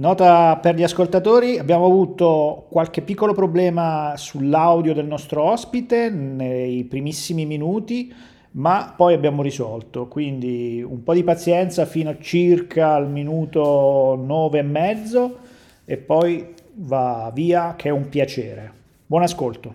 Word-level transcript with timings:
Nota 0.00 0.56
per 0.56 0.76
gli 0.76 0.82
ascoltatori, 0.82 1.58
abbiamo 1.58 1.84
avuto 1.84 2.64
qualche 2.70 3.02
piccolo 3.02 3.34
problema 3.34 4.14
sull'audio 4.16 4.94
del 4.94 5.04
nostro 5.04 5.42
ospite 5.42 6.08
nei 6.08 6.84
primissimi 6.84 7.44
minuti, 7.44 8.10
ma 8.52 8.94
poi 8.96 9.12
abbiamo 9.12 9.42
risolto, 9.42 10.08
quindi 10.08 10.82
un 10.82 11.02
po' 11.02 11.12
di 11.12 11.22
pazienza 11.22 11.84
fino 11.84 12.08
a 12.08 12.18
circa 12.18 12.94
al 12.94 13.10
minuto 13.10 14.18
nove 14.18 14.60
e 14.60 14.62
mezzo 14.62 15.38
e 15.84 15.98
poi 15.98 16.54
va 16.76 17.30
via 17.34 17.74
che 17.76 17.90
è 17.90 17.92
un 17.92 18.08
piacere. 18.08 18.72
Buon 19.04 19.20
ascolto. 19.20 19.74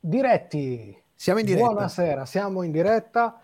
Diretti. 0.00 0.96
Siamo 1.14 1.40
in 1.40 1.44
diretta. 1.44 1.66
Buonasera, 1.66 2.24
siamo 2.24 2.62
in 2.62 2.72
diretta. 2.72 3.38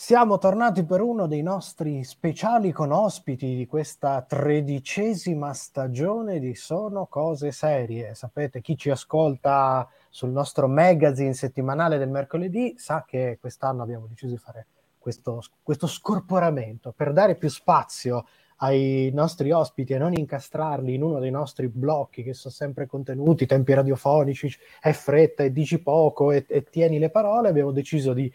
Siamo 0.00 0.38
tornati 0.38 0.84
per 0.84 1.00
uno 1.00 1.26
dei 1.26 1.42
nostri 1.42 2.04
speciali 2.04 2.70
con 2.70 2.92
ospiti 2.92 3.56
di 3.56 3.66
questa 3.66 4.22
tredicesima 4.22 5.52
stagione 5.52 6.38
di 6.38 6.54
Sono 6.54 7.06
Cose 7.06 7.50
Serie. 7.50 8.14
Sapete, 8.14 8.60
chi 8.60 8.76
ci 8.76 8.90
ascolta 8.90 9.88
sul 10.08 10.30
nostro 10.30 10.68
magazine 10.68 11.34
settimanale 11.34 11.98
del 11.98 12.10
mercoledì 12.10 12.74
sa 12.78 13.04
che 13.04 13.38
quest'anno 13.40 13.82
abbiamo 13.82 14.06
deciso 14.06 14.30
di 14.30 14.38
fare 14.38 14.66
questo, 14.98 15.42
questo 15.64 15.88
scorporamento 15.88 16.92
per 16.92 17.12
dare 17.12 17.34
più 17.34 17.48
spazio 17.48 18.24
ai 18.58 19.10
nostri 19.12 19.50
ospiti 19.50 19.94
e 19.94 19.98
non 19.98 20.12
incastrarli 20.12 20.94
in 20.94 21.02
uno 21.02 21.18
dei 21.18 21.32
nostri 21.32 21.66
blocchi 21.66 22.22
che 22.22 22.34
sono 22.34 22.54
sempre 22.54 22.86
contenuti, 22.86 23.46
tempi 23.46 23.74
radiofonici, 23.74 24.48
è 24.80 24.92
fretta 24.92 25.42
e 25.42 25.50
dici 25.50 25.82
poco 25.82 26.30
e, 26.30 26.46
e 26.48 26.62
tieni 26.62 27.00
le 27.00 27.10
parole, 27.10 27.48
abbiamo 27.48 27.72
deciso 27.72 28.12
di 28.12 28.32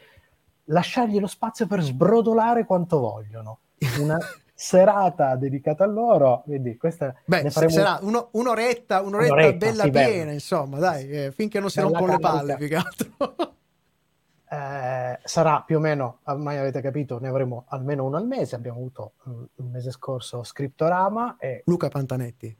lasciargli 0.65 1.19
lo 1.19 1.27
spazio 1.27 1.67
per 1.67 1.81
sbrodolare 1.81 2.65
quanto 2.65 2.99
vogliono. 2.99 3.59
Una 3.99 4.17
serata 4.53 5.35
dedicata 5.35 5.83
a 5.83 5.87
loro, 5.87 6.43
vedi, 6.45 6.77
questa 6.77 7.13
Beh, 7.25 7.49
sarà 7.49 7.99
uno, 8.01 8.29
un'oretta, 8.31 9.01
un'oretta, 9.01 9.33
un'oretta, 9.33 9.65
bella 9.65 9.83
sì, 9.83 9.89
piena, 9.89 10.07
bello. 10.07 10.31
insomma, 10.31 10.79
dai, 10.79 11.09
eh, 11.09 11.31
finché 11.31 11.59
non 11.59 11.69
si 11.69 11.81
rompono 11.81 12.13
le 12.13 12.19
palle, 12.19 12.55
più 12.55 12.67
che 12.67 12.75
altro. 12.75 13.55
Eh, 14.53 15.19
sarà 15.23 15.63
più 15.65 15.77
o 15.77 15.79
meno, 15.79 16.19
ormai 16.25 16.57
avete 16.57 16.79
capito, 16.79 17.19
ne 17.19 17.27
avremo 17.27 17.65
almeno 17.69 18.05
uno 18.05 18.17
al 18.17 18.27
mese. 18.27 18.55
Abbiamo 18.55 18.77
avuto 18.77 19.13
um, 19.23 19.47
il 19.55 19.65
mese 19.65 19.89
scorso 19.89 20.43
Scriptorama 20.43 21.37
e 21.39 21.63
Luca 21.65 21.89
Pantanetti. 21.89 22.55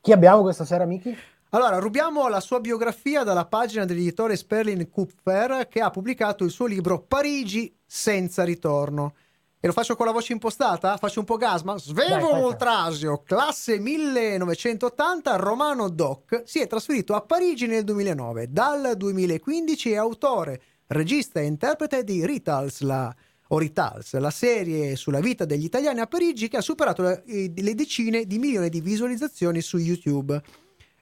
Chi 0.00 0.12
abbiamo 0.12 0.42
questa 0.42 0.64
sera, 0.64 0.84
Miki? 0.84 1.16
Allora, 1.54 1.76
rubiamo 1.80 2.28
la 2.28 2.40
sua 2.40 2.60
biografia 2.60 3.24
dalla 3.24 3.44
pagina 3.44 3.84
dell'editore 3.84 4.36
Sperlin 4.36 4.88
Kupfer 4.88 5.68
che 5.68 5.82
ha 5.82 5.90
pubblicato 5.90 6.44
il 6.44 6.50
suo 6.50 6.64
libro 6.64 7.02
Parigi 7.02 7.76
senza 7.84 8.42
ritorno. 8.42 9.14
E 9.60 9.66
lo 9.66 9.74
faccio 9.74 9.94
con 9.94 10.06
la 10.06 10.12
voce 10.12 10.32
impostata? 10.32 10.96
Faccio 10.96 11.18
un 11.18 11.26
po' 11.26 11.36
gasma? 11.36 11.76
Svevo 11.76 12.36
Moltrasio, 12.36 13.22
classe 13.22 13.78
1980, 13.78 15.36
romano 15.36 15.90
doc, 15.90 16.40
si 16.46 16.58
è 16.60 16.66
trasferito 16.66 17.14
a 17.14 17.20
Parigi 17.20 17.66
nel 17.66 17.84
2009. 17.84 18.46
Dal 18.50 18.94
2015 18.96 19.92
è 19.92 19.96
autore, 19.96 20.62
regista 20.86 21.40
e 21.40 21.44
interprete 21.44 22.02
di 22.02 22.24
Ritals, 22.24 22.80
la, 22.80 23.14
o 23.48 23.58
Ritals, 23.58 24.18
la 24.18 24.30
serie 24.30 24.96
sulla 24.96 25.20
vita 25.20 25.44
degli 25.44 25.64
italiani 25.64 26.00
a 26.00 26.06
Parigi 26.06 26.48
che 26.48 26.56
ha 26.56 26.62
superato 26.62 27.02
le, 27.02 27.22
le 27.54 27.74
decine 27.74 28.24
di 28.24 28.38
milioni 28.38 28.70
di 28.70 28.80
visualizzazioni 28.80 29.60
su 29.60 29.76
YouTube 29.76 30.42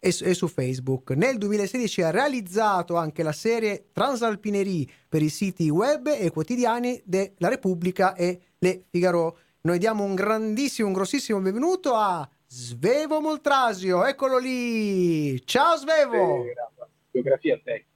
e, 0.01 0.09
e, 0.23 0.35
su 0.35 0.49
Facebook. 0.49 1.11
Nel 1.11 1.39
2016 1.39 2.03
ha 2.03 2.11
realizzato 2.11 2.97
anche 2.97 3.23
la 3.23 3.33
serie 3.33 3.91
Transalpinerie 3.93 4.87
per 5.09 5.23
i 5.23 5.29
siti 5.29 5.69
web 5.69 6.09
e 6.09 6.31
quotidiani 6.31 7.01
della 7.05 7.49
Repubblica 7.49 8.15
e 8.15 8.41
Le 8.59 8.85
Figaro. 8.91 9.39
Noi 9.63 9.79
diamo 9.79 10.03
un 10.03 10.15
grandissimo, 10.15 10.89
un 10.89 10.95
grossissimo 10.95 11.39
benvenuto 11.39 11.95
a 11.95 12.29
Svevo 12.47 13.21
Moltrasio, 13.21 14.05
eccolo 14.07 14.39
lì. 14.39 15.45
Ciao 15.45 15.77
Svevo. 15.77 16.45
Biografia 17.11 17.61
tecnica. 17.63 17.89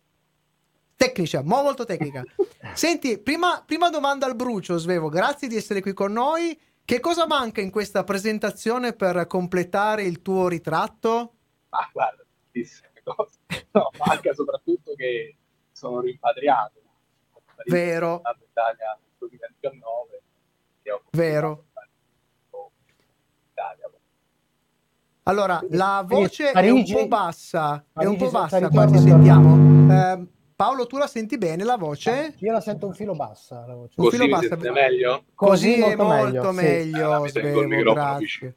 Tecnica, 0.96 1.42
molto 1.42 1.84
tecnica. 1.84 2.22
Senti, 2.74 3.18
prima, 3.18 3.62
prima 3.66 3.90
domanda 3.90 4.26
al 4.26 4.36
brucio, 4.36 4.76
Svevo, 4.76 5.08
grazie 5.08 5.48
di 5.48 5.56
essere 5.56 5.80
qui 5.80 5.92
con 5.92 6.12
noi. 6.12 6.56
Che 6.84 7.00
cosa 7.00 7.26
manca 7.26 7.62
in 7.62 7.70
questa 7.70 8.04
presentazione 8.04 8.92
per 8.92 9.26
completare 9.26 10.02
il 10.02 10.20
tuo 10.20 10.48
ritratto? 10.48 11.32
Ma 11.74 11.90
guarda, 11.92 12.24
tantissime 12.52 13.02
cose. 13.02 13.38
No, 13.72 13.90
manca 14.06 14.32
soprattutto 14.32 14.94
che 14.94 15.36
sono 15.72 15.98
rimpatriato. 15.98 16.80
Vero. 17.66 18.22
In 18.24 18.46
Italia 18.48 18.96
nel 19.00 19.10
2019. 19.18 20.22
Vero. 21.10 21.64
Allora, 25.26 25.58
la 25.70 26.04
voce 26.06 26.52
è 26.52 26.70
un 26.70 26.84
po' 26.84 27.08
bassa, 27.08 27.82
è 27.94 28.04
un 28.04 28.16
po' 28.16 28.30
bassa 28.30 28.68
qua 28.68 28.84
ti 28.84 28.98
sentiamo. 28.98 29.90
Eh, 29.90 30.26
Paolo, 30.54 30.86
tu 30.86 30.98
la 30.98 31.06
senti 31.06 31.38
bene 31.38 31.64
la 31.64 31.76
voce? 31.76 32.34
Io 32.38 32.52
la 32.52 32.60
sento 32.60 32.86
un 32.86 32.92
filo 32.92 33.14
bassa. 33.14 33.64
La 33.66 33.74
voce. 33.74 33.94
Un 33.96 34.04
Così 34.04 34.18
filo 34.18 34.28
bassa. 34.28 34.56
meglio? 34.70 35.24
Così, 35.34 35.80
Così 35.80 35.80
è 35.80 35.96
molto 35.96 36.52
meglio, 36.52 36.52
meglio 36.52 37.24
sì. 37.24 37.30
Svevo, 37.30 37.92
grazie. 37.94 38.56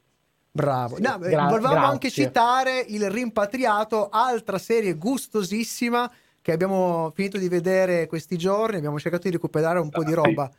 Bravo. 0.57 0.97
No, 1.00 1.19
gra- 1.19 1.45
volevamo 1.45 1.75
grazie. 1.75 1.91
anche 1.91 2.09
citare 2.09 2.84
il 2.88 3.12
rimpatriato, 3.12 4.09
altra 4.09 4.57
serie 4.57 4.95
gustosissima 4.95 6.12
che 6.41 6.51
abbiamo 6.51 7.12
finito 7.13 7.38
di 7.38 7.47
vedere 7.47 8.07
questi 8.07 8.38
giorni. 8.38 8.78
Abbiamo 8.78 9.00
cercato 9.00 9.28
di 9.28 9.34
recuperare 9.34 9.78
un 9.79 9.90
po' 9.90 10.03
di 10.03 10.13
roba 10.13 10.50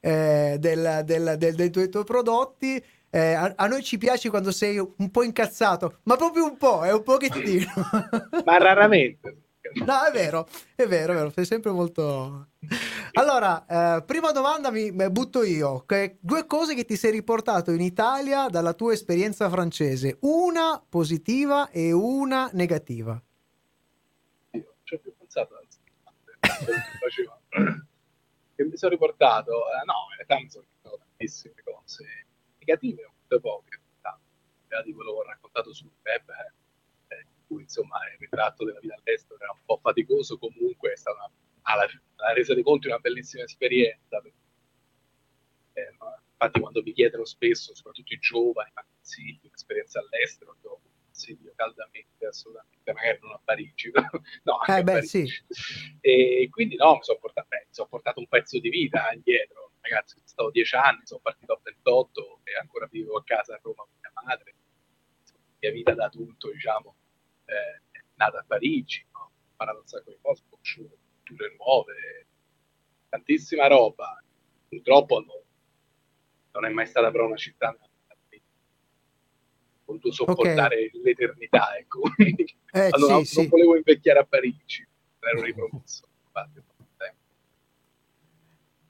eh, 0.00 0.56
del, 0.58 1.02
del, 1.04 1.34
del, 1.36 1.54
dei 1.54 1.70
tuoi, 1.70 1.90
tuoi 1.90 2.04
prodotti. 2.04 2.82
Eh, 3.10 3.32
a, 3.34 3.52
a, 3.54 3.66
noi 3.66 3.82
ci 3.82 3.98
piace 3.98 4.30
quando 4.30 4.50
sei 4.50 4.78
un 4.78 5.10
po' 5.10 5.22
incazzato, 5.22 5.98
ma 6.04 6.16
proprio 6.16 6.44
un 6.44 6.56
po', 6.56 6.82
è 6.82 6.92
un 6.92 7.02
pochettino. 7.02 7.66
ma 8.44 8.56
raramente. 8.56 9.43
No, 9.72 10.04
è 10.04 10.10
vero, 10.12 10.46
è 10.74 10.86
vero, 10.86 11.12
è 11.12 11.16
vero, 11.16 11.30
sei 11.30 11.44
sempre 11.46 11.70
molto... 11.70 12.48
Allora, 13.12 13.96
eh, 13.96 14.02
prima 14.04 14.30
domanda 14.30 14.70
mi 14.70 14.92
butto 15.10 15.42
io. 15.42 15.84
Che, 15.86 16.18
due 16.20 16.46
cose 16.46 16.74
che 16.74 16.84
ti 16.84 16.96
sei 16.96 17.12
riportato 17.12 17.70
in 17.70 17.80
Italia 17.80 18.48
dalla 18.48 18.74
tua 18.74 18.92
esperienza 18.92 19.48
francese, 19.48 20.18
una 20.20 20.84
positiva 20.86 21.70
e 21.70 21.92
una 21.92 22.50
negativa. 22.52 23.20
Io 24.50 24.64
non 24.64 24.74
ci 24.82 24.94
ho 24.94 24.98
più 24.98 25.14
pensato, 25.16 25.56
anzi, 25.56 25.78
che 28.54 28.64
mi 28.64 28.76
sono 28.76 28.92
riportato, 28.92 29.50
eh, 29.50 29.84
no, 29.86 29.94
in 30.10 30.16
realtà 30.16 30.40
mi 30.40 30.50
sono 30.50 30.64
riportato 30.64 31.04
tantissime 31.08 31.54
cose 31.64 32.26
negative, 32.58 33.10
molte 33.16 33.40
poche, 33.40 33.80
di 34.84 34.92
quello 34.92 35.12
che 35.12 35.18
ho 35.18 35.22
raccontato 35.22 35.72
sul 35.72 35.90
web. 36.02 36.28
Eh 36.28 36.53
cui 37.54 37.62
insomma 37.62 37.98
il 38.12 38.18
ritratto 38.18 38.64
della 38.64 38.80
vita 38.80 38.96
all'estero 38.96 39.38
era 39.40 39.52
un 39.52 39.64
po' 39.64 39.78
faticoso, 39.80 40.38
comunque 40.38 40.92
è 40.92 40.96
stata 40.96 41.16
una, 41.18 41.30
alla, 41.62 41.86
alla 42.16 42.32
resa 42.32 42.52
dei 42.54 42.64
conti 42.64 42.88
una 42.88 42.98
bellissima 42.98 43.44
esperienza. 43.44 44.20
Eh, 45.72 45.90
infatti 46.32 46.60
quando 46.60 46.82
mi 46.82 46.92
chiedono 46.92 47.24
spesso, 47.24 47.74
soprattutto 47.74 48.12
i 48.12 48.18
giovani, 48.18 48.70
ma 48.74 48.84
consigli 48.84 49.40
un'esperienza 49.42 50.00
all'estero, 50.00 50.56
io 50.62 50.80
consiglio 51.06 51.52
caldamente, 51.54 52.26
assolutamente, 52.26 52.92
magari 52.92 53.18
non 53.22 53.32
a 53.32 53.40
Parigi, 53.42 53.90
no, 54.42 54.64
eh 54.66 54.82
beh, 54.82 54.92
Parigi. 54.92 55.44
Sì. 55.48 55.98
E 56.00 56.48
quindi 56.50 56.76
no, 56.76 56.94
mi 56.94 57.02
sono 57.02 57.18
portato, 57.18 57.46
beh, 57.48 57.64
mi 57.68 57.74
sono 57.74 57.88
portato 57.88 58.18
un 58.18 58.26
pezzo 58.28 58.58
di 58.58 58.68
vita 58.68 59.10
indietro, 59.12 59.72
ragazzi, 59.80 60.20
stavo 60.24 60.50
dieci 60.50 60.74
anni, 60.74 61.06
sono 61.06 61.20
partito 61.22 61.52
a 61.52 61.60
28 61.62 62.40
e 62.42 62.56
ancora 62.60 62.86
vivo 62.90 63.16
a 63.16 63.24
casa 63.24 63.54
a 63.54 63.60
Roma 63.62 63.84
con 63.84 63.96
mia 64.00 64.12
madre, 64.24 64.54
mia 65.60 65.70
vita 65.70 65.94
da 65.94 66.06
adulto, 66.06 66.50
diciamo, 66.50 66.96
eh, 67.44 68.02
nata 68.14 68.38
a 68.38 68.44
Parigi, 68.46 69.04
no? 69.12 69.20
ho 69.20 69.30
imparato 69.50 69.80
un 69.80 69.86
sacco 69.86 70.10
di 70.10 70.18
cose, 70.20 70.42
ho 70.42 70.50
conosciuto 70.50 70.96
culture 71.24 71.54
nuove, 71.58 72.26
tantissima 73.08 73.66
roba. 73.66 74.22
Purtroppo 74.68 75.20
no, 75.20 75.42
non 76.52 76.64
è 76.64 76.68
mai 76.68 76.86
stata 76.86 77.10
però 77.10 77.26
una 77.26 77.36
città 77.36 77.76
ho 79.86 79.92
potuto 79.92 80.12
sopportare 80.12 80.86
okay. 80.86 81.02
l'eternità, 81.02 81.76
ecco. 81.76 82.00
Eh, 82.74 82.88
allora, 82.90 83.22
sì, 83.22 83.36
non, 83.36 83.44
sì. 83.44 83.46
volevo 83.46 83.76
invecchiare 83.76 84.18
a 84.18 84.24
Parigi, 84.24 84.84
ero 85.20 85.42
ripromesso. 85.42 86.08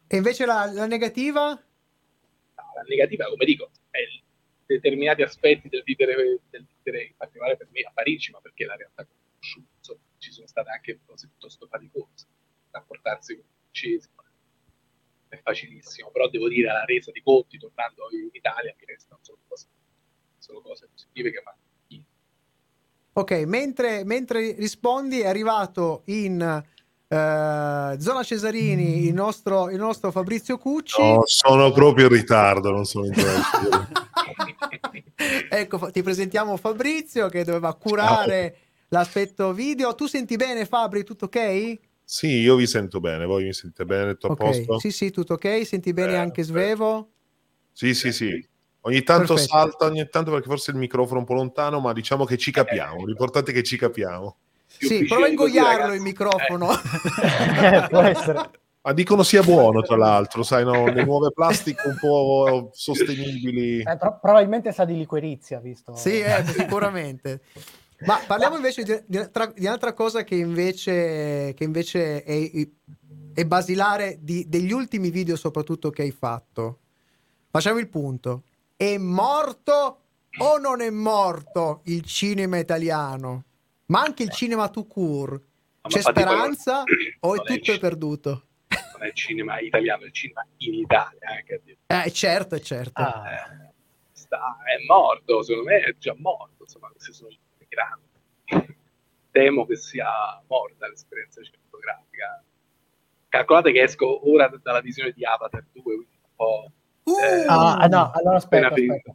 E 0.06 0.16
invece 0.16 0.46
la, 0.46 0.70
la 0.72 0.86
negativa? 0.86 1.50
No, 1.50 2.72
la 2.76 2.82
negativa, 2.88 3.26
come 3.26 3.44
dico, 3.44 3.70
è 3.90 3.98
determinati 4.66 5.22
aspetti 5.22 5.68
del 5.68 5.82
vivere, 5.82 6.40
del 6.50 6.66
vivere, 6.82 7.04
in 7.04 7.14
particolare 7.16 7.56
per 7.56 7.68
me 7.70 7.80
a 7.82 7.92
Parigi, 7.92 8.30
ma 8.30 8.40
perché 8.40 8.64
la 8.64 8.76
realtà 8.76 9.06
conosciuta, 9.06 9.68
insomma, 9.76 10.00
ci 10.18 10.32
sono 10.32 10.46
state 10.46 10.70
anche 10.70 11.00
cose 11.04 11.28
piuttosto 11.28 11.66
faticose, 11.66 12.26
rapportarsi 12.70 13.34
con 13.34 13.44
i 13.44 13.56
francesi 13.62 14.08
è 15.34 15.40
facilissimo, 15.42 16.10
però 16.10 16.28
devo 16.28 16.48
dire 16.48 16.70
alla 16.70 16.84
resa 16.84 17.10
di 17.10 17.20
conti, 17.22 17.58
tornando 17.58 18.08
in 18.12 18.28
Italia, 18.32 18.74
mi 18.78 18.84
restano 18.86 19.18
solo 19.22 19.38
cose, 19.46 19.66
solo 20.38 20.60
cose 20.62 20.88
positive 20.90 21.30
che 21.30 21.42
mandano. 21.44 21.62
Ok, 23.16 23.30
mentre, 23.46 24.02
mentre 24.04 24.54
rispondi 24.54 25.20
è 25.20 25.26
arrivato 25.28 26.02
in 26.06 26.64
Uh, 27.14 27.96
zona 28.00 28.24
Cesarini, 28.24 29.06
il 29.06 29.14
nostro, 29.14 29.70
il 29.70 29.76
nostro 29.76 30.10
Fabrizio 30.10 30.58
Cucci. 30.58 31.00
No, 31.00 31.22
sono 31.26 31.70
proprio 31.70 32.06
in 32.06 32.12
ritardo, 32.12 32.72
non 32.72 32.84
sono 32.84 33.06
in 33.06 33.12
ecco, 35.48 35.90
ti 35.92 36.02
presentiamo 36.02 36.56
Fabrizio 36.56 37.28
che 37.28 37.44
doveva 37.44 37.72
curare 37.74 38.50
Ciao. 38.50 38.58
l'aspetto 38.88 39.52
video. 39.52 39.94
Tu 39.94 40.06
senti 40.06 40.34
bene 40.34 40.66
Fabri, 40.66 41.04
tutto 41.04 41.26
ok? 41.26 41.78
Sì, 42.02 42.40
io 42.40 42.56
vi 42.56 42.66
sento 42.66 42.98
bene, 42.98 43.26
voi 43.26 43.44
mi 43.44 43.52
sentite 43.52 43.84
bene, 43.84 44.14
tutto 44.14 44.32
okay. 44.32 44.46
a 44.46 44.50
posto? 44.50 44.78
Sì, 44.80 44.90
sì, 44.90 45.10
tutto 45.10 45.34
ok. 45.34 45.64
Senti 45.64 45.92
bene 45.92 46.14
eh, 46.14 46.16
anche 46.16 46.42
Svevo? 46.42 47.10
Sì, 47.72 47.94
sì, 47.94 48.12
sì. 48.12 48.48
Ogni 48.80 49.02
tanto 49.02 49.34
Perfetto. 49.34 49.56
salta, 49.56 49.86
ogni 49.86 50.06
tanto 50.10 50.30
perché 50.30 50.48
forse 50.48 50.72
il 50.72 50.76
microfono 50.76 51.18
è 51.18 51.20
un 51.20 51.26
po' 51.26 51.34
lontano, 51.34 51.80
ma 51.80 51.92
diciamo 51.92 52.24
che 52.24 52.36
ci 52.36 52.50
capiamo. 52.50 53.06
L'importante 53.06 53.52
è 53.52 53.54
che 53.54 53.62
ci 53.62 53.78
capiamo. 53.78 54.36
Sì, 54.78 55.04
prova 55.04 55.26
a 55.26 55.28
ingoiarlo 55.28 55.94
il 55.94 56.00
microfono. 56.00 56.70
Eh. 56.72 57.86
può 57.88 58.00
essere. 58.00 58.50
Ma 58.86 58.92
dicono 58.92 59.22
sia 59.22 59.42
buono, 59.42 59.80
tra 59.80 59.96
l'altro, 59.96 60.42
sai, 60.42 60.62
no? 60.62 60.86
le 60.86 61.04
nuove 61.04 61.32
plastiche 61.32 61.88
un 61.88 61.96
po' 61.98 62.68
sostenibili. 62.74 63.80
Eh, 63.80 63.96
pro- 63.96 64.18
probabilmente 64.20 64.72
sa 64.72 64.84
di 64.84 64.94
liquirizia, 64.94 65.58
visto? 65.58 65.94
Sì, 65.94 66.20
eh, 66.20 66.44
sicuramente. 66.52 67.40
Ma 68.00 68.20
parliamo 68.26 68.56
invece 68.56 68.82
di, 68.82 68.92
di, 69.06 69.26
di 69.54 69.64
un'altra 69.64 69.94
cosa 69.94 70.22
che 70.22 70.34
invece, 70.34 71.54
che 71.54 71.64
invece 71.64 72.22
è, 72.22 72.50
è, 73.32 73.44
basilare 73.46 74.18
di, 74.20 74.46
degli 74.50 74.72
ultimi 74.72 75.08
video, 75.08 75.36
soprattutto 75.36 75.88
che 75.88 76.02
hai 76.02 76.10
fatto. 76.10 76.80
Facciamo 77.48 77.78
il 77.78 77.88
punto. 77.88 78.42
È 78.76 78.98
morto 78.98 80.00
o 80.36 80.58
non 80.58 80.82
è 80.82 80.90
morto 80.90 81.80
il 81.84 82.02
cinema 82.02 82.58
italiano? 82.58 83.44
Ma 83.86 84.00
anche 84.00 84.22
il 84.22 84.30
cinema 84.30 84.68
to 84.68 84.86
court? 84.86 85.42
C'è 85.82 86.00
speranza 86.00 86.82
o 87.20 87.34
è 87.34 87.42
tutto 87.42 87.72
è 87.72 87.78
perduto? 87.78 88.46
non 88.94 89.02
è 89.02 89.06
il 89.06 89.14
cinema 89.14 89.58
italiano, 89.60 90.02
è 90.02 90.06
il 90.06 90.12
cinema 90.12 90.46
in 90.58 90.74
Italia. 90.74 91.18
Eh, 91.86 92.04
eh 92.06 92.10
certo, 92.10 92.58
certo. 92.60 93.02
Ah. 93.02 93.30
Eh, 93.30 93.72
sta, 94.12 94.56
è 94.64 94.84
morto, 94.86 95.42
secondo 95.42 95.70
me 95.70 95.80
è 95.80 95.94
già 95.98 96.14
morto, 96.16 96.62
insomma, 96.62 96.88
questi 96.88 97.12
sono 97.12 97.30
grandi. 97.68 98.72
Temo 99.30 99.66
che 99.66 99.76
sia 99.76 100.08
morta 100.46 100.88
l'esperienza 100.88 101.42
cinematografica. 101.42 102.42
Calcolate 103.28 103.72
che 103.72 103.82
esco 103.82 104.30
ora 104.30 104.48
dalla 104.62 104.80
visione 104.80 105.10
di 105.10 105.24
Avatar 105.24 105.64
2, 105.72 105.82
quindi 105.82 106.06
un 106.22 106.30
po'... 106.36 106.70
Uh, 107.04 107.18
eh, 107.18 107.44
ah, 107.48 107.86
no, 107.86 108.10
allora 108.14 108.36
aspetta, 108.36 108.68
aspetta. 108.68 109.14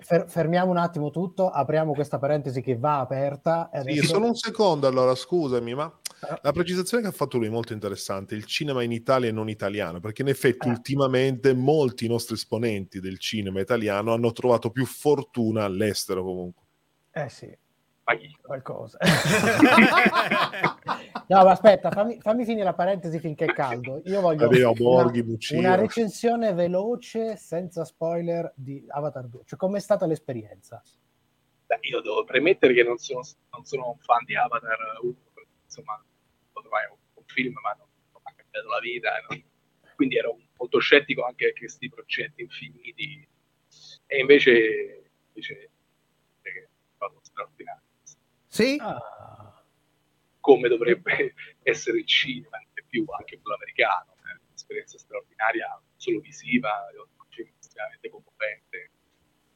Fer- 0.00 0.28
fermiamo 0.28 0.70
un 0.70 0.76
attimo 0.76 1.10
tutto, 1.10 1.48
apriamo 1.48 1.92
questa 1.92 2.18
parentesi 2.18 2.62
che 2.62 2.76
va 2.76 3.00
aperta. 3.00 3.70
Adesso... 3.72 4.00
Sì, 4.00 4.06
solo 4.06 4.26
un 4.26 4.34
secondo 4.34 4.86
allora, 4.86 5.14
scusami, 5.14 5.74
ma 5.74 5.84
ah. 6.20 6.40
la 6.42 6.52
precisazione 6.52 7.02
che 7.02 7.08
ha 7.08 7.12
fatto 7.12 7.38
lui 7.38 7.46
è 7.46 7.50
molto 7.50 7.72
interessante, 7.72 8.34
il 8.34 8.44
cinema 8.44 8.82
in 8.82 8.92
Italia 8.92 9.28
e 9.28 9.32
non 9.32 9.48
italiano, 9.48 10.00
perché 10.00 10.22
in 10.22 10.28
effetti 10.28 10.68
ah. 10.68 10.70
ultimamente 10.70 11.54
molti 11.54 12.08
nostri 12.08 12.34
esponenti 12.34 13.00
del 13.00 13.18
cinema 13.18 13.60
italiano 13.60 14.12
hanno 14.12 14.32
trovato 14.32 14.70
più 14.70 14.86
fortuna 14.86 15.64
all'estero 15.64 16.22
comunque. 16.22 16.64
Eh 17.12 17.28
sì, 17.28 17.56
qualcosa. 18.40 18.98
no, 21.28 21.44
ma 21.44 21.50
aspetta, 21.50 21.90
fammi, 21.90 22.20
fammi, 22.20 22.44
finire 22.44 22.64
la 22.64 22.72
parentesi 22.74 23.18
finché 23.18 23.44
è 23.46 23.52
caldo. 23.52 24.00
Io 24.04 24.20
voglio 24.20 24.48
Vabbè, 24.48 24.72
Borghi, 24.72 25.20
una, 25.20 25.38
una, 25.58 25.74
recensione 25.74 26.54
veloce, 26.54 27.36
senza 27.36 27.84
spoiler, 27.84 28.50
di 28.56 28.84
Avatar 28.88 29.26
2. 29.26 29.42
Cioè, 29.44 29.58
com'è 29.58 29.80
stata 29.80 30.06
l'esperienza? 30.06 30.82
Beh, 31.66 31.78
io 31.82 32.00
devo 32.00 32.24
premettere 32.24 32.72
che 32.72 32.82
non 32.82 32.96
sono, 32.96 33.20
non 33.50 33.64
sono 33.64 33.90
un 33.90 33.98
fan 33.98 34.24
di 34.24 34.34
Avatar 34.34 34.78
1, 35.02 35.14
insomma, 35.64 36.02
lo 36.52 36.60
trovai 36.60 36.86
un, 36.90 36.96
un 37.14 37.24
film, 37.26 37.54
ma 37.60 37.76
non, 37.76 37.86
non 38.12 38.22
ha 38.22 38.32
cambiato 38.34 38.68
la 38.68 38.80
vita. 38.80 39.10
No? 39.28 39.36
Quindi 39.94 40.16
ero 40.16 40.38
molto 40.56 40.78
scettico 40.78 41.24
anche 41.24 41.48
a 41.48 41.52
questi 41.52 41.88
progetti 41.88 42.42
infiniti. 42.42 43.28
E 44.06 44.18
invece, 44.18 45.10
invece 45.28 45.70
è 46.40 46.68
stato 46.94 47.18
straordinario. 47.22 47.87
Sì? 48.58 48.76
Ah. 48.80 49.62
Come 50.40 50.68
dovrebbe 50.68 51.34
essere 51.62 51.98
il 51.98 52.06
cinema, 52.06 52.56
anche 52.56 52.84
più 52.88 53.04
anche 53.16 53.38
quello 53.40 53.56
americano. 53.56 54.16
È 54.16 54.34
un'esperienza 54.48 54.98
straordinaria, 54.98 55.80
solo 55.94 56.18
visiva, 56.18 56.90
estremamente 57.60 58.10
commovente. 58.10 58.90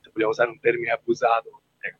Se 0.01 0.11
vogliamo 0.13 0.31
usare 0.31 0.51
un 0.51 0.61
termine 0.61 0.93
abusato, 0.93 1.63
è 1.79 1.93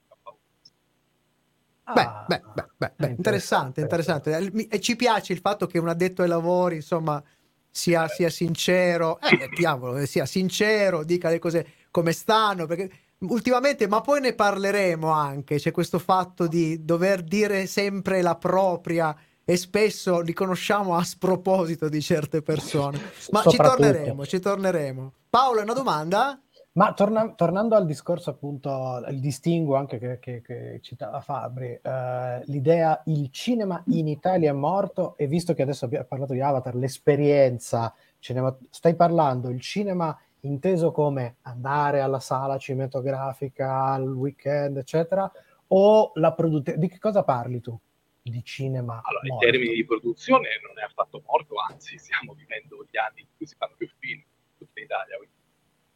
Ah, 1.85 2.25
beh, 2.29 2.43
beh, 2.55 2.65
beh, 2.79 2.93
beh, 2.97 3.09
interessante, 3.09 3.81
interessante. 3.81 4.53
E 4.71 4.81
ci 4.81 4.95
piace 4.95 5.33
il 5.33 5.41
fatto 5.41 5.67
che 5.67 5.79
un 5.79 5.89
addetto 5.89 6.23
ai 6.23 6.29
lavori, 6.29 6.77
insomma, 6.77 7.21
sia, 7.69 8.07
sia 8.07 8.31
sincero, 8.31 9.19
eh, 9.21 9.49
diavolo, 9.53 10.07
sia 10.07 10.25
sincero, 10.25 11.03
dica 11.03 11.29
le 11.29 11.41
cose 11.41 11.67
come 11.91 12.13
stanno, 12.13 12.67
perché 12.67 12.89
ultimamente, 13.29 13.87
ma 13.87 14.01
poi 14.01 14.21
ne 14.21 14.35
parleremo 14.35 15.09
anche, 15.09 15.57
c'è 15.57 15.71
questo 15.71 15.99
fatto 15.99 16.47
di 16.47 16.85
dover 16.85 17.23
dire 17.23 17.67
sempre 17.67 18.23
la 18.23 18.37
propria 18.37 19.17
e 19.45 19.57
spesso 19.57 20.21
riconosciamo 20.21 20.95
a 20.95 21.03
sproposito 21.03 21.89
di 21.89 22.01
certe 22.01 22.43
persone. 22.43 22.99
Ma 23.31 23.43
ci 23.43 23.57
torneremo, 23.57 24.25
ci 24.25 24.39
torneremo. 24.39 25.13
Paolo, 25.29 25.63
una 25.63 25.73
domanda? 25.73 26.41
Ma 26.75 26.95
torna, 26.95 27.35
tornando 27.35 27.75
al 27.75 27.85
discorso 27.85 28.31
appunto, 28.31 29.05
il 29.09 29.21
distinguo 29.21 29.77
anche 29.77 29.99
che, 29.99 30.19
che, 30.19 30.41
che 30.41 30.79
citava 30.81 31.21
Fabri, 31.21 31.79
eh, 31.83 32.43
l'idea 32.47 33.03
il 33.07 33.29
cinema 33.31 33.83
in 33.89 34.09
Italia 34.09 34.51
è 34.51 34.55
morto 34.55 35.15
e 35.19 35.27
visto 35.27 35.53
che 35.53 35.63
adesso 35.63 35.85
abbiamo 35.85 36.07
parlato 36.09 36.33
di 36.33 36.41
Avatar, 36.41 36.75
l'esperienza, 36.75 37.93
cinema, 38.19 38.57
stai 38.71 38.95
parlando 38.95 39.51
il 39.51 39.61
cinema 39.61 40.19
inteso 40.43 40.91
come 40.91 41.37
andare 41.43 42.01
alla 42.01 42.21
sala 42.21 42.59
cinematografica 42.59 43.85
al 43.85 44.09
weekend, 44.09 44.79
eccetera, 44.79 45.31
o 45.69 46.13
la 46.15 46.33
produzione? 46.33 46.79
Di 46.79 46.89
che 46.89 46.99
cosa 46.99 47.23
parli 47.23 47.61
tu? 47.61 47.79
Di 48.23 48.43
cinema? 48.45 49.01
Allora, 49.03 49.27
morto? 49.27 49.47
in 49.47 49.51
termini 49.53 49.75
di 49.75 49.85
produzione 49.85 50.61
non 50.67 50.79
è 50.79 50.83
affatto 50.83 51.23
morto, 51.27 51.57
anzi, 51.57 51.99
stiamo 51.99 52.35
vivendo 52.35 52.87
gli 52.89 52.97
anni 52.97 53.21
in 53.21 53.27
cui 53.37 53.47
si 53.47 53.57
fanno 53.57 53.75
più 53.77 53.89
film 53.99 54.23
tutta 54.59 54.79
in 54.79 54.85
Italia. 54.85 55.17
Quindi, 55.17 55.35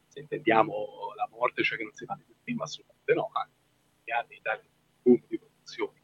se 0.07 0.19
intendiamo 0.19 1.13
la 1.15 1.27
morte, 1.31 1.63
cioè 1.63 1.77
che 1.77 1.83
non 1.83 1.93
si 1.93 2.05
fanno 2.05 2.23
più 2.25 2.35
film, 2.43 2.61
assolutamente 2.61 3.13
no, 3.13 3.29
anzi, 3.33 3.55
gli 4.03 4.11
anni 4.11 4.33
in 4.33 4.37
Italia 4.39 4.69
boom 5.07 5.21
di 5.27 5.39
produzione. 5.39 6.01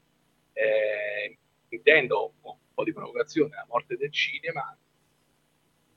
Eh, 0.52 1.38
intendo 1.68 2.32
un 2.40 2.56
po' 2.72 2.84
di 2.84 2.92
provocazione 2.92 3.54
la 3.54 3.66
morte 3.68 3.96
del 3.96 4.10
cinema, 4.10 4.76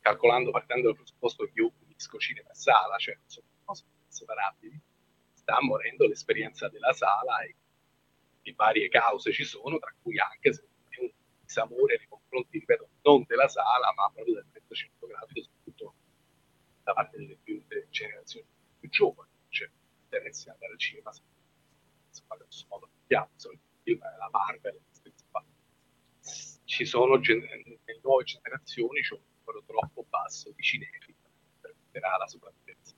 calcolando, 0.01 0.51
partendo 0.51 0.87
dal 0.87 0.95
presupposto 0.95 1.45
che 1.45 1.51
io 1.55 1.71
unisco 1.97 2.19
cinema 2.19 2.51
e 2.51 2.55
sala, 2.55 2.97
cioè 2.97 3.17
sono 3.25 3.47
cose 3.65 3.83
separabili, 4.07 4.79
sta 5.33 5.57
morendo 5.61 6.07
l'esperienza 6.07 6.69
della 6.69 6.93
sala 6.93 7.41
e 7.41 7.55
di 8.41 8.53
varie 8.53 8.87
cause 8.87 9.33
ci 9.33 9.43
sono, 9.43 9.79
tra 9.79 9.93
cui 10.01 10.17
anche 10.19 10.49
un 10.99 11.09
disamore 11.41 11.97
nei 11.97 12.07
confronti, 12.07 12.59
ripeto, 12.59 12.89
non 13.01 13.23
della 13.27 13.47
sala, 13.47 13.91
ma 13.95 14.09
proprio 14.13 14.35
del 14.35 14.45
mezzo 14.53 14.75
cinematografico, 14.75 15.41
soprattutto 15.41 15.93
da 16.83 16.93
parte 16.93 17.17
delle, 17.17 17.37
più, 17.41 17.61
delle 17.67 17.87
generazioni 17.89 18.45
più 18.79 18.89
giovani, 18.89 19.29
cioè 19.49 19.69
interesse 20.03 20.49
andare 20.51 20.71
al 20.73 20.79
cinema, 20.79 21.11
insomma, 22.07 22.35
grosso 22.37 22.65
modo, 22.69 22.89
il 23.07 23.59
film, 23.83 23.99
la 23.99 24.29
Marvel, 24.31 24.79
ci 26.65 26.85
sono 26.85 27.15
nelle 27.15 27.99
nuove 28.03 28.25
generazioni 28.25 28.99
c'è 28.99 29.13
un 29.13 29.21
numero 29.39 29.63
troppo 29.65 30.05
basso 30.09 30.51
di 30.53 30.61
cinefili 30.61 31.16
permetterà 31.97 32.17
la 32.17 32.27
sopravvivenza. 32.27 32.95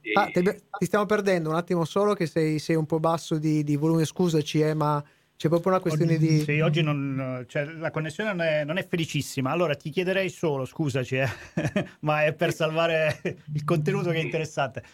E... 0.00 0.12
Ah, 0.14 0.26
ti, 0.26 0.42
ti, 0.42 0.84
stiamo 0.84 1.04
perdendo 1.04 1.50
un 1.50 1.56
attimo 1.56 1.84
solo 1.84 2.14
che 2.14 2.26
sei, 2.26 2.58
sei 2.58 2.76
un 2.76 2.86
po' 2.86 3.00
basso 3.00 3.38
di, 3.38 3.64
di 3.64 3.76
volume, 3.76 4.04
scusaci, 4.04 4.60
eh, 4.60 4.74
ma 4.74 5.02
c'è 5.36 5.48
proprio 5.48 5.72
una 5.72 5.80
questione 5.80 6.14
oggi, 6.14 6.26
di... 6.26 6.40
Sì, 6.40 6.60
oggi 6.60 6.82
non, 6.82 7.44
cioè, 7.48 7.64
la 7.64 7.90
connessione 7.90 8.30
non 8.30 8.40
è, 8.42 8.64
non 8.64 8.76
è, 8.78 8.86
felicissima, 8.86 9.50
allora 9.50 9.74
ti 9.74 9.90
chiederei 9.90 10.28
solo, 10.28 10.64
scusaci, 10.64 11.16
eh, 11.16 11.28
ma 12.00 12.24
è 12.24 12.32
per 12.34 12.54
salvare 12.54 13.20
il 13.52 13.64
contenuto 13.64 14.10
che 14.10 14.18
è 14.18 14.22
interessante. 14.22 14.84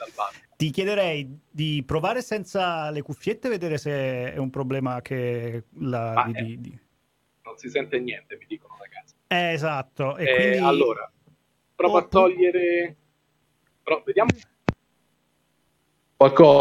Ti 0.56 0.70
chiederei 0.70 1.40
di 1.50 1.82
provare 1.84 2.22
senza 2.22 2.90
le 2.90 3.02
cuffiette, 3.02 3.48
vedere 3.50 3.76
se 3.76 4.32
è 4.32 4.36
un 4.38 4.50
problema 4.50 5.02
che... 5.02 5.64
La, 5.78 6.24
di, 6.26 6.42
di, 6.42 6.60
di... 6.60 6.78
Non 7.42 7.58
si 7.58 7.68
sente 7.68 8.00
niente, 8.00 8.36
mi 8.38 8.46
dicono 8.46 8.76
ragazzi. 8.78 9.14
Eh, 9.26 9.52
esatto. 9.52 10.16
E 10.16 10.24
eh, 10.24 10.34
quindi... 10.34 10.58
Allora, 10.58 11.10
provo 11.82 11.96
a 11.98 12.02
togliere... 12.02 12.96
Però, 13.82 14.02
vediamo 14.04 14.30
qualcosa. 16.16 16.60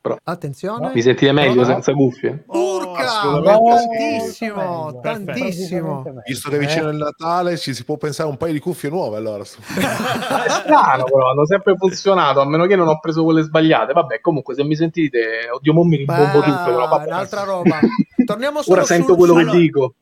Però, 0.00 0.18
Attenzione. 0.22 0.92
Mi 0.92 1.00
sentite 1.00 1.32
meglio 1.32 1.60
no, 1.60 1.64
senza 1.64 1.92
cuffie? 1.92 2.44
Urca! 2.46 3.26
Oh, 3.26 3.42
tantissimo, 3.42 5.00
tantissimo. 5.00 6.04
Visto 6.26 6.50
che 6.50 6.56
è 6.56 6.58
vicino 6.58 6.90
il 6.90 6.96
Natale 6.96 7.56
ci 7.56 7.72
si 7.72 7.84
può 7.84 7.96
pensare 7.96 8.28
a 8.28 8.32
un 8.32 8.36
paio 8.36 8.52
di 8.52 8.58
cuffie 8.58 8.90
nuove 8.90 9.16
allora. 9.16 9.42
è 9.44 9.46
strano 9.46 11.04
però, 11.04 11.30
hanno 11.30 11.46
sempre 11.46 11.74
funzionato, 11.76 12.40
a 12.40 12.46
meno 12.46 12.66
che 12.66 12.76
non 12.76 12.88
ho 12.88 12.98
preso 13.00 13.24
quelle 13.24 13.42
sbagliate. 13.42 13.94
Vabbè, 13.94 14.20
comunque 14.20 14.54
se 14.54 14.62
mi 14.62 14.76
sentite, 14.76 15.48
oddio, 15.50 15.72
mo 15.72 15.84
mi 15.84 15.96
rimbombo 15.96 16.40
tutto. 16.40 16.64
Però, 16.64 17.02
un'altra 17.02 17.44
roba. 17.44 17.80
Torniamo 18.26 18.60
solo 18.62 18.76
Ora 18.76 18.86
sento 18.86 19.16
quello 19.16 19.34
allora, 19.34 19.52
che 19.52 19.58
dico. 19.58 19.94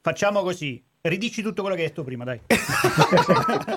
Facciamo 0.00 0.42
così 0.42 0.85
ridici 1.08 1.42
tutto 1.42 1.62
quello 1.62 1.76
che 1.76 1.82
hai 1.82 1.88
detto 1.88 2.04
prima, 2.04 2.24
dai. 2.24 2.40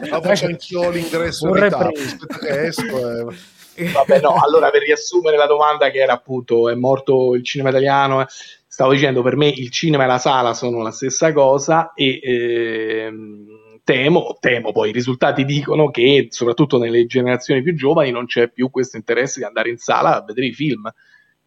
Ma 0.10 0.22
faccio 0.22 0.46
anch'io 0.46 0.90
l'ingresso 0.90 1.48
in 1.48 1.64
aspetta 1.64 2.38
che 2.40 2.66
esco. 2.68 3.32
E... 3.76 3.92
Vabbè, 3.92 4.20
no, 4.22 4.36
allora 4.36 4.70
per 4.72 4.82
riassumere 4.82 5.38
la 5.38 5.48
domanda 5.48 5.90
che 5.90 6.00
era 6.00 6.14
appunto, 6.14 6.70
è 6.70 6.76
morto 6.76 7.36
il 7.36 7.44
cinema 7.44 7.70
italiano? 7.70 8.26
Stavo 8.68 8.92
dicendo, 8.92 9.22
per 9.22 9.36
me 9.36 9.48
il 9.48 9.72
cinema 9.72 10.04
e 10.04 10.08
la 10.08 10.18
sala 10.18 10.54
sono 10.54 10.82
la 10.82 10.92
stessa 10.92 11.32
cosa 11.34 11.94
e... 11.94 12.20
Ehm, 12.22 13.58
temo, 13.90 14.38
temo, 14.40 14.72
poi 14.72 14.90
i 14.90 14.94
risultati 14.94 15.44
dicono 15.46 15.90
che 15.90 16.28
soprattutto 16.30 16.78
nelle 16.78 17.08
generazioni 17.08 17.64
più 17.64 17.74
giovani 17.74 18.12
non 18.12 18.28
c'è 18.28 18.48
più 18.48 18.70
questo 18.70 18.98
interesse 18.98 19.40
di 19.40 19.46
andare 19.46 19.72
in 19.72 19.78
sala 19.78 20.18
a 20.18 20.24
vedere 20.24 20.46
i 20.46 20.54
film. 20.54 20.88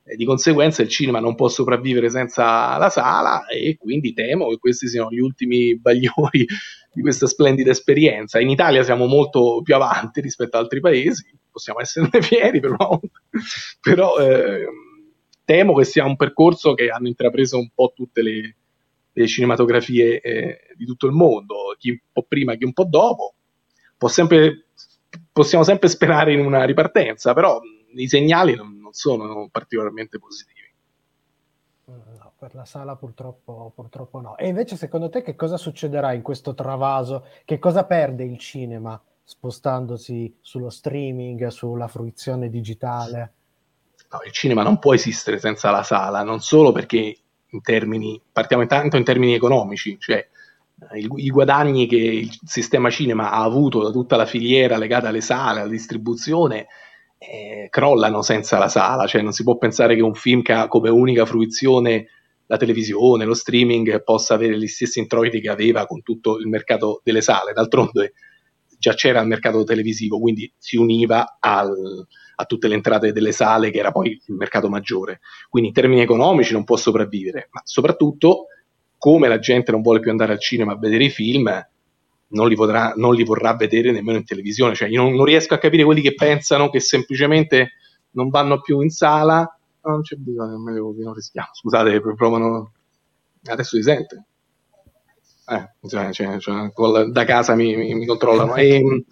Di 0.04 0.24
conseguenza 0.24 0.82
il 0.82 0.88
cinema 0.88 1.20
non 1.20 1.36
può 1.36 1.48
sopravvivere 1.48 2.10
senza 2.10 2.76
la 2.76 2.90
sala 2.90 3.46
e 3.46 3.76
quindi 3.78 4.12
temo 4.12 4.48
che 4.48 4.58
questi 4.58 4.88
siano 4.88 5.10
gli 5.10 5.20
ultimi 5.20 5.78
bagliori 5.80 6.44
di 6.92 7.00
questa 7.00 7.26
splendida 7.26 7.70
esperienza. 7.70 8.40
In 8.40 8.50
Italia 8.50 8.82
siamo 8.82 9.06
molto 9.06 9.60
più 9.62 9.74
avanti 9.74 10.20
rispetto 10.20 10.56
ad 10.56 10.64
altri 10.64 10.80
paesi, 10.80 11.24
possiamo 11.50 11.80
esserne 11.80 12.10
fieri 12.20 12.58
però, 12.58 12.98
però 13.80 14.16
eh, 14.18 14.66
temo 15.44 15.74
che 15.74 15.84
sia 15.84 16.04
un 16.04 16.16
percorso 16.16 16.74
che 16.74 16.88
hanno 16.88 17.08
intrapreso 17.08 17.58
un 17.58 17.68
po' 17.72 17.92
tutte 17.94 18.22
le, 18.22 18.56
le 19.12 19.26
cinematografie 19.26 20.20
eh, 20.20 20.58
di 20.76 20.84
tutto 20.84 21.06
il 21.06 21.12
mondo, 21.12 21.76
chi 21.78 21.90
un 21.90 21.98
po' 22.12 22.24
prima, 22.26 22.54
chi 22.54 22.64
un 22.64 22.72
po' 22.72 22.84
dopo. 22.84 23.34
Sempre, 24.06 24.64
possiamo 25.30 25.62
sempre 25.62 25.88
sperare 25.88 26.32
in 26.32 26.40
una 26.40 26.64
ripartenza, 26.64 27.34
però 27.34 27.60
i 27.94 28.08
segnali 28.08 28.54
non, 28.54 28.78
non 28.78 28.92
sono 28.92 29.48
particolarmente 29.50 30.18
positivi. 30.18 30.60
No, 31.84 32.32
per 32.38 32.54
la 32.54 32.64
sala 32.64 32.96
purtroppo, 32.96 33.72
purtroppo 33.74 34.20
no. 34.20 34.36
E 34.36 34.48
invece 34.48 34.76
secondo 34.76 35.08
te 35.08 35.22
che 35.22 35.34
cosa 35.34 35.56
succederà 35.56 36.12
in 36.12 36.22
questo 36.22 36.54
travaso? 36.54 37.26
Che 37.44 37.58
cosa 37.58 37.84
perde 37.84 38.24
il 38.24 38.38
cinema 38.38 39.00
spostandosi 39.24 40.36
sullo 40.40 40.70
streaming, 40.70 41.48
sulla 41.48 41.88
fruizione 41.88 42.48
digitale? 42.48 43.32
No, 44.10 44.20
il 44.24 44.32
cinema 44.32 44.62
non 44.62 44.78
può 44.78 44.94
esistere 44.94 45.38
senza 45.38 45.70
la 45.70 45.82
sala, 45.82 46.22
non 46.22 46.40
solo 46.40 46.72
perché 46.72 47.16
in 47.46 47.60
termini, 47.62 48.20
partiamo 48.30 48.62
intanto 48.62 48.96
in 48.96 49.04
termini 49.04 49.34
economici, 49.34 49.98
cioè 49.98 50.26
eh, 50.90 50.98
il, 50.98 51.10
i 51.16 51.30
guadagni 51.30 51.86
che 51.86 51.96
il 51.96 52.38
sistema 52.44 52.90
cinema 52.90 53.30
ha 53.30 53.42
avuto 53.42 53.82
da 53.82 53.90
tutta 53.90 54.16
la 54.16 54.26
filiera 54.26 54.76
legata 54.76 55.08
alle 55.08 55.20
sale, 55.20 55.60
alla 55.60 55.70
distribuzione, 55.70 56.66
eh, 57.30 57.68
crollano 57.70 58.22
senza 58.22 58.58
la 58.58 58.68
sala, 58.68 59.06
cioè 59.06 59.22
non 59.22 59.32
si 59.32 59.42
può 59.44 59.56
pensare 59.56 59.94
che 59.94 60.02
un 60.02 60.14
film 60.14 60.42
che 60.42 60.52
ha 60.52 60.68
come 60.68 60.90
unica 60.90 61.24
fruizione 61.24 62.06
la 62.46 62.56
televisione, 62.56 63.24
lo 63.24 63.34
streaming 63.34 64.02
possa 64.02 64.34
avere 64.34 64.58
gli 64.58 64.66
stessi 64.66 64.98
introiti 64.98 65.40
che 65.40 65.48
aveva 65.48 65.86
con 65.86 66.02
tutto 66.02 66.38
il 66.38 66.48
mercato 66.48 67.00
delle 67.02 67.22
sale, 67.22 67.52
d'altronde 67.52 68.12
già 68.82 68.94
c'era 68.94 69.20
il 69.20 69.28
mercato 69.28 69.62
televisivo, 69.62 70.18
quindi 70.18 70.52
si 70.58 70.76
univa 70.76 71.36
al, 71.38 72.04
a 72.34 72.44
tutte 72.46 72.66
le 72.66 72.74
entrate 72.74 73.12
delle 73.12 73.30
sale, 73.30 73.70
che 73.70 73.78
era 73.78 73.92
poi 73.92 74.20
il 74.26 74.34
mercato 74.34 74.68
maggiore. 74.68 75.20
Quindi 75.48 75.68
in 75.68 75.74
termini 75.74 76.00
economici 76.00 76.52
non 76.52 76.64
può 76.64 76.76
sopravvivere, 76.76 77.46
ma 77.52 77.60
soprattutto, 77.62 78.46
come 78.98 79.28
la 79.28 79.38
gente 79.38 79.70
non 79.70 79.82
vuole 79.82 80.00
più 80.00 80.10
andare 80.10 80.32
al 80.32 80.40
cinema 80.40 80.72
a 80.72 80.78
vedere 80.78 81.04
i 81.04 81.10
film, 81.10 81.48
non 82.32 82.48
li, 82.48 82.54
potrà, 82.54 82.92
non 82.96 83.14
li 83.14 83.24
vorrà 83.24 83.54
vedere 83.54 83.92
nemmeno 83.92 84.18
in 84.18 84.24
televisione. 84.24 84.74
Cioè, 84.74 84.88
io 84.88 85.02
non, 85.02 85.14
non, 85.14 85.24
riesco 85.24 85.54
a 85.54 85.58
capire 85.58 85.84
quelli 85.84 86.02
che 86.02 86.14
pensano 86.14 86.70
che 86.70 86.80
semplicemente 86.80 87.72
non 88.12 88.28
vanno 88.28 88.60
più 88.60 88.80
in 88.80 88.90
sala. 88.90 89.46
Non 89.84 90.02
c'è 90.02 90.16
bisogno, 90.16 90.58
meglio 90.58 90.86
così, 90.86 91.02
non 91.02 91.14
rischiamo. 91.14 91.48
Scusate, 91.52 92.00
provano. 92.00 92.72
Adesso 93.44 93.76
si 93.76 93.82
sente. 93.82 94.24
Eh, 95.46 95.88
cioè, 95.88 96.12
cioè, 96.12 96.38
cioè, 96.38 96.72
da 97.10 97.24
casa 97.24 97.54
mi, 97.54 97.76
mi, 97.76 97.94
mi 97.94 98.06
controllano. 98.06 98.54
E, 98.54 98.74
ehm, 98.76 99.04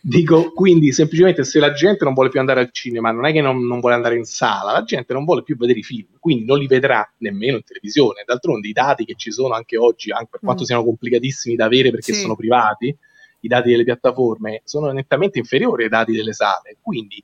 dico, 0.00 0.52
quindi 0.52 0.92
semplicemente 0.92 1.44
se 1.44 1.58
la 1.58 1.72
gente 1.72 2.04
non 2.04 2.14
vuole 2.14 2.28
più 2.30 2.40
andare 2.40 2.60
al 2.60 2.70
cinema, 2.72 3.10
non 3.10 3.26
è 3.26 3.32
che 3.32 3.40
non, 3.40 3.66
non, 3.66 3.80
vuole 3.80 3.94
andare 3.94 4.16
in 4.16 4.24
sala, 4.24 4.72
la 4.72 4.82
gente 4.82 5.12
non 5.12 5.24
vuole 5.24 5.42
più 5.42 5.56
vedere 5.56 5.80
i 5.80 5.82
film, 5.82 6.08
quindi 6.18 6.44
non 6.44 6.58
li 6.58 6.66
vedrà 6.66 7.10
nemmeno 7.18 7.56
in 7.56 7.64
televisione. 7.64 8.22
D'altronde 8.26 8.68
i 8.68 8.72
dati 8.72 9.04
che 9.04 9.14
ci 9.16 9.30
sono 9.30 9.54
anche 9.54 9.76
oggi, 9.76 10.10
anche 10.10 10.28
per 10.30 10.40
quanto 10.40 10.62
mm. 10.62 10.66
siano 10.66 10.84
complicatissimi 10.84 11.56
da 11.56 11.64
avere 11.64 11.90
perché 11.90 12.12
sì. 12.12 12.20
sono 12.20 12.36
privati, 12.36 12.96
i 13.40 13.48
dati 13.48 13.70
delle 13.70 13.84
piattaforme 13.84 14.62
sono 14.64 14.90
nettamente 14.90 15.38
inferiori 15.38 15.84
ai 15.84 15.88
dati 15.88 16.12
delle 16.12 16.32
sale. 16.32 16.76
Quindi 16.80 17.22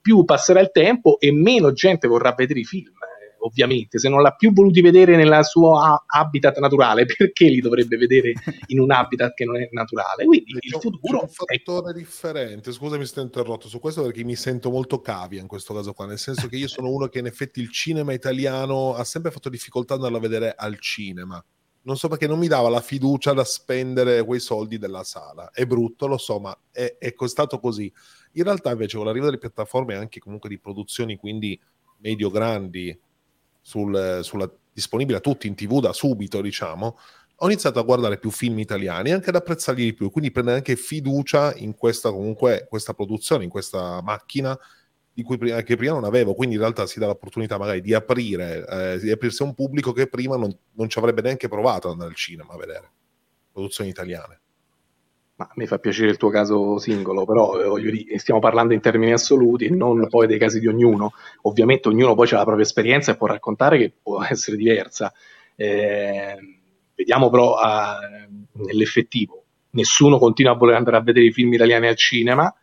più 0.00 0.24
passerà 0.24 0.60
il 0.60 0.70
tempo 0.72 1.18
e 1.20 1.32
meno 1.32 1.72
gente 1.72 2.08
vorrà 2.08 2.34
vedere 2.36 2.60
i 2.60 2.64
film 2.64 2.92
ovviamente, 3.44 3.98
se 3.98 4.08
non 4.08 4.22
l'ha 4.22 4.32
più 4.32 4.52
voluti 4.52 4.80
vedere 4.80 5.16
nel 5.16 5.44
suo 5.44 5.78
habitat 6.06 6.58
naturale, 6.58 7.04
perché 7.06 7.46
li 7.46 7.60
dovrebbe 7.60 7.96
vedere 7.96 8.32
in 8.66 8.80
un 8.80 8.90
habitat 8.90 9.34
che 9.34 9.44
non 9.44 9.60
è 9.60 9.68
naturale? 9.70 10.24
Quindi 10.24 10.56
il 10.60 10.78
futuro 10.80 11.20
è 11.20 11.22
un 11.22 11.28
fattore 11.28 11.90
è... 11.90 11.94
differente. 11.94 12.72
Scusami 12.72 13.04
se 13.04 13.12
ti 13.12 13.18
ho 13.20 13.22
interrotto 13.22 13.68
su 13.68 13.78
questo 13.78 14.02
perché 14.02 14.24
mi 14.24 14.36
sento 14.36 14.70
molto 14.70 15.00
cavia 15.00 15.40
in 15.40 15.46
questo 15.46 15.74
caso 15.74 15.92
qua, 15.92 16.06
nel 16.06 16.18
senso 16.18 16.48
che 16.48 16.56
io 16.56 16.68
sono 16.68 16.90
uno 16.90 17.08
che 17.08 17.18
in 17.18 17.26
effetti 17.26 17.60
il 17.60 17.70
cinema 17.70 18.12
italiano 18.12 18.94
ha 18.94 19.04
sempre 19.04 19.30
fatto 19.30 19.48
difficoltà 19.48 19.94
ad 19.94 20.00
andarlo 20.00 20.18
a 20.18 20.28
vedere 20.28 20.54
al 20.56 20.78
cinema. 20.78 21.42
Non 21.84 21.96
so 21.96 22.06
perché 22.06 22.28
non 22.28 22.38
mi 22.38 22.46
dava 22.46 22.68
la 22.68 22.80
fiducia 22.80 23.32
da 23.32 23.42
spendere 23.42 24.24
quei 24.24 24.38
soldi 24.38 24.78
della 24.78 25.02
sala. 25.02 25.50
È 25.50 25.66
brutto, 25.66 26.06
lo 26.06 26.16
so, 26.16 26.38
ma 26.38 26.56
è, 26.70 26.96
è 26.96 27.12
costato 27.12 27.58
così. 27.58 27.92
In 28.34 28.44
realtà, 28.44 28.70
invece, 28.70 28.96
con 28.96 29.06
l'arrivo 29.06 29.24
delle 29.24 29.38
piattaforme 29.38 29.96
anche 29.96 30.20
comunque 30.20 30.48
di 30.48 30.60
produzioni, 30.60 31.16
quindi 31.16 31.60
medio-grandi, 31.98 32.96
sul, 33.62 34.20
sulla, 34.22 34.50
disponibile 34.72 35.18
a 35.18 35.20
tutti 35.20 35.46
in 35.46 35.54
tv 35.54 35.80
da 35.80 35.92
subito, 35.92 36.40
diciamo, 36.40 36.98
ho 37.36 37.46
iniziato 37.46 37.78
a 37.78 37.82
guardare 37.82 38.18
più 38.18 38.30
film 38.30 38.58
italiani 38.58 39.10
e 39.10 39.12
anche 39.12 39.30
ad 39.30 39.36
apprezzarli 39.36 39.82
di 39.82 39.94
più, 39.94 40.10
quindi 40.10 40.30
prendere 40.30 40.56
anche 40.58 40.76
fiducia 40.76 41.54
in 41.54 41.74
questa, 41.74 42.10
comunque, 42.10 42.66
questa 42.68 42.94
produzione, 42.94 43.44
in 43.44 43.50
questa 43.50 44.00
macchina 44.02 44.58
di 45.14 45.22
cui 45.22 45.36
prima, 45.36 45.60
che 45.62 45.76
prima 45.76 45.92
non 45.92 46.04
avevo, 46.04 46.34
quindi 46.34 46.54
in 46.54 46.60
realtà 46.60 46.86
si 46.86 46.98
dà 46.98 47.06
l'opportunità 47.06 47.58
magari 47.58 47.80
di 47.80 47.92
aprire, 47.94 48.66
eh, 48.66 48.98
di 48.98 49.10
aprirsi 49.10 49.42
a 49.42 49.46
un 49.46 49.54
pubblico 49.54 49.92
che 49.92 50.06
prima 50.06 50.36
non, 50.36 50.56
non 50.72 50.88
ci 50.88 50.98
avrebbe 50.98 51.20
neanche 51.20 51.48
provato 51.48 51.88
ad 51.88 51.94
andare 51.94 52.10
al 52.10 52.16
cinema 52.16 52.54
a 52.54 52.56
vedere 52.56 52.90
produzioni 53.52 53.90
italiane. 53.90 54.41
Ma 55.34 55.50
mi 55.54 55.66
fa 55.66 55.78
piacere 55.78 56.10
il 56.10 56.18
tuo 56.18 56.28
caso 56.28 56.78
singolo, 56.78 57.24
però 57.24 57.76
eh, 57.78 57.90
dire, 57.90 58.18
stiamo 58.18 58.38
parlando 58.38 58.74
in 58.74 58.80
termini 58.80 59.12
assoluti 59.12 59.64
e 59.64 59.70
non 59.70 60.06
poi 60.08 60.26
dei 60.26 60.38
casi 60.38 60.60
di 60.60 60.66
ognuno. 60.66 61.12
Ovviamente 61.42 61.88
ognuno 61.88 62.14
poi 62.14 62.28
ha 62.30 62.36
la 62.36 62.44
propria 62.44 62.64
esperienza 62.64 63.12
e 63.12 63.16
può 63.16 63.26
raccontare 63.26 63.78
che 63.78 63.92
può 64.02 64.22
essere 64.28 64.56
diversa. 64.56 65.12
Eh, 65.56 66.36
vediamo 66.94 67.30
però 67.30 67.54
a, 67.54 67.98
nell'effettivo. 68.52 69.44
Nessuno 69.70 70.18
continua 70.18 70.52
a 70.52 70.56
voler 70.56 70.76
andare 70.76 70.98
a 70.98 71.02
vedere 71.02 71.26
i 71.26 71.32
film 71.32 71.52
italiani 71.54 71.86
al 71.86 71.96
cinema. 71.96 72.54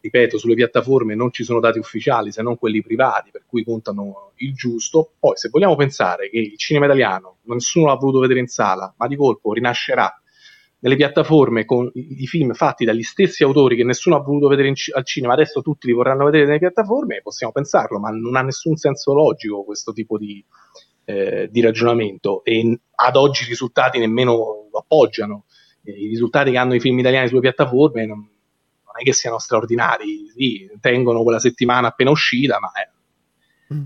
Ripeto, 0.00 0.36
sulle 0.36 0.54
piattaforme 0.54 1.14
non 1.14 1.32
ci 1.32 1.44
sono 1.44 1.60
dati 1.60 1.78
ufficiali 1.78 2.32
se 2.32 2.42
non 2.42 2.58
quelli 2.58 2.82
privati, 2.82 3.30
per 3.30 3.44
cui 3.46 3.64
contano 3.64 4.32
il 4.36 4.52
giusto. 4.52 5.12
Poi, 5.18 5.36
se 5.36 5.48
vogliamo 5.48 5.76
pensare 5.76 6.28
che 6.28 6.38
il 6.38 6.58
cinema 6.58 6.86
italiano 6.86 7.38
nessuno 7.44 7.86
l'ha 7.86 7.94
voluto 7.94 8.18
vedere 8.18 8.40
in 8.40 8.48
sala, 8.48 8.92
ma 8.98 9.06
di 9.06 9.16
colpo 9.16 9.52
rinascerà 9.52 10.12
nelle 10.84 10.96
piattaforme 10.96 11.64
con 11.64 11.90
i, 11.94 12.26
film 12.26 12.52
fatti 12.52 12.84
dagli 12.84 13.02
stessi 13.02 13.42
autori 13.42 13.74
che 13.74 13.84
nessuno 13.84 14.16
ha 14.16 14.20
voluto 14.20 14.48
vedere 14.48 14.68
in, 14.68 14.74
al 14.92 15.04
cinema, 15.04 15.32
adesso 15.32 15.62
tutti 15.62 15.86
li 15.86 15.94
vorranno 15.94 16.26
vedere 16.26 16.44
nelle 16.44 16.58
piattaforme, 16.58 17.22
possiamo 17.22 17.54
pensarlo, 17.54 17.98
ma 17.98 18.10
non 18.10 18.36
ha 18.36 18.42
nessun 18.42 18.76
senso 18.76 19.14
logico 19.14 19.64
questo 19.64 19.94
tipo 19.94 20.18
di, 20.18 20.44
eh, 21.06 21.48
di 21.50 21.60
ragionamento 21.62 22.44
e 22.44 22.78
ad 22.96 23.16
oggi 23.16 23.44
i 23.44 23.48
risultati 23.48 23.98
nemmeno 23.98 24.68
lo 24.70 24.78
appoggiano. 24.78 25.46
Eh, 25.82 25.92
I 25.92 26.06
risultati 26.06 26.50
che 26.50 26.58
hanno 26.58 26.74
i 26.74 26.80
film 26.80 26.98
italiani 26.98 27.28
sulle 27.28 27.40
piattaforme 27.40 28.04
non, 28.04 28.18
non 28.18 28.94
è 28.94 29.02
che 29.02 29.14
siano 29.14 29.38
straordinari, 29.38 30.28
sì, 30.36 30.70
tengono 30.80 31.22
quella 31.22 31.38
settimana 31.38 31.88
appena 31.88 32.10
uscita, 32.10 32.58
ma 32.60 32.70
Mm. 32.70 32.93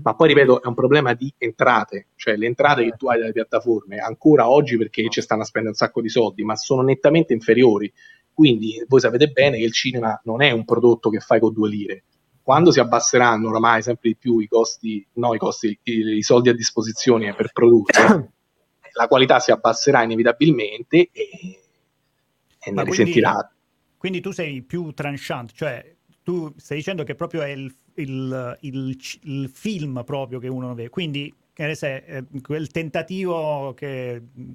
Ma 0.03 0.13
poi 0.13 0.27
ripeto, 0.29 0.61
è 0.61 0.67
un 0.67 0.73
problema 0.73 1.13
di 1.13 1.33
entrate, 1.37 2.07
cioè 2.15 2.35
le 2.35 2.45
entrate 2.45 2.83
che 2.83 2.91
tu 2.97 3.07
hai 3.07 3.19
dalle 3.19 3.31
piattaforme 3.31 3.97
ancora 3.97 4.49
oggi 4.49 4.77
perché 4.77 5.07
ci 5.09 5.21
stanno 5.21 5.41
a 5.41 5.45
spendere 5.45 5.73
un 5.73 5.79
sacco 5.79 6.01
di 6.01 6.09
soldi, 6.09 6.43
ma 6.43 6.55
sono 6.55 6.81
nettamente 6.81 7.33
inferiori. 7.33 7.91
Quindi 8.33 8.83
voi 8.87 8.99
sapete 8.99 9.27
bene 9.27 9.57
che 9.57 9.63
il 9.63 9.73
cinema 9.73 10.19
non 10.23 10.41
è 10.41 10.51
un 10.51 10.63
prodotto 10.63 11.09
che 11.09 11.19
fai 11.19 11.39
con 11.39 11.53
due 11.53 11.69
lire. 11.69 12.03
Quando 12.41 12.71
si 12.71 12.79
abbasseranno 12.79 13.49
oramai 13.49 13.81
sempre 13.81 14.09
di 14.09 14.15
più 14.15 14.39
i 14.39 14.47
costi, 14.47 15.05
no, 15.13 15.33
i 15.33 15.37
costi, 15.37 15.77
i, 15.83 16.17
i 16.17 16.23
soldi 16.23 16.49
a 16.49 16.53
disposizione 16.53 17.35
per 17.35 17.51
produrre, 17.51 18.31
la 18.93 19.07
qualità 19.07 19.39
si 19.39 19.51
abbasserà 19.51 20.03
inevitabilmente 20.03 21.09
e, 21.11 21.29
e 22.59 22.71
ne 22.71 22.83
risentirà. 22.83 23.31
Quindi, 23.31 23.97
quindi 23.97 24.21
tu 24.21 24.31
sei 24.31 24.61
più 24.61 24.91
tranchant, 24.93 25.51
cioè 25.51 25.95
tu 26.23 26.53
stai 26.57 26.77
dicendo 26.77 27.03
che 27.03 27.15
proprio 27.15 27.41
è 27.41 27.49
il, 27.49 27.75
il, 28.01 28.57
il, 28.61 28.97
il 29.23 29.49
film 29.49 30.03
proprio 30.03 30.39
che 30.39 30.47
uno 30.47 30.73
vede. 30.73 30.89
Quindi, 30.89 31.33
sai, 31.73 32.01
eh, 32.05 32.23
quel 32.41 32.69
tentativo 32.69 33.73
che 33.75 34.21
mm, 34.39 34.51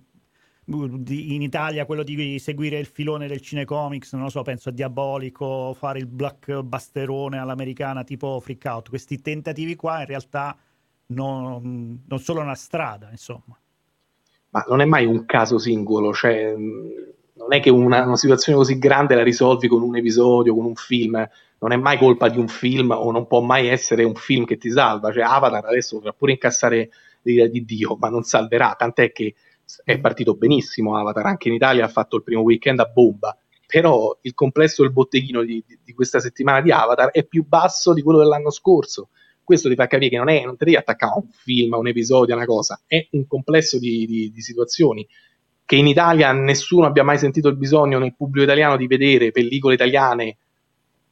in 0.66 1.42
Italia 1.42 1.84
quello 1.84 2.02
di 2.02 2.38
seguire 2.38 2.78
il 2.78 2.86
filone 2.86 3.26
del 3.26 3.40
cinecomics, 3.40 4.12
non 4.14 4.22
lo 4.22 4.30
so, 4.30 4.42
penso 4.42 4.70
a 4.70 4.72
Diabolico, 4.72 5.74
fare 5.74 5.98
il 5.98 6.06
blockbusterone 6.06 7.38
all'americana 7.38 8.04
tipo 8.04 8.40
Freak 8.40 8.64
Out. 8.64 8.88
Questi 8.88 9.20
tentativi 9.20 9.76
qua 9.76 10.00
in 10.00 10.06
realtà 10.06 10.56
non, 11.06 12.02
non 12.06 12.18
sono 12.18 12.40
una 12.40 12.54
strada, 12.54 13.10
insomma. 13.10 13.58
ma 14.50 14.64
non 14.68 14.80
è 14.80 14.84
mai 14.84 15.04
un 15.04 15.26
caso 15.26 15.58
singolo, 15.58 16.14
cioè 16.14 16.54
non 17.36 17.52
è 17.52 17.60
che 17.60 17.70
una, 17.70 18.04
una, 18.04 18.16
situazione 18.16 18.56
così 18.56 18.78
grande 18.78 19.14
la 19.14 19.22
risolvi 19.22 19.68
con 19.68 19.82
un 19.82 19.96
episodio, 19.96 20.54
con 20.54 20.64
un 20.64 20.74
film, 20.74 21.28
non 21.58 21.72
è 21.72 21.76
mai 21.76 21.98
colpa 21.98 22.28
di 22.28 22.38
un 22.38 22.48
film 22.48 22.90
o 22.90 23.10
non 23.10 23.26
può 23.26 23.40
mai 23.40 23.68
essere 23.68 24.04
un 24.04 24.14
film 24.14 24.44
che 24.44 24.56
ti 24.56 24.70
salva, 24.70 25.12
cioè 25.12 25.22
Avatar 25.22 25.64
adesso 25.64 25.96
potrà 25.96 26.12
pure 26.12 26.32
incassare 26.32 26.90
l'idea 27.22 27.46
di 27.46 27.64
Dio, 27.64 27.96
ma 27.98 28.08
non 28.08 28.22
salverà, 28.22 28.74
tant'è 28.76 29.12
che 29.12 29.34
è 29.82 29.98
partito 29.98 30.34
benissimo 30.34 30.96
Avatar, 30.96 31.26
anche 31.26 31.48
in 31.48 31.54
Italia 31.54 31.84
ha 31.84 31.88
fatto 31.88 32.16
il 32.16 32.22
primo 32.22 32.42
weekend 32.42 32.80
a 32.80 32.84
bomba, 32.84 33.36
però 33.66 34.16
il 34.22 34.34
complesso 34.34 34.82
del 34.82 34.92
botteghino 34.92 35.42
di, 35.42 35.64
di, 35.66 35.78
di 35.82 35.92
questa 35.94 36.20
settimana 36.20 36.60
di 36.60 36.70
Avatar 36.70 37.10
è 37.10 37.24
più 37.24 37.46
basso 37.46 37.94
di 37.94 38.02
quello 38.02 38.18
dell'anno 38.18 38.50
scorso, 38.50 39.08
questo 39.44 39.68
ti 39.68 39.74
fa 39.74 39.86
capire 39.86 40.10
che 40.10 40.16
non, 40.16 40.28
è, 40.28 40.42
non 40.44 40.56
ti 40.56 40.64
devi 40.64 40.76
attaccare 40.76 41.12
a 41.12 41.16
un 41.16 41.28
film, 41.28 41.74
a 41.74 41.78
un 41.78 41.86
episodio, 41.88 42.34
a 42.34 42.36
una 42.38 42.46
cosa, 42.46 42.80
è 42.86 43.06
un 43.12 43.26
complesso 43.26 43.78
di, 43.78 44.30
di, 44.32 44.40
situazioni 44.40 45.06
che 45.66 45.76
in 45.76 45.86
Italia 45.86 46.32
nessuno 46.32 46.86
abbia 46.86 47.04
mai 47.04 47.18
sentito 47.18 47.48
il 47.48 47.56
bisogno 47.56 47.98
nel 47.98 48.14
pubblico 48.16 48.44
italiano 48.44 48.76
di 48.76 48.86
vedere 48.86 49.30
pellicole 49.30 49.74
italiane 49.74 50.38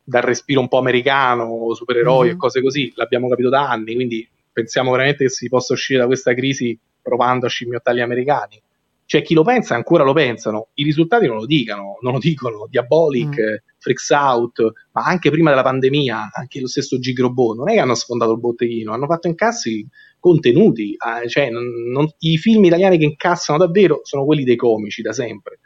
dal 0.05 0.23
respiro 0.23 0.61
un 0.61 0.69
po' 0.69 0.79
americano, 0.79 1.75
supereroi 1.75 2.27
mm-hmm. 2.27 2.35
e 2.35 2.39
cose 2.39 2.63
così, 2.63 2.93
l'abbiamo 2.97 3.29
capito 3.29 3.49
da 3.49 3.69
anni, 3.69 3.95
quindi 3.95 4.29
pensiamo 4.53 4.91
veramente 4.91 5.25
che 5.25 5.31
si 5.31 5.49
possa 5.49 5.73
uscire 5.73 6.01
da 6.01 6.07
questa 6.07 6.35
crisi 6.35 6.79
provando 7.01 7.47
a 7.47 7.49
scimmiottare 7.49 7.97
gli 7.97 8.01
americani. 8.01 8.61
C'è 9.05 9.21
chi 9.21 9.35
lo 9.35 9.43
pensa, 9.43 9.75
ancora 9.75 10.05
lo 10.05 10.13
pensano, 10.13 10.69
i 10.75 10.85
risultati 10.85 11.27
non 11.27 11.37
lo 11.37 11.47
dicono, 11.47 11.99
non 12.01 12.15
lo 12.15 12.19
dicono, 12.19 12.67
Diabolic, 12.71 13.29
mm. 13.29 13.55
Freaks 13.79 14.11
Out, 14.11 14.73
ma 14.93 15.03
anche 15.03 15.31
prima 15.31 15.51
della 15.51 15.63
pandemia, 15.63 16.31
anche 16.33 16.61
lo 16.61 16.67
stesso 16.67 16.99
Gigrobot, 16.99 17.57
non 17.57 17.69
è 17.69 17.75
che 17.75 17.81
hanno 17.81 17.95
sfondato 17.95 18.33
il 18.33 18.39
botteghino, 18.39 18.93
hanno 18.93 19.07
fatto 19.07 19.27
incassi 19.27 19.87
contenuti, 20.19 20.93
eh, 20.93 21.29
cioè 21.29 21.51
non, 21.51 21.65
non, 21.91 22.09
i 22.21 22.39
film 22.39 22.65
italiani 22.65 22.97
che 22.97 23.05
incassano 23.05 23.59
davvero 23.59 24.01
sono 24.05 24.25
quelli 24.25 24.45
dei 24.45 24.57
comici 24.57 25.03
da 25.03 25.13
sempre. 25.13 25.59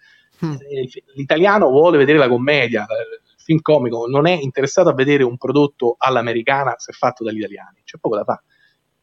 Mm. 0.45 0.55
L'italiano 1.15 1.69
vuole 1.69 1.99
vedere 1.99 2.19
la 2.19 2.29
commedia, 2.29 2.83
il 2.83 3.16
film 3.47 3.61
comico, 3.61 4.07
non 4.07 4.27
è 4.27 4.33
interessato 4.33 4.89
a 4.89 4.93
vedere 4.93 5.23
un 5.23 5.37
prodotto 5.37 5.95
all'americana 5.97 6.75
se 6.77 6.93
fatto 6.93 7.23
dagli 7.23 7.39
italiani, 7.39 7.81
c'è 7.85 7.97
poco 7.99 8.17
da 8.17 8.25
fare. 8.25 8.43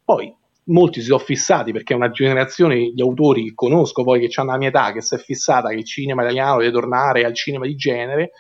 Poi 0.03 0.35
molti 0.65 0.99
si 0.99 1.07
sono 1.07 1.19
fissati 1.19 1.71
perché 1.71 1.93
è 1.93 1.95
una 1.95 2.11
generazione 2.11 2.91
di 2.93 3.01
autori 3.01 3.45
che 3.45 3.53
conosco 3.55 4.03
poi 4.03 4.19
che 4.19 4.39
hanno 4.39 4.51
la 4.51 4.57
mia 4.57 4.67
età, 4.67 4.91
che 4.91 5.01
si 5.01 5.15
è 5.15 5.17
fissata 5.17 5.69
che 5.69 5.75
il 5.75 5.85
cinema 5.85 6.23
italiano 6.23 6.59
deve 6.59 6.71
tornare 6.71 7.23
al 7.23 7.33
cinema 7.33 7.65
di 7.65 7.75
genere, 7.75 8.31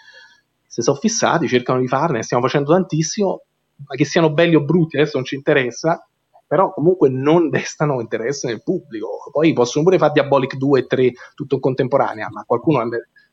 si 0.67 0.81
sono 0.81 0.97
fissati, 0.97 1.47
cercano 1.47 1.79
di 1.79 1.87
farne, 1.87 2.21
stiamo 2.21 2.43
facendo 2.43 2.73
tantissimo, 2.73 3.43
ma 3.87 3.95
che 3.95 4.05
siano 4.05 4.33
belli 4.33 4.55
o 4.55 4.63
brutti 4.63 4.97
adesso 4.97 5.17
non 5.17 5.25
ci 5.25 5.35
interessa, 5.35 6.05
però 6.45 6.73
comunque 6.73 7.09
non 7.09 7.49
destano 7.49 8.01
interesse 8.01 8.47
nel 8.47 8.61
pubblico. 8.61 9.29
Poi 9.31 9.53
possono 9.53 9.85
pure 9.85 9.97
fare 9.97 10.11
Diabolic 10.13 10.55
2 10.55 10.79
e 10.79 10.85
3 10.85 11.11
tutto 11.33 11.55
in 11.55 11.61
contemporanea, 11.61 12.27
ma 12.29 12.43
qualcuno 12.43 12.79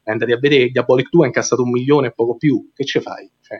è 0.02 0.10
andato 0.10 0.32
a 0.32 0.38
vedere 0.38 0.68
Diabolic 0.68 1.08
2 1.10 1.24
ha 1.24 1.26
incassato 1.26 1.62
un 1.62 1.70
milione 1.70 2.08
e 2.08 2.12
poco 2.12 2.36
più, 2.36 2.70
che 2.74 2.84
ce 2.84 3.00
fai? 3.00 3.30
Cioè, 3.40 3.58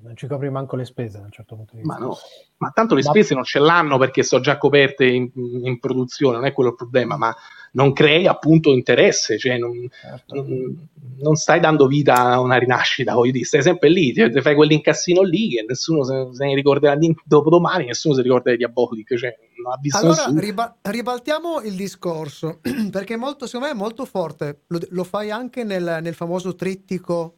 non 0.00 0.16
ci 0.16 0.26
copri 0.26 0.50
manco 0.50 0.76
le 0.76 0.84
spese 0.84 1.18
da 1.18 1.24
un 1.24 1.30
certo 1.30 1.54
punto 1.56 1.74
di 1.74 1.82
vista. 1.82 1.98
Ma 1.98 2.04
no, 2.04 2.16
ma 2.58 2.70
tanto 2.70 2.94
le 2.94 3.02
ma... 3.02 3.10
spese 3.10 3.34
non 3.34 3.44
ce 3.44 3.58
l'hanno 3.58 3.98
perché 3.98 4.22
sono 4.22 4.42
già 4.42 4.56
coperte 4.56 5.04
in, 5.04 5.30
in, 5.34 5.78
produzione, 5.78 6.36
non 6.36 6.46
è 6.46 6.52
quello 6.52 6.70
il 6.70 6.76
problema, 6.76 7.16
ma 7.16 7.34
non 7.72 7.92
crei 7.92 8.26
appunto 8.26 8.70
interesse, 8.70 9.38
cioè 9.38 9.58
non, 9.58 9.72
certo. 9.90 10.34
non, 10.34 10.88
non 11.18 11.34
stai 11.34 11.60
dando 11.60 11.86
vita 11.86 12.14
a 12.14 12.40
una 12.40 12.56
rinascita, 12.56 13.14
voglio 13.14 13.32
dire, 13.32 13.44
stai 13.44 13.62
sempre 13.62 13.90
lì, 13.90 14.12
ti, 14.12 14.30
ti 14.30 14.40
fai 14.40 14.54
quell'incassino 14.54 15.22
lì 15.22 15.48
che 15.50 15.64
nessuno 15.66 16.04
se, 16.04 16.28
se 16.32 16.46
ne 16.46 16.54
ricorderà 16.54 16.96
dopo 17.24 17.50
domani, 17.50 17.86
nessuno 17.86 18.14
si 18.14 18.22
ricorda 18.22 18.50
di 18.50 18.56
Diabolic, 18.56 19.16
cioè 19.16 19.36
Allora 19.92 20.40
riba- 20.40 20.76
ribaltiamo 20.82 21.60
il 21.60 21.74
discorso, 21.74 22.60
perché 22.90 23.16
molto, 23.16 23.46
secondo 23.46 23.66
me 23.66 23.72
è 23.72 23.76
molto 23.76 24.04
forte, 24.04 24.62
lo, 24.68 24.80
lo 24.90 25.04
fai 25.04 25.30
anche 25.30 25.64
nel, 25.64 25.98
nel 26.02 26.14
famoso 26.14 26.54
trittico 26.54 27.36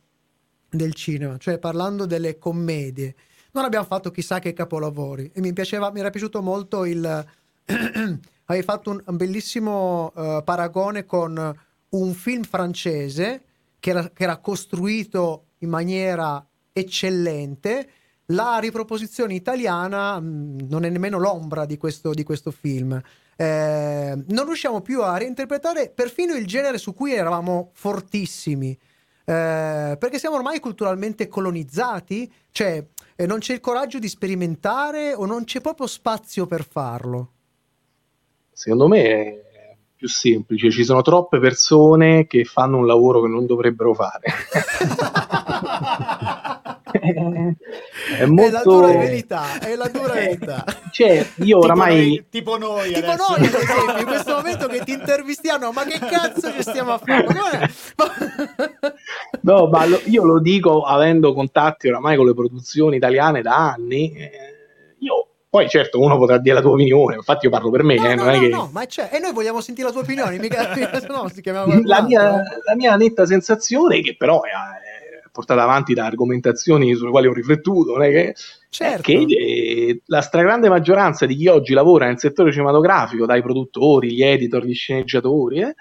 del 0.69 0.95
cinema, 0.95 1.37
cioè 1.38 1.59
parlando 1.59 2.07
delle 2.07 2.38
commedie. 2.38 3.14
Non 3.52 3.64
abbiamo 3.64 3.87
fatto 3.87 4.10
chissà 4.10 4.41
che 4.41 4.52
capolavori 4.52 5.30
e 5.32 5.41
mi 5.41 5.52
piaceva, 5.52 5.91
mi 5.91 6.00
era 6.00 6.10
piaciuto 6.10 6.43
molto 6.43 6.84
il... 6.84 7.26
Hai 8.47 8.63
fatto 8.63 8.91
un, 8.91 9.02
un 9.06 9.17
bellissimo 9.17 10.13
uh, 10.15 10.45
paragone 10.45 11.06
con 11.06 11.56
un 11.91 12.13
film 12.13 12.43
francese 12.43 13.43
che 13.80 13.91
era, 13.91 14.10
che 14.10 14.23
era 14.23 14.37
costruito 14.39 15.47
in 15.58 15.71
maniera 15.71 16.45
eccellente. 16.73 17.89
La 18.28 18.58
riproposizione 18.58 19.34
italiana 19.34 20.19
mh, 20.19 20.26
mm, 20.26 20.58
non 20.69 20.84
è 20.84 20.89
nemmeno 20.89 21.19
l'ombra 21.19 21.67
di 21.67 21.76
questo, 21.76 22.13
di 22.13 22.23
questo 22.23 22.50
film. 22.50 22.99
Eh, 23.37 24.25
non 24.28 24.45
riusciamo 24.47 24.80
più 24.80 25.02
a 25.02 25.19
reinterpretare 25.19 25.91
perfino 25.91 26.34
il 26.34 26.47
genere 26.47 26.78
su 26.78 26.95
cui 26.95 27.13
eravamo 27.13 27.71
fortissimi. 27.75 28.71
Eh, 29.26 29.97
perché 29.99 30.19
siamo 30.19 30.37
ormai 30.37 30.60
culturalmente 30.60 31.28
colonizzati, 31.28 32.32
cioè 32.50 32.87
eh, 33.17 33.26
non 33.26 33.39
c'è 33.39 33.54
il 33.54 33.60
coraggio 33.60 33.99
di 33.99 34.08
sperimentare 34.08 35.15
o 35.15 35.26
non 35.26 35.45
c'è 35.45 35.60
proprio 35.60 35.87
spazio 35.87 36.47
per 36.47 36.65
farlo? 36.65 37.30
Secondo 38.52 38.89
me 38.89 39.02
è 39.02 39.76
più 39.97 40.08
semplice, 40.08 40.71
ci 40.71 40.84
sono 40.84 41.02
troppe 41.02 41.39
persone 41.39 42.26
che 42.26 42.45
fanno 42.45 42.78
un 42.78 42.87
lavoro 42.87 43.23
che 43.23 43.28
non 43.28 43.47
dovrebbero 43.47 43.95
fare. 43.95 44.23
è, 48.19 48.25
molto... 48.26 48.43
è 48.43 48.50
la 48.50 48.62
dura 48.62 48.86
verità, 48.99 49.58
è 49.58 49.76
la 49.76 49.88
dura 49.88 50.14
eh, 50.14 50.25
verità. 50.25 50.64
Cioè, 50.90 51.26
io 51.36 51.58
oramai... 51.58 52.26
Tipo 52.30 52.56
noi, 52.56 52.93
tipo 52.93 53.06
noi, 53.06 53.14
tipo 53.14 53.14
noi 53.14 53.47
ad 53.47 53.54
esempio, 53.54 53.99
in 53.99 54.06
questo 54.06 54.34
momento 54.34 54.67
che 54.69 54.80
ti 54.80 54.93
intervistiamo, 54.93 55.73
ma 55.73 55.84
che 55.84 55.99
cazzo 55.99 56.52
ci 56.52 56.62
stiamo 56.62 56.93
a 56.93 56.99
fare? 56.99 57.26
no, 59.43 59.67
ma 59.69 59.86
lo, 59.86 60.00
io 60.04 60.25
lo 60.25 60.40
dico 60.40 60.82
avendo 60.82 61.34
contatti 61.34 61.88
oramai 61.88 62.17
con 62.17 62.26
le 62.26 62.34
produzioni 62.34 62.97
italiane 62.97 63.43
da 63.43 63.73
anni. 63.73 64.12
Eh, 64.12 64.30
io 65.00 65.28
poi 65.54 65.69
certo 65.69 66.00
uno 66.00 66.19
potrà 66.19 66.38
dire 66.38 66.56
la 66.56 66.60
tua 66.60 66.73
opinione, 66.73 67.14
infatti 67.14 67.45
io 67.45 67.50
parlo 67.52 67.71
per 67.71 67.84
me. 67.84 67.95
No, 67.95 68.08
eh, 68.08 68.14
no, 68.17 68.25
no, 68.25 68.30
è 68.30 68.38
che... 68.40 68.49
no, 68.49 68.71
ma 68.73 68.86
c'è, 68.86 69.08
e 69.12 69.21
noi 69.21 69.32
vogliamo 69.32 69.60
sentire 69.60 69.86
la 69.86 69.93
tua 69.93 70.02
opinione, 70.02 70.36
mica 70.36 70.75
no, 71.06 71.30
la, 71.84 72.02
mia, 72.02 72.43
la 72.64 72.75
mia 72.75 72.97
netta 72.97 73.25
sensazione, 73.25 74.00
che 74.00 74.17
però 74.17 74.43
è, 74.43 74.49
è, 74.49 74.83
portata 75.34 75.64
avanti 75.64 75.94
da 75.94 76.06
argomentazioni 76.06 76.94
sulle 76.94 77.10
quali 77.10 77.26
ho 77.26 77.32
riflettuto, 77.32 77.90
non 77.94 78.04
è 78.04 78.10
che, 78.10 78.34
certo. 78.68 79.02
che 79.02 79.14
eh, 79.14 80.00
la 80.06 80.20
stragrande 80.20 80.68
maggioranza 80.68 81.26
di 81.26 81.34
chi 81.34 81.49
oggi 81.49 81.75
lavora 81.75 82.06
nel 82.06 82.20
settore 82.20 82.52
cinematografico, 82.52 83.26
dai 83.26 83.42
produttori, 83.42 84.12
gli 84.12 84.23
editor, 84.23 84.64
gli 84.64 84.75
sceneggiatori, 84.75 85.58
eh, 85.62 85.75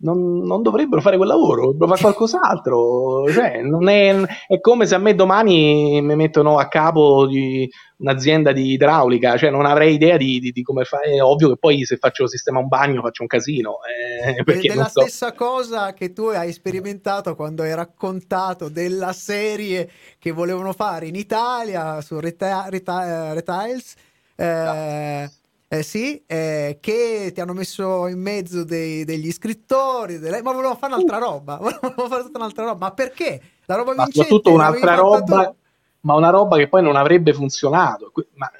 non, 0.00 0.42
non, 0.42 0.62
dovrebbero 0.62 1.00
fare 1.00 1.16
quel 1.16 1.28
lavoro, 1.28 1.62
dovrebbero 1.62 1.96
fare 1.96 2.02
qualcos'altro. 2.02 3.30
Cioè, 3.30 3.60
è, 3.60 4.26
è, 4.46 4.60
come 4.60 4.86
se 4.86 4.94
a 4.94 4.98
me 4.98 5.14
domani 5.14 6.00
mi 6.00 6.16
mettono 6.16 6.58
a 6.58 6.68
capo 6.68 7.26
di 7.26 7.68
un'azienda 7.98 8.52
di 8.52 8.72
idraulica, 8.72 9.36
cioè 9.36 9.50
non 9.50 9.66
avrei 9.66 9.94
idea 9.94 10.16
di, 10.16 10.38
di, 10.40 10.52
di 10.52 10.62
come 10.62 10.84
fare. 10.84 11.10
È 11.12 11.22
ovvio 11.22 11.48
che 11.50 11.56
poi 11.56 11.84
se 11.84 11.96
faccio 11.96 12.26
sistema 12.26 12.58
un 12.58 12.68
bagno 12.68 13.02
faccio 13.02 13.22
un 13.22 13.28
casino. 13.28 13.78
Eh, 14.24 14.36
Ed 14.36 14.70
è 14.70 14.74
la 14.74 14.88
so. 14.88 15.00
stessa 15.00 15.32
cosa 15.32 15.92
che 15.92 16.12
tu 16.12 16.24
hai 16.24 16.52
sperimentato 16.52 17.34
quando 17.34 17.62
hai 17.62 17.74
raccontato 17.74 18.68
della 18.68 19.12
serie 19.12 19.90
che 20.18 20.30
volevano 20.30 20.72
fare 20.72 21.06
in 21.06 21.14
Italia 21.14 22.00
su 22.00 22.18
Reta- 22.18 22.66
Reta- 22.68 23.32
Retiles. 23.32 23.94
Eh, 24.36 25.24
no 25.24 25.38
eh 25.72 25.84
sì, 25.84 26.20
eh, 26.26 26.78
che 26.80 27.30
ti 27.32 27.40
hanno 27.40 27.52
messo 27.52 28.08
in 28.08 28.20
mezzo 28.20 28.64
dei, 28.64 29.04
degli 29.04 29.30
scrittori, 29.30 30.18
delle... 30.18 30.42
ma 30.42 30.50
volevano 30.50 30.74
fare 30.74 30.94
un'altra 30.94 31.18
roba, 31.18 31.58
volevano 31.62 32.08
fare 32.08 32.22
tutta 32.24 32.38
un'altra 32.38 32.64
roba, 32.64 32.86
ma 32.86 32.92
perché? 32.92 33.40
La 33.66 33.76
roba 33.76 33.94
ma 33.94 34.02
vincente 34.02 34.28
soprattutto 34.28 34.52
un'altra 34.52 34.94
roba, 34.96 35.44
tu... 35.44 35.56
ma 36.00 36.14
una 36.16 36.30
roba 36.30 36.56
che 36.56 36.66
poi 36.66 36.82
non 36.82 36.96
avrebbe 36.96 37.32
funzionato. 37.32 38.10
Ma 38.34 38.50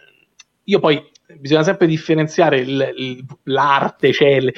io 0.62 0.78
poi 0.78 1.04
bisogna 1.36 1.64
sempre 1.64 1.88
differenziare 1.88 2.60
il, 2.60 2.92
il, 2.96 3.26
l'arte, 3.42 4.12
cioè 4.12 4.28
il, 4.28 4.52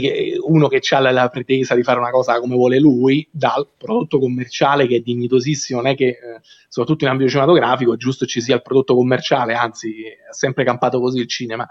che, 0.00 0.38
uno 0.40 0.68
che 0.68 0.80
ha 0.90 0.98
la, 1.00 1.10
la, 1.10 1.28
pretesa 1.28 1.74
di 1.74 1.82
fare 1.82 1.98
una 1.98 2.10
cosa 2.10 2.38
come 2.38 2.54
vuole 2.54 2.78
lui, 2.78 3.26
dal 3.30 3.68
prodotto 3.76 4.18
commerciale 4.18 4.86
che 4.86 4.96
è 4.96 5.00
dignitosissimo, 5.00 5.80
non 5.80 5.90
è 5.90 5.96
che, 5.96 6.08
eh, 6.08 6.40
soprattutto 6.68 7.04
in 7.04 7.10
ambito 7.10 7.30
cinematografico, 7.30 7.94
è 7.94 7.96
giusto 7.96 8.26
ci 8.26 8.40
sia 8.40 8.56
il 8.56 8.62
prodotto 8.62 8.94
commerciale, 8.94 9.54
anzi, 9.54 10.04
ha 10.28 10.32
sempre 10.32 10.64
campato 10.64 11.00
così 11.00 11.20
il 11.20 11.28
cinema. 11.28 11.66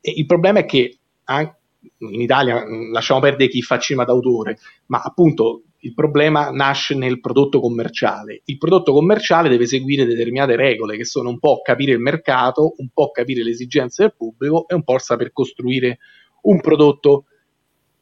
E 0.00 0.12
il 0.16 0.26
problema 0.26 0.60
è 0.60 0.64
che 0.64 0.98
anche 1.24 1.56
in 1.98 2.20
Italia, 2.20 2.64
mm, 2.64 2.92
lasciamo 2.92 3.20
perdere 3.20 3.50
chi 3.50 3.62
fa 3.62 3.78
cinema 3.78 4.04
d'autore, 4.04 4.58
ma 4.86 5.00
appunto 5.02 5.62
il 5.84 5.94
problema 5.94 6.50
nasce 6.50 6.94
nel 6.94 7.20
prodotto 7.20 7.60
commerciale. 7.60 8.42
Il 8.44 8.58
prodotto 8.58 8.92
commerciale 8.92 9.48
deve 9.48 9.66
seguire 9.66 10.04
determinate 10.04 10.54
regole, 10.54 10.96
che 10.96 11.04
sono 11.04 11.28
un 11.28 11.40
po' 11.40 11.60
capire 11.60 11.92
il 11.92 11.98
mercato, 11.98 12.74
un 12.76 12.88
po' 12.92 13.10
capire 13.10 13.42
le 13.42 13.50
esigenze 13.50 14.02
del 14.02 14.14
pubblico 14.16 14.68
e 14.68 14.74
un 14.74 14.84
po' 14.84 14.98
saper 14.98 15.32
costruire 15.32 15.98
un 16.42 16.60
prodotto 16.60 17.24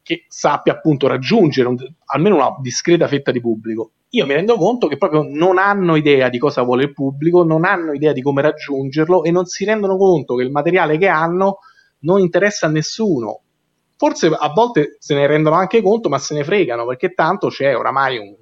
che 0.02 0.24
sappia 0.28 0.72
appunto 0.72 1.06
raggiungere 1.06 1.68
un, 1.68 1.76
almeno 2.06 2.36
una 2.36 2.56
discreta 2.60 3.06
fetta 3.08 3.30
di 3.30 3.40
pubblico. 3.40 3.92
Io 4.10 4.26
mi 4.26 4.34
rendo 4.34 4.56
conto 4.56 4.88
che 4.88 4.96
proprio 4.96 5.22
non 5.22 5.58
hanno 5.58 5.94
idea 5.94 6.28
di 6.28 6.38
cosa 6.38 6.62
vuole 6.62 6.84
il 6.84 6.92
pubblico, 6.92 7.44
non 7.44 7.64
hanno 7.64 7.92
idea 7.92 8.12
di 8.12 8.22
come 8.22 8.42
raggiungerlo 8.42 9.22
e 9.22 9.30
non 9.30 9.44
si 9.46 9.64
rendono 9.64 9.96
conto 9.96 10.34
che 10.34 10.42
il 10.42 10.50
materiale 10.50 10.98
che 10.98 11.06
hanno 11.06 11.58
non 12.00 12.18
interessa 12.20 12.66
a 12.66 12.70
nessuno. 12.70 13.42
forse 13.96 14.28
a 14.28 14.48
volte 14.52 14.96
se 14.98 15.14
ne 15.14 15.26
rendono 15.26 15.56
anche 15.56 15.82
conto, 15.82 16.08
ma 16.08 16.18
se 16.18 16.34
ne 16.34 16.42
fregano 16.42 16.86
perché 16.86 17.12
tanto 17.12 17.48
c'è 17.48 17.76
oramai 17.76 18.16
un, 18.16 18.34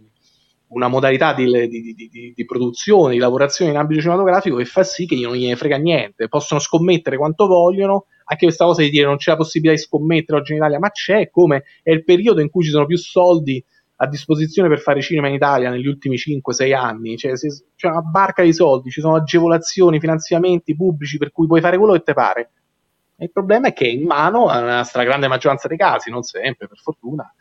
una 0.68 0.88
modalità 0.88 1.32
di, 1.32 1.46
di, 1.68 1.94
di, 1.94 2.32
di, 2.34 2.44
produzione, 2.44 3.14
di 3.14 3.18
lavorazione 3.18 3.70
in 3.70 3.76
ambito 3.76 4.00
cinematografico 4.00 4.56
che 4.56 4.64
fa 4.64 4.82
sì 4.82 5.06
che 5.06 5.16
non 5.16 5.34
gliene 5.34 5.56
frega 5.56 5.76
niente. 5.76 6.28
Possono 6.28 6.60
scommettere 6.60 7.16
quanto 7.16 7.46
vogliono, 7.46 8.06
anche 8.24 8.44
questa 8.44 8.64
cosa 8.64 8.82
di 8.82 8.90
dire 8.90 9.06
non 9.06 9.16
c'è 9.16 9.30
la 9.30 9.36
possibilità 9.38 9.80
di 9.80 9.86
scommettere 9.86 10.38
oggi 10.38 10.52
in 10.52 10.58
Italia, 10.58 10.78
ma 10.78 10.90
c'è 10.90 11.30
come 11.30 11.64
è 11.82 11.90
il 11.90 12.04
periodo 12.04 12.40
in 12.40 12.50
cui 12.50 12.64
ci 12.64 12.70
sono 12.70 12.86
più 12.86 12.98
soldi 12.98 13.62
a 14.00 14.06
disposizione 14.06 14.68
per 14.68 14.80
fare 14.80 15.00
cinema 15.00 15.28
in 15.28 15.34
Italia 15.34 15.70
negli 15.70 15.86
ultimi 15.86 16.16
5-6 16.16 16.74
anni, 16.74 17.16
cioè 17.16 17.32
c'è 17.32 17.88
una 17.88 18.00
barca 18.00 18.42
di 18.42 18.52
soldi, 18.52 18.90
ci 18.90 19.00
sono 19.00 19.16
agevolazioni, 19.16 19.98
finanziamenti 19.98 20.76
pubblici 20.76 21.18
per 21.18 21.32
cui 21.32 21.46
puoi 21.46 21.60
fare 21.60 21.78
quello 21.78 21.94
che 21.94 22.02
ti 22.02 22.12
pare. 22.12 22.50
Il 23.16 23.32
problema 23.32 23.68
è 23.68 23.72
che 23.72 23.86
è 23.86 23.88
in 23.88 24.04
mano, 24.04 24.46
nella 24.46 24.84
stragrande 24.84 25.26
maggioranza 25.26 25.66
dei 25.66 25.76
casi, 25.76 26.10
non 26.10 26.22
sempre 26.22 26.68
per 26.68 26.78
fortuna, 26.78 27.32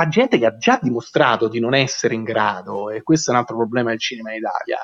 a 0.00 0.06
gente 0.06 0.38
che 0.38 0.46
ha 0.46 0.56
già 0.56 0.78
dimostrato 0.80 1.48
di 1.48 1.58
non 1.58 1.74
essere 1.74 2.14
in 2.14 2.22
grado, 2.22 2.88
e 2.90 3.02
questo 3.02 3.30
è 3.30 3.34
un 3.34 3.40
altro 3.40 3.56
problema 3.56 3.90
del 3.90 3.98
cinema 3.98 4.30
in 4.30 4.38
Italia, 4.38 4.78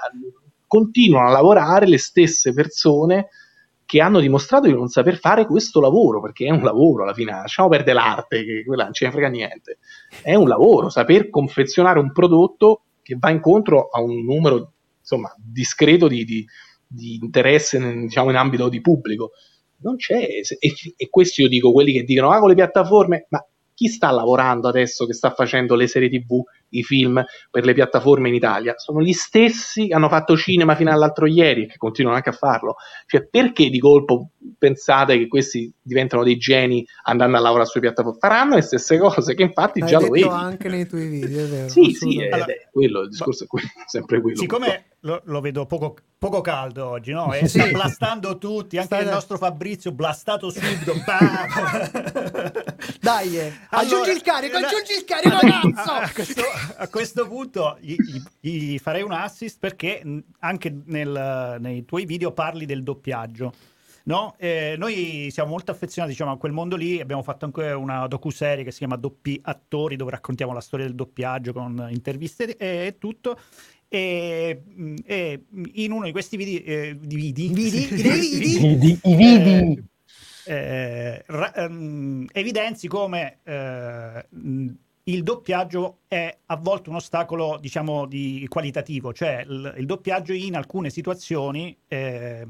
continuano 0.66 1.28
a 1.28 1.32
lavorare 1.32 1.86
le 1.86 1.98
stesse 1.98 2.52
persone 2.52 3.28
che 3.86 4.00
hanno 4.00 4.18
dimostrato 4.18 4.66
di 4.66 4.72
non 4.72 4.88
saper 4.88 5.18
fare 5.18 5.46
questo 5.46 5.80
lavoro, 5.80 6.20
perché 6.20 6.46
è 6.46 6.50
un 6.50 6.62
lavoro 6.62 7.04
alla 7.04 7.14
fine, 7.14 7.30
lasciamo 7.30 7.68
perdere 7.68 7.92
l'arte, 7.92 8.44
che 8.44 8.64
quella 8.66 8.84
non 8.84 8.92
ce 8.92 9.04
ne 9.04 9.12
frega 9.12 9.28
niente, 9.28 9.78
è 10.20 10.34
un 10.34 10.48
lavoro, 10.48 10.88
saper 10.88 11.30
confezionare 11.30 12.00
un 12.00 12.10
prodotto 12.10 12.82
che 13.00 13.14
va 13.16 13.30
incontro 13.30 13.90
a 13.90 14.00
un 14.00 14.24
numero 14.24 14.72
insomma, 14.98 15.32
discreto 15.38 16.08
di, 16.08 16.24
di, 16.24 16.44
di 16.88 17.20
interesse 17.22 17.78
diciamo, 17.78 18.30
in 18.30 18.36
ambito 18.36 18.68
di 18.68 18.80
pubblico. 18.80 19.30
Non 19.76 19.94
c'è, 19.94 20.18
e, 20.18 20.72
e 20.96 21.08
questo 21.08 21.42
io 21.42 21.48
dico, 21.48 21.70
quelli 21.70 21.92
che 21.92 22.02
dicono, 22.02 22.32
ah, 22.32 22.40
con 22.40 22.48
le 22.48 22.54
piattaforme, 22.54 23.26
ma 23.28 23.46
chi 23.74 23.88
sta 23.88 24.10
lavorando 24.10 24.68
adesso 24.68 25.04
che 25.04 25.12
sta 25.12 25.30
facendo 25.30 25.74
le 25.74 25.86
serie 25.86 26.08
tv, 26.08 26.42
i 26.70 26.82
film 26.82 27.22
per 27.50 27.64
le 27.64 27.74
piattaforme 27.74 28.28
in 28.28 28.34
Italia? 28.34 28.74
Sono 28.76 29.00
gli 29.00 29.12
stessi 29.12 29.88
che 29.88 29.94
hanno 29.94 30.08
fatto 30.08 30.36
cinema 30.36 30.74
fino 30.76 30.90
all'altro 30.92 31.26
ieri 31.26 31.64
e 31.64 31.66
che 31.66 31.76
continuano 31.76 32.16
anche 32.16 32.30
a 32.30 32.32
farlo. 32.32 32.76
Cioè, 33.06 33.26
perché 33.26 33.68
di 33.68 33.78
colpo 33.78 34.30
pensate 34.56 35.18
che 35.18 35.26
questi 35.26 35.72
diventano 35.82 36.22
dei 36.22 36.36
geni 36.36 36.86
andando 37.04 37.36
a 37.36 37.40
lavorare 37.40 37.68
sulle 37.68 37.82
piattaforme? 37.82 38.18
Faranno 38.20 38.54
le 38.54 38.62
stesse 38.62 38.98
cose 38.98 39.34
che 39.34 39.42
infatti 39.42 39.82
Hai 39.82 39.88
già 39.88 40.00
lo 40.00 40.08
vedi. 40.08 40.28
anche 40.28 40.68
nei 40.68 40.86
tuoi 40.86 41.08
video, 41.08 41.44
è 41.44 41.48
vero. 41.48 41.68
Sì, 41.68 41.92
sì, 41.92 42.22
è, 42.22 42.28
è 42.28 42.68
quello, 42.70 43.00
il 43.02 43.08
discorso 43.08 43.44
è 43.44 43.46
quello, 43.46 43.66
sempre 43.86 44.20
quello. 44.20 44.38
Siccome 44.38 44.84
lo, 45.04 45.20
lo, 45.24 45.40
vedo 45.40 45.66
poco, 45.66 45.96
poco, 46.18 46.40
caldo 46.40 46.88
oggi, 46.88 47.12
no? 47.12 47.32
E 47.34 47.46
sta 47.46 47.66
blastando 47.66 48.38
tutti, 48.38 48.76
anche 48.76 48.94
Stai 48.94 49.04
il 49.04 49.10
nostro 49.10 49.36
Fabrizio 49.36 49.92
blastato 49.92 50.50
subito. 50.50 50.94
Dai, 53.00 53.38
eh. 53.38 53.52
allora, 53.68 53.86
aggiungi 53.86 54.10
il 54.10 54.22
carico, 54.22 54.56
aggiungi 54.56 54.92
il 54.96 55.04
carico, 55.04 55.38
ragazzo! 55.40 55.90
A, 55.90 56.00
a, 56.02 56.10
questo, 56.12 56.42
a 56.76 56.88
questo, 56.88 57.28
punto 57.28 57.76
gli, 57.80 57.94
gli, 57.96 58.22
gli, 58.40 58.78
farei 58.78 59.02
un 59.02 59.12
assist 59.12 59.58
perché 59.58 60.02
anche 60.40 60.82
nel, 60.86 61.56
nei 61.60 61.84
tuoi 61.84 62.06
video 62.06 62.32
parli 62.32 62.64
del 62.64 62.82
doppiaggio. 62.82 63.52
No? 64.06 64.34
Eh, 64.36 64.74
noi 64.76 65.28
siamo 65.30 65.48
molto 65.48 65.70
affezionati 65.70 66.12
diciamo, 66.12 66.32
a 66.32 66.36
quel 66.36 66.52
mondo 66.52 66.76
lì, 66.76 67.00
abbiamo 67.00 67.22
fatto 67.22 67.46
anche 67.46 67.70
una 67.70 68.06
docu-serie 68.06 68.62
che 68.62 68.70
si 68.70 68.78
chiama 68.78 68.96
Doppi 68.96 69.40
Attori, 69.42 69.96
dove 69.96 70.10
raccontiamo 70.10 70.52
la 70.52 70.60
storia 70.60 70.84
del 70.84 70.94
doppiaggio 70.94 71.54
con 71.54 71.86
interviste 71.90 72.56
e 72.56 72.96
tutto. 72.98 73.38
E, 73.94 74.60
e, 75.04 75.44
in 75.74 75.92
uno 75.92 76.06
di 76.06 76.10
questi 76.10 76.36
video, 76.36 76.60
eh, 76.64 76.96
vidi, 76.98 77.46
vidi, 77.46 77.86
vidi, 77.94 79.00
i 79.04 79.14
vidi. 79.14 79.88
Eh, 80.46 81.22
ra- 81.26 81.52
um, 81.58 82.26
evidenzi 82.32 82.88
come 82.88 83.38
eh, 83.44 84.26
il 85.04 85.22
doppiaggio 85.22 85.98
è 86.08 86.38
a 86.46 86.56
volte 86.56 86.88
un 86.90 86.96
ostacolo, 86.96 87.56
diciamo, 87.60 88.06
di 88.06 88.44
qualitativo, 88.48 89.12
cioè 89.12 89.44
il, 89.46 89.74
il 89.78 89.86
doppiaggio 89.86 90.32
in 90.32 90.56
alcune 90.56 90.90
situazioni 90.90 91.76
eh, 91.86 92.44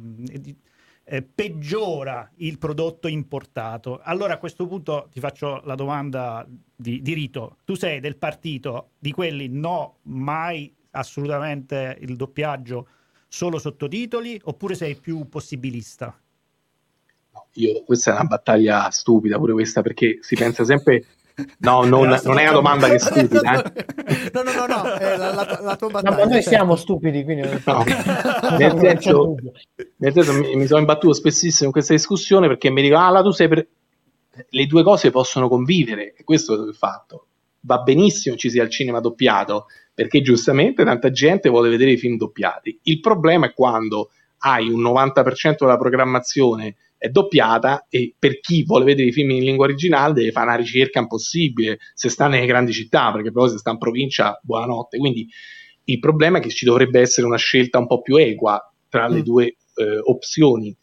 eh, 1.04 1.22
peggiora 1.22 2.30
il 2.36 2.56
prodotto 2.56 3.06
importato. 3.06 4.00
Allora 4.02 4.32
a 4.32 4.38
questo 4.38 4.66
punto 4.66 5.08
ti 5.12 5.20
faccio 5.20 5.60
la 5.64 5.74
domanda 5.74 6.48
di, 6.74 7.02
di 7.02 7.12
rito. 7.12 7.58
Tu 7.66 7.74
sei 7.74 8.00
del 8.00 8.16
partito 8.16 8.92
di 8.98 9.12
quelli 9.12 9.48
no, 9.48 9.98
mai 10.04 10.74
assolutamente 10.94 11.96
il 12.00 12.16
doppiaggio 12.16 12.86
solo 13.28 13.58
sottotitoli 13.58 14.40
oppure 14.44 14.74
sei 14.74 14.94
più 14.94 15.28
possibilista? 15.28 16.16
No, 17.32 17.46
io, 17.54 17.82
questa 17.84 18.12
è 18.12 18.14
una 18.14 18.24
battaglia 18.24 18.90
stupida 18.90 19.38
pure 19.38 19.52
questa 19.52 19.82
perché 19.82 20.18
si 20.20 20.36
pensa 20.36 20.64
sempre 20.64 21.04
No, 21.58 21.84
non, 21.84 22.08
non, 22.22 22.38
è 22.38 22.42
una 22.42 22.52
domanda 22.52 22.88
che 22.88 22.94
è 22.94 22.98
stupida. 22.98 23.62
Eh. 23.62 24.30
No, 24.32 24.42
no, 24.42 24.52
no, 24.52 24.66
no, 24.66 24.92
è 24.92 25.16
la, 25.16 25.34
la, 25.34 25.58
la 25.60 25.76
tua 25.76 25.88
battaglia. 25.88 26.16
No, 26.16 26.24
noi 26.24 26.34
certo. 26.34 26.48
siamo 26.48 26.76
stupidi, 26.76 27.24
quindi 27.24 27.48
no. 27.64 27.84
nel, 28.56 28.78
senso, 28.78 29.34
nel 29.96 30.12
senso 30.12 30.32
mi, 30.32 30.54
mi, 30.54 30.66
sono 30.66 30.80
imbattuto 30.80 31.12
spessissimo 31.12 31.66
in 31.66 31.72
questa 31.72 31.92
discussione 31.92 32.46
perché 32.46 32.70
mi 32.70 32.82
dicono, 32.82 33.04
ah, 33.04 33.10
la 33.10 33.22
tu 33.22 33.30
sei 33.30 33.48
per... 33.48 33.66
Le 34.48 34.66
due 34.66 34.82
cose 34.82 35.12
possono 35.12 35.48
convivere, 35.48 36.12
e 36.16 36.24
questo 36.24 36.54
è 36.54 36.68
il 36.68 36.74
fatto. 36.74 37.26
Va 37.66 37.78
benissimo 37.78 38.36
ci 38.36 38.50
sia 38.50 38.62
il 38.62 38.70
cinema 38.70 39.00
doppiato, 39.00 39.66
perché 39.94 40.20
giustamente 40.20 40.84
tanta 40.84 41.10
gente 41.10 41.48
vuole 41.48 41.68
vedere 41.68 41.92
i 41.92 41.96
film 41.96 42.16
doppiati. 42.16 42.78
Il 42.84 43.00
problema 43.00 43.46
è 43.46 43.52
quando 43.54 44.10
hai 44.38 44.68
un 44.68 44.82
90% 44.82 45.56
della 45.60 45.78
programmazione 45.78 46.76
è 46.98 47.08
doppiata 47.08 47.86
e 47.88 48.14
per 48.18 48.40
chi 48.40 48.64
vuole 48.64 48.84
vedere 48.84 49.08
i 49.08 49.12
film 49.12 49.30
in 49.30 49.44
lingua 49.44 49.66
originale 49.66 50.14
deve 50.14 50.30
fare 50.30 50.46
una 50.46 50.56
ricerca 50.56 51.00
impossibile 51.00 51.78
se 51.92 52.08
sta 52.08 52.28
nelle 52.28 52.46
grandi 52.46 52.72
città, 52.72 53.12
perché 53.12 53.30
poi 53.30 53.50
se 53.50 53.58
sta 53.58 53.70
in 53.70 53.78
provincia, 53.78 54.38
buonanotte. 54.42 54.96
Quindi 54.96 55.28
il 55.84 55.98
problema 55.98 56.38
è 56.38 56.40
che 56.40 56.48
ci 56.48 56.64
dovrebbe 56.64 57.00
essere 57.00 57.26
una 57.26 57.36
scelta 57.36 57.78
un 57.78 57.86
po' 57.86 58.00
più 58.00 58.16
equa 58.16 58.58
tra 58.88 59.06
le 59.06 59.18
mm. 59.18 59.22
due 59.22 59.44
eh, 59.46 59.98
opzioni. 60.02 60.74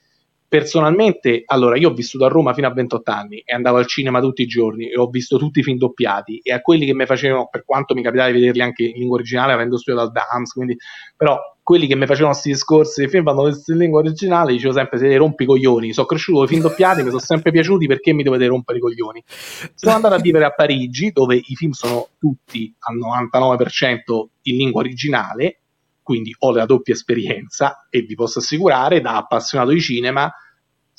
Personalmente, 0.52 1.44
allora, 1.46 1.78
io 1.78 1.92
ho 1.92 1.94
vissuto 1.94 2.26
a 2.26 2.28
Roma 2.28 2.54
fino 2.54 2.68
a 2.68 2.74
28 2.74 3.10
anni 3.10 3.38
e 3.38 3.56
andavo 3.56 3.78
al 3.78 3.88
cinema 3.88 4.20
tutti 4.20 4.42
i 4.42 4.48
giorni 4.48 4.90
e 4.90 4.98
ho 4.98 5.08
visto 5.08 5.38
tutti 5.38 5.62
i 5.62 5.64
film 5.64 5.78
doppiati 5.78 6.42
e 6.44 6.52
a 6.52 6.60
quelli 6.60 6.86
che 6.86 6.94
mi 6.94 7.06
facevano, 7.06 7.48
per 7.50 7.64
quanto 7.64 7.94
mi 7.94 8.04
capitava 8.04 8.28
di 8.28 8.38
vederli 8.38 8.62
anche 8.62 8.84
in 8.84 8.98
lingua 8.98 9.16
originale, 9.16 9.54
avendo 9.54 9.78
studiato 9.78 10.08
al 10.08 10.12
DAMS, 10.12 10.52
quindi, 10.52 10.76
però 11.16 11.40
quelli 11.64 11.88
che 11.88 11.96
mi 11.96 12.06
facevano 12.06 12.32
questi 12.32 12.50
discorsi 12.50 13.00
dei 13.00 13.10
film 13.10 13.24
vanno 13.24 13.48
in 13.48 13.78
lingua 13.78 14.02
originale, 14.02 14.52
dicevo 14.52 14.74
sempre 14.74 14.98
se 14.98 15.16
rompi 15.16 15.44
i 15.44 15.46
coglioni, 15.46 15.94
sono 15.94 16.06
cresciuto 16.06 16.40
con 16.40 16.48
i 16.48 16.50
film 16.50 16.62
doppiati, 16.64 17.02
mi 17.02 17.08
sono 17.08 17.22
sempre 17.22 17.52
piaciuti 17.52 17.88
perché 17.88 18.12
mi 18.12 18.24
dovete 18.24 18.46
rompere 18.48 18.80
i 18.80 18.82
coglioni. 18.82 19.24
Sono 19.74 19.96
andato 19.96 20.16
a 20.16 20.20
vivere 20.20 20.44
a 20.44 20.52
Parigi, 20.52 21.12
dove 21.12 21.38
i 21.38 21.56
film 21.56 21.72
sono 21.72 22.10
tutti 22.20 22.76
al 22.80 22.98
99% 22.98 24.26
in 24.42 24.58
lingua 24.58 24.82
originale, 24.82 25.62
quindi 26.04 26.36
ho 26.40 26.52
la 26.52 26.66
doppia 26.66 26.94
esperienza 26.94 27.88
e 27.90 28.02
vi 28.02 28.16
posso 28.16 28.40
assicurare, 28.40 29.00
da 29.00 29.16
appassionato 29.16 29.72
di 29.72 29.80
cinema, 29.80 30.30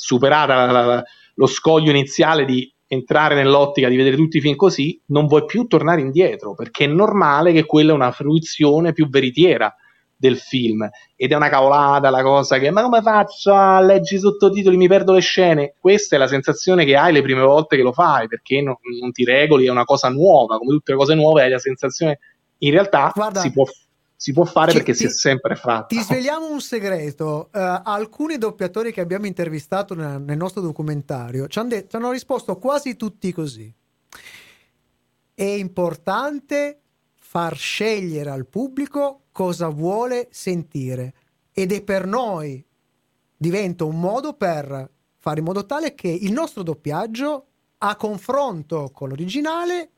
superata 0.02 0.66
la, 0.66 0.84
la, 0.84 1.04
lo 1.34 1.46
scoglio 1.46 1.90
iniziale 1.90 2.44
di 2.44 2.70
entrare 2.86 3.36
nell'ottica 3.36 3.88
di 3.88 3.96
vedere 3.96 4.16
tutti 4.16 4.38
i 4.38 4.40
film 4.40 4.56
così, 4.56 5.00
non 5.06 5.26
vuoi 5.26 5.44
più 5.44 5.66
tornare 5.66 6.00
indietro, 6.00 6.54
perché 6.54 6.84
è 6.84 6.88
normale 6.88 7.52
che 7.52 7.64
quella 7.64 7.92
è 7.92 7.94
una 7.94 8.10
fruizione 8.10 8.92
più 8.92 9.08
veritiera 9.08 9.74
del 10.14 10.36
film. 10.36 10.88
Ed 11.16 11.32
è 11.32 11.34
una 11.34 11.48
cavolata 11.48 12.10
la 12.10 12.22
cosa 12.22 12.58
che 12.58 12.70
ma 12.70 12.82
come 12.82 13.00
faccio 13.00 13.54
a 13.54 13.80
leggere 13.80 14.16
i 14.16 14.20
sottotitoli? 14.20 14.76
Mi 14.76 14.88
perdo 14.88 15.12
le 15.12 15.20
scene. 15.20 15.74
Questa 15.78 16.16
è 16.16 16.18
la 16.18 16.26
sensazione 16.26 16.84
che 16.84 16.96
hai 16.96 17.12
le 17.12 17.22
prime 17.22 17.42
volte 17.42 17.76
che 17.76 17.82
lo 17.82 17.92
fai 17.92 18.26
perché 18.26 18.60
non, 18.60 18.74
non 19.00 19.12
ti 19.12 19.24
regoli 19.24 19.66
è 19.66 19.70
una 19.70 19.84
cosa 19.84 20.08
nuova 20.08 20.58
come 20.58 20.72
tutte 20.72 20.92
le 20.92 20.98
cose 20.98 21.14
nuove 21.14 21.42
hai 21.42 21.50
la 21.50 21.58
sensazione 21.58 22.18
in 22.58 22.70
realtà 22.70 23.10
Guarda, 23.14 23.40
si 23.40 23.52
può 23.52 23.64
si 24.22 24.32
può 24.32 24.44
fare 24.44 24.72
perché 24.72 24.92
ti, 24.92 24.98
si 24.98 25.06
è 25.06 25.10
sempre 25.10 25.56
fatto. 25.56 25.96
Ti 25.96 26.00
svegliamo 26.00 26.48
un 26.48 26.60
segreto. 26.60 27.48
Uh, 27.52 27.80
alcuni 27.82 28.38
doppiatori 28.38 28.92
che 28.92 29.00
abbiamo 29.00 29.26
intervistato 29.26 29.96
nel, 29.96 30.22
nel 30.22 30.36
nostro 30.36 30.60
documentario 30.60 31.48
ci 31.48 31.58
hanno, 31.58 31.70
detto, 31.70 31.88
ci 31.88 31.96
hanno 31.96 32.12
risposto 32.12 32.56
quasi 32.56 32.94
tutti 32.94 33.32
così. 33.32 33.74
È 35.34 35.42
importante 35.42 36.82
far 37.16 37.56
scegliere 37.56 38.30
al 38.30 38.46
pubblico 38.46 39.22
cosa 39.32 39.66
vuole 39.70 40.28
sentire 40.30 41.14
ed 41.50 41.72
è 41.72 41.82
per 41.82 42.06
noi 42.06 42.64
diventa 43.36 43.82
un 43.82 43.98
modo 43.98 44.34
per 44.34 44.88
fare 45.16 45.40
in 45.40 45.44
modo 45.44 45.66
tale 45.66 45.96
che 45.96 46.06
il 46.06 46.30
nostro 46.30 46.62
doppiaggio 46.62 47.46
a 47.78 47.96
confronto 47.96 48.90
con 48.92 49.08
l'originale 49.08 49.90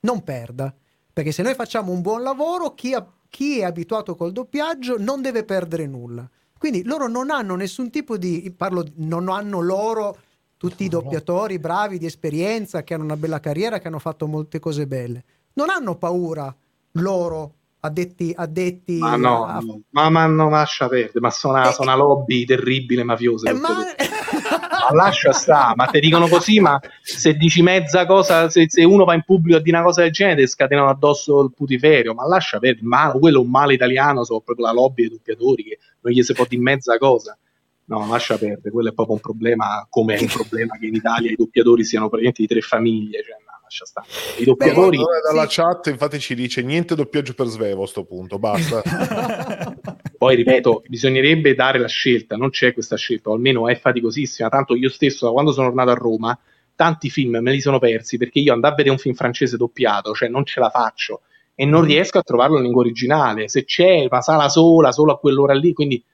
non 0.00 0.22
perda 0.22 0.74
perché 1.12 1.32
se 1.32 1.42
noi 1.42 1.54
facciamo 1.54 1.92
un 1.92 2.02
buon 2.02 2.22
lavoro 2.22 2.74
chi, 2.74 2.92
ha, 2.94 3.06
chi 3.30 3.60
è 3.60 3.64
abituato 3.64 4.14
col 4.14 4.32
doppiaggio 4.32 4.96
non 4.98 5.22
deve 5.22 5.44
perdere 5.44 5.86
nulla. 5.86 6.28
Quindi 6.58 6.82
loro 6.84 7.08
non 7.08 7.30
hanno 7.30 7.54
nessun 7.54 7.88
tipo 7.88 8.18
di 8.18 8.52
parlo 8.54 8.84
non 8.96 9.30
hanno 9.30 9.60
loro 9.60 10.18
tutti 10.58 10.84
i 10.84 10.88
doppiatori 10.88 11.58
bravi 11.58 11.96
di 11.96 12.04
esperienza 12.04 12.82
che 12.82 12.92
hanno 12.92 13.04
una 13.04 13.16
bella 13.16 13.40
carriera 13.40 13.78
che 13.78 13.88
hanno 13.88 13.98
fatto 13.98 14.26
molte 14.26 14.58
cose 14.58 14.86
belle. 14.86 15.24
Non 15.54 15.70
hanno 15.70 15.94
paura 15.94 16.54
loro 16.92 17.54
addetti, 17.80 18.34
addetti 18.36 18.98
ma 18.98 19.16
no, 19.16 19.46
a... 19.46 19.58
no. 19.60 19.80
ma, 19.90 20.10
ma 20.10 20.26
non 20.26 20.50
lascia 20.50 20.88
perdere 20.88 21.20
ma 21.20 21.30
sono, 21.30 21.62
eh, 21.66 21.72
sono 21.72 21.90
una 21.90 21.96
lobby 21.96 22.44
terribile 22.44 23.04
mafiosa 23.04 23.48
eh, 23.48 23.54
ma... 23.54 23.82
ma 24.50 24.94
lascia 24.94 25.32
sta, 25.32 25.72
ma 25.76 25.86
ti 25.86 26.00
dicono 26.00 26.26
così, 26.28 26.60
ma 26.60 26.80
se 27.02 27.34
dici 27.34 27.62
mezza 27.62 28.06
cosa, 28.06 28.48
se, 28.48 28.66
se, 28.68 28.84
uno 28.84 29.04
va 29.04 29.14
in 29.14 29.22
pubblico 29.22 29.58
a 29.58 29.60
dire 29.60 29.76
una 29.76 29.86
cosa 29.86 30.02
del 30.02 30.10
genere, 30.10 30.42
ti 30.42 30.48
scatenano 30.48 30.88
addosso 30.88 31.40
il 31.42 31.52
putiferio, 31.54 32.14
ma 32.14 32.26
lascia 32.26 32.58
perdere, 32.58 32.86
ma 32.86 33.12
quello 33.18 33.40
è 33.40 33.44
un 33.44 33.50
male 33.50 33.74
italiano, 33.74 34.24
sono 34.24 34.40
proprio 34.40 34.66
la 34.66 34.72
lobby 34.72 35.02
dei 35.02 35.10
doppiatori 35.10 35.62
che 35.62 35.78
non 36.00 36.12
gli 36.12 36.22
si 36.22 36.32
può 36.32 36.44
dire 36.48 36.62
mezza 36.62 36.96
cosa. 36.98 37.36
No, 37.84 38.06
lascia 38.08 38.38
perdere, 38.38 38.70
quello 38.70 38.90
è 38.90 38.92
proprio 38.92 39.16
un 39.16 39.20
problema, 39.20 39.84
come 39.90 40.14
è 40.14 40.20
un 40.20 40.28
problema 40.28 40.78
che 40.78 40.86
in 40.86 40.94
Italia 40.94 41.30
i 41.30 41.34
doppiatori 41.36 41.82
siano 41.84 42.08
praticamente 42.08 42.42
di 42.42 42.48
tre 42.48 42.60
famiglie, 42.60 43.22
cioè 43.24 43.36
no, 43.44 43.58
lascia 43.62 43.84
stare. 43.84 44.06
I 44.38 44.44
doppiatori... 44.44 44.96
Beh, 44.96 45.04
dalla 45.24 45.48
sì. 45.48 45.56
chat 45.56 45.86
infatti 45.88 46.20
ci 46.20 46.36
dice 46.36 46.62
niente 46.62 46.94
doppiaggio 46.94 47.34
per 47.34 47.46
Svevo 47.46 47.82
a 47.82 47.86
sto 47.88 48.04
punto, 48.04 48.38
basta. 48.38 48.82
Poi 50.20 50.36
ripeto, 50.36 50.82
bisognerebbe 50.86 51.54
dare 51.54 51.78
la 51.78 51.88
scelta, 51.88 52.36
non 52.36 52.50
c'è 52.50 52.74
questa 52.74 52.98
scelta, 52.98 53.30
o 53.30 53.32
almeno 53.32 53.68
è 53.68 53.74
faticosissima. 53.74 54.50
Tanto 54.50 54.74
io 54.74 54.90
stesso, 54.90 55.24
da 55.24 55.32
quando 55.32 55.50
sono 55.50 55.68
tornato 55.68 55.92
a 55.92 55.94
Roma, 55.94 56.38
tanti 56.74 57.08
film 57.08 57.38
me 57.40 57.50
li 57.50 57.62
sono 57.62 57.78
persi 57.78 58.18
perché 58.18 58.38
io 58.38 58.52
andavo 58.52 58.74
a 58.74 58.76
vedere 58.76 58.94
un 58.94 59.00
film 59.00 59.14
francese 59.14 59.56
doppiato, 59.56 60.12
cioè 60.12 60.28
non 60.28 60.44
ce 60.44 60.60
la 60.60 60.68
faccio 60.68 61.22
e 61.54 61.64
non 61.64 61.84
mm. 61.84 61.86
riesco 61.86 62.18
a 62.18 62.22
trovarlo 62.22 62.58
in 62.58 62.64
lingua 62.64 62.82
originale. 62.82 63.48
Se 63.48 63.64
c'è 63.64 64.06
una 64.10 64.20
sala 64.20 64.50
sola, 64.50 64.92
solo 64.92 65.12
a 65.12 65.18
quell'ora 65.18 65.54
lì, 65.54 65.72
quindi 65.72 66.04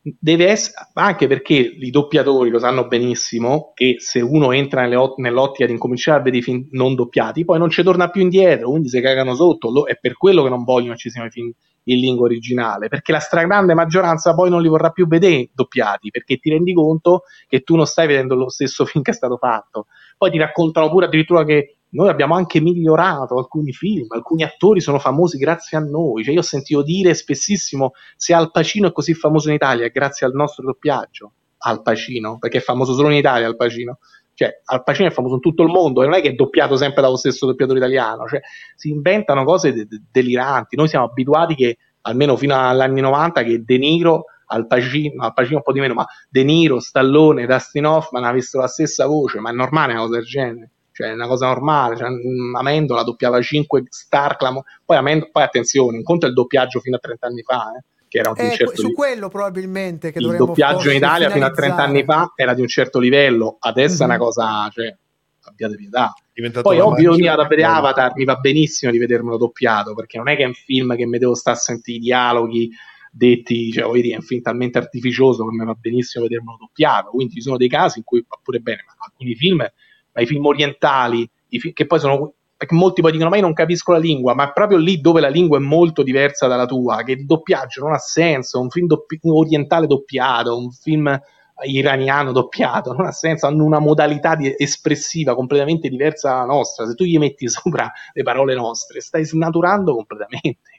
deve 0.00 0.48
essere 0.48 0.74
anche 0.94 1.28
perché 1.28 1.54
i 1.54 1.90
doppiatori 1.90 2.50
lo 2.50 2.58
sanno 2.58 2.88
benissimo 2.88 3.70
che 3.72 3.98
se 4.00 4.20
uno 4.20 4.50
entra 4.50 5.00
ot- 5.00 5.18
nell'ottica 5.18 5.66
di 5.66 5.72
incominciare 5.74 6.18
a 6.18 6.22
vedere 6.24 6.42
i 6.42 6.44
film 6.44 6.66
non 6.72 6.96
doppiati, 6.96 7.44
poi 7.44 7.60
non 7.60 7.70
ci 7.70 7.84
torna 7.84 8.10
più 8.10 8.20
indietro, 8.20 8.70
quindi 8.70 8.88
si 8.88 9.00
cagano 9.00 9.36
sotto. 9.36 9.70
Lo- 9.70 9.84
è 9.84 9.94
per 9.94 10.16
quello 10.16 10.42
che 10.42 10.48
non 10.48 10.64
vogliono 10.64 10.96
ci 10.96 11.08
siano 11.08 11.28
i 11.28 11.30
film 11.30 11.52
in 11.84 11.98
lingua 11.98 12.26
originale, 12.26 12.88
perché 12.88 13.12
la 13.12 13.18
stragrande 13.18 13.74
maggioranza 13.74 14.34
poi 14.34 14.50
non 14.50 14.62
li 14.62 14.68
vorrà 14.68 14.90
più 14.90 15.06
vedere 15.06 15.50
doppiati, 15.52 16.10
perché 16.10 16.36
ti 16.38 16.50
rendi 16.50 16.72
conto 16.72 17.22
che 17.48 17.60
tu 17.60 17.76
non 17.76 17.86
stai 17.86 18.06
vedendo 18.06 18.34
lo 18.34 18.48
stesso 18.48 18.84
film 18.86 19.02
che 19.02 19.10
è 19.10 19.14
stato 19.14 19.36
fatto. 19.36 19.86
Poi 20.16 20.30
ti 20.30 20.38
raccontano 20.38 20.88
pure 20.88 21.06
addirittura 21.06 21.44
che 21.44 21.76
noi 21.94 22.08
abbiamo 22.08 22.34
anche 22.34 22.60
migliorato 22.60 23.38
alcuni 23.38 23.72
film, 23.72 24.06
alcuni 24.10 24.42
attori 24.42 24.80
sono 24.80 24.98
famosi 24.98 25.38
grazie 25.38 25.78
a 25.78 25.80
noi. 25.80 26.24
Cioè, 26.24 26.34
io 26.34 26.40
ho 26.40 26.44
sentito 26.44 26.82
dire 26.82 27.14
spessissimo 27.14 27.92
se 28.16 28.34
Al 28.34 28.50
Pacino 28.50 28.88
è 28.88 28.92
così 28.92 29.14
famoso 29.14 29.48
in 29.48 29.54
Italia 29.54 29.88
grazie 29.88 30.26
al 30.26 30.32
nostro 30.34 30.64
doppiaggio. 30.64 31.32
Al 31.66 31.82
Pacino, 31.82 32.38
perché 32.38 32.58
è 32.58 32.60
famoso 32.60 32.94
solo 32.94 33.10
in 33.10 33.16
Italia 33.16 33.46
Al 33.46 33.56
Pacino. 33.56 33.98
Cioè, 34.34 34.60
Al 34.64 34.82
Pacino 34.82 35.08
è 35.08 35.12
famoso 35.12 35.34
in 35.34 35.40
tutto 35.40 35.62
il 35.62 35.70
mondo 35.70 36.02
e 36.02 36.06
non 36.06 36.14
è 36.14 36.20
che 36.20 36.30
è 36.30 36.32
doppiato 36.32 36.76
sempre 36.76 37.02
dallo 37.02 37.16
stesso 37.16 37.46
doppiatore 37.46 37.78
italiano. 37.78 38.26
Cioè, 38.26 38.40
si 38.74 38.90
inventano 38.90 39.44
cose 39.44 39.72
de- 39.72 39.86
de- 39.86 40.02
deliranti. 40.10 40.76
Noi 40.76 40.88
siamo 40.88 41.06
abituati 41.06 41.54
che, 41.54 41.78
almeno 42.02 42.36
fino 42.36 42.54
agli 42.56 42.80
anni 42.80 43.00
90, 43.00 43.42
che 43.42 43.62
De 43.64 43.78
Niro 43.78 44.24
al 44.46 44.66
Pacino, 44.66 45.24
al 45.24 45.32
Pacino 45.32 45.56
un 45.56 45.62
po' 45.62 45.72
di 45.72 45.80
meno, 45.80 45.94
ma 45.94 46.06
De 46.28 46.44
Niro, 46.44 46.80
Stallone, 46.80 47.46
Dustin 47.46 47.86
Hoffman 47.86 48.24
avessero 48.24 48.62
la 48.62 48.68
stessa 48.68 49.06
voce, 49.06 49.40
ma 49.40 49.50
è 49.50 49.52
normale 49.52 49.92
una 49.92 50.02
cosa 50.02 50.14
del 50.16 50.24
genere 50.24 50.68
cioè 50.94 51.08
è 51.08 51.12
una 51.12 51.26
cosa 51.26 51.46
normale, 51.48 51.96
cioè, 51.96 52.08
mm, 52.08 52.54
Amendola 52.54 53.02
doppiava 53.02 53.40
5 53.42 53.82
star 53.88 54.36
poi, 54.36 54.96
Amendola, 54.96 55.30
poi 55.32 55.42
attenzione, 55.42 55.98
è 55.98 56.26
il 56.26 56.32
doppiaggio 56.32 56.78
fino 56.78 56.96
a 56.96 57.00
30 57.00 57.26
anni 57.26 57.42
fa, 57.42 57.72
eh, 57.76 57.82
che 58.14 58.20
era 58.20 58.32
di 58.32 58.42
un 58.42 58.50
certo 58.52 58.76
su 58.76 58.82
livello. 58.82 58.94
quello 58.94 59.28
probabilmente 59.28 60.12
che 60.12 60.20
il 60.20 60.36
doppiaggio 60.36 60.90
in 60.90 60.96
Italia 60.96 61.30
fino 61.30 61.46
a 61.46 61.50
30 61.50 61.82
anni 61.82 62.04
fa 62.04 62.32
era 62.36 62.54
di 62.54 62.60
un 62.60 62.68
certo 62.68 63.00
livello, 63.00 63.56
adesso 63.58 63.94
mm-hmm. 63.94 64.02
è 64.02 64.04
una 64.04 64.14
mhm. 64.14 64.20
cosa, 64.20 64.68
cioè, 64.72 64.96
abbiate 65.42 65.74
pietà. 65.74 66.14
Poi 66.62 66.78
ovvio 66.78 67.16
io 67.16 67.26
vado 67.26 67.42
a 67.42 67.48
vedere 67.48 67.68
Avatar, 67.68 68.12
mi 68.14 68.24
va 68.24 68.36
benissimo 68.36 68.92
di 68.92 68.98
vedermelo 68.98 69.36
doppiato, 69.36 69.94
perché 69.94 70.18
non 70.18 70.28
è 70.28 70.36
che 70.36 70.44
è 70.44 70.46
un 70.46 70.54
film 70.54 70.94
che 70.94 71.06
mi 71.06 71.18
devo 71.18 71.34
stare 71.34 71.56
a 71.56 71.60
sentire 71.60 71.98
i 71.98 72.00
dialoghi 72.00 72.70
detti, 73.10 73.72
cioè 73.72 73.84
voglio 73.84 74.02
dire, 74.02 74.14
è 74.14 74.18
un 74.18 74.24
film 74.24 74.42
talmente 74.42 74.78
artificioso 74.78 75.44
che 75.44 75.56
mi 75.56 75.64
va 75.64 75.74
benissimo 75.74 76.24
vedermelo 76.24 76.56
doppiato, 76.58 77.10
quindi 77.10 77.34
ci 77.34 77.40
sono 77.40 77.56
dei 77.56 77.68
casi 77.68 77.98
in 77.98 78.04
cui 78.04 78.24
va 78.26 78.38
pure 78.40 78.60
bene, 78.60 78.84
ma 78.86 78.94
alcuni 78.98 79.34
film 79.34 79.56
ma 79.56 80.22
i 80.22 80.26
film 80.26 80.46
orientali, 80.46 81.28
i 81.48 81.58
fi- 81.58 81.72
che 81.72 81.86
poi 81.86 81.98
sono 81.98 82.34
perché 82.56 82.74
molti 82.74 83.00
poi 83.00 83.12
dicono 83.12 83.30
ma 83.30 83.36
io 83.36 83.42
non 83.42 83.52
capisco 83.52 83.92
la 83.92 83.98
lingua, 83.98 84.34
ma 84.34 84.48
è 84.48 84.52
proprio 84.52 84.78
lì 84.78 85.00
dove 85.00 85.20
la 85.20 85.28
lingua 85.28 85.58
è 85.58 85.60
molto 85.60 86.02
diversa 86.02 86.46
dalla 86.46 86.66
tua, 86.66 87.02
che 87.02 87.12
il 87.12 87.26
doppiaggio 87.26 87.82
non 87.82 87.92
ha 87.92 87.98
senso, 87.98 88.60
un 88.60 88.70
film 88.70 88.86
doppi- 88.86 89.18
orientale 89.22 89.86
doppiato, 89.86 90.56
un 90.56 90.70
film 90.70 91.20
iraniano 91.62 92.32
doppiato, 92.32 92.92
non 92.92 93.06
ha 93.06 93.12
senso, 93.12 93.46
hanno 93.46 93.64
una 93.64 93.78
modalità 93.78 94.34
di- 94.34 94.54
espressiva 94.56 95.34
completamente 95.34 95.88
diversa 95.88 96.30
dalla 96.30 96.44
nostra, 96.44 96.86
se 96.86 96.94
tu 96.94 97.04
gli 97.04 97.18
metti 97.18 97.48
sopra 97.48 97.90
le 98.12 98.22
parole 98.22 98.54
nostre, 98.54 99.00
stai 99.00 99.24
snaturando 99.24 99.94
completamente. 99.94 100.70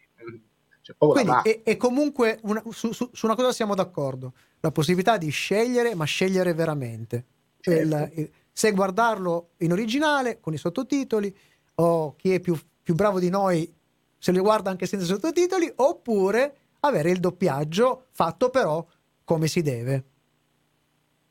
Quindi 0.97 1.31
è, 1.43 1.61
è, 1.63 1.77
comunque 1.77 2.39
una, 2.43 2.61
su, 2.69 2.91
su, 2.91 3.09
su, 3.11 3.25
una 3.25 3.33
cosa 3.33 3.51
siamo 3.51 3.73
d'accordo, 3.73 4.33
la 4.59 4.71
possibilità 4.71 5.17
di 5.17 5.29
scegliere, 5.29 5.95
ma 5.95 6.05
scegliere 6.05 6.53
veramente. 6.53 7.25
Certo. 7.59 8.19
il, 8.21 8.29
se 8.51 8.71
guardarlo 8.71 9.49
in 9.57 9.71
originale 9.71 10.39
con 10.39 10.53
i 10.53 10.57
sottotitoli 10.57 11.35
o 11.75 12.15
chi 12.15 12.33
è 12.33 12.39
più, 12.39 12.57
più 12.81 12.95
bravo 12.95 13.19
di 13.19 13.29
noi 13.29 13.71
se 14.17 14.31
li 14.31 14.39
guarda 14.39 14.69
anche 14.69 14.85
senza 14.85 15.05
sottotitoli 15.05 15.71
oppure 15.75 16.55
avere 16.79 17.11
il 17.11 17.19
doppiaggio 17.19 18.05
fatto 18.11 18.49
però 18.49 18.85
come 19.23 19.47
si 19.47 19.61
deve. 19.61 20.03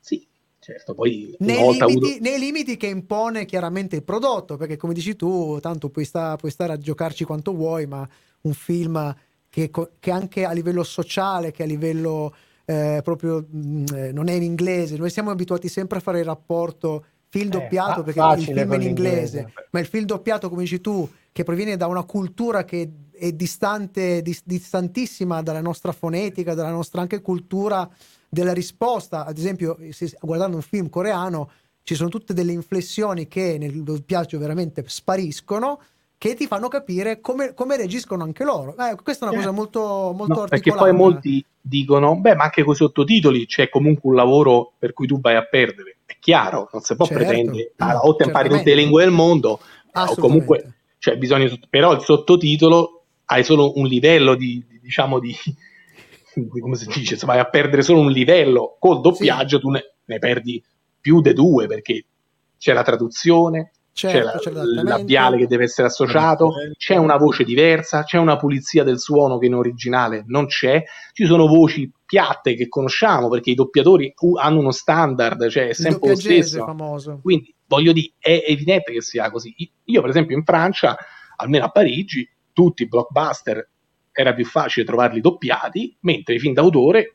Sì, 0.00 0.26
certo, 0.59 0.94
poi 0.94 1.35
nei 1.38 1.61
limiti, 1.61 1.83
avuto... 1.83 2.09
nei 2.20 2.38
limiti, 2.38 2.76
che 2.76 2.87
impone 2.87 3.44
chiaramente 3.46 3.96
il 3.96 4.02
prodotto, 4.02 4.57
perché 4.57 4.76
come 4.76 4.94
dici 4.94 5.16
tu, 5.16 5.59
tanto 5.61 5.90
puoi, 5.90 6.04
sta, 6.04 6.37
puoi 6.37 6.50
stare 6.50 6.72
a 6.72 6.78
giocarci 6.78 7.24
quanto 7.24 7.52
vuoi, 7.52 7.87
ma 7.87 8.07
un 8.42 8.52
film 8.52 9.14
che, 9.48 9.70
che 9.98 10.11
anche 10.11 10.44
a 10.44 10.52
livello 10.52 10.83
sociale, 10.83 11.52
che 11.52 11.62
a 11.62 11.66
livello 11.66 12.35
eh, 12.64 13.00
proprio 13.02 13.46
mh, 13.48 13.59
mm, 13.59 13.85
eh, 13.94 14.12
non 14.12 14.28
è 14.28 14.33
in 14.33 14.42
inglese, 14.42 14.96
noi 14.96 15.11
siamo 15.11 15.30
abituati 15.30 15.68
sempre 15.68 15.98
a 15.98 16.00
fare 16.00 16.18
il 16.20 16.24
rapporto 16.24 17.07
film 17.35 17.47
eh, 17.49 17.51
doppiato 17.51 18.01
eh, 18.01 18.05
perché 18.05 18.40
il 18.40 18.44
film 18.44 18.73
è 18.73 18.77
in 18.77 18.83
inglese, 18.83 19.53
ma 19.70 19.81
il 19.81 19.87
film 19.87 20.05
doppiato, 20.05 20.49
come 20.49 20.62
dici 20.62 20.81
tu, 20.81 21.09
che 21.33 21.42
proviene 21.42 21.77
da 21.77 21.88
una 21.88 22.05
cultura 22.05 22.64
che 22.64 22.88
è 23.11 23.33
distante, 23.33 24.23
dis- 24.23 24.42
distantissima 24.44 25.42
dalla 25.42 25.61
nostra 25.61 25.90
fonetica, 25.90 26.55
dalla 26.55 26.70
nostra 26.70 27.01
anche 27.01 27.20
cultura 27.20 27.88
della 28.29 28.53
risposta. 28.53 29.27
Ad 29.27 29.37
esempio, 29.37 29.77
se, 29.90 30.16
guardando 30.20 30.57
un 30.57 30.62
film 30.62 30.88
coreano, 30.88 31.51
ci 31.83 31.97
sono 31.97 32.09
tutte 32.09 32.35
delle 32.35 32.53
inflessioni 32.53 33.27
che 33.27 33.59
nel 33.59 33.83
doppiaggio 33.83 34.38
veramente 34.38 34.85
spariscono 34.87 35.81
che 36.16 36.35
ti 36.35 36.47
fanno 36.47 36.68
capire 36.68 37.20
come, 37.20 37.53
come 37.53 37.77
reagiscono 37.77 38.23
anche 38.23 38.44
loro. 38.44 38.77
Eh, 38.79 38.97
questa 39.03 39.27
è 39.27 39.29
una 39.29 39.37
cosa 39.37 39.51
molto, 39.51 40.14
molto 40.16 40.40
no, 40.42 40.47
Perché 40.47 40.73
poi 40.73 40.92
molti 40.92 41.44
dicono, 41.61 42.16
beh, 42.16 42.37
ma 42.37 42.44
anche 42.44 42.62
con 42.62 42.75
i 42.75 42.77
sottotitoli 42.77 43.47
c'è 43.47 43.68
comunque 43.68 44.09
un 44.09 44.16
lavoro 44.16 44.73
per 44.79 44.92
cui 44.92 45.07
tu 45.07 45.20
vai 45.20 45.35
a 45.35 45.44
perdere 45.44 45.93
è 46.06 46.16
chiaro, 46.20 46.68
non 46.72 46.82
si 46.82 46.94
può 46.96 47.06
certo. 47.06 47.24
pretendere, 47.24 47.72
allora, 47.78 48.00
o 48.00 48.16
te 48.16 48.24
impari 48.24 48.48
tutte 48.48 48.74
le 48.74 48.74
lingue 48.74 49.04
del 49.04 49.12
mondo, 49.12 49.60
o 49.92 50.14
comunque, 50.16 50.74
cioè, 50.98 51.16
bisogna, 51.16 51.48
però 51.68 51.92
il 51.92 52.02
sottotitolo 52.02 53.04
hai 53.26 53.44
solo 53.44 53.78
un 53.78 53.86
livello 53.86 54.34
di, 54.34 54.64
di 54.68 54.80
diciamo, 54.80 55.18
di, 55.18 55.34
di, 56.34 56.60
come 56.60 56.76
si 56.76 56.86
dice, 56.86 57.16
se 57.16 57.26
vai 57.26 57.38
a 57.38 57.48
perdere 57.48 57.82
solo 57.82 58.00
un 58.00 58.10
livello, 58.10 58.76
col 58.78 59.00
doppiaggio 59.00 59.56
sì. 59.56 59.62
tu 59.62 59.70
ne, 59.70 59.94
ne 60.04 60.18
perdi 60.18 60.62
più 61.00 61.20
di 61.20 61.32
due, 61.32 61.66
perché 61.66 62.04
c'è 62.58 62.72
la 62.72 62.82
traduzione, 62.82 63.72
Certo, 63.96 64.38
c'è, 64.38 64.50
la, 64.50 64.62
il 64.62 64.83
labiale 64.83 65.37
che 65.37 65.46
deve 65.46 65.64
essere 65.64 65.87
associato, 65.87 66.52
c'è 66.76 66.96
una 66.96 67.16
voce 67.16 67.44
diversa, 67.44 68.02
c'è 68.02 68.18
una 68.18 68.37
pulizia 68.37 68.83
del 68.83 68.98
suono 68.98 69.38
che 69.38 69.46
in 69.46 69.54
originale 69.54 70.24
non 70.26 70.46
c'è, 70.46 70.83
ci 71.12 71.24
sono 71.26 71.46
voci 71.46 71.88
piatte 72.04 72.57
che 72.57 72.66
conosciamo 72.66 73.28
perché 73.28 73.50
i 73.50 73.54
doppiatori 73.54 74.12
hanno 74.40 74.59
uno 74.59 74.72
standard, 74.72 75.48
cioè 75.48 75.68
è 75.68 75.72
sempre 75.74 76.09
lo 76.09 76.16
stesso. 76.16 76.64
Famoso. 76.64 77.20
Quindi 77.22 77.54
voglio 77.68 77.92
dire, 77.92 78.14
è 78.18 78.44
evidente 78.48 78.92
che 78.92 79.00
sia 79.00 79.30
così. 79.30 79.54
Io, 79.85 80.00
per 80.00 80.11
esempio, 80.11 80.37
in 80.37 80.42
Francia, 80.42 80.96
almeno 81.37 81.66
a 81.66 81.70
Parigi, 81.70 82.28
tutti 82.52 82.83
i 82.83 82.88
blockbuster 82.88 83.70
era 84.11 84.35
più 84.35 84.44
facile 84.44 84.85
trovarli 84.85 85.20
doppiati, 85.20 85.96
mentre 86.00 86.35
i 86.35 86.40
film 86.40 86.52
d'autore 86.52 87.14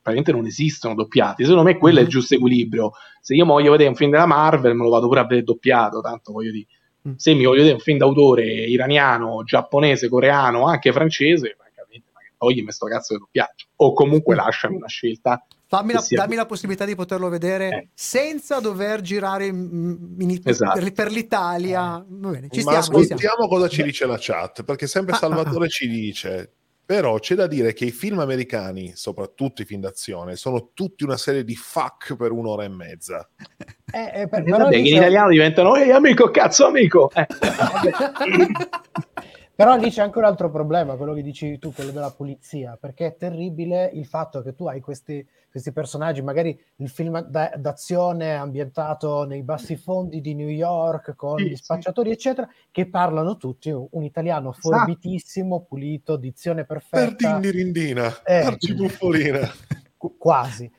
praticamente 0.00 0.32
non 0.32 0.46
esistono 0.46 0.94
doppiati. 0.94 1.44
Secondo 1.44 1.64
me 1.64 1.76
quello 1.76 1.98
è 1.98 2.00
il 2.00 2.06
mm-hmm. 2.08 2.16
giusto 2.16 2.34
equilibrio. 2.34 2.92
Se 3.20 3.34
io 3.34 3.44
voglio 3.44 3.72
vedere 3.72 3.90
un 3.90 3.94
film 3.94 4.10
della 4.10 4.26
Marvel, 4.26 4.74
me 4.74 4.84
lo 4.84 4.90
vado 4.90 5.06
pure 5.06 5.20
a 5.20 5.24
vedere 5.24 5.42
doppiato, 5.42 6.00
tanto 6.00 6.32
voglio 6.32 6.52
dire. 6.52 6.66
Mm. 7.08 7.12
Se 7.16 7.34
mi 7.34 7.44
voglio 7.44 7.58
vedere 7.58 7.74
un 7.74 7.80
film 7.80 7.98
d'autore 7.98 8.44
iraniano, 8.44 9.42
giapponese, 9.44 10.08
coreano, 10.08 10.66
anche 10.66 10.92
francese, 10.92 11.56
francamente, 11.58 12.08
ma 12.12 12.20
che 12.20 12.32
togli 12.36 12.62
questo 12.62 12.86
cazzo 12.86 13.14
di 13.14 13.20
doppiaggio. 13.20 13.66
O 13.76 13.92
comunque 13.92 14.34
lasciami 14.34 14.76
una 14.76 14.88
scelta. 14.88 15.44
Fammi 15.70 15.92
la, 15.92 16.02
dammi 16.08 16.34
la 16.34 16.46
possibilità 16.46 16.86
di 16.86 16.94
poterlo 16.94 17.28
vedere 17.28 17.68
eh. 17.68 17.88
senza 17.92 18.58
dover 18.58 19.02
girare 19.02 19.44
in, 19.44 20.16
in, 20.18 20.40
esatto. 20.42 20.80
per, 20.80 20.92
per, 20.92 21.10
l'Italia. 21.10 22.02
Bene, 22.06 22.48
ci 22.50 22.62
Ma 22.62 22.80
stiamo, 22.80 23.02
ascoltiamo 23.02 23.48
cosa 23.48 23.68
ci 23.68 23.82
dice 23.82 24.06
la 24.06 24.16
chat, 24.18 24.62
perché 24.62 24.86
sempre 24.86 25.14
ah, 25.14 25.18
Salvatore 25.18 25.64
ah, 25.64 25.66
ah. 25.66 25.68
ci 25.68 25.86
dice 25.86 26.52
però 26.88 27.18
c'è 27.18 27.34
da 27.34 27.46
dire 27.46 27.74
che 27.74 27.84
i 27.84 27.90
film 27.90 28.18
americani, 28.18 28.92
soprattutto 28.94 29.60
i 29.60 29.66
film 29.66 29.82
d'azione, 29.82 30.36
sono 30.36 30.70
tutti 30.72 31.04
una 31.04 31.18
serie 31.18 31.44
di 31.44 31.54
fuck 31.54 32.16
per 32.16 32.32
un'ora 32.32 32.64
e 32.64 32.68
mezza. 32.68 33.28
Eh, 33.90 34.20
eh, 34.20 34.28
per, 34.28 34.42
però 34.42 34.68
dice... 34.68 34.80
in 34.80 34.96
italiano 34.96 35.30
diventano 35.30 35.74
ehi 35.74 35.90
amico, 35.90 36.30
cazzo 36.30 36.66
amico! 36.66 37.10
Eh. 37.14 37.26
Però 39.58 39.74
lì 39.74 39.90
c'è 39.90 40.02
anche 40.02 40.18
un 40.18 40.24
altro 40.24 40.52
problema, 40.52 40.94
quello 40.94 41.14
che 41.14 41.22
dici 41.22 41.58
tu, 41.58 41.72
quello 41.72 41.90
della 41.90 42.12
pulizia, 42.12 42.78
perché 42.80 43.06
è 43.06 43.16
terribile 43.16 43.90
il 43.92 44.06
fatto 44.06 44.40
che 44.40 44.54
tu 44.54 44.68
hai 44.68 44.78
questi, 44.80 45.26
questi 45.50 45.72
personaggi, 45.72 46.22
magari 46.22 46.56
il 46.76 46.88
film 46.88 47.20
da- 47.22 47.50
d'azione 47.56 48.36
ambientato 48.36 49.24
nei 49.24 49.42
bassi 49.42 49.74
fondi 49.74 50.20
di 50.20 50.36
New 50.36 50.46
York 50.46 51.16
con 51.16 51.38
Sì, 51.38 51.48
gli 51.48 51.56
sì. 51.56 51.62
spacciatori, 51.64 52.12
eccetera, 52.12 52.48
che 52.70 52.86
parlano 52.88 53.36
tutti 53.36 53.68
un, 53.70 54.04
italiano 54.04 54.50
Esatto. 54.50 54.68
forbitissimo, 54.76 55.64
pulito, 55.68 56.14
dizione 56.14 56.64
perfetta, 56.64 57.06
Perdindi 57.40 57.50
rindina, 57.50 58.22
Eh. 58.22 58.42
Arci 58.44 58.74
buffolina. 58.74 59.40
qu- 59.96 60.16
quasi. 60.16 60.70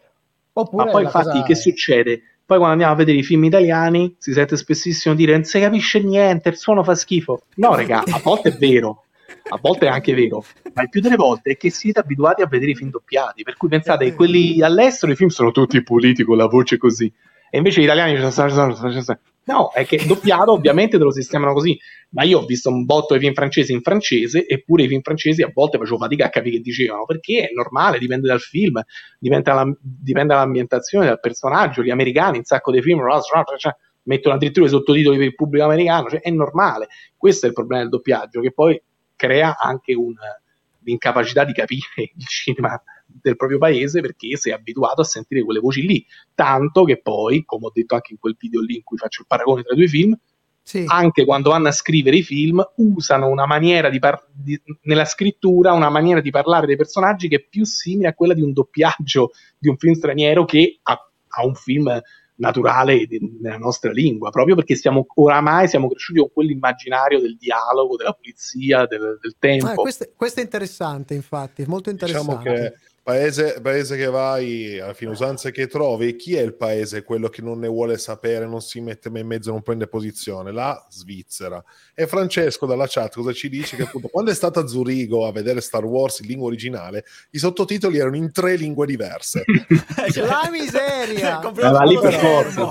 Oppure 0.54 0.86
Ma 0.86 0.92
poi 0.92 1.04
infatti 1.04 1.26
cosa- 1.28 1.44
che 1.44 1.56
succede? 1.56 2.22
Poi 2.50 2.58
quando 2.58 2.74
andiamo 2.74 2.94
a 2.94 2.98
vedere 2.98 3.20
i 3.20 3.24
film 3.24 3.44
italiani 3.44 4.16
si 4.18 4.34
sente 4.34 4.58
spessissimo 4.58 5.14
dire 5.14 5.34
non 5.34 5.44
si 5.44 5.60
capisce 5.60 6.02
niente, 6.02 6.50
il 6.50 6.58
suono 6.58 6.84
fa 6.84 6.96
schifo. 6.96 7.44
No, 7.58 7.76
raga, 7.76 8.00
a 8.00 8.20
volte 8.24 8.50
è 8.50 8.58
vero, 8.58 9.04
a 9.50 9.60
volte 9.62 9.86
è 9.86 9.90
anche 9.90 10.16
vero, 10.16 10.44
ma 10.74 10.82
il 10.82 10.90
più 10.90 11.00
delle 11.00 11.16
volte 11.16 11.52
è 11.52 11.58
che 11.58 11.70
siete 11.70 12.00
abituati 12.00 12.42
a 12.42 12.48
vedere 12.48 12.72
i 12.72 12.76
film 12.76 12.90
doppiati, 12.90 13.44
per 13.44 13.56
cui 13.56 13.70
pensate 13.70 14.06
che 14.06 14.16
quelli 14.16 14.64
all'estero 14.64 15.12
i 15.12 15.16
film 15.16 15.30
sono 15.30 15.52
tutti 15.52 15.84
puliti 15.84 16.24
con 16.24 16.38
la 16.38 16.48
voce 16.48 16.78
così, 16.78 17.14
e 17.52 17.58
invece 17.58 17.82
gli 17.82 17.84
italiani 17.84 18.18
no, 19.50 19.72
è 19.72 19.84
che 19.86 20.06
doppiato 20.06 20.52
ovviamente 20.52 20.98
te 20.98 21.04
lo 21.04 21.12
sistemano 21.12 21.54
così, 21.54 21.78
ma 22.10 22.24
io 22.24 22.40
ho 22.40 22.46
visto 22.46 22.70
un 22.70 22.86
botto 22.86 23.16
di 23.16 23.20
film 23.20 23.34
francesi 23.34 23.74
in 23.74 23.82
francese, 23.82 24.46
eppure 24.48 24.84
i 24.84 24.88
film 24.88 25.02
francesi 25.02 25.42
a 25.42 25.50
volte 25.52 25.80
facevo 25.80 25.98
fatica 25.98 26.26
a 26.26 26.30
capire 26.30 26.58
che 26.58 26.62
dicevano, 26.62 27.06
perché 27.06 27.50
è 27.50 27.54
normale, 27.54 27.98
dipende 27.98 28.28
dal 28.28 28.40
film, 28.40 28.80
dipende, 29.18 29.52
dalla- 29.52 29.78
dipende 29.82 30.34
dall'ambientazione, 30.36 31.08
dal 31.08 31.20
personaggio. 31.20 31.82
Gli 31.82 31.90
americani, 31.90 32.38
un 32.38 32.44
sacco 32.44 32.72
di 32.72 32.82
film, 32.82 33.02
cioè, 33.58 33.76
mettono 34.04 34.36
addirittura 34.36 34.68
i 34.68 34.70
sottotitoli 34.70 35.18
per 35.18 35.26
il 35.26 35.36
pubblico 35.36 35.66
americano, 35.66 36.10
cioè, 36.10 36.20
è 36.20 36.30
normale. 36.30 36.88
Questo 37.18 37.46
è 37.46 37.50
il 37.50 37.56
problema 37.56 37.82
del 37.82 37.92
doppiaggio, 37.92 38.42
che 38.42 38.52
poi 38.52 38.80
crea 39.16 39.58
anche 39.58 39.96
un- 39.96 40.14
l'incapacità 40.84 41.44
di 41.44 41.54
capire 41.54 41.84
il 42.16 42.26
cinema 42.28 42.82
del 43.22 43.36
proprio 43.36 43.58
paese 43.58 44.02
perché 44.02 44.36
sei 44.38 44.52
abituato 44.52 45.02
a 45.02 45.06
sentire 45.06 45.44
quelle 45.44 45.60
voci 45.60 45.86
lì. 45.86 46.06
Tanto 46.34 46.84
che 46.84 47.02
poi, 47.02 47.44
come 47.46 47.68
ho 47.68 47.72
detto 47.74 47.96
anche 47.96 48.14
in 48.14 48.20
quel 48.20 48.36
video 48.38 48.62
lì 48.62 48.76
in 48.76 48.84
cui 48.84 48.98
faccio 48.98 49.22
il 49.22 49.28
paragone 49.28 49.64
tra 49.64 49.74
i 49.74 49.78
due 49.78 49.88
film, 49.88 50.18
Sì. 50.62 50.84
anche 50.88 51.26
quando 51.26 51.50
vanno 51.50 51.68
a 51.70 51.72
scrivere 51.72 52.18
i 52.18 52.24
film, 52.24 52.64
usano 52.76 53.28
una 53.28 53.46
maniera 53.48 53.90
di, 53.90 54.00
par- 54.00 54.28
di- 54.32 54.62
nella 54.84 55.06
scrittura, 55.06 55.74
una 55.74 55.90
maniera 55.90 56.22
di 56.22 56.30
parlare 56.30 56.68
dei 56.68 56.76
personaggi 56.76 57.28
che 57.28 57.38
è 57.38 57.46
più 57.48 57.66
simile 57.66 58.10
a 58.10 58.14
quella 58.14 58.34
di 58.34 58.42
un 58.42 58.54
doppiaggio 58.54 59.32
di 59.58 59.68
un 59.68 59.78
film 59.78 59.94
straniero 59.96 60.46
che 60.46 60.80
a, 60.84 60.94
a 60.94 61.46
un 61.46 61.56
film 61.56 62.00
naturale 62.36 63.06
di- 63.06 63.38
nella 63.42 63.58
nostra 63.58 63.92
lingua, 63.92 64.30
proprio 64.30 64.56
perché 64.56 64.76
siamo 64.76 65.06
oramai 65.16 65.68
siamo 65.68 65.90
cresciuti 65.90 66.20
con 66.20 66.32
quell'immaginario 66.32 67.20
del 67.20 67.36
dialogo, 67.36 67.98
della 67.98 68.14
pulizia, 68.14 68.86
del, 68.86 69.18
del 69.20 69.36
tempo. 69.38 69.68
Ah, 69.68 69.74
questo, 69.74 70.06
questo 70.16 70.40
è 70.40 70.44
interessante, 70.44 71.14
infatti, 71.16 71.66
molto 71.68 71.90
interessante. 71.90 72.38
Diciamo 72.38 72.56
che 72.56 72.74
paese, 73.10 73.60
paese 73.60 73.98
che 73.98 74.06
vai, 74.06 74.80
alla 74.80 74.94
fine 74.94 75.10
usanze 75.10 75.50
che 75.50 75.66
trovi, 75.66 76.16
chi 76.16 76.36
è 76.36 76.42
il 76.42 76.54
paese 76.54 77.04
quello 77.04 77.28
che 77.28 77.42
non 77.42 77.58
ne 77.58 77.68
vuole 77.68 77.98
sapere, 77.98 78.46
non 78.46 78.62
si 78.62 78.80
mette 78.82 79.10
mai 79.10 79.22
in 79.22 79.28
mezzo, 79.28 79.50
non 79.50 79.64
prende 79.64 79.88
posizione? 79.88 80.52
La 80.52 80.86
Svizzera. 80.92 81.64
E 81.96 82.06
Francesco 82.06 82.68
dalla 82.68 82.86
chat 82.88 83.16
cosa 83.16 83.34
ci 83.34 83.50
dice? 83.50 83.76
Che 83.76 83.82
appunto 83.82 84.10
quando 84.10 84.30
è 84.30 84.36
stato 84.36 84.60
a 84.60 84.68
Zurigo 84.68 85.26
a 85.26 85.32
vedere 85.32 85.60
Star 85.60 85.84
Wars 85.86 86.20
in 86.20 86.28
lingua 86.28 86.48
originale, 86.48 87.04
i 87.32 87.40
sottotitoli 87.40 87.98
erano 87.98 88.16
in 88.16 88.32
tre 88.32 88.56
lingue 88.56 88.86
diverse. 88.86 89.44
La 90.16 90.48
miseria! 90.52 91.40
Ma 91.40 91.84
lì 91.84 91.98
per 92.00 92.14
forza 92.14 92.68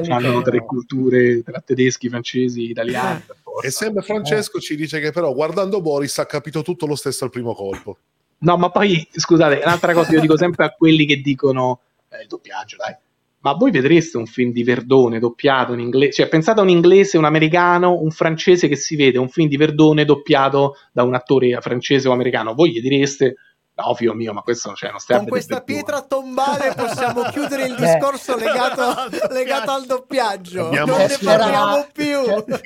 lì 0.00 0.10
hanno 0.10 0.42
tre 0.42 0.64
culture 0.64 1.44
tra 1.44 1.62
tedeschi, 1.64 2.08
francesi, 2.08 2.70
italiani. 2.70 3.22
E 3.62 3.70
sempre 3.70 4.02
Francesco 4.02 4.58
ci 4.58 4.74
dice 4.74 4.98
che 4.98 5.12
però 5.12 5.32
guardando 5.32 5.80
Boris 5.80 6.18
ha 6.18 6.26
capito 6.26 6.62
tutto 6.62 6.86
lo 6.86 6.96
stesso 6.96 7.22
al 7.22 7.30
primo 7.30 7.54
colpo. 7.54 7.98
No, 8.38 8.56
ma 8.56 8.70
poi 8.70 9.06
scusate, 9.10 9.60
un'altra 9.64 9.92
cosa 9.94 10.12
io 10.12 10.20
dico 10.20 10.36
sempre 10.36 10.64
a 10.66 10.70
quelli 10.70 11.06
che 11.06 11.16
dicono 11.20 11.80
eh, 12.10 12.22
il 12.22 12.26
doppiaggio, 12.28 12.76
dai. 12.76 12.94
Ma 13.40 13.52
voi 13.52 13.70
vedreste 13.70 14.16
un 14.16 14.26
film 14.26 14.50
di 14.50 14.64
Verdone 14.64 15.18
doppiato 15.20 15.72
in 15.72 15.78
inglese? 15.80 16.12
Cioè, 16.12 16.28
pensate 16.28 16.58
a 16.60 16.62
un 16.64 16.68
inglese, 16.68 17.16
un 17.16 17.24
americano, 17.24 18.00
un 18.00 18.10
francese 18.10 18.66
che 18.66 18.74
si 18.76 18.96
vede 18.96 19.18
un 19.18 19.28
film 19.28 19.48
di 19.48 19.56
Verdone 19.56 20.04
doppiato 20.04 20.74
da 20.92 21.04
un 21.04 21.14
attore 21.14 21.56
francese 21.60 22.08
o 22.08 22.12
americano. 22.12 22.54
Voi 22.54 22.72
gli 22.72 22.80
direste, 22.80 23.36
no, 23.74 23.94
figlio 23.94 24.14
mio, 24.14 24.32
ma 24.32 24.40
questo 24.42 24.74
cioè, 24.74 24.90
non 24.90 24.98
stai 24.98 25.18
Con 25.18 25.28
questa 25.28 25.62
Verdone." 25.64 25.74
pietra 25.74 26.02
tombale 26.02 26.72
possiamo 26.74 27.22
chiudere 27.30 27.66
il 27.66 27.74
Beh. 27.76 27.86
discorso 27.86 28.36
legato, 28.36 28.82
legato 29.32 29.70
al 29.70 29.84
doppiaggio. 29.86 30.66
Abbiamo- 30.66 30.96
Non 30.96 31.06
ne 31.06 31.16
parliamo 31.22 31.86
più. 31.92 32.18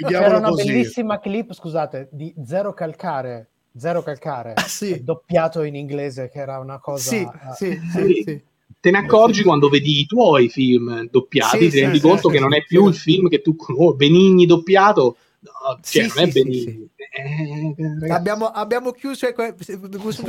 C'era 0.08 0.38
una 0.38 0.48
così. 0.48 0.66
bellissima 0.66 1.20
clip, 1.20 1.52
scusate, 1.52 2.08
di 2.10 2.34
Zero 2.42 2.72
Calcare, 2.72 3.50
Zero 3.76 4.02
Calcare, 4.02 4.54
Ah, 4.54 4.66
sì. 4.66 5.02
doppiato 5.02 5.62
in 5.62 5.74
inglese, 5.76 6.28
che 6.28 6.38
era 6.38 6.58
una 6.58 6.78
cosa... 6.78 7.10
Sì, 7.10 7.16
eh, 7.22 7.54
sì, 7.54 7.80
Sì. 7.92 8.06
sì, 8.06 8.22
sì. 8.24 8.42
Te 8.80 8.90
ne 8.90 8.98
accorgi 8.98 9.42
quando 9.42 9.68
vedi 9.68 10.00
i 10.00 10.06
tuoi 10.06 10.48
film 10.48 11.06
doppiati, 11.10 11.58
Sì, 11.58 11.64
ti 11.64 11.70
sì, 11.70 11.80
rendi 11.80 11.98
sì, 11.98 12.02
conto 12.02 12.28
sì, 12.28 12.30
che 12.30 12.36
sì. 12.36 12.42
non 12.42 12.54
è 12.54 12.64
più 12.64 12.86
il 12.88 12.94
film 12.94 13.28
che 13.28 13.42
tu 13.42 13.54
conosci. 13.56 13.96
Benigni 13.96 14.46
doppiato, 14.46 15.16
no, 15.40 15.50
cioè, 15.82 16.08
Sì, 16.08 16.08
non 16.08 16.18
è 16.18 16.30
sì, 16.30 16.32
sì, 16.32 16.42
Benigni. 16.42 16.90
Eh. 17.12 18.08
Abbiamo, 18.10 18.46
abbiamo 18.46 18.92
chiuso, 18.92 19.26
si 19.58 19.76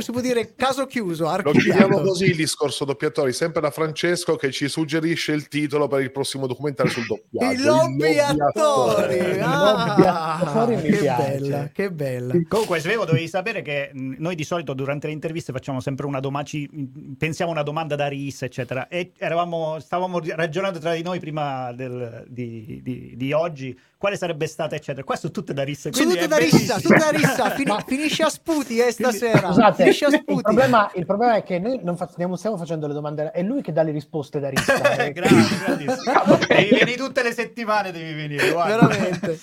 si 0.02 0.10
può 0.10 0.20
dire 0.20 0.54
caso 0.56 0.86
chiuso, 0.86 1.24
Lo 1.24 1.50
chiudiamo 1.52 1.80
archiviato. 1.80 2.02
così 2.08 2.24
il 2.24 2.36
discorso 2.36 2.84
doppiatori, 2.84 3.32
sempre 3.32 3.60
da 3.60 3.70
Francesco 3.70 4.34
che 4.34 4.50
ci 4.50 4.68
suggerisce 4.68 5.30
il 5.32 5.46
titolo 5.46 5.86
per 5.86 6.00
il 6.00 6.10
prossimo 6.10 6.48
documentario 6.48 6.90
sul 6.90 7.06
doppiaggio. 7.06 7.60
I 7.60 7.64
lobby 7.64 8.10
Il 8.10 8.18
attori, 8.40 9.18
Ah, 9.40 10.66
che 10.80 10.98
piace. 10.98 11.38
bella, 11.38 11.68
che 11.72 11.92
bella. 11.92 12.34
Comunque, 12.48 12.80
Svevo, 12.80 13.04
dovevi 13.04 13.28
sapere 13.28 13.62
che 13.62 13.90
noi 13.94 14.34
di 14.34 14.44
solito 14.44 14.74
durante 14.74 15.06
le 15.06 15.12
interviste 15.12 15.52
facciamo 15.52 15.80
sempre 15.80 16.06
una 16.06 16.18
domanda, 16.20 16.48
ci- 16.48 16.68
pensiamo 17.16 17.52
una 17.52 17.62
domanda 17.62 17.94
da 17.94 18.08
RIS, 18.08 18.42
eccetera. 18.42 18.88
E 18.88 19.12
eravamo, 19.18 19.78
stavamo 19.78 20.20
ragionando 20.34 20.80
tra 20.80 20.94
di 20.94 21.02
noi 21.02 21.20
prima 21.20 21.72
del- 21.72 22.24
di, 22.28 22.80
di- 22.82 23.14
di 23.16 23.32
oggi 23.32 23.78
quale 23.96 24.16
sarebbe 24.16 24.48
stata, 24.48 24.74
eccetera. 24.74 25.04
Qua 25.04 25.14
sono 25.14 25.32
tutte 25.32 25.52
da 25.54 25.62
RIS. 25.62 25.90
Sono 25.90 26.10
tutte 26.10 26.26
da 26.26 26.36
rissa, 26.36 26.71
tutte 26.80 26.96
da 26.98 27.10
rissa. 27.10 27.50
Fini- 27.50 27.70
Ma- 27.70 27.82
finisce 27.86 28.22
a 28.22 28.28
sputi 28.28 28.78
eh, 28.78 28.90
stasera. 28.90 29.48
Scusate, 29.48 29.82
finisce 29.82 30.04
a 30.04 30.08
il 30.08 30.14
sputi. 30.20 30.42
problema, 30.42 30.90
il 30.94 31.06
problema 31.06 31.34
è 31.36 31.42
che 31.42 31.58
noi 31.58 31.80
non 31.82 31.96
fa- 31.96 32.06
stiamo, 32.08 32.36
stiamo 32.36 32.56
facendo 32.56 32.86
le 32.86 32.94
domande, 32.94 33.30
è 33.30 33.42
lui 33.42 33.62
che 33.62 33.72
dà 33.72 33.82
le 33.82 33.90
risposte 33.92 34.40
da 34.40 34.48
rissa. 34.48 34.74
eh. 35.04 35.12
Grande, 35.12 35.42
grandissimo. 35.64 36.36
devi 36.48 36.68
venire 36.70 36.94
tutte 36.96 37.22
le 37.22 37.32
settimane, 37.32 37.90
devi 37.92 38.12
venire. 38.14 38.50
guarda. 38.50 38.86
Veramente. 38.86 39.38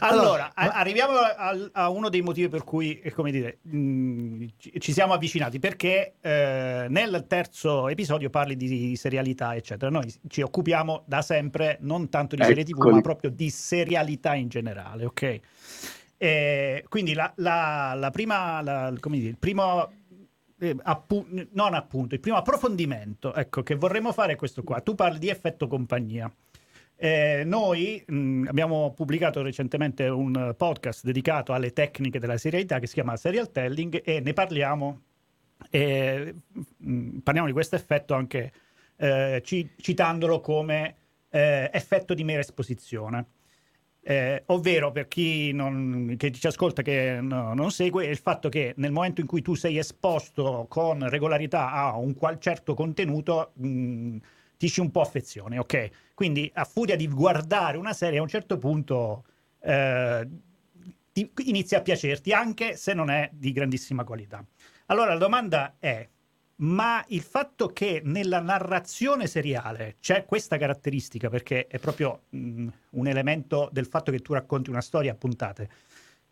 Allora, 0.00 0.52
ma- 0.54 0.62
a- 0.62 0.72
arriviamo 0.78 1.12
al- 1.36 1.70
a 1.72 1.88
uno 1.88 2.08
dei 2.08 2.20
motivi 2.22 2.48
per 2.48 2.64
cui, 2.64 3.00
eh, 3.00 3.12
come 3.12 3.30
dire, 3.30 3.58
mh, 3.62 4.44
ci, 4.58 4.72
ci 4.78 4.92
siamo 4.92 5.12
avvicinati, 5.14 5.58
perché 5.58 6.14
eh, 6.20 6.86
nel 6.88 7.24
terzo 7.26 7.88
episodio 7.88 8.28
parli 8.30 8.56
di 8.56 8.94
serialità, 8.96 9.54
eccetera. 9.54 9.90
Noi 9.90 10.12
ci 10.28 10.42
occupiamo 10.42 11.02
da 11.06 11.22
sempre 11.22 11.78
non 11.80 12.08
tanto 12.10 12.36
di 12.36 12.42
serie 12.44 12.64
TV, 12.64 12.78
ma 12.90 13.00
proprio 13.00 13.30
di 13.30 13.48
serialità 13.50 14.34
in 14.34 14.48
generale, 14.48 15.04
ok? 15.06 15.40
Eh, 16.18 16.84
quindi 16.88 17.12
la, 17.12 17.32
la- 17.36 17.94
la 17.94 18.10
prima, 18.10 18.62
la- 18.62 18.92
come 18.98 19.18
dire, 19.18 19.30
il 19.30 19.36
primo 19.38 19.90
eh, 20.58 20.74
appu- 20.82 21.26
non 21.52 21.74
appunto, 21.74 22.14
il 22.14 22.20
primo 22.20 22.36
approfondimento 22.38 23.34
ecco, 23.34 23.62
che 23.62 23.74
vorremmo 23.74 24.12
fare 24.12 24.32
è 24.32 24.36
questo 24.36 24.62
qua. 24.62 24.80
Tu 24.80 24.94
parli 24.94 25.18
di 25.18 25.28
effetto 25.28 25.66
compagnia. 25.66 26.32
Eh, 26.98 27.42
noi 27.44 28.02
mh, 28.06 28.46
abbiamo 28.48 28.92
pubblicato 28.94 29.42
recentemente 29.42 30.08
un 30.08 30.54
podcast 30.56 31.04
dedicato 31.04 31.52
alle 31.52 31.74
tecniche 31.74 32.18
della 32.18 32.38
serialità 32.38 32.78
che 32.78 32.86
si 32.86 32.94
chiama 32.94 33.16
Serial 33.18 33.50
Telling 33.52 34.00
e 34.02 34.20
ne 34.20 34.32
parliamo, 34.32 35.00
eh, 35.68 36.34
mh, 36.78 37.18
parliamo 37.18 37.48
di 37.48 37.52
questo 37.52 37.76
effetto 37.76 38.14
anche 38.14 38.50
eh, 38.96 39.42
ci- 39.44 39.68
citandolo 39.76 40.40
come 40.40 40.94
eh, 41.28 41.68
effetto 41.70 42.14
di 42.14 42.24
mera 42.24 42.40
esposizione. 42.40 43.26
Eh, 44.08 44.44
ovvero 44.46 44.92
per 44.92 45.08
chi 45.08 45.50
non, 45.50 46.14
che 46.16 46.30
ci 46.30 46.46
ascolta 46.46 46.80
che 46.82 47.18
no- 47.20 47.54
non 47.54 47.72
segue, 47.72 48.06
il 48.06 48.18
fatto 48.18 48.48
che 48.48 48.72
nel 48.76 48.92
momento 48.92 49.20
in 49.20 49.26
cui 49.26 49.42
tu 49.42 49.54
sei 49.54 49.78
esposto 49.78 50.66
con 50.68 51.08
regolarità 51.08 51.72
a 51.72 51.96
un 51.96 52.14
qual 52.14 52.38
certo 52.38 52.74
contenuto, 52.74 53.50
mh, 53.54 54.16
ti 54.56 54.68
ci 54.68 54.78
un 54.78 54.92
po' 54.92 55.00
affezione, 55.00 55.58
ok? 55.58 55.88
Quindi 56.14 56.48
a 56.54 56.64
furia 56.64 56.94
di 56.94 57.08
guardare 57.08 57.78
una 57.78 57.92
serie 57.92 58.20
a 58.20 58.22
un 58.22 58.28
certo 58.28 58.58
punto 58.58 59.24
eh, 59.58 60.28
inizia 61.44 61.78
a 61.78 61.82
piacerti 61.82 62.32
anche 62.32 62.76
se 62.76 62.94
non 62.94 63.10
è 63.10 63.28
di 63.32 63.50
grandissima 63.50 64.04
qualità. 64.04 64.44
Allora 64.86 65.14
la 65.14 65.18
domanda 65.18 65.74
è, 65.80 66.08
ma 66.56 67.04
il 67.08 67.20
fatto 67.20 67.68
che 67.68 68.00
nella 68.04 68.40
narrazione 68.40 69.26
seriale 69.26 69.96
c'è 70.00 70.24
questa 70.24 70.56
caratteristica, 70.56 71.28
perché 71.28 71.66
è 71.66 71.78
proprio 71.78 72.22
mh, 72.30 72.68
un 72.90 73.06
elemento 73.06 73.68
del 73.72 73.86
fatto 73.86 74.10
che 74.10 74.20
tu 74.20 74.32
racconti 74.32 74.70
una 74.70 74.80
storia 74.80 75.12
a 75.12 75.16
puntate, 75.16 75.68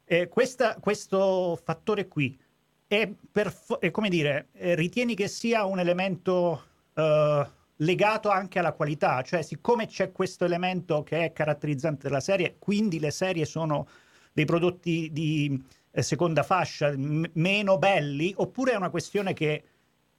eh, 0.05 0.29
questa- 0.29 0.77
questo 0.81 1.59
fattore 1.63 2.09
qui 2.09 2.39
è, 2.87 3.11
per 3.31 3.53
è 3.81 3.91
come 3.91 4.09
dire, 4.09 4.49
eh, 4.53 4.75
ritieni 4.75 5.15
che 5.15 5.29
sia 5.29 5.65
un 5.65 5.79
elemento 5.79 6.65
eh, 6.95 7.47
legato 7.79 8.29
anche 8.31 8.59
alla 8.59 8.73
qualità, 8.73 9.23
cioè 9.23 9.43
siccome 9.43 9.87
c'è 9.87 10.13
questo 10.13 10.45
elemento 10.45 11.03
che 11.03 11.25
è 11.25 11.33
caratterizzante 11.33 12.09
della 12.09 12.21
serie, 12.21 12.57
quindi 12.59 12.99
le 13.01 13.11
serie 13.11 13.45
sono 13.45 13.89
dei 14.33 14.45
prodotti 14.45 15.11
di 15.13 15.61
eh, 15.91 16.03
seconda 16.03 16.43
fascia 16.43 16.91
m- 16.97 17.25
meno 17.35 17.79
belli, 17.79 18.33
oppure 18.37 18.73
è 18.73 18.77
una 18.77 18.91
questione 18.91 19.33
che, 19.33 19.63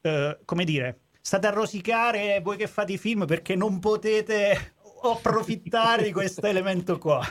eh, 0.05 0.39
come 0.45 0.63
dire, 0.63 0.99
state 1.21 1.47
a 1.47 1.51
rosicare 1.51 2.39
voi 2.43 2.57
che 2.57 2.67
fate 2.67 2.93
i 2.93 2.97
film 2.97 3.25
perché 3.25 3.55
non 3.55 3.79
potete 3.79 4.73
approfittare 5.01 6.03
di 6.03 6.11
questo 6.11 6.45
elemento 6.45 6.97
qua? 6.97 7.21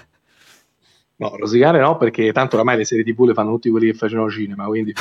No, 1.17 1.37
rosicare 1.37 1.79
no, 1.79 1.97
perché 1.97 2.33
tanto 2.33 2.57
oramai 2.57 2.77
le 2.77 2.85
serie 2.85 3.05
TV 3.05 3.27
le 3.27 3.35
fanno 3.35 3.53
tutti 3.53 3.71
quelli 3.71 3.87
che 3.87 3.95
facevano 3.95 4.29
cinema, 4.29 4.67
quindi... 4.67 4.93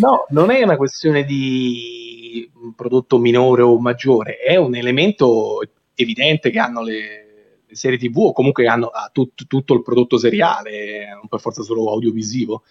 no, 0.00 0.26
non 0.28 0.50
è 0.50 0.62
una 0.62 0.76
questione 0.76 1.24
di 1.24 2.48
un 2.54 2.74
prodotto 2.74 3.18
minore 3.18 3.62
o 3.62 3.80
maggiore, 3.80 4.36
è 4.36 4.54
un 4.54 4.76
elemento 4.76 5.60
evidente 5.94 6.50
che 6.50 6.58
hanno 6.60 6.82
le, 6.82 7.62
le 7.66 7.74
serie 7.74 7.98
TV 7.98 8.16
o 8.18 8.32
comunque 8.32 8.66
hanno 8.68 8.90
tut, 9.12 9.46
tutto 9.48 9.74
il 9.74 9.82
prodotto 9.82 10.18
seriale, 10.18 11.08
non 11.14 11.26
per 11.28 11.40
forza 11.40 11.62
solo 11.62 11.90
audiovisivo. 11.90 12.62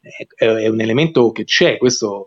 È, 0.00 0.26
è, 0.34 0.68
un 0.68 0.80
elemento 0.80 1.30
che 1.30 1.44
c'è, 1.44 1.76
questo 1.76 2.26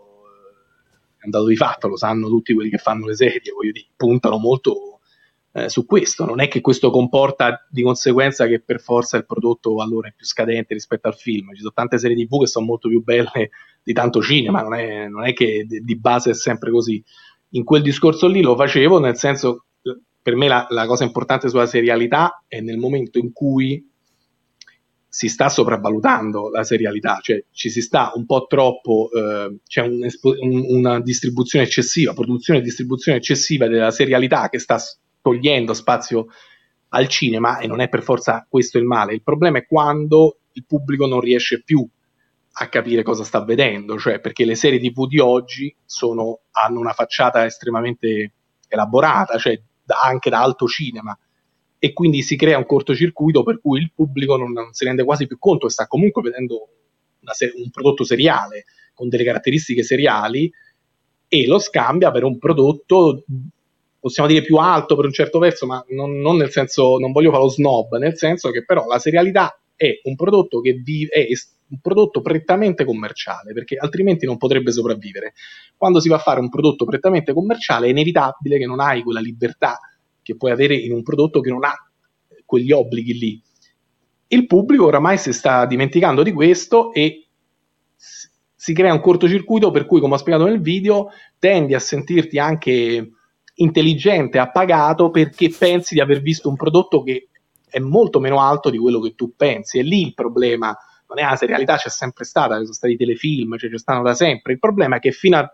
è 1.18 1.26
un 1.26 1.32
dato 1.32 1.48
di 1.48 1.56
fatto, 1.56 1.88
lo 1.88 1.98
sanno 1.98 2.28
tutti 2.28 2.54
quelli 2.54 2.70
che 2.70 2.78
fanno 2.78 3.08
le 3.08 3.16
serie, 3.16 3.52
voglio 3.54 3.72
dire, 3.72 3.88
puntano 3.96 4.38
molto 4.38 5.00
eh, 5.54 5.70
su 5.70 5.86
questo. 5.86 6.26
Non 6.26 6.42
è 6.42 6.48
che 6.48 6.62
questo 6.62 6.90
comporta 6.90 7.66
di 7.70 7.82
conseguenza 7.82 8.46
che 8.48 8.60
per 8.60 8.82
forza 8.82 9.18
il 9.18 9.26
prodotto 9.26 9.78
allora 9.82 10.10
è 10.10 10.14
più 10.16 10.26
scadente 10.26 10.74
rispetto 10.74 11.08
al 11.08 11.16
film. 11.16 11.54
Ci 11.54 11.60
sono 11.60 11.74
tante 11.74 11.98
serie 11.98 12.16
TV 12.16 12.40
che 12.40 12.48
sono 12.48 12.66
molto 12.66 12.90
più 12.90 13.04
belle 13.04 13.52
di 13.84 13.94
tanto 13.94 14.22
cinema, 14.22 14.62
non 14.62 14.76
è, 14.76 15.08
non 15.08 15.26
è 15.26 15.34
che 15.34 15.66
di 15.68 15.98
base 15.98 16.32
è 16.32 16.34
sempre 16.34 16.72
così. 16.72 17.04
In 17.50 17.64
quel 17.64 17.82
discorso 17.82 18.28
lì 18.28 18.42
lo 18.42 18.56
facevo, 18.56 19.00
nel 19.00 19.16
senso, 19.18 19.66
per 20.22 20.36
me 20.36 20.48
la, 20.48 20.66
la 20.70 20.88
cosa 20.88 21.04
importante 21.04 21.50
sulla 21.50 21.66
serialità 21.66 22.44
è 22.48 22.62
nel 22.62 22.78
momento 22.78 23.20
in 23.20 23.32
cui 23.32 23.92
si 25.14 25.28
sta 25.28 25.48
sopravvalutando 25.48 26.50
la 26.50 26.64
serialità, 26.64 27.20
cioè 27.22 27.44
ci 27.52 27.70
si 27.70 27.84
sta 27.84 28.12
un 28.16 28.26
po' 28.26 28.48
troppo, 28.48 29.12
eh, 29.14 29.60
c'è 29.64 29.82
un, 29.82 30.08
un, 30.40 30.66
una 30.70 31.00
distribuzione 31.02 31.66
eccessiva, 31.66 32.14
produzione 32.14 32.60
e 32.60 32.64
distribuzione 32.64 33.20
eccessiva 33.20 33.68
della 33.68 33.92
serialità 33.92 34.50
che 34.50 34.58
sta 34.58 34.82
togliendo 35.22 35.76
spazio 35.76 36.30
al 36.90 37.08
cinema 37.08 37.60
e 37.60 37.68
non 37.68 37.80
è 37.80 37.90
per 37.90 38.02
forza 38.02 38.44
questo 38.50 38.80
il 38.80 38.86
male. 38.86 39.14
Il 39.14 39.22
problema 39.22 39.60
è 39.60 39.68
quando 39.68 40.40
il 40.54 40.66
pubblico 40.66 41.06
non 41.06 41.20
riesce 41.20 41.62
più 41.62 41.88
a 42.54 42.68
capire 42.68 43.04
cosa 43.04 43.24
sta 43.24 43.44
vedendo, 43.44 44.00
cioè 44.00 44.20
perché 44.20 44.46
le 44.46 44.56
serie 44.56 44.80
TV 44.80 45.06
di 45.06 45.20
oggi 45.20 45.76
sono, 45.86 46.40
hanno 46.54 46.80
una 46.80 46.94
facciata 46.94 47.46
estremamente 47.46 48.32
elaborata, 48.68 49.38
cioè 49.38 49.62
da, 49.84 50.00
anche 50.02 50.32
da 50.32 50.42
alto 50.42 50.66
cinema 50.66 51.16
e 51.84 51.92
quindi 51.92 52.22
si 52.22 52.38
crea 52.38 52.58
un 52.58 52.66
cortocircuito 52.66 53.44
per 53.44 53.60
cui 53.60 53.82
il 53.82 53.92
pubblico 53.94 54.38
non, 54.38 54.54
non 54.54 54.72
si 54.72 54.86
rende 54.86 55.04
quasi 55.04 55.28
più 55.28 55.38
conto 55.38 55.68
e 55.68 55.70
sta 55.70 55.86
comunque 55.86 56.22
vedendo 56.22 56.70
ser- 57.34 57.52
un 57.58 57.70
prodotto 57.72 58.06
seriale 58.06 58.64
con 58.94 59.10
delle 59.10 59.26
caratteristiche 59.26 59.84
seriali 59.84 60.50
e 61.28 61.46
lo 61.46 61.60
scambia 61.60 62.10
per 62.10 62.24
un 62.24 62.38
prodotto 62.38 63.26
possiamo 64.00 64.30
dire 64.30 64.44
più 64.44 64.56
alto 64.56 64.96
per 64.96 65.04
un 65.04 65.12
certo 65.12 65.40
verso, 65.40 65.66
ma 65.66 65.84
non, 65.90 66.22
non 66.22 66.38
nel 66.38 66.52
senso, 66.52 66.98
non 67.00 67.12
voglio 67.12 67.32
fare 67.32 67.44
lo 67.44 67.50
snob, 67.50 67.98
nel 67.98 68.16
senso 68.16 68.50
che 68.50 68.64
però 68.64 68.88
la 68.88 69.00
serialità 69.00 69.60
è 69.76 70.00
un 70.04 70.16
prodotto 70.16 70.62
che 70.62 70.76
vive, 70.76 71.10
è 71.10 71.28
un 71.68 71.80
prodotto 71.82 72.22
prettamente 72.22 72.86
commerciale, 72.86 73.52
perché 73.52 73.76
altrimenti 73.76 74.26
non 74.26 74.38
potrebbe 74.38 74.72
sopravvivere. 74.72 75.34
Quando 75.76 76.00
si 76.00 76.08
va 76.08 76.16
a 76.16 76.20
fare 76.20 76.40
un 76.40 76.48
prodotto 76.48 76.86
prettamente 76.86 77.34
commerciale 77.34 77.88
è 77.88 77.90
inevitabile 77.90 78.58
che 78.58 78.66
non 78.66 78.80
hai 78.80 79.04
quella 79.04 79.20
libertà 79.20 79.78
che 80.24 80.36
puoi 80.36 80.52
avere 80.52 80.76
in 80.76 80.94
un 80.94 81.04
prodotto 81.04 81.42
che 81.42 81.50
non 81.50 81.64
ha 81.64 81.76
quegli 82.46 82.72
obblighi 82.72 83.14
lì. 83.14 83.42
Il 84.28 84.48
pubblico 84.48 84.86
oramai 84.86 85.18
si 85.18 85.32
sta 85.32 85.66
dimenticando 85.66 86.24
di 86.24 86.32
questo 86.32 86.92
e 86.94 87.28
si 88.56 88.74
crea 88.74 88.94
un 88.94 89.02
cortocircuito 89.02 89.72
per 89.72 89.86
cui, 89.86 90.00
come 90.00 90.16
ho 90.16 90.18
spiegato 90.18 90.46
nel 90.46 90.62
video, 90.62 91.10
tendi 91.38 91.76
a 91.76 91.80
sentirti 91.80 92.40
anche 92.40 93.12
intelligente, 93.56 94.40
appagato 94.40 95.12
perché 95.12 95.50
pensi 95.50 95.94
di 95.94 96.00
aver 96.00 96.22
visto 96.22 96.50
un 96.50 96.56
prodotto 96.56 97.04
che 97.04 97.28
è 97.70 97.80
molto 97.80 98.20
meno 98.20 98.40
alto 98.40 98.70
di 98.70 98.78
quello 98.78 99.00
che 99.00 99.16
tu 99.16 99.36
pensi. 99.36 99.80
E 99.80 99.84
lì 99.84 100.02
il 100.04 100.14
problema 100.14 100.76
non 101.08 101.20
è 101.20 101.30
la 101.30 101.36
serialità, 101.36 101.76
c'è 101.76 101.90
sempre 101.90 102.24
stata, 102.24 102.56
ci 102.56 102.62
sono 102.62 102.74
stati 102.74 102.96
telefilm, 102.96 103.58
cioè 103.58 103.70
ci 103.70 103.78
stanno 103.78 104.02
da 104.02 104.14
sempre. 104.14 104.54
Il 104.54 104.60
problema 104.60 104.96
è 104.96 105.00
che 105.00 105.12
fino 105.12 105.38
a 105.38 105.54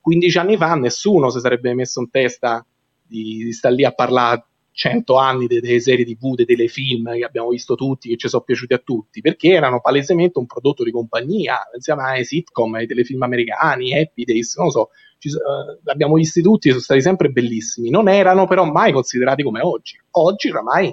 15 0.00 0.38
anni 0.38 0.56
fa 0.56 0.74
nessuno 0.74 1.30
si 1.30 1.40
sarebbe 1.40 1.74
messo 1.74 2.00
in 2.00 2.10
testa 2.10 2.64
di, 3.10 3.44
di 3.44 3.52
stare 3.52 3.74
lì 3.74 3.84
a 3.84 3.92
parlare 3.92 4.44
100 4.72 5.16
anni 5.16 5.46
delle, 5.46 5.80
serie 5.80 6.04
tv, 6.04 6.34
dei 6.36 6.46
telefilm 6.46 7.12
che 7.12 7.24
abbiamo 7.24 7.48
visto 7.48 7.74
tutti, 7.74 8.08
che 8.08 8.16
ci 8.16 8.28
sono 8.28 8.44
piaciuti 8.44 8.72
a 8.72 8.78
tutti, 8.78 9.20
perché 9.20 9.50
erano 9.50 9.80
palesemente 9.80 10.38
un 10.38 10.46
prodotto 10.46 10.84
di 10.84 10.92
compagnia, 10.92 11.58
pensiamo 11.70 12.02
ai 12.02 12.24
sitcom, 12.24 12.74
ai 12.74 12.86
telefilm 12.86 13.22
americani, 13.22 13.98
Happy 13.98 14.24
Days, 14.24 14.56
non 14.56 14.66
lo 14.66 14.72
so, 14.72 14.88
ci, 15.18 15.28
uh, 15.28 15.80
l'abbiamo 15.82 16.14
visti 16.14 16.40
tutti, 16.40 16.70
sono 16.70 16.80
stati 16.80 17.02
sempre 17.02 17.28
bellissimi, 17.30 17.90
non 17.90 18.08
erano 18.08 18.46
però 18.46 18.64
mai 18.64 18.92
considerati 18.92 19.42
come 19.42 19.60
oggi. 19.60 20.00
Oggi 20.12 20.48
oramai 20.48 20.90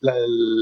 la, 0.00 0.14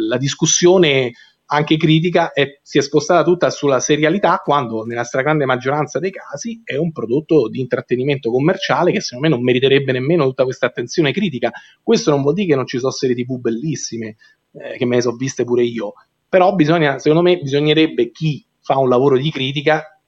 la 0.08 0.16
discussione 0.18 1.12
anche 1.46 1.76
critica 1.76 2.32
è, 2.32 2.58
si 2.62 2.78
è 2.78 2.80
spostata 2.80 3.22
tutta 3.22 3.50
sulla 3.50 3.80
serialità 3.80 4.40
quando 4.42 4.84
nella 4.84 5.04
stragrande 5.04 5.44
maggioranza 5.44 5.98
dei 5.98 6.10
casi 6.10 6.62
è 6.64 6.76
un 6.76 6.90
prodotto 6.92 7.48
di 7.48 7.60
intrattenimento 7.60 8.30
commerciale 8.30 8.92
che 8.92 9.00
secondo 9.00 9.28
me 9.28 9.34
non 9.34 9.44
meriterebbe 9.44 9.92
nemmeno 9.92 10.24
tutta 10.24 10.44
questa 10.44 10.66
attenzione 10.66 11.12
critica. 11.12 11.52
Questo 11.82 12.10
non 12.10 12.22
vuol 12.22 12.34
dire 12.34 12.48
che 12.48 12.56
non 12.56 12.66
ci 12.66 12.78
sono 12.78 12.92
serie 12.92 13.14
tv 13.14 13.38
bellissime, 13.38 14.16
eh, 14.52 14.76
che 14.76 14.86
me 14.86 14.96
ne 14.96 15.02
sono 15.02 15.16
viste 15.16 15.44
pure 15.44 15.64
io, 15.64 15.94
però 16.28 16.54
bisogna, 16.54 16.98
secondo 16.98 17.22
me 17.22 17.38
bisognerebbe 17.38 18.10
chi 18.10 18.44
fa 18.60 18.78
un 18.78 18.88
lavoro 18.88 19.18
di 19.18 19.30
critica 19.30 20.00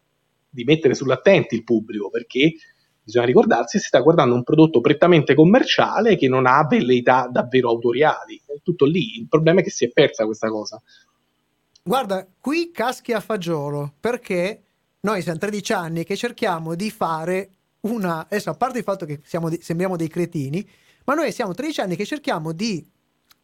di 0.48 0.64
mettere 0.64 0.94
sull'attenti 0.94 1.54
il 1.54 1.64
pubblico 1.64 2.08
perché 2.08 2.54
bisogna 3.02 3.26
ricordarsi 3.26 3.78
si 3.78 3.86
sta 3.86 4.00
guardando 4.00 4.34
un 4.34 4.42
prodotto 4.42 4.80
prettamente 4.80 5.34
commerciale 5.34 6.16
che 6.16 6.28
non 6.28 6.46
ha 6.46 6.66
velleità 6.66 7.28
davvero 7.30 7.68
autoriali. 7.68 8.40
È 8.44 8.54
tutto 8.62 8.86
lì. 8.86 9.18
Il 9.18 9.28
problema 9.28 9.60
è 9.60 9.62
che 9.62 9.70
si 9.70 9.84
è 9.84 9.90
persa 9.90 10.24
questa 10.24 10.48
cosa. 10.48 10.82
Guarda, 11.86 12.26
qui 12.40 12.72
caschi 12.72 13.12
a 13.12 13.20
fagiolo 13.20 13.94
perché 14.00 14.62
noi 15.02 15.22
siamo 15.22 15.38
13 15.38 15.72
anni 15.72 16.02
che 16.02 16.16
cerchiamo 16.16 16.74
di 16.74 16.90
fare 16.90 17.50
una. 17.82 18.22
Adesso, 18.22 18.50
a 18.50 18.54
parte 18.54 18.78
il 18.78 18.84
fatto 18.84 19.06
che 19.06 19.20
di, 19.22 19.60
sembriamo 19.62 19.94
dei 19.94 20.08
cretini, 20.08 20.68
ma 21.04 21.14
noi 21.14 21.30
siamo 21.30 21.54
13 21.54 21.80
anni 21.82 21.94
che 21.94 22.04
cerchiamo 22.04 22.50
di 22.50 22.84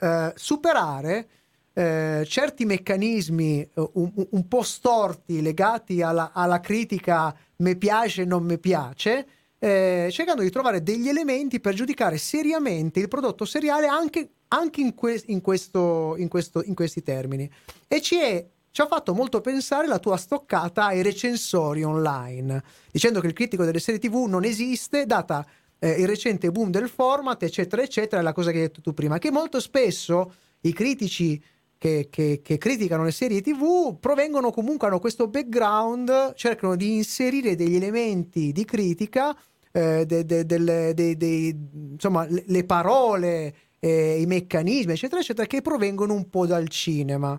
eh, 0.01 0.33
superare 0.35 1.29
eh, 1.73 2.25
certi 2.27 2.65
meccanismi 2.65 3.61
eh, 3.61 3.91
un, 3.93 4.13
un, 4.31 4.49
po' 4.49 4.63
storti 4.63 5.41
legati 5.41 6.03
alla, 6.03 6.33
alla 6.35 6.59
critica 6.59 7.33
mi 7.59 7.77
piace, 7.77 8.25
non 8.25 8.43
mi 8.43 8.59
piace. 8.59 9.25
Eh, 9.61 10.09
cercando 10.11 10.43
di 10.43 10.51
trovare 10.51 10.83
degli 10.83 11.09
elementi 11.09 11.61
per 11.61 11.75
giudicare 11.75 12.19
seriamente 12.19 12.99
il 12.99 13.07
prodotto 13.07 13.45
seriale 13.45 13.87
anche 13.87 14.31
anche 14.53 14.81
in, 14.81 14.95
que- 14.95 15.23
in, 15.27 15.41
questo, 15.41 16.15
in, 16.17 16.29
questo, 16.29 16.63
in 16.63 16.75
questi 16.75 17.03
termini. 17.03 17.51
E 17.89 18.01
ci, 18.01 18.17
è, 18.17 18.47
ci 18.71 18.81
ha 18.81 18.87
fatto 18.87 19.15
molto 19.15 19.41
pensare 19.41 19.87
la 19.87 19.99
tua 19.99 20.17
stoccata 20.17 20.87
ai 20.87 21.03
recensori 21.03 21.83
online, 21.83 22.63
dicendo 22.91 23.21
che 23.21 23.27
il 23.27 23.33
critico 23.33 23.65
delle 23.65 23.81
serie 23.81 24.01
TV 24.01 24.27
non 24.27 24.45
esiste, 24.45 25.07
data 25.07 25.45
eh, 25.79 25.91
il 25.93 26.07
recente 26.07 26.51
boom 26.53 26.71
del 26.71 26.89
format, 26.89 27.43
eccetera, 27.43 27.83
eccetera, 27.83 28.21
è 28.21 28.25
la 28.25 28.33
cosa 28.33 28.51
che 28.51 28.59
hai 28.59 28.63
detto 28.65 28.81
tu 28.81 28.95
prima, 28.95 29.19
che 29.19 29.31
molto 29.31 29.59
spesso 29.59 30.35
i 30.61 30.73
critici 30.73 31.43
che, 31.77 32.07
che, 32.09 32.41
che, 32.45 32.59
criticano 32.59 33.03
le 33.03 33.11
serie 33.11 33.41
TV 33.41 33.99
provengono 33.99 34.53
comunque, 34.53 34.87
hanno 34.87 35.01
questo 35.01 35.27
background, 35.27 36.35
cercano 36.35 36.77
di 36.77 36.95
inserire 36.95 37.57
degli 37.57 37.75
elementi 37.75 38.53
di 38.53 38.65
critica, 38.65 39.37
eh, 39.73 40.07
de, 40.07 40.25
de, 40.25 40.45
de, 40.45 41.57
insomma, 41.91 42.25
le, 42.29 42.45
le 42.47 42.65
parole 42.65 43.55
eh, 43.85 44.21
i 44.21 44.27
meccanismi, 44.27 44.93
eccetera, 44.93 45.21
eccetera, 45.21 45.45
che 45.49 45.61
provengono 45.61 46.15
un 46.15 46.31
po' 46.31 46.47
dal 46.47 46.69
cinema. 46.69 47.39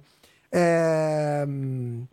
Ehm, 0.50 2.06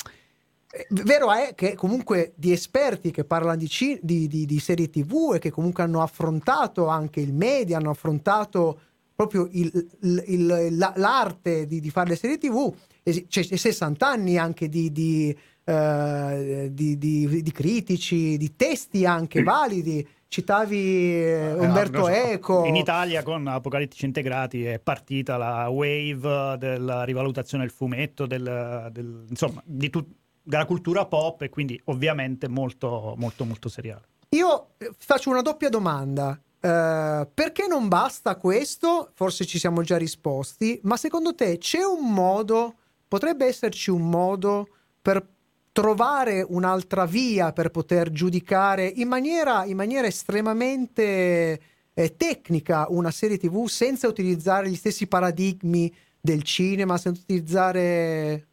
eh, 0.71 0.87
vero 0.91 1.33
è 1.33 1.55
che 1.57 1.75
comunque 1.75 2.33
di 2.37 2.53
esperti 2.53 3.11
che 3.11 3.25
parlano 3.25 3.57
di, 3.57 3.69
ci- 3.69 3.99
di, 4.01 4.29
di, 4.29 4.47
di, 4.47 4.61
serie 4.61 4.89
tv 4.89 5.33
e 5.35 5.41
che 5.41 5.51
comunque 5.51 5.83
hanno 5.83 6.01
affrontato 6.01 6.87
anche 6.87 7.19
il 7.19 7.35
media, 7.35 7.79
hanno 7.79 7.91
affrontato 7.91 8.81
proprio 9.17 9.49
il, 9.51 9.89
il, 10.03 10.25
il, 10.29 10.77
la, 10.77 10.93
l'arte 10.95 11.67
di, 11.67 11.91
fare 11.91 12.11
le 12.11 12.17
serie 12.17 12.39
tv, 12.39 12.73
c'è 13.03 13.25
cioè, 13.27 13.57
60 13.57 14.07
anni 14.07 14.39
anche 14.39 14.69
di, 14.69 15.37
uh, 15.65 16.69
di, 16.71 17.51
critici, 17.53 18.37
di 18.37 18.55
testi 18.55 19.05
anche 19.05 19.43
validi 19.43 20.07
Citavi 20.31 21.25
eh, 21.25 21.55
Umberto 21.55 22.09
eh, 22.09 22.35
Eco. 22.35 22.65
In 22.65 22.77
Italia 22.77 23.25
con 23.25 23.49
Apocalittici 23.49 24.05
Integrati 24.05 24.65
è 24.65 24.79
partita 24.79 25.37
la 25.37 25.69
wave 25.69 26.57
della 26.57 27.03
rivalutazione 27.03 27.65
del 27.65 27.73
fumetto, 27.73 28.27
del, 28.27 28.91
del, 28.93 29.25
insomma, 29.29 29.61
di 29.65 29.91
tu, 29.91 30.07
della 30.41 30.67
cultura 30.67 31.05
pop 31.07 31.43
e 31.43 31.49
quindi 31.49 31.81
ovviamente 31.87 32.47
molto, 32.47 33.15
molto, 33.17 33.45
molto 33.45 33.69
seriale. 33.69 34.05
Io 34.29 34.69
eh, 34.79 34.93
faccio 34.97 35.31
una 35.31 35.43
doppia 35.43 35.69
domanda. 35.69 36.41
eh, 36.61 37.29
perché 37.35 37.67
non 37.67 37.89
basta 37.89 38.37
questo? 38.37 39.11
Forse 39.15 39.45
ci 39.45 39.59
siamo 39.59 39.83
già 39.83 39.97
risposti, 39.97 40.79
ma 40.85 40.97
secondo 40.97 41.35
te 41.35 41.59
c'è 41.59 41.83
un 41.83 42.13
modo, 42.13 42.75
potrebbe 43.09 43.47
esserci 43.47 43.91
un 43.91 44.09
modo 44.09 44.69
per 45.03 45.27
trovare 45.73 46.45
un'altra 46.47 47.05
via 47.07 47.53
per 47.53 47.71
poter 47.71 48.11
giudicare 48.11 48.87
in 48.87 49.09
maniera, 49.09 49.65
in 49.65 49.77
maniera 49.77 50.07
estremamente 50.07 51.61
eh, 51.95 52.17
tecnica 52.17 52.87
una 52.89 53.11
serie 53.11 53.39
tv 53.39 53.67
senza 53.67 54.09
utilizzare 54.09 54.69
gli 54.69 54.77
stessi 54.77 55.07
paradigmi 55.07 55.93
del 56.21 56.43
cinema, 56.43 56.99
senza 56.99 57.23
utilizzare... 57.23 58.47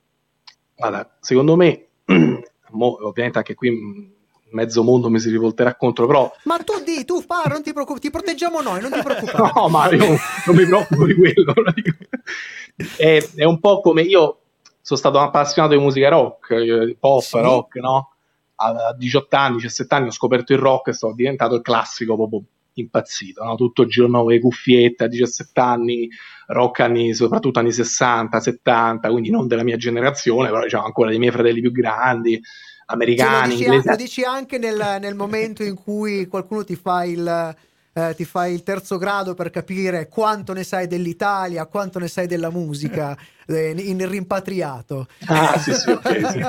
Guarda, 0.76 1.18
secondo 1.20 1.56
me, 1.56 1.88
mo, 2.72 2.98
ovviamente 3.08 3.40
anche 3.40 3.56
qui 3.56 4.16
mezzo 4.52 4.84
mondo 4.84 5.10
mi 5.10 5.20
si 5.20 5.30
rivolterà 5.30 5.76
contro, 5.76 6.06
però... 6.08 6.32
Ma 6.44 6.58
tu 6.58 6.82
di, 6.84 7.04
tu 7.04 7.24
parla, 7.26 7.54
non 7.54 7.64
ti 7.64 7.72
preoccupare, 7.72 8.02
ti 8.02 8.12
proteggiamo 8.12 8.62
noi, 8.62 8.82
non 8.82 8.92
ti 8.92 9.02
preoccupare. 9.02 9.52
no, 9.56 9.68
ma 9.70 9.90
io 9.92 10.18
non 10.46 10.56
mi 10.56 10.66
preoccupo 10.66 11.06
di 11.06 11.16
quello. 11.16 11.54
è, 12.98 13.28
è, 13.36 13.44
un 13.44 13.60
po' 13.60 13.82
come 13.82 14.04
io 14.04 14.42
sono 14.88 15.00
stato 15.00 15.18
un 15.18 15.26
appassionato 15.26 15.76
di 15.76 15.82
musica 15.82 16.08
rock, 16.08 16.52
eh, 16.52 16.96
pop, 16.98 17.22
sì. 17.22 17.38
rock, 17.42 17.76
no? 17.76 18.14
A 18.56 18.96
18 18.98 19.36
anni, 19.36 19.56
17 19.58 19.94
anni 19.94 20.08
ho 20.08 20.12
scoperto 20.12 20.54
il 20.54 20.60
rock 20.60 20.88
e 20.88 20.94
sono 20.94 21.14
diventato 21.14 21.56
il 21.56 21.62
classico 21.62 22.16
proprio 22.16 22.44
impazzito, 22.76 23.44
no? 23.44 23.56
tutto 23.56 23.82
il 23.82 23.90
giorno 23.90 24.22
con 24.22 24.32
le 24.32 24.40
cuffiette 24.40 25.04
a 25.04 25.08
17 25.08 25.60
anni, 25.60 26.08
rock 26.48 26.80
anni, 26.80 27.14
soprattutto 27.14 27.60
anni 27.60 27.74
60, 27.74 28.40
70, 28.40 29.10
quindi 29.10 29.30
non 29.30 29.48
della 29.48 29.64
mia 29.64 29.76
generazione, 29.76 30.48
però 30.48 30.64
diciamo 30.64 30.86
ancora 30.86 31.10
dei 31.10 31.20
miei 31.20 31.34
fratelli 31.34 31.60
più 31.60 31.72
grandi, 31.74 32.42
americani. 32.86 33.58
Cioè, 33.58 33.68
lo, 33.68 33.76
dici, 33.76 33.88
lo 33.90 33.96
dici 33.98 34.24
anche 34.24 34.58
nel, 34.58 35.00
nel, 35.02 35.16
momento 35.16 35.64
in 35.64 35.76
cui 35.76 36.28
qualcuno 36.28 36.64
ti 36.64 36.78
fa 36.78 37.04
il... 37.04 37.56
Eh, 37.98 38.14
ti 38.14 38.26
fai 38.26 38.54
il 38.54 38.62
terzo 38.62 39.00
grado 39.00 39.34
per 39.34 39.50
capire 39.50 40.08
quanto 40.08 40.54
ne 40.54 40.64
sai 40.64 40.86
dell'Italia, 40.86 41.66
quanto 41.66 41.98
ne 41.98 42.08
sai 42.08 42.28
della 42.28 42.52
musica 42.52 43.18
eh, 43.48 43.74
in 43.76 44.08
rimpatriato. 44.08 45.08
Ah, 45.26 45.58
sì, 45.58 45.74
sì, 45.74 45.90
ok, 45.90 46.32
sì. 46.32 46.40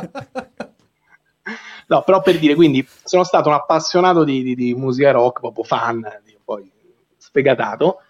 No, 1.86 2.03
però 2.03 2.20
per 2.20 2.38
dire, 2.38 2.55
quindi 2.55 2.86
sono 3.03 3.24
stato 3.24 3.49
un 3.49 3.55
appassionato 3.55 4.24
di, 4.24 4.42
di, 4.42 4.55
di 4.55 4.74
musica 4.74 5.11
rock, 5.12 5.40
proprio 5.40 5.64
fan, 5.64 6.07
poi 6.44 6.70
sfegatato, 7.16 8.03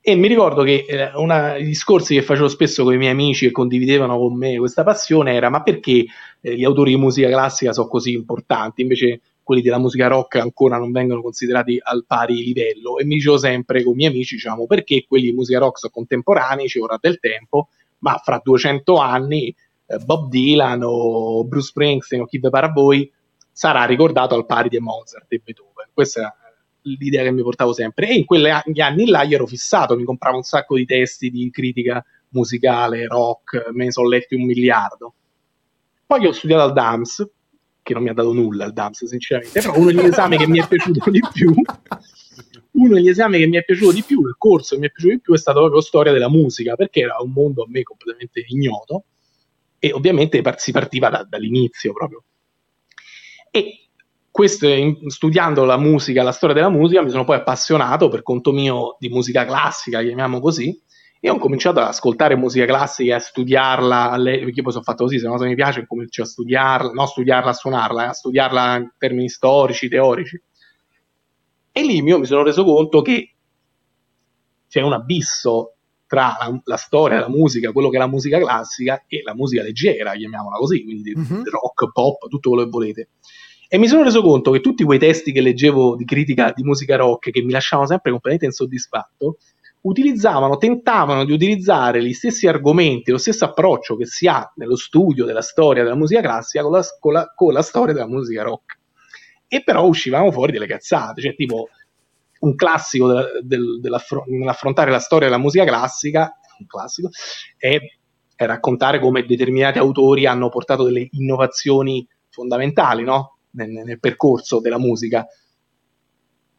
e 0.00 0.14
mi 0.14 0.26
ricordo 0.26 0.62
che 0.62 0.86
eh, 0.88 1.10
una, 1.16 1.56
i 1.56 1.64
discorsi 1.64 2.14
che 2.14 2.22
facevo 2.22 2.48
spesso 2.48 2.82
con 2.82 2.94
i 2.94 2.96
miei 2.96 3.12
amici 3.12 3.44
che 3.44 3.52
condividevano 3.52 4.16
con 4.16 4.34
me 4.38 4.56
questa 4.56 4.84
passione 4.84 5.34
era 5.34 5.50
ma 5.50 5.62
perché 5.62 6.06
eh, 6.40 6.56
gli 6.56 6.64
autori 6.64 6.92
di 6.92 6.96
musica 6.96 7.28
classica 7.28 7.74
sono 7.74 7.88
così 7.88 8.12
importanti, 8.12 8.80
invece 8.80 9.20
quelli 9.46 9.62
della 9.62 9.78
musica 9.78 10.08
rock 10.08 10.34
ancora 10.38 10.76
non 10.76 10.90
vengono 10.90 11.22
considerati 11.22 11.78
al 11.80 12.04
pari 12.04 12.42
livello 12.42 12.98
e 12.98 13.04
mi 13.04 13.14
dicevo 13.14 13.38
sempre 13.38 13.84
con 13.84 13.92
i 13.92 13.96
miei 13.96 14.10
amici 14.10 14.34
diciamo 14.34 14.66
perché 14.66 15.04
quelli 15.06 15.26
di 15.26 15.32
musica 15.32 15.60
rock 15.60 15.78
sono 15.78 15.92
contemporanei, 15.94 16.66
ci 16.66 16.80
vorrà 16.80 16.98
del 17.00 17.20
tempo, 17.20 17.68
ma 17.98 18.20
fra 18.24 18.40
200 18.42 18.96
anni 18.96 19.54
eh, 19.86 19.98
Bob 19.98 20.30
Dylan 20.30 20.82
o 20.82 21.44
Bruce 21.44 21.68
Springsteen 21.68 22.22
o 22.22 22.26
chi 22.26 22.38
vi 22.38 22.50
pare 22.50 22.66
a 22.66 22.72
voi 22.72 23.08
sarà 23.52 23.84
ricordato 23.84 24.34
al 24.34 24.46
pari 24.46 24.68
di 24.68 24.80
Mozart 24.80 25.32
e 25.32 25.40
Beethoven. 25.44 25.90
Questa 25.94 26.22
è 26.22 26.48
l'idea 26.82 27.22
che 27.22 27.30
mi 27.30 27.42
portavo 27.42 27.72
sempre. 27.72 28.08
E 28.08 28.14
in 28.14 28.24
quegli 28.24 28.80
anni 28.80 29.06
là 29.06 29.22
io 29.22 29.36
ero 29.36 29.46
fissato, 29.46 29.94
mi 29.94 30.02
compravo 30.02 30.38
un 30.38 30.42
sacco 30.42 30.74
di 30.74 30.86
testi 30.86 31.30
di 31.30 31.48
critica 31.52 32.04
musicale, 32.30 33.06
rock, 33.06 33.70
me 33.72 33.84
ne 33.84 33.92
sono 33.92 34.08
letti 34.08 34.34
un 34.34 34.44
miliardo. 34.44 35.14
Poi 36.04 36.26
ho 36.26 36.32
studiato 36.32 36.64
al 36.64 36.72
DAMS, 36.72 37.30
che 37.86 37.94
non 37.94 38.02
mi 38.02 38.08
ha 38.08 38.14
dato 38.14 38.32
nulla 38.32 38.64
al 38.64 38.72
DAMS, 38.72 39.04
sinceramente, 39.04 39.60
però 39.60 39.78
uno 39.78 39.92
degli 39.92 40.00
esami 40.00 40.36
che 40.36 40.48
mi 40.48 40.58
è 40.58 40.66
piaciuto 40.66 41.08
di 41.08 41.20
più, 41.32 41.54
uno 42.72 42.94
degli 42.94 43.08
esami 43.08 43.38
che 43.38 43.46
mi 43.46 43.58
è 43.58 43.64
piaciuto 43.64 43.92
di 43.92 44.02
più, 44.02 44.26
il 44.26 44.34
corso 44.36 44.74
che 44.74 44.80
mi 44.80 44.88
è 44.88 44.90
piaciuto 44.90 45.14
di 45.14 45.20
più 45.20 45.34
è 45.34 45.38
stato 45.38 45.60
proprio 45.60 45.80
storia 45.80 46.10
della 46.10 46.28
musica, 46.28 46.74
perché 46.74 47.02
era 47.02 47.18
un 47.20 47.30
mondo 47.30 47.62
a 47.62 47.66
me 47.68 47.84
completamente 47.84 48.44
ignoto 48.44 49.04
e 49.78 49.92
ovviamente 49.92 50.42
si 50.56 50.72
partiva 50.72 51.10
da, 51.10 51.22
dall'inizio 51.22 51.92
proprio. 51.92 52.24
E 53.52 53.88
questo, 54.32 54.66
studiando 55.06 55.64
la 55.64 55.78
musica, 55.78 56.24
la 56.24 56.32
storia 56.32 56.56
della 56.56 56.70
musica, 56.70 57.02
mi 57.02 57.10
sono 57.10 57.24
poi 57.24 57.36
appassionato 57.36 58.08
per 58.08 58.24
conto 58.24 58.50
mio 58.50 58.96
di 58.98 59.08
musica 59.10 59.44
classica, 59.44 60.02
chiamiamo 60.02 60.40
così, 60.40 60.76
e 61.20 61.30
ho 61.30 61.38
cominciato 61.38 61.80
ad 61.80 61.86
ascoltare 61.86 62.36
musica 62.36 62.66
classica 62.66 63.16
a 63.16 63.20
studiarla, 63.20 64.12
perché 64.22 64.52
io 64.54 64.62
poi 64.62 64.72
sono 64.72 64.84
fatto 64.84 65.04
così, 65.04 65.18
se 65.18 65.26
no 65.26 65.38
se 65.38 65.46
mi 65.46 65.54
piace 65.54 65.86
comincio 65.86 66.22
a 66.22 66.26
studiarla, 66.26 66.92
non 66.92 67.04
a 67.04 67.06
studiarla, 67.06 67.50
a 67.50 67.54
suonarla, 67.54 68.04
eh, 68.04 68.08
a 68.08 68.12
studiarla 68.12 68.76
in 68.76 68.90
termini 68.98 69.28
storici, 69.28 69.88
teorici. 69.88 70.40
E 71.72 71.82
lì 71.82 72.02
io 72.02 72.18
mi 72.18 72.26
sono 72.26 72.42
reso 72.42 72.64
conto 72.64 73.02
che 73.02 73.34
c'è 74.68 74.80
un 74.80 74.92
abisso 74.92 75.74
tra 76.06 76.36
la, 76.38 76.60
la, 76.64 76.76
storia, 76.76 77.20
la 77.20 77.28
musica, 77.28 77.72
quello 77.72 77.88
che 77.88 77.96
è 77.96 77.98
la 77.98 78.06
musica 78.06 78.38
classica 78.38 79.04
e 79.06 79.22
la 79.22 79.34
musica 79.34 79.62
leggera, 79.62 80.12
chiamiamola 80.12 80.56
così, 80.56 80.84
quindi 80.84 81.14
mm-hmm. 81.16 81.42
rock, 81.44 81.92
pop, 81.92 82.28
tutto 82.28 82.50
quello 82.50 82.64
che 82.64 82.70
volete. 82.70 83.08
E 83.68 83.78
mi 83.78 83.88
sono 83.88 84.04
reso 84.04 84.22
conto 84.22 84.52
che 84.52 84.60
tutti 84.60 84.84
quei 84.84 84.98
testi 85.00 85.32
che 85.32 85.40
leggevo 85.40 85.96
di 85.96 86.04
critica 86.04 86.52
di 86.54 86.62
musica 86.62 86.94
rock, 86.96 87.30
che 87.30 87.42
mi 87.42 87.50
lasciavano 87.50 87.88
sempre 87.88 88.12
completamente 88.12 88.46
insoddisfatto, 88.46 89.38
utilizzavano, 89.82 90.56
tentavano 90.56 91.24
di 91.24 91.32
utilizzare 91.32 92.02
gli 92.02 92.12
stessi 92.12 92.46
argomenti, 92.46 93.10
lo 93.10 93.18
stesso 93.18 93.44
approccio 93.44 93.96
che 93.96 94.06
si 94.06 94.26
ha 94.26 94.50
nello 94.56 94.76
studio 94.76 95.24
della 95.24 95.42
storia 95.42 95.82
della 95.82 95.94
musica 95.94 96.20
classica 96.20 96.64
con 96.64 96.72
la, 96.72 96.84
con 96.98 97.12
la, 97.12 97.32
con 97.34 97.52
la 97.52 97.62
storia 97.62 97.94
della 97.94 98.08
musica 98.08 98.42
rock. 98.42 98.78
E 99.48 99.62
però 99.62 99.86
uscivano 99.86 100.32
fuori 100.32 100.52
delle 100.52 100.66
cazzate, 100.66 101.20
cioè 101.20 101.34
tipo 101.34 101.68
un 102.40 102.54
classico 102.54 103.06
della, 103.06 103.26
del, 103.42 103.80
nell'affrontare 104.26 104.90
la 104.90 104.98
storia 104.98 105.28
della 105.28 105.40
musica 105.40 105.64
classica, 105.64 106.36
un 106.58 106.66
classico, 106.66 107.10
è, 107.56 107.78
è 108.34 108.44
raccontare 108.44 108.98
come 108.98 109.24
determinati 109.24 109.78
autori 109.78 110.26
hanno 110.26 110.48
portato 110.48 110.82
delle 110.82 111.08
innovazioni 111.12 112.06
fondamentali, 112.28 113.04
no? 113.04 113.38
nel, 113.52 113.70
nel 113.70 114.00
percorso 114.00 114.60
della 114.60 114.78
musica. 114.78 115.26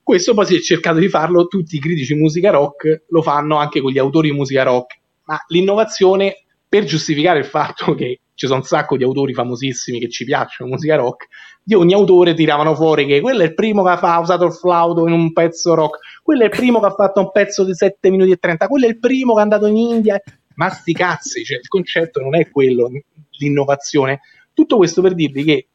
Questo 0.07 0.33
poi 0.33 0.45
si 0.45 0.55
è 0.55 0.61
cercato 0.61 0.99
di 0.99 1.09
farlo, 1.09 1.47
tutti 1.47 1.75
i 1.75 1.79
critici 1.79 2.13
di 2.13 2.21
musica 2.21 2.49
rock 2.49 3.03
lo 3.09 3.21
fanno 3.21 3.57
anche 3.57 3.81
con 3.81 3.91
gli 3.91 3.97
autori 3.97 4.29
di 4.29 4.37
musica 4.37 4.63
rock, 4.63 4.97
ma 5.25 5.37
l'innovazione 5.49 6.45
per 6.65 6.85
giustificare 6.85 7.39
il 7.39 7.45
fatto 7.45 7.91
che 7.93 8.21
ci 8.33 8.45
sono 8.45 8.59
un 8.59 8.65
sacco 8.65 8.95
di 8.95 9.03
autori 9.03 9.33
famosissimi 9.33 9.99
che 9.99 10.07
ci 10.07 10.23
piacciono 10.23 10.69
musica 10.69 10.95
rock, 10.95 11.27
di 11.61 11.75
ogni 11.75 11.93
autore 11.93 12.33
tiravano 12.35 12.73
fuori 12.73 13.05
che 13.05 13.19
quello 13.19 13.41
è 13.41 13.47
il 13.47 13.53
primo 13.53 13.83
che 13.83 13.89
ha 13.99 14.19
usato 14.19 14.45
il 14.45 14.53
flauto 14.53 15.05
in 15.07 15.11
un 15.11 15.33
pezzo 15.33 15.73
rock, 15.73 15.99
quello 16.23 16.43
è 16.43 16.45
il 16.45 16.51
primo 16.51 16.79
che 16.79 16.85
ha 16.85 16.93
fatto 16.93 17.19
un 17.19 17.29
pezzo 17.29 17.65
di 17.65 17.73
7 17.73 18.09
minuti 18.09 18.31
e 18.31 18.37
30, 18.37 18.67
quello 18.67 18.85
è 18.85 18.89
il 18.89 18.99
primo 18.99 19.33
che 19.33 19.39
è 19.39 19.43
andato 19.43 19.65
in 19.65 19.75
India, 19.75 20.21
ma 20.55 20.69
sti 20.69 20.93
cazzi, 20.93 21.43
cioè 21.43 21.57
il 21.57 21.67
concetto 21.67 22.21
non 22.21 22.33
è 22.33 22.49
quello, 22.49 22.89
l'innovazione. 23.39 24.21
Tutto 24.53 24.77
questo 24.77 25.01
per 25.01 25.13
dirvi 25.13 25.43
che 25.43 25.67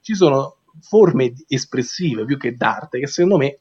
ci 0.00 0.16
sono 0.16 0.56
forme 0.80 1.32
espressive 1.48 2.24
più 2.24 2.36
che 2.36 2.56
d'arte 2.56 2.98
che 2.98 3.06
secondo 3.06 3.36
me 3.36 3.58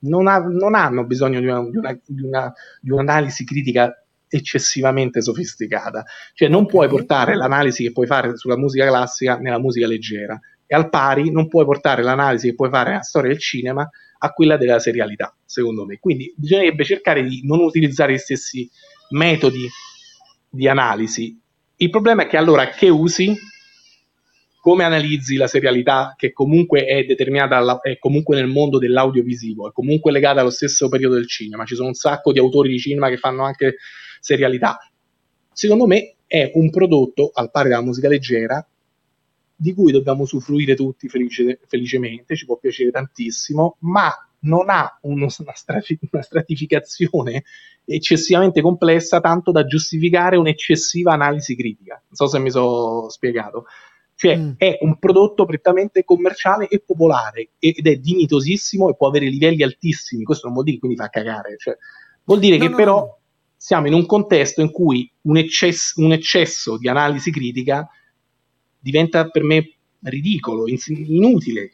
non, 0.00 0.26
ha, 0.26 0.38
non 0.38 0.74
hanno 0.74 1.04
bisogno 1.04 1.40
di, 1.40 1.46
una, 1.46 1.68
di, 1.68 1.76
una, 1.76 2.00
di, 2.04 2.22
una, 2.22 2.52
di, 2.80 2.90
un'analisi 2.90 3.44
critica 3.44 3.96
eccessivamente 4.28 5.20
sofisticata. 5.20 6.04
Cioè 6.34 6.48
non 6.48 6.66
puoi 6.66 6.88
portare 6.88 7.34
l'analisi 7.34 7.82
che 7.82 7.92
puoi 7.92 8.06
fare 8.06 8.36
sulla 8.36 8.56
musica 8.56 8.86
classica 8.86 9.36
nella 9.36 9.58
musica 9.58 9.86
leggera 9.86 10.38
e 10.66 10.74
al 10.74 10.88
pari 10.88 11.30
non 11.30 11.48
puoi 11.48 11.64
portare 11.64 12.02
l'analisi 12.02 12.48
che 12.48 12.54
puoi 12.54 12.70
fare 12.70 12.90
nella 12.90 13.02
storia 13.02 13.30
del 13.30 13.38
cinema 13.38 13.88
a 14.24 14.30
quella 14.30 14.56
della 14.56 14.78
serialità, 14.78 15.36
secondo 15.44 15.84
me. 15.84 15.98
Quindi 15.98 16.32
bisognerebbe 16.36 16.84
cercare 16.84 17.22
di 17.22 17.42
non 17.44 17.60
utilizzare 17.60 18.14
gli 18.14 18.18
stessi 18.18 18.68
metodi 19.10 19.68
di 20.48 20.68
analisi. 20.68 21.38
Il 21.76 21.90
problema 21.90 22.22
è 22.22 22.26
che 22.26 22.36
allora 22.36 22.68
che 22.68 22.88
usi 22.88 23.36
come 24.62 24.84
analizzi 24.84 25.34
la 25.34 25.48
serialità 25.48 26.14
che 26.16 26.30
comunque 26.32 26.84
è 26.84 27.02
determinata 27.02 27.56
alla, 27.56 27.80
è 27.80 27.98
comunque 27.98 28.36
nel 28.36 28.46
mondo 28.46 28.78
dell'audiovisivo, 28.78 29.68
è 29.68 29.72
comunque 29.72 30.12
legata 30.12 30.38
allo 30.38 30.50
stesso 30.50 30.88
periodo 30.88 31.16
del 31.16 31.26
cinema, 31.26 31.64
ci 31.64 31.74
sono 31.74 31.88
un 31.88 31.94
sacco 31.94 32.30
di 32.30 32.38
autori 32.38 32.68
di 32.68 32.78
cinema 32.78 33.08
che 33.08 33.16
fanno 33.16 33.42
anche 33.42 33.78
serialità. 34.20 34.78
Secondo 35.52 35.88
me 35.88 36.14
è 36.28 36.52
un 36.54 36.70
prodotto, 36.70 37.32
al 37.34 37.50
pari 37.50 37.70
della 37.70 37.82
musica 37.82 38.06
leggera, 38.06 38.64
di 39.56 39.74
cui 39.74 39.90
dobbiamo 39.90 40.22
usufruire 40.22 40.76
tutti 40.76 41.08
felice, 41.08 41.58
felicemente, 41.66 42.36
ci 42.36 42.46
può 42.46 42.56
piacere 42.56 42.92
tantissimo, 42.92 43.78
ma 43.80 44.12
non 44.42 44.70
ha 44.70 44.96
uno, 45.02 45.26
una, 45.38 45.54
strati, 45.54 45.98
una 46.08 46.22
stratificazione 46.22 47.42
eccessivamente 47.84 48.60
complessa 48.60 49.20
tanto 49.20 49.50
da 49.50 49.64
giustificare 49.64 50.36
un'eccessiva 50.36 51.12
analisi 51.12 51.56
critica. 51.56 51.94
Non 51.94 52.14
so 52.14 52.28
se 52.28 52.38
mi 52.38 52.50
sono 52.52 53.08
spiegato. 53.08 53.66
Cioè 54.22 54.36
mm. 54.36 54.50
è 54.56 54.78
un 54.82 55.00
prodotto 55.00 55.44
prettamente 55.44 56.04
commerciale 56.04 56.68
e 56.68 56.78
popolare 56.78 57.50
ed 57.58 57.84
è 57.84 57.96
dignitosissimo 57.96 58.88
e 58.88 58.94
può 58.94 59.08
avere 59.08 59.26
livelli 59.26 59.64
altissimi. 59.64 60.22
Questo 60.22 60.44
non 60.46 60.54
vuol 60.54 60.66
dire 60.66 60.78
che 60.78 60.86
quindi 60.86 61.02
fa 61.02 61.08
cagare, 61.08 61.56
cioè, 61.58 61.76
vuol 62.22 62.38
dire 62.38 62.56
no, 62.56 62.62
che 62.62 62.70
no, 62.70 62.76
però 62.76 62.98
no. 62.98 63.18
siamo 63.56 63.88
in 63.88 63.94
un 63.94 64.06
contesto 64.06 64.60
in 64.60 64.70
cui 64.70 65.10
un 65.22 65.38
eccesso, 65.38 66.00
un 66.00 66.12
eccesso 66.12 66.78
di 66.78 66.88
analisi 66.88 67.32
critica 67.32 67.90
diventa 68.78 69.28
per 69.28 69.42
me 69.42 69.72
ridicolo, 70.02 70.66
inutile. 70.68 71.72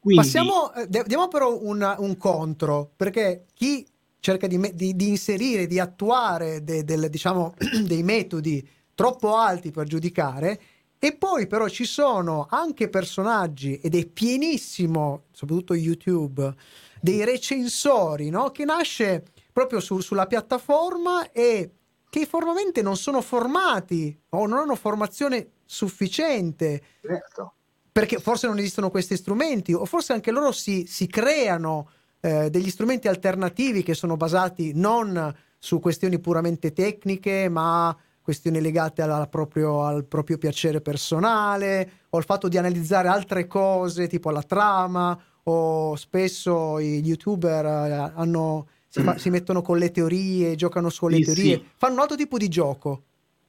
Quindi, 0.00 0.22
Passiamo, 0.22 0.74
eh, 0.74 0.88
diamo 0.88 1.28
però 1.28 1.56
un, 1.56 1.94
un 1.98 2.16
contro, 2.16 2.90
perché 2.96 3.44
chi 3.54 3.86
cerca 4.18 4.48
di, 4.48 4.72
di- 4.74 4.96
di 4.96 5.06
inserire, 5.06 5.68
di 5.68 5.78
attuare 5.78 6.64
de- 6.64 6.82
del- 6.82 7.08
diciamo, 7.08 7.54
dei 7.86 8.02
metodi 8.02 8.68
troppo 8.92 9.36
alti 9.36 9.70
per 9.70 9.86
giudicare, 9.86 10.60
e 11.02 11.16
poi 11.16 11.46
però 11.46 11.66
ci 11.66 11.86
sono 11.86 12.46
anche 12.50 12.90
personaggi, 12.90 13.78
ed 13.78 13.94
è 13.94 14.04
pienissimo, 14.04 15.24
soprattutto 15.32 15.74
YouTube, 15.74 16.54
dei 17.00 17.24
recensori, 17.24 18.28
no? 18.28 18.50
Che 18.50 18.66
nasce 18.66 19.24
proprio 19.50 19.80
su- 19.80 20.00
sulla 20.00 20.26
piattaforma 20.26 21.32
e 21.32 21.70
che 22.10 22.26
formalmente 22.26 22.82
non 22.82 22.98
sono 22.98 23.22
formati 23.22 24.14
o 24.30 24.46
non 24.46 24.58
hanno 24.58 24.74
formazione 24.74 25.52
sufficiente 25.64 26.82
certo. 27.00 27.54
perché 27.90 28.18
forse 28.18 28.48
non 28.48 28.58
esistono 28.58 28.90
questi 28.90 29.16
strumenti 29.16 29.72
o 29.72 29.84
forse 29.86 30.12
anche 30.12 30.32
loro 30.32 30.50
si, 30.50 30.86
si 30.86 31.06
creano 31.06 31.88
eh, 32.20 32.50
degli 32.50 32.68
strumenti 32.68 33.06
alternativi 33.06 33.84
che 33.84 33.94
sono 33.94 34.16
basati 34.16 34.72
non 34.74 35.32
su 35.56 35.78
questioni 35.78 36.18
puramente 36.18 36.72
tecniche 36.72 37.48
ma 37.48 37.96
questioni 38.22 38.60
legate 38.60 39.02
alla 39.02 39.26
proprio, 39.26 39.82
al 39.84 40.04
proprio 40.04 40.38
piacere 40.38 40.80
personale 40.80 41.90
o 42.10 42.18
al 42.18 42.24
fatto 42.24 42.48
di 42.48 42.58
analizzare 42.58 43.08
altre 43.08 43.46
cose 43.46 44.06
tipo 44.08 44.30
la 44.30 44.42
trama 44.42 45.18
o 45.44 45.96
spesso 45.96 46.80
gli 46.80 47.06
youtuber 47.08 47.64
eh, 47.64 48.12
hanno, 48.14 48.68
si, 48.88 49.00
fa- 49.02 49.18
si 49.18 49.30
mettono 49.30 49.62
con 49.62 49.78
le 49.78 49.90
teorie, 49.90 50.54
giocano 50.54 50.90
sulle 50.90 51.16
Sì, 51.16 51.22
teorie, 51.22 51.56
sì. 51.58 51.64
fanno 51.76 51.94
un 51.94 52.00
altro 52.00 52.16
tipo 52.16 52.36
di 52.36 52.48
gioco. 52.48 53.02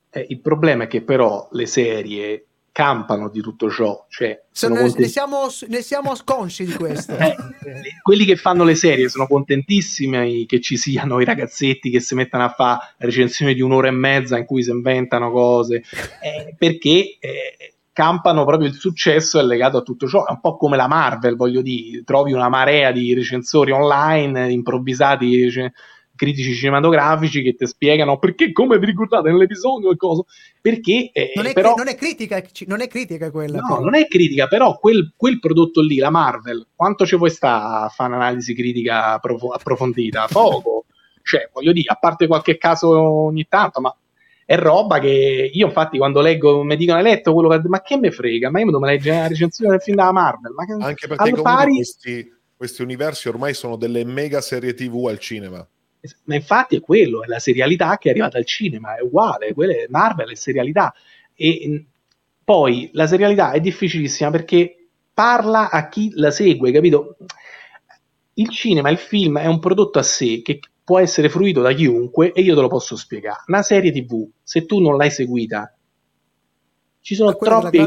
Eh, 0.09 0.25
il 0.29 0.39
problema 0.39 0.83
è 0.85 0.87
che 0.87 1.01
però 1.03 1.47
le 1.51 1.65
serie 1.65 2.45
campano 2.71 3.29
di 3.29 3.41
tutto 3.41 3.69
ciò, 3.69 4.05
cioè 4.09 4.41
Se 4.49 4.67
sono 4.67 4.81
ne, 4.81 5.07
siamo, 5.07 5.47
ne 5.67 5.81
siamo 5.81 6.13
consci 6.23 6.65
di 6.65 6.73
questo. 6.73 7.15
Eh, 7.63 7.99
quelli 8.01 8.25
che 8.25 8.35
fanno 8.35 8.63
le 8.63 8.75
serie 8.75 9.07
sono 9.07 9.27
contentissimi 9.27 10.45
che 10.45 10.59
ci 10.59 10.77
siano 10.77 11.21
i 11.21 11.25
ragazzetti 11.25 11.89
che 11.89 11.99
si 11.99 12.15
mettono 12.15 12.43
a 12.43 12.49
fare 12.49 12.95
recensioni 12.97 13.53
di 13.53 13.61
un'ora 13.61 13.87
e 13.87 13.91
mezza 13.91 14.37
in 14.37 14.45
cui 14.45 14.63
si 14.63 14.71
inventano 14.71 15.31
cose, 15.31 15.83
eh, 16.21 16.55
perché 16.57 17.17
eh, 17.19 17.75
campano 17.93 18.45
proprio 18.45 18.67
il 18.67 18.73
successo 18.73 19.39
è 19.39 19.43
legato 19.43 19.77
a 19.77 19.81
tutto 19.81 20.07
ciò. 20.07 20.25
È 20.25 20.31
un 20.31 20.39
po' 20.39 20.57
come 20.57 20.75
la 20.75 20.87
Marvel, 20.87 21.35
voglio 21.35 21.61
dire, 21.61 22.03
trovi 22.03 22.33
una 22.33 22.49
marea 22.49 22.91
di 22.91 23.13
recensori 23.13 23.71
online 23.71 24.51
improvvisati. 24.51 25.51
cioè, 25.51 25.71
critici 26.21 26.53
cinematografici 26.53 27.41
che 27.41 27.55
ti 27.55 27.65
spiegano 27.65 28.19
perché 28.19 28.51
come 28.51 28.77
vi 28.77 28.85
ricordate 28.85 29.31
nell'episodio 29.31 29.89
e 29.89 29.95
cosa 29.95 30.21
perché 30.61 31.09
eh, 31.11 31.31
non, 31.33 31.47
è, 31.47 31.53
però 31.53 31.73
non 31.73 31.87
è 31.87 31.95
critica, 31.95 32.43
non 32.67 32.81
è 32.81 32.87
critica 32.87 33.31
quella. 33.31 33.57
No, 33.59 33.67
però. 33.67 33.79
non 33.81 33.95
è 33.95 34.05
critica, 34.07 34.45
però 34.45 34.77
quel, 34.77 35.13
quel 35.15 35.39
prodotto 35.39 35.81
lì, 35.81 35.97
la 35.97 36.11
Marvel, 36.11 36.67
quanto 36.75 37.07
ci 37.07 37.17
puoi 37.17 37.31
sta 37.31 37.81
a 37.85 37.89
fare 37.89 38.13
un'analisi 38.13 38.53
critica 38.53 39.13
approf- 39.13 39.55
approfondita? 39.55 40.27
Poco. 40.29 40.85
Cioè, 41.23 41.49
voglio 41.51 41.71
dire, 41.71 41.91
a 41.91 41.95
parte 41.95 42.27
qualche 42.27 42.57
caso 42.57 42.89
ogni 42.89 43.47
tanto, 43.49 43.81
ma 43.81 43.95
è 44.45 44.55
roba 44.55 44.99
che 44.99 45.49
io 45.51 45.65
infatti 45.65 45.97
quando 45.97 46.21
leggo, 46.21 46.61
mi 46.61 46.75
dicono 46.75 46.99
hai 46.99 47.03
letto 47.03 47.33
quello 47.33 47.49
che... 47.49 47.67
Ma 47.67 47.81
che 47.81 47.97
me 47.97 48.11
frega? 48.11 48.51
Ma 48.51 48.59
io 48.59 48.65
mi 48.65 48.71
devo 48.71 48.85
leggere 48.85 49.17
la 49.17 49.27
recensione 49.27 49.71
del 49.71 49.81
film 49.81 49.97
della 49.97 50.11
Marvel. 50.11 50.53
Ma 50.53 50.65
che... 50.65 50.75
Anche 50.79 51.07
perché 51.07 51.41
pari- 51.41 51.75
questi, 51.75 52.31
questi 52.55 52.83
universi 52.83 53.29
ormai 53.29 53.55
sono 53.55 53.77
delle 53.77 54.05
mega 54.05 54.41
serie 54.41 54.75
TV 54.75 55.07
al 55.07 55.17
cinema. 55.17 55.67
Ma 56.23 56.35
infatti 56.35 56.75
è 56.75 56.79
quello, 56.79 57.23
è 57.23 57.27
la 57.27 57.39
serialità 57.39 57.97
che 57.97 58.07
è 58.07 58.11
arrivata 58.11 58.37
al 58.37 58.45
cinema, 58.45 58.95
è 58.95 59.01
uguale, 59.01 59.47
è 59.47 59.85
Marvel 59.89 60.31
è 60.31 60.35
serialità. 60.35 60.93
E 61.35 61.85
poi 62.43 62.89
la 62.93 63.07
serialità 63.07 63.51
è 63.51 63.59
difficilissima 63.59 64.29
perché 64.31 64.87
parla 65.13 65.69
a 65.69 65.87
chi 65.89 66.11
la 66.15 66.31
segue, 66.31 66.71
capito? 66.71 67.17
Il 68.33 68.49
cinema, 68.49 68.89
il 68.89 68.97
film 68.97 69.37
è 69.37 69.45
un 69.45 69.59
prodotto 69.59 69.99
a 69.99 70.03
sé 70.03 70.41
che 70.41 70.59
può 70.83 70.99
essere 70.99 71.29
fruito 71.29 71.61
da 71.61 71.73
chiunque 71.73 72.31
e 72.31 72.41
io 72.41 72.55
te 72.55 72.61
lo 72.61 72.67
posso 72.67 72.95
spiegare. 72.95 73.43
Una 73.47 73.61
serie 73.61 73.91
TV, 73.91 74.27
se 74.41 74.65
tu 74.65 74.79
non 74.79 74.97
l'hai 74.97 75.11
seguita, 75.11 75.73
ci 77.01 77.15
sono 77.15 77.35
troppi 77.35 77.77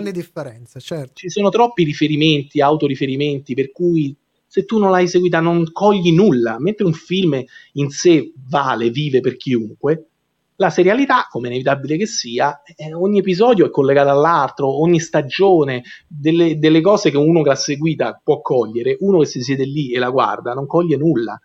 certo. 0.79 1.13
ci 1.15 1.29
sono 1.29 1.49
troppi 1.49 1.85
riferimenti, 1.85 2.61
autoriferimenti, 2.61 3.55
per 3.55 3.71
cui 3.71 4.15
se 4.55 4.65
tu 4.67 4.79
non 4.79 4.93
l'hai 4.93 5.09
seguita 5.09 5.41
non 5.41 5.73
cogli 5.73 6.13
nulla, 6.13 6.61
mentre 6.61 6.87
un 6.87 6.93
film 6.93 7.43
in 7.73 7.91
sé 7.91 8.33
vale, 8.49 8.91
vive 8.91 9.19
per 9.19 9.37
chiunque, 9.37 10.11
la 10.55 10.71
serialità, 10.71 11.27
come 11.29 11.49
inevitabile 11.49 11.97
che 11.97 12.07
sia, 12.07 12.63
eh, 12.63 12.95
ogni 12.95 13.19
episodio 13.19 13.67
è 13.67 13.71
collegato 13.71 14.11
all'altro, 14.11 14.81
ogni 14.81 15.01
stagione, 15.01 15.83
delle, 16.07 16.57
delle 16.57 16.81
cose 16.81 17.11
che 17.11 17.17
uno 17.17 17.43
che 17.43 17.49
l'ha 17.49 17.57
seguita 17.57 18.21
può 18.23 18.41
cogliere, 18.43 18.97
uno 19.01 19.19
che 19.19 19.27
si 19.27 19.43
siede 19.43 19.65
lì 19.65 19.93
e 19.93 19.99
la 19.99 20.11
guarda 20.11 20.53
non 20.53 20.69
coglie 20.69 20.97
nulla. 20.97 21.37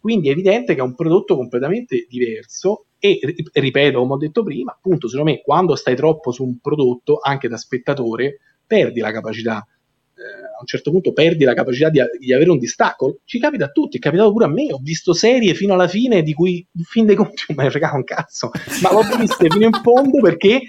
Quindi 0.00 0.26
è 0.26 0.32
evidente 0.32 0.74
che 0.74 0.80
è 0.80 0.82
un 0.82 0.96
prodotto 0.96 1.36
completamente 1.36 2.04
diverso 2.08 2.86
e, 2.98 3.20
ri- 3.22 3.44
ripeto, 3.52 4.00
come 4.00 4.14
ho 4.14 4.16
detto 4.16 4.42
prima, 4.42 4.72
appunto, 4.72 5.06
secondo 5.06 5.30
me, 5.30 5.40
quando 5.40 5.76
stai 5.76 5.94
troppo 5.94 6.32
su 6.32 6.42
un 6.42 6.58
prodotto, 6.58 7.20
anche 7.22 7.46
da 7.46 7.56
spettatore, 7.56 8.40
perdi 8.66 8.98
la 8.98 9.12
capacità, 9.12 9.64
a 10.24 10.60
un 10.60 10.66
certo 10.66 10.90
punto 10.90 11.12
perdi 11.12 11.44
la 11.44 11.54
capacità 11.54 11.88
di, 11.88 12.00
di 12.18 12.32
avere 12.32 12.50
un 12.50 12.58
distacco. 12.58 13.18
Ci 13.24 13.38
capita 13.38 13.66
a 13.66 13.68
tutti, 13.70 13.96
è 13.96 14.00
capitato 14.00 14.30
pure 14.32 14.44
a 14.44 14.48
me, 14.48 14.72
ho 14.72 14.78
visto 14.82 15.12
serie 15.12 15.54
fino 15.54 15.74
alla 15.74 15.88
fine 15.88 16.22
di 16.22 16.32
cui, 16.34 16.66
in 16.72 16.84
fin 16.84 17.06
dei 17.06 17.16
conti, 17.16 17.44
non 17.48 17.56
me 17.58 17.64
ne 17.64 17.70
fregava 17.70 17.96
un 17.96 18.04
cazzo, 18.04 18.50
ma 18.82 18.92
l'ho 18.92 19.02
viste 19.16 19.50
fino 19.50 19.66
in 19.66 19.80
fondo 19.82 20.20
perché 20.20 20.60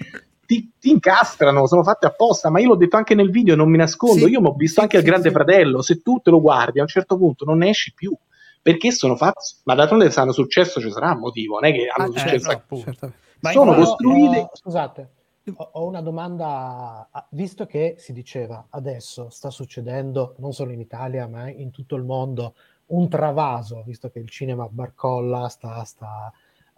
ti, 0.44 0.70
ti 0.78 0.90
incastrano, 0.90 1.66
sono 1.66 1.82
fatte 1.82 2.06
apposta, 2.06 2.50
ma 2.50 2.60
io 2.60 2.68
l'ho 2.68 2.76
detto 2.76 2.96
anche 2.96 3.14
nel 3.14 3.30
video 3.30 3.54
non 3.54 3.70
mi 3.70 3.76
nascondo, 3.78 4.26
Sì, 4.26 4.32
io 4.32 4.40
mi 4.40 4.48
ho 4.48 4.54
visto 4.54 4.76
sì, 4.76 4.80
anche 4.80 4.96
il 4.96 5.02
sì, 5.02 5.08
Grande 5.08 5.28
sì. 5.28 5.34
Fratello, 5.34 5.82
se 5.82 6.02
tu 6.02 6.18
te 6.18 6.30
lo 6.30 6.40
guardi 6.40 6.78
a 6.78 6.82
un 6.82 6.88
certo 6.88 7.16
punto 7.16 7.44
non 7.44 7.58
ne 7.58 7.68
esci 7.70 7.92
più. 7.94 8.14
Perché 8.60 8.92
sono 8.92 9.16
fatti, 9.16 9.54
ma 9.64 9.74
d'altronde 9.74 10.08
se 10.10 10.20
hanno 10.20 10.30
successo 10.30 10.80
ci 10.80 10.88
sarà 10.92 11.10
un 11.10 11.18
motivo, 11.18 11.58
non 11.58 11.68
è 11.68 11.72
che 11.74 11.88
hanno 11.92 12.10
Ah, 12.12 12.16
successo. 12.16 12.28
certo, 12.46 12.50
appunto. 12.52 12.84
certamente. 12.84 13.20
Ma 13.40 13.50
Sono 13.50 13.74
costruite- 13.74 14.38
eh, 14.38 14.48
scusate, 14.52 15.08
ho, 15.56 15.86
una 15.86 16.00
domanda. 16.00 17.08
Ah, 17.10 17.26
Visto 17.30 17.66
che 17.66 17.96
si 17.98 18.12
diceva 18.12 18.66
adesso 18.70 19.28
sta 19.30 19.50
succedendo 19.50 20.34
non 20.38 20.52
solo 20.52 20.72
in 20.72 20.80
Italia, 20.80 21.26
ma 21.26 21.48
in 21.50 21.70
tutto 21.70 21.96
il 21.96 22.04
mondo 22.04 22.54
un 22.86 23.08
travaso, 23.08 23.82
visto 23.86 24.10
che 24.10 24.18
il 24.18 24.28
cinema 24.28 24.68
barcolla 24.68 25.48
sta, 25.48 25.82
sta 25.84 26.30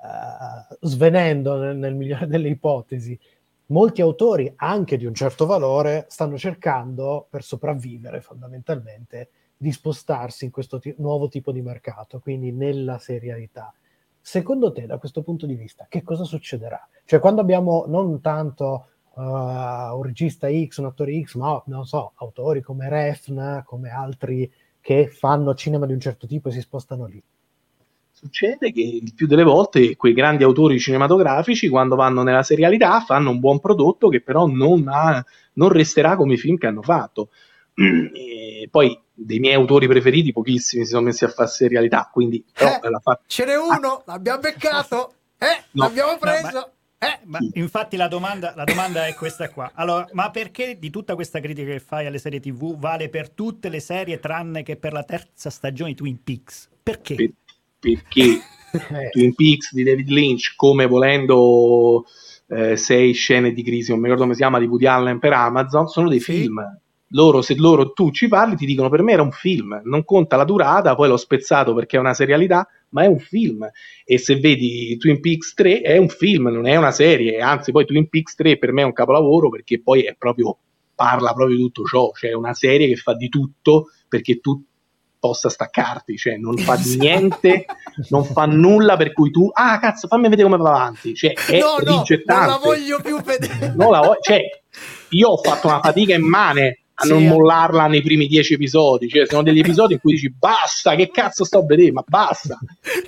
eh, 0.03 0.77
svenendo 0.81 1.57
nel, 1.59 1.77
nel 1.77 1.95
migliore 1.95 2.27
delle 2.27 2.49
ipotesi. 2.49 3.19
Molti 3.67 4.03
autori, 4.03 4.53
anche 4.57 4.97
di 4.99 5.07
un 5.07 5.15
certo 5.15 5.47
valore, 5.47 6.07
stanno 6.09 6.37
cercando 6.37 7.27
per 7.31 7.43
sopravvivere 7.43 8.21
fondamentalmente 8.21 9.31
di 9.57 9.73
spostarsi 9.73 10.45
in 10.45 10.51
questo 10.51 10.79
ti- 10.79 10.95
nuovo 10.99 11.29
tipo 11.29 11.51
di 11.51 11.63
mercato, 11.63 12.21
quindi 12.21 12.53
nella 12.53 12.99
serialità. 12.99 13.73
Secondo 14.27 14.73
te, 14.73 14.87
da 14.87 14.97
questo 14.97 15.23
punto 15.23 15.45
di 15.45 15.55
vista, 15.55 15.85
che 15.87 16.03
cosa 16.03 16.25
succederà? 16.25 16.89
Cioè, 17.05 17.21
quando 17.21 17.43
abbiamo 17.43 17.85
non 17.89 18.23
tanto 18.23 18.87
uh, 19.17 19.21
un 19.21 20.03
regista 20.03 20.49
X, 20.49 20.79
un 20.79 20.87
attore 20.87 21.21
X, 21.23 21.35
ma 21.35 21.63
non 21.67 21.85
so, 21.85 22.13
autori 22.15 22.63
come 22.63 22.89
Refn, 22.89 23.63
come 23.67 23.91
altri 23.91 24.51
che 24.81 25.09
fanno 25.09 25.55
cinema 25.55 25.85
di 25.85 25.93
un 25.93 26.01
certo 26.01 26.27
tipo 26.27 26.49
e 26.49 26.53
si 26.53 26.63
spostano 26.63 27.05
lì. 27.05 27.23
Succede 28.13 28.73
che 28.73 28.81
il 28.81 29.13
più 29.15 29.27
delle 29.27 29.43
volte 29.43 29.95
quei 29.95 30.15
grandi 30.15 30.43
autori 30.43 30.81
cinematografici, 30.81 31.69
quando 31.69 31.95
vanno 31.95 32.23
nella 32.23 32.43
serialità, 32.43 33.01
fanno 33.01 33.29
un 33.29 33.41
buon 33.41 33.61
prodotto 33.61 34.09
che 34.09 34.23
però 34.23 34.47
non, 34.47 34.89
ha- 34.89 35.23
non 35.53 35.69
resterà 35.69 36.17
come 36.17 36.33
i 36.33 36.39
film 36.39 36.57
che 36.57 36.67
hanno 36.67 36.83
fatto. 36.83 37.29
E 37.77 38.69
poi 38.71 38.99
dei 39.17 39.39
miei 39.39 39.55
autori 39.55 39.87
preferiti, 39.87 40.33
pochissimi 40.33 40.85
si 40.85 40.91
sono 40.91 41.03
messi 41.07 41.25
a 41.25 41.29
fare 41.29 41.49
serialità, 41.49 42.11
quindi 42.13 42.45
però 42.53 42.79
Eh. 42.83 42.91
la 42.91 42.99
fa- 43.01 43.21
Ce 43.27 43.45
n'è 43.45 43.57
uno, 43.57 44.03
l'abbiamo 44.07 44.41
beccato, 44.41 45.15
eh, 45.39 45.63
No. 45.73 45.85
l'abbiamo 45.85 46.19
preso. 46.19 46.49
ma- 46.51 46.69
eh. 46.99 47.19
Ma 47.25 47.39
infatti 47.53 47.97
la 47.97 48.09
domanda, 48.09 48.55
la 48.57 48.65
domanda 48.65 49.07
è 49.07 49.15
questa 49.15 49.51
qua. 49.51 49.71
Allora, 49.75 50.09
ma 50.13 50.31
perché 50.31 50.79
di 50.79 50.89
tutta 50.91 51.15
questa 51.15 51.39
critica 51.39 51.71
che 51.73 51.81
fai 51.81 52.07
alle 52.07 52.19
serie 52.19 52.41
TV 52.41 52.77
vale 52.79 53.09
per 53.11 53.29
tutte 53.31 53.69
le 53.69 53.81
serie 53.81 54.19
tranne 54.19 54.63
che 54.63 54.77
per 54.77 54.93
la 54.95 55.03
terza 55.05 55.51
stagione 55.51 55.91
di 55.91 55.97
Twin 55.97 56.23
Peaks? 56.23 56.69
Perché? 56.83 57.15
per- 57.15 57.33
perché 57.79 58.41
Eh, 58.75 59.11
Twin 59.11 59.35
Peaks 59.37 59.73
di 59.73 59.85
David 59.85 60.09
Lynch, 60.09 60.55
come 60.57 60.87
volendo 60.87 62.05
eh, 62.49 62.77
sei 62.77 63.13
scene 63.13 63.53
di 63.53 63.63
crisi, 63.63 63.91
non 63.91 63.99
mi 63.99 64.05
ricordo 64.07 64.23
come 64.25 64.35
si 64.35 64.41
chiama, 64.41 64.59
di 64.59 64.67
Woody 64.67 64.87
Allen 64.87 65.19
per 65.21 65.33
Amazon, 65.33 65.87
sono 65.87 66.09
dei 66.09 66.19
Sì. 66.21 66.33
film. 66.41 66.81
Loro, 67.15 67.43
se 67.43 67.55
loro 67.57 67.93
tu 67.93 68.11
ci 68.11 68.27
parli, 68.29 68.57
ti 68.57 68.67
dicono 68.67 68.89
per 68.89 69.03
me 69.03 69.13
era 69.13 69.23
un 69.23 69.31
film, 69.31 69.81
non 69.85 70.05
conta 70.05 70.37
la 70.37 70.45
durata, 70.45 70.95
poi 70.95 71.09
l'ho 71.09 71.17
spezzato 71.17 71.73
perché 71.73 71.97
è 71.97 72.01
una 72.01 72.13
serialità, 72.13 72.67
ma 72.91 73.05
è 73.05 73.07
un 73.07 73.21
film. 73.21 73.69
E 74.05 74.19
se 74.19 74.37
vedi 74.37 74.97
Twin 74.97 75.21
Peaks 75.21 75.55
3 75.55 75.81
è 75.81 75.97
un 75.97 76.09
film, 76.09 76.49
non 76.49 76.67
è 76.67 76.77
una 76.77 76.91
serie, 76.91 77.39
anzi 77.39 77.71
poi 77.71 77.85
Twin 77.85 78.09
Peaks 78.09 78.35
3 78.35 78.59
per 78.59 78.73
me 78.73 78.83
è 78.83 78.85
un 78.85 78.93
capolavoro 78.93 79.49
perché 79.49 79.81
poi 79.81 80.03
è 80.03 80.15
proprio 80.19 80.59
parla 80.95 81.33
proprio 81.33 81.57
di 81.57 81.63
tutto 81.63 81.85
ciò, 81.85 82.11
cioè 82.13 82.31
è 82.31 82.35
una 82.35 82.55
serie 82.55 82.89
che 82.89 82.97
fa 82.97 83.15
di 83.15 83.29
tutto 83.29 83.91
perché 84.09 84.41
tu 84.41 84.63
possa 85.19 85.49
staccarti, 85.49 86.17
cioè 86.17 86.37
non 86.37 86.57
fa 86.59 86.77
di 86.77 86.97
niente, 86.99 87.65
non 88.11 88.25
fa 88.25 88.45
nulla 88.45 88.97
per 88.97 89.13
cui 89.13 89.31
tu, 89.31 89.49
ah 89.53 89.79
cazzo, 89.79 90.07
fammi 90.07 90.29
vedere 90.29 90.43
come 90.43 90.57
va 90.57 90.69
avanti, 90.69 91.15
cioè 91.15 91.33
è 91.33 91.59
no, 91.59 91.77
no, 91.83 92.05
non 92.27 92.47
la 92.47 92.61
voglio 92.63 93.01
più 93.01 93.21
vedere. 93.23 93.73
Non 93.75 93.91
la 93.91 94.01
vo- 94.01 94.19
cioè, 94.21 94.41
io 95.11 95.29
ho 95.29 95.37
fatto 95.39 95.69
una 95.69 95.81
fatica 95.81 96.15
immane 96.15 96.84
a 96.97 97.07
non 97.07 97.27
mollarla 97.27 97.87
nei 97.89 98.03
primi 98.03 98.27
dieci 98.27 98.55
episodi. 98.55 99.09
Cioè, 99.09 99.27
sono 99.27 99.43
degli 99.43 99.59
episodi 99.59 99.95
in 99.95 100.01
cui 100.01 100.13
dici 100.13 100.31
basta, 100.33 100.95
che 100.95 101.11
cazzo 101.11 101.45
sto 101.45 101.59
a 101.59 101.65
vedere, 101.65 101.93
ma 101.93 102.05
basta. 102.07 102.59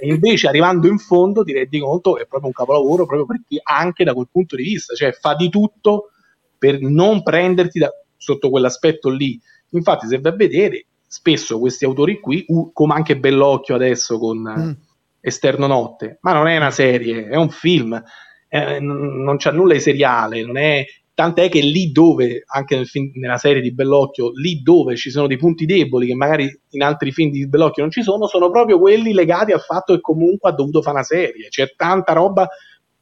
E 0.01 0.09
invece 0.09 0.49
arrivando 0.49 0.89
in 0.89 0.99
fondo 0.99 1.45
ti 1.45 1.53
rendi 1.53 1.79
conto 1.79 2.15
che 2.15 2.23
è 2.23 2.27
proprio 2.27 2.49
un 2.49 2.55
capolavoro, 2.55 3.07
proprio 3.07 3.27
perché 3.27 3.61
anche 3.63 4.05
da 4.05 4.13
quel 4.13 4.29
punto 4.31 4.57
di 4.57 4.63
vista, 4.65 4.95
cioè 4.95 5.13
fa 5.13 5.35
di 5.35 5.49
tutto 5.49 6.11
per 6.59 6.81
non 6.81 7.23
prenderti 7.23 7.79
da- 7.79 7.93
sotto 8.17 8.51
quell'aspetto 8.51 9.09
lì. 9.09 9.39
Infatti, 9.71 10.07
se 10.09 10.19
vai 10.19 10.33
a 10.33 10.37
vedere, 10.37 10.87
spesso 11.07 11.59
questi 11.59 11.85
autori 11.85 12.19
qui, 12.19 12.45
u- 12.49 12.73
come 12.73 12.95
anche 12.95 13.17
Bellocchio 13.19 13.75
adesso 13.75 14.19
con 14.19 14.47
eh, 14.47 14.61
Mm. 14.61 14.73
Esterno 15.21 15.67
Notte, 15.67 16.19
ma 16.23 16.33
non 16.33 16.47
è 16.47 16.57
una 16.57 16.71
serie, 16.71 17.29
è 17.29 17.37
un 17.37 17.51
film, 17.51 18.01
eh, 18.49 18.79
non 18.81 19.37
c'ha 19.39 19.51
nulla 19.51 19.75
di 19.75 19.81
seriale, 19.81 20.43
non 20.45 20.57
è... 20.57 20.85
Tant'è 21.17 21.49
che 21.49 21.61
lì 21.61 21.93
dove, 21.93 22.45
anche 22.47 22.77
nel 22.77 22.87
film- 22.87 23.11
nella 23.15 23.39
serie 23.39 23.63
di 23.63 23.73
Bellocchio, 23.73 24.33
lì 24.35 24.61
dove 24.61 24.97
ci 24.97 25.11
sono 25.11 25.27
dei 25.27 25.39
punti 25.39 25.65
deboli 25.65 26.07
che 26.09 26.15
magari 26.15 26.61
in 26.73 26.83
altri 26.83 27.11
film 27.11 27.31
di 27.31 27.49
Bellocchio 27.49 27.81
non 27.85 27.91
ci 27.91 28.03
sono, 28.03 28.27
sono 28.27 28.51
proprio 28.51 28.79
quelli 28.79 29.15
legati 29.15 29.53
al 29.53 29.63
fatto 29.63 29.95
che 29.95 30.03
comunque 30.03 30.51
ha 30.51 30.53
dovuto 30.53 30.83
fare 30.83 30.97
una 30.97 31.05
serie. 31.07 31.49
C'è 31.49 31.73
tanta 31.75 32.13
roba, 32.13 32.47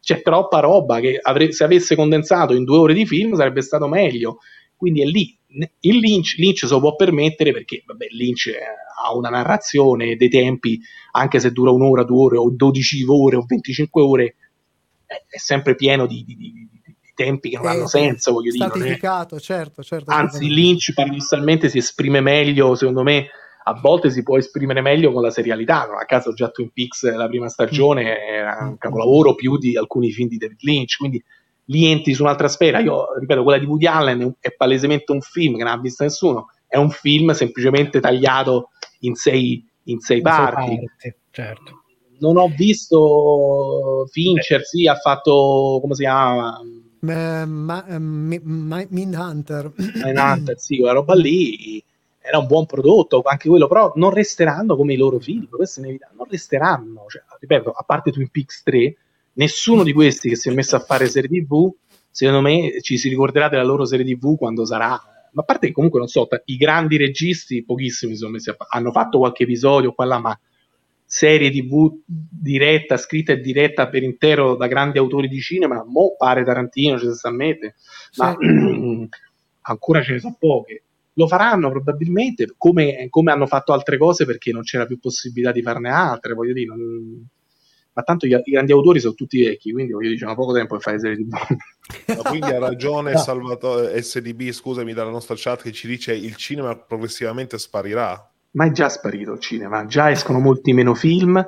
c'è 0.00 0.22
troppa 0.22 0.60
roba 0.60 1.00
che 1.00 1.18
avre- 1.20 1.50
se 1.50 1.64
avesse 1.64 1.96
condensato 1.96 2.54
in 2.54 2.62
due 2.62 2.76
ore 2.76 2.94
di 2.94 3.04
film 3.04 3.34
sarebbe 3.34 3.62
stato 3.62 3.88
meglio. 3.88 4.38
Quindi 4.76 5.02
è 5.02 5.06
lì. 5.06 5.36
Il 5.80 5.96
Lynch, 5.98 6.36
Lynch 6.38 6.58
se 6.58 6.68
lo 6.68 6.78
può 6.78 6.94
permettere 6.94 7.50
perché 7.50 7.82
vabbè, 7.84 8.06
Lynch 8.10 8.46
eh, 8.46 8.58
ha 9.04 9.12
una 9.16 9.28
narrazione 9.28 10.14
dei 10.14 10.28
tempi, 10.28 10.80
anche 11.12 11.40
se 11.40 11.50
dura 11.50 11.72
un'ora, 11.72 12.04
due 12.04 12.22
ore, 12.26 12.36
o 12.38 12.48
12 12.50 13.02
ore, 13.08 13.34
o 13.36 13.44
25 13.44 14.02
ore, 14.02 14.36
è, 15.04 15.16
sempre 15.36 15.74
pieno 15.74 16.06
di- 16.06 16.22
di- 16.24 16.36
di 16.36 16.68
tempi 17.14 17.50
che 17.50 17.56
non 17.56 17.66
Eh, 17.66 17.68
hanno 17.70 17.86
senso, 17.86 18.32
voglio 18.32 18.50
dire. 18.50 18.64
non 18.66 18.72
è- 18.72 18.78
Stratificato, 18.78 19.40
certo, 19.40 19.82
certo. 19.82 20.10
Anzi. 20.10 20.48
Lynch 20.48 20.92
paradossalmente 20.94 21.68
si 21.68 21.78
esprime 21.78 22.20
meglio, 22.20 22.74
secondo 22.74 23.02
me, 23.02 23.28
a 23.66 23.78
volte 23.80 24.10
si 24.10 24.22
può 24.22 24.36
esprimere 24.36 24.80
meglio 24.82 25.10
con 25.12 25.22
la 25.22 25.30
serialità. 25.30 25.86
Non 25.86 25.96
a 25.96 26.04
caso 26.04 26.34
già 26.34 26.50
Twin 26.50 26.70
Peaks, 26.72 27.10
la 27.14 27.26
prima 27.28 27.48
stagione, 27.48 28.18
era 28.26 28.58
un 28.60 28.76
capolavoro 28.78 29.34
più 29.34 29.56
di 29.56 29.76
alcuni 29.76 30.10
film 30.10 30.28
di 30.28 30.36
David 30.36 30.58
Lynch, 30.60 30.96
quindi 30.98 31.22
lì 31.68 31.86
entri 31.86 32.12
su 32.12 32.22
un'altra 32.22 32.48
sfera. 32.48 32.78
Io 32.80 33.06
ripeto, 33.18 33.42
quella 33.42 33.58
di 33.58 33.64
Woody 33.64 33.86
Allen 33.86 34.34
è 34.38 34.52
palesemente 34.52 35.12
un 35.12 35.22
film 35.22 35.56
che 35.56 35.62
non 35.62 35.72
ha 35.72 35.80
visto 35.80 36.02
nessuno, 36.04 36.48
è 36.66 36.76
un 36.76 36.90
film 36.90 37.30
semplicemente 37.32 38.00
tagliato 38.00 38.70
in 39.00 39.14
sei, 39.14 39.66
in 39.84 39.98
sei 40.00 40.20
parti. 40.20 40.76
parti, 40.76 41.14
certo. 41.30 41.82
Non 42.18 42.36
ho 42.36 42.48
visto 42.48 44.06
Fincher, 44.10 44.62
sì, 44.64 44.86
ha 44.86 44.94
fatto, 44.96 45.78
come 45.80 45.94
si 45.94 46.02
chiama? 46.02 46.60
Ma, 47.12 47.86
eh, 47.86 47.98
Mi- 47.98 48.40
Ma- 48.42 48.86
Mindhunter. 48.88 49.72
Mindhunter, 49.76 50.58
sì, 50.58 50.78
quella 50.78 50.92
roba 50.92 51.14
lì 51.14 51.82
era 52.26 52.38
un 52.38 52.46
buon 52.46 52.64
prodotto, 52.64 53.20
anche 53.22 53.48
quello, 53.48 53.68
però 53.68 53.92
non 53.96 54.10
resteranno 54.10 54.76
come 54.76 54.94
i 54.94 54.96
loro 54.96 55.18
film, 55.18 55.46
questo 55.48 55.80
è 55.80 55.82
inevitabile, 55.82 56.16
non 56.18 56.26
resteranno, 56.30 57.04
cioè, 57.08 57.22
ripeto, 57.38 57.70
a 57.70 57.82
parte 57.82 58.10
Twin 58.12 58.30
Peaks 58.30 58.62
3, 58.62 58.96
nessuno 59.34 59.82
di 59.82 59.92
questi 59.92 60.30
che 60.30 60.36
si 60.36 60.48
è 60.48 60.52
messo 60.54 60.74
a 60.76 60.80
fare 60.80 61.06
serie 61.06 61.28
TV, 61.28 61.70
secondo 62.10 62.40
me 62.40 62.80
ci 62.80 62.96
si 62.96 63.10
ricorderà 63.10 63.50
della 63.50 63.62
loro 63.62 63.84
serie 63.84 64.06
TV 64.06 64.38
quando 64.38 64.64
sarà, 64.64 64.98
ma 65.32 65.42
a 65.42 65.44
parte 65.44 65.66
che 65.66 65.72
comunque 65.74 65.98
non 65.98 66.08
so, 66.08 66.26
i 66.46 66.56
grandi 66.56 66.96
registi, 66.96 67.62
pochissimi 67.62 68.12
si 68.12 68.18
sono 68.18 68.30
messi 68.30 68.48
a 68.48 68.54
fa- 68.54 68.68
hanno 68.70 68.90
fatto 68.90 69.18
qualche 69.18 69.42
episodio 69.42 69.92
qua 69.92 70.06
là, 70.06 70.18
ma 70.18 70.40
serie 71.14 71.48
TV 71.52 71.96
diretta, 72.08 72.96
scritta 72.96 73.30
e 73.30 73.38
diretta 73.38 73.88
per 73.88 74.02
intero 74.02 74.56
da 74.56 74.66
grandi 74.66 74.98
autori 74.98 75.28
di 75.28 75.40
cinema, 75.40 75.84
mo 75.86 76.16
pare 76.16 76.42
Tarantino, 76.42 76.98
ci 76.98 77.06
si 77.06 77.14
sta 77.14 77.28
a 77.28 77.32
mettere, 77.32 77.76
ma 78.16 78.34
ancora 79.62 80.02
ce 80.02 80.14
ne 80.14 80.18
sono 80.18 80.34
poche. 80.36 80.82
Lo 81.12 81.28
faranno 81.28 81.70
probabilmente 81.70 82.52
come, 82.56 83.06
come 83.10 83.30
hanno 83.30 83.46
fatto 83.46 83.72
altre 83.72 83.96
cose 83.96 84.24
perché 84.24 84.50
non 84.50 84.62
c'era 84.62 84.86
più 84.86 84.98
possibilità 84.98 85.52
di 85.52 85.62
farne 85.62 85.88
altre, 85.88 86.34
voglio 86.34 86.52
dire, 86.52 86.66
non- 86.66 87.28
ma 87.92 88.02
tanto 88.02 88.26
gli- 88.26 88.32
i 88.32 88.50
grandi 88.50 88.72
autori 88.72 88.98
sono 88.98 89.14
tutti 89.14 89.40
vecchi, 89.40 89.70
quindi 89.70 89.92
voglio 89.92 90.08
dire, 90.08 90.20
c'hanno 90.20 90.34
poco 90.34 90.52
tempo 90.52 90.74
per 90.74 90.82
fare 90.82 90.98
serie 90.98 91.16
TV. 91.16 91.28
Ma 92.08 92.28
quindi 92.28 92.50
ha 92.50 92.58
ragione 92.58 93.12
No. 93.14 93.18
Salvatore 93.18 94.02
SDB, 94.02 94.50
scusami, 94.50 94.92
dalla 94.92 95.10
nostra 95.10 95.36
chat 95.38 95.62
che 95.62 95.70
ci 95.70 95.86
dice 95.86 96.12
il 96.12 96.34
cinema 96.34 96.76
progressivamente 96.76 97.56
sparirà. 97.56 98.33
Ma 98.54 98.66
è 98.66 98.70
già 98.70 98.88
sparito 98.88 99.32
il 99.32 99.40
cinema, 99.40 99.86
già 99.86 100.10
escono 100.10 100.38
molti 100.40 100.72
meno 100.72 100.94
film, 100.94 101.44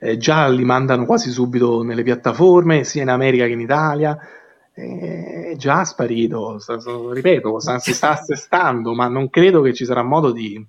eh, 0.00 0.16
già 0.16 0.48
li 0.48 0.64
mandano 0.64 1.06
quasi 1.06 1.30
subito 1.30 1.82
nelle 1.82 2.02
piattaforme, 2.02 2.84
sia 2.84 3.02
in 3.02 3.08
America 3.10 3.46
che 3.46 3.52
in 3.52 3.60
Italia, 3.60 4.18
eh, 4.74 5.50
è 5.52 5.56
già 5.56 5.84
sparito, 5.84 6.58
sta- 6.58 6.78
sta- 6.80 7.12
ripeto, 7.12 7.58
sta- 7.60 7.78
si 7.78 7.92
sta 7.94 8.10
assestando, 8.10 8.94
ma 8.94 9.08
non 9.08 9.28
credo 9.30 9.60
che 9.62 9.72
ci 9.74 9.84
sarà 9.84 10.02
modo 10.02 10.32
di... 10.32 10.64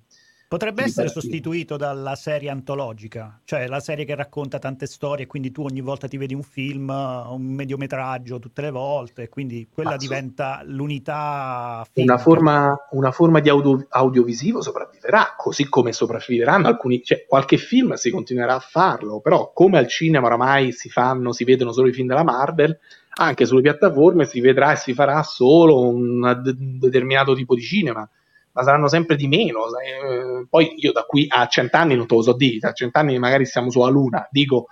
Potrebbe 0.50 0.82
essere 0.82 1.06
sostituito 1.06 1.76
dalla 1.76 2.16
serie 2.16 2.50
antologica, 2.50 3.38
cioè 3.44 3.68
la 3.68 3.78
serie 3.78 4.04
che 4.04 4.16
racconta 4.16 4.58
tante 4.58 4.86
storie, 4.86 5.28
quindi 5.28 5.52
tu 5.52 5.62
ogni 5.62 5.80
volta 5.80 6.08
ti 6.08 6.16
vedi 6.16 6.34
un 6.34 6.42
film, 6.42 6.88
un 6.88 7.40
mediometraggio 7.40 8.40
tutte 8.40 8.62
le 8.62 8.72
volte, 8.72 9.28
quindi 9.28 9.68
quella 9.72 9.92
sì. 9.92 10.08
diventa 10.08 10.62
l'unità. 10.64 11.86
Una 11.94 12.18
forma, 12.18 12.76
una 12.90 13.12
forma 13.12 13.38
di 13.38 13.48
audio- 13.48 13.86
audiovisivo 13.88 14.60
sopravviverà, 14.60 15.34
così 15.36 15.68
come 15.68 15.92
sopravviveranno 15.92 16.66
alcuni, 16.66 17.00
cioè 17.04 17.26
qualche 17.28 17.56
film 17.56 17.92
si 17.92 18.10
continuerà 18.10 18.56
a 18.56 18.58
farlo, 18.58 19.20
però 19.20 19.52
come 19.54 19.78
al 19.78 19.86
cinema 19.86 20.26
oramai 20.26 20.72
si 20.72 20.88
fanno, 20.88 21.32
si 21.32 21.44
vedono 21.44 21.70
solo 21.70 21.86
i 21.86 21.92
film 21.92 22.08
della 22.08 22.24
Marvel, 22.24 22.76
anche 23.20 23.46
sulle 23.46 23.62
piattaforme 23.62 24.24
si 24.24 24.40
vedrà 24.40 24.72
e 24.72 24.76
si 24.76 24.94
farà 24.94 25.22
solo 25.22 25.86
un 25.86 26.40
de- 26.42 26.56
determinato 26.56 27.36
tipo 27.36 27.54
di 27.54 27.62
cinema, 27.62 28.10
ma 28.52 28.62
saranno 28.62 28.88
sempre 28.88 29.16
di 29.16 29.28
meno. 29.28 29.60
eh, 29.78 30.46
Poi 30.48 30.74
io 30.76 30.92
da 30.92 31.02
qui 31.02 31.26
a 31.28 31.46
cent'anni 31.46 31.94
non 31.94 32.06
te 32.06 32.14
lo 32.14 32.22
so 32.22 32.34
dire, 32.34 32.68
a 32.68 32.72
cent'anni 32.72 33.18
magari 33.18 33.46
siamo 33.46 33.70
sulla 33.70 33.88
Luna, 33.88 34.26
dico 34.30 34.66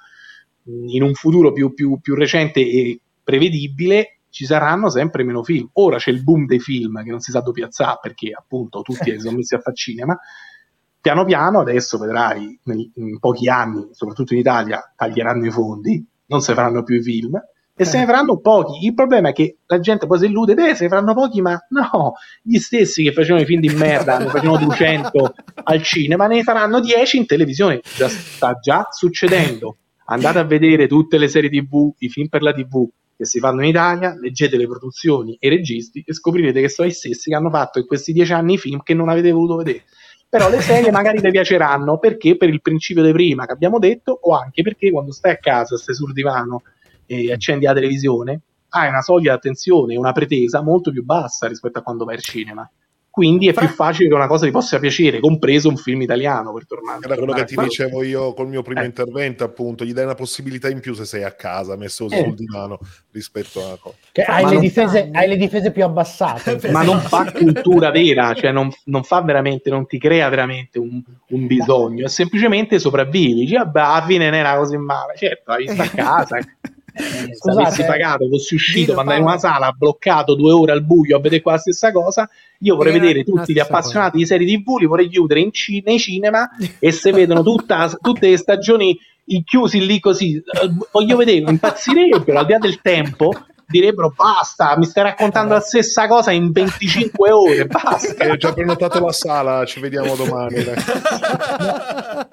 in 0.64 1.02
un 1.02 1.14
futuro 1.14 1.52
più, 1.52 1.72
più- 1.72 1.98
più 2.00 2.14
recente 2.14 2.60
e 2.60 3.00
prevedibile 3.22 4.20
ci 4.30 4.44
saranno 4.44 4.90
sempre 4.90 5.24
meno 5.24 5.42
film. 5.42 5.68
Ora 5.74 5.96
c'è 5.96 6.10
il 6.10 6.22
boom 6.22 6.46
dei 6.46 6.60
film 6.60 7.02
che 7.02 7.10
non 7.10 7.20
si 7.20 7.30
sa 7.30 7.40
dove 7.40 7.60
piazzare 7.60 7.98
perché 8.02 8.30
appunto 8.36 8.82
tutti 8.82 9.18
sono 9.18 9.36
messi 9.36 9.54
a 9.54 9.60
fare 9.60 9.74
cinema. 9.76 10.18
Piano 11.00 11.24
piano 11.24 11.60
adesso 11.60 11.96
vedrai 11.96 12.60
in 12.64 13.18
pochi 13.18 13.48
anni, 13.48 13.88
soprattutto 13.92 14.34
in 14.34 14.40
Italia, 14.40 14.92
taglieranno 14.94 15.46
i 15.46 15.50
fondi, 15.50 16.04
non 16.26 16.40
si 16.42 16.52
faranno 16.52 16.82
più 16.82 16.96
i 16.96 17.02
film 17.02 17.40
e 17.78 17.84
se 17.84 17.98
ne 17.98 18.04
faranno 18.06 18.38
pochi. 18.40 18.84
Il 18.84 18.94
problema 18.94 19.28
è 19.28 19.32
che 19.32 19.58
la 19.66 19.78
gente 19.78 20.06
poi 20.06 20.18
si 20.18 20.26
illude, 20.26 20.54
beh, 20.54 20.74
se 20.74 20.84
ne 20.84 20.88
faranno 20.88 21.14
pochi, 21.14 21.40
ma 21.40 21.56
no, 21.70 22.14
gli 22.42 22.58
stessi 22.58 23.04
che 23.04 23.12
facevano 23.12 23.42
i 23.42 23.46
film 23.46 23.60
di 23.60 23.68
merda, 23.68 24.18
ne 24.18 24.26
facevano 24.26 24.58
200 24.58 25.34
al 25.62 25.82
cinema, 25.82 26.26
ne 26.26 26.42
faranno 26.42 26.80
10 26.80 27.16
in 27.16 27.26
televisione. 27.26 27.80
Già, 27.96 28.08
sta 28.08 28.58
già 28.60 28.88
succedendo. 28.90 29.76
Andate 30.06 30.38
a 30.38 30.44
vedere 30.44 30.88
tutte 30.88 31.18
le 31.18 31.28
serie 31.28 31.50
TV, 31.50 31.92
i 31.98 32.08
film 32.08 32.28
per 32.28 32.42
la 32.42 32.52
TV 32.52 32.88
che 33.16 33.24
si 33.24 33.40
fanno 33.40 33.62
in 33.62 33.68
Italia, 33.68 34.16
leggete 34.18 34.56
le 34.56 34.66
produzioni 34.66 35.36
e 35.40 35.48
i 35.48 35.50
registi 35.50 36.04
e 36.06 36.14
scoprirete 36.14 36.60
che 36.60 36.68
sono 36.68 36.86
gli 36.86 36.92
stessi 36.92 37.30
che 37.30 37.36
hanno 37.36 37.50
fatto 37.50 37.80
in 37.80 37.86
questi 37.86 38.12
dieci 38.12 38.32
anni 38.32 38.54
i 38.54 38.58
film 38.58 38.80
che 38.82 38.94
non 38.94 39.08
avete 39.08 39.32
voluto 39.32 39.56
vedere. 39.56 39.82
Però 40.28 40.48
le 40.50 40.60
serie 40.60 40.90
magari 40.90 41.20
vi 41.20 41.30
piaceranno 41.30 41.98
perché 41.98 42.36
per 42.36 42.48
il 42.50 42.60
principio 42.60 43.02
di 43.02 43.12
prima 43.12 43.46
che 43.46 43.52
abbiamo 43.52 43.78
detto 43.78 44.16
o 44.22 44.34
anche 44.34 44.62
perché 44.62 44.90
quando 44.90 45.10
stai 45.10 45.32
a 45.32 45.36
casa, 45.38 45.76
stai 45.76 45.94
sul 45.94 46.12
divano 46.12 46.62
e 47.08 47.32
accendi 47.32 47.64
la 47.64 47.72
televisione, 47.72 48.40
hai 48.70 48.88
una 48.88 49.00
soglia 49.00 49.30
di 49.32 49.36
attenzione, 49.38 49.96
una 49.96 50.12
pretesa 50.12 50.60
molto 50.62 50.92
più 50.92 51.02
bassa 51.02 51.48
rispetto 51.48 51.78
a 51.78 51.82
quando 51.82 52.04
vai 52.04 52.16
al 52.16 52.22
cinema. 52.22 52.70
Quindi 53.10 53.48
è 53.48 53.52
più 53.52 53.66
facile 53.66 54.08
che 54.08 54.14
una 54.14 54.28
cosa 54.28 54.44
ti 54.44 54.52
possa 54.52 54.78
piacere, 54.78 55.18
compreso 55.18 55.68
un 55.68 55.76
film 55.76 56.02
italiano 56.02 56.52
per 56.52 56.66
tornare. 56.66 57.00
Era 57.02 57.16
quello 57.16 57.32
che 57.32 57.46
ti 57.46 57.56
dicevo 57.56 58.04
io 58.04 58.32
col 58.32 58.46
mio 58.46 58.62
primo 58.62 58.82
Eh. 58.82 58.84
intervento, 58.84 59.42
appunto, 59.42 59.84
gli 59.84 59.92
dai 59.92 60.04
una 60.04 60.14
possibilità 60.14 60.68
in 60.68 60.78
più 60.78 60.94
se 60.94 61.04
sei 61.04 61.24
a 61.24 61.32
casa, 61.32 61.74
messo 61.74 62.04
così 62.04 62.16
Eh. 62.16 62.22
sul 62.22 62.34
divano 62.34 62.78
rispetto 63.10 63.60
a... 63.60 63.76
Che 64.12 64.22
hai, 64.22 64.48
le 64.48 64.60
difese, 64.60 65.00
fanno. 65.00 65.18
hai 65.18 65.26
le 65.26 65.36
difese 65.36 65.72
più 65.72 65.82
abbassate. 65.82 66.60
ma 66.70 66.84
non 66.84 67.00
fa 67.00 67.32
cultura 67.32 67.90
vera, 67.90 68.34
cioè 68.34 68.52
non, 68.52 68.70
non 68.84 69.02
fa 69.02 69.20
veramente, 69.22 69.68
non 69.68 69.86
ti 69.86 69.98
crea 69.98 70.28
veramente 70.28 70.78
un, 70.78 71.02
un 71.30 71.46
bisogno, 71.48 72.04
è 72.04 72.08
semplicemente 72.08 72.78
sopravvivi. 72.78 73.34
Dici, 73.40 73.54
vabbè, 73.54 73.80
alla 73.80 74.06
fine 74.06 74.26
non 74.26 74.34
era 74.34 74.56
così 74.56 74.76
male, 74.76 75.14
certo, 75.16 75.50
hai 75.50 75.66
visto 75.66 75.82
a 75.82 75.88
casa. 75.90 76.38
Eh. 76.98 77.26
Se 77.28 77.34
Scusate. 77.36 77.62
avessi 77.66 77.84
pagato, 77.84 78.28
fossi 78.28 78.54
uscito, 78.54 78.92
per 78.92 79.00
andare 79.00 79.18
in 79.18 79.24
una 79.24 79.38
sala, 79.38 79.72
bloccato 79.72 80.34
due 80.34 80.52
ore 80.52 80.72
al 80.72 80.84
buio 80.84 81.16
a 81.16 81.20
vedere 81.20 81.42
qua 81.42 81.52
la 81.52 81.58
stessa 81.58 81.90
cosa, 81.92 82.28
io 82.60 82.76
vorrei 82.76 82.94
Era 82.94 83.02
vedere 83.02 83.24
tutti 83.24 83.52
gli 83.52 83.58
appassionati 83.58 84.18
di 84.18 84.26
serie 84.26 84.46
TV, 84.46 84.78
li 84.78 84.86
vorrei 84.86 85.08
chiudere 85.08 85.40
in 85.40 85.52
ci- 85.52 85.82
nei 85.86 85.98
cinema 85.98 86.48
e 86.78 86.92
se 86.92 87.12
vedono 87.12 87.42
tutta- 87.42 87.96
tutte 88.00 88.28
le 88.28 88.36
stagioni 88.36 88.98
chiusi 89.44 89.84
lì 89.84 90.00
così, 90.00 90.36
eh, 90.36 90.42
voglio 90.90 91.16
vedere, 91.16 91.50
impazzirebbero 91.50 92.38
al 92.38 92.46
di 92.46 92.52
là 92.52 92.58
del 92.58 92.80
tempo, 92.80 93.30
direbbero 93.66 94.10
basta, 94.16 94.74
mi 94.78 94.86
stai 94.86 95.02
raccontando 95.04 95.52
la 95.52 95.60
stessa 95.60 96.06
cosa 96.08 96.30
in 96.30 96.50
25 96.50 97.30
ore, 97.30 97.66
basta. 97.66 98.24
Eh, 98.24 98.30
ho 98.30 98.36
già 98.38 98.54
prenotato 98.54 99.04
la 99.04 99.12
sala, 99.12 99.66
ci 99.66 99.80
vediamo 99.80 100.16
domani. 100.16 100.64
dai. 100.64 100.74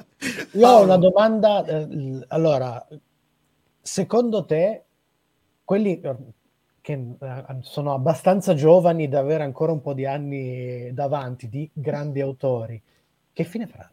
Io 0.53 0.67
ho 0.67 0.83
una 0.83 0.97
domanda. 0.97 1.65
eh, 1.65 1.87
allora, 2.29 2.83
secondo 3.85 4.45
te, 4.45 4.83
quelli 5.63 6.01
che 6.81 6.93
eh, 6.93 7.43
sono 7.61 7.93
abbastanza 7.93 8.55
giovani 8.55 9.07
da 9.07 9.19
avere 9.19 9.43
ancora 9.43 9.71
un 9.71 9.81
po' 9.81 9.93
di 9.93 10.07
anni 10.07 10.91
davanti, 10.91 11.47
di 11.47 11.69
grandi 11.71 12.19
autori, 12.19 12.81
che 13.31 13.43
fine 13.43 13.67
faranno? 13.67 13.91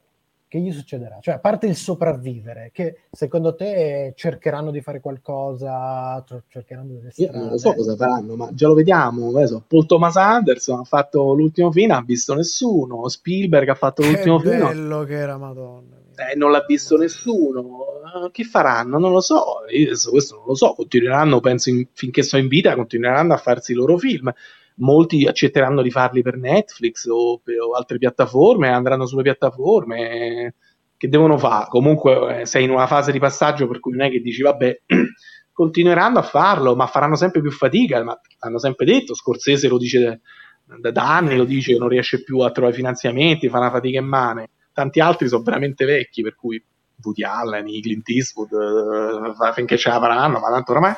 Che 0.49 0.59
gli 0.59 0.72
succederà? 0.72 1.18
Cioè, 1.20 1.34
a 1.34 1.38
parte 1.38 1.66
il 1.66 1.76
sopravvivere, 1.76 2.70
che 2.72 3.05
secondo 3.11 3.55
te 3.55 4.12
cercheranno 4.16 4.70
di 4.70 4.80
fare 4.80 5.01
qualcosa, 5.01 6.22
cercheranno 6.49 6.95
delle 6.95 7.11
strade? 7.11 7.32
Io 7.32 7.38
non 7.38 7.51
lo 7.51 7.59
so 7.59 7.74
cosa 7.74 7.97
faranno, 7.97 8.34
ma 8.34 8.53
già 8.53 8.68
lo 8.68 8.74
vediamo. 8.74 9.28
Adesso, 9.28 9.64
Paul 9.66 9.86
Thomas 9.86 10.16
Anderson 10.16 10.80
ha 10.80 10.84
fatto 10.84 11.34
l'ultimo 11.34 11.70
film, 11.70 11.90
ha 11.93 12.03
visto 12.03 12.34
nessuno. 12.34 13.09
Spielberg 13.09 13.68
ha 13.68 13.74
fatto 13.74 14.03
l'ultimo 14.03 14.38
che 14.38 14.51
film. 14.51 14.66
bello 14.66 15.05
che 15.05 15.14
era, 15.14 15.38
madonna. 15.38 15.91
Eh, 16.16 16.36
non 16.36 16.50
l'ha 16.50 16.64
visto 16.66 16.96
nessuno. 16.96 17.60
Uh, 17.60 18.30
che 18.30 18.44
faranno? 18.44 18.98
Non 18.98 19.12
lo 19.12 19.20
so. 19.20 19.64
Io 19.70 19.86
questo 20.10 20.36
non 20.36 20.46
lo 20.46 20.54
so. 20.54 20.74
Continueranno, 20.74 21.40
penso, 21.40 21.70
in, 21.70 21.86
finché 21.92 22.22
sono 22.22 22.42
in 22.42 22.48
vita, 22.48 22.74
continueranno 22.74 23.32
a 23.32 23.38
farsi 23.38 23.72
i 23.72 23.74
loro 23.74 23.96
film. 23.96 24.32
Molti 24.76 25.26
accetteranno 25.26 25.82
di 25.82 25.90
farli 25.90 26.22
per 26.22 26.36
Netflix 26.36 27.06
o, 27.06 27.38
per, 27.42 27.60
o 27.60 27.72
altre 27.72 27.98
piattaforme, 27.98 28.68
andranno 28.68 29.06
sulle 29.06 29.22
piattaforme. 29.22 30.54
Che 30.96 31.08
devono 31.08 31.38
fare? 31.38 31.66
Comunque 31.68 32.40
eh, 32.40 32.46
sei 32.46 32.64
in 32.64 32.70
una 32.70 32.86
fase 32.86 33.12
di 33.12 33.18
passaggio 33.18 33.66
per 33.66 33.80
cui 33.80 33.92
non 33.92 34.06
è 34.06 34.10
che 34.10 34.20
dici, 34.20 34.42
vabbè, 34.42 34.82
continueranno 35.52 36.18
a 36.18 36.22
farlo, 36.22 36.76
ma 36.76 36.86
faranno 36.86 37.16
sempre 37.16 37.40
più 37.40 37.50
fatica. 37.50 38.02
Ma 38.04 38.18
hanno 38.40 38.58
sempre 38.58 38.84
detto, 38.84 39.14
Scorsese 39.14 39.68
lo 39.68 39.78
dice 39.78 40.20
da, 40.64 40.90
da 40.90 41.16
anni, 41.16 41.36
lo 41.36 41.44
dice 41.44 41.76
non 41.76 41.88
riesce 41.88 42.22
più 42.22 42.40
a 42.40 42.50
trovare 42.50 42.74
finanziamenti, 42.74 43.48
fa 43.48 43.58
una 43.58 43.70
fatica 43.70 43.98
immane 43.98 44.50
tanti 44.72 45.00
altri 45.00 45.28
sono 45.28 45.42
veramente 45.42 45.84
vecchi, 45.84 46.22
per 46.22 46.34
cui 46.34 46.62
Woody 47.02 47.24
Allen, 47.24 47.64
Clint 47.80 48.08
Eastwood, 48.08 48.50
uh, 48.52 49.52
finché 49.52 49.76
ce 49.76 49.88
la 49.88 49.98
faranno, 49.98 50.38
ma 50.38 50.50
tanto 50.50 50.72
oramai 50.72 50.94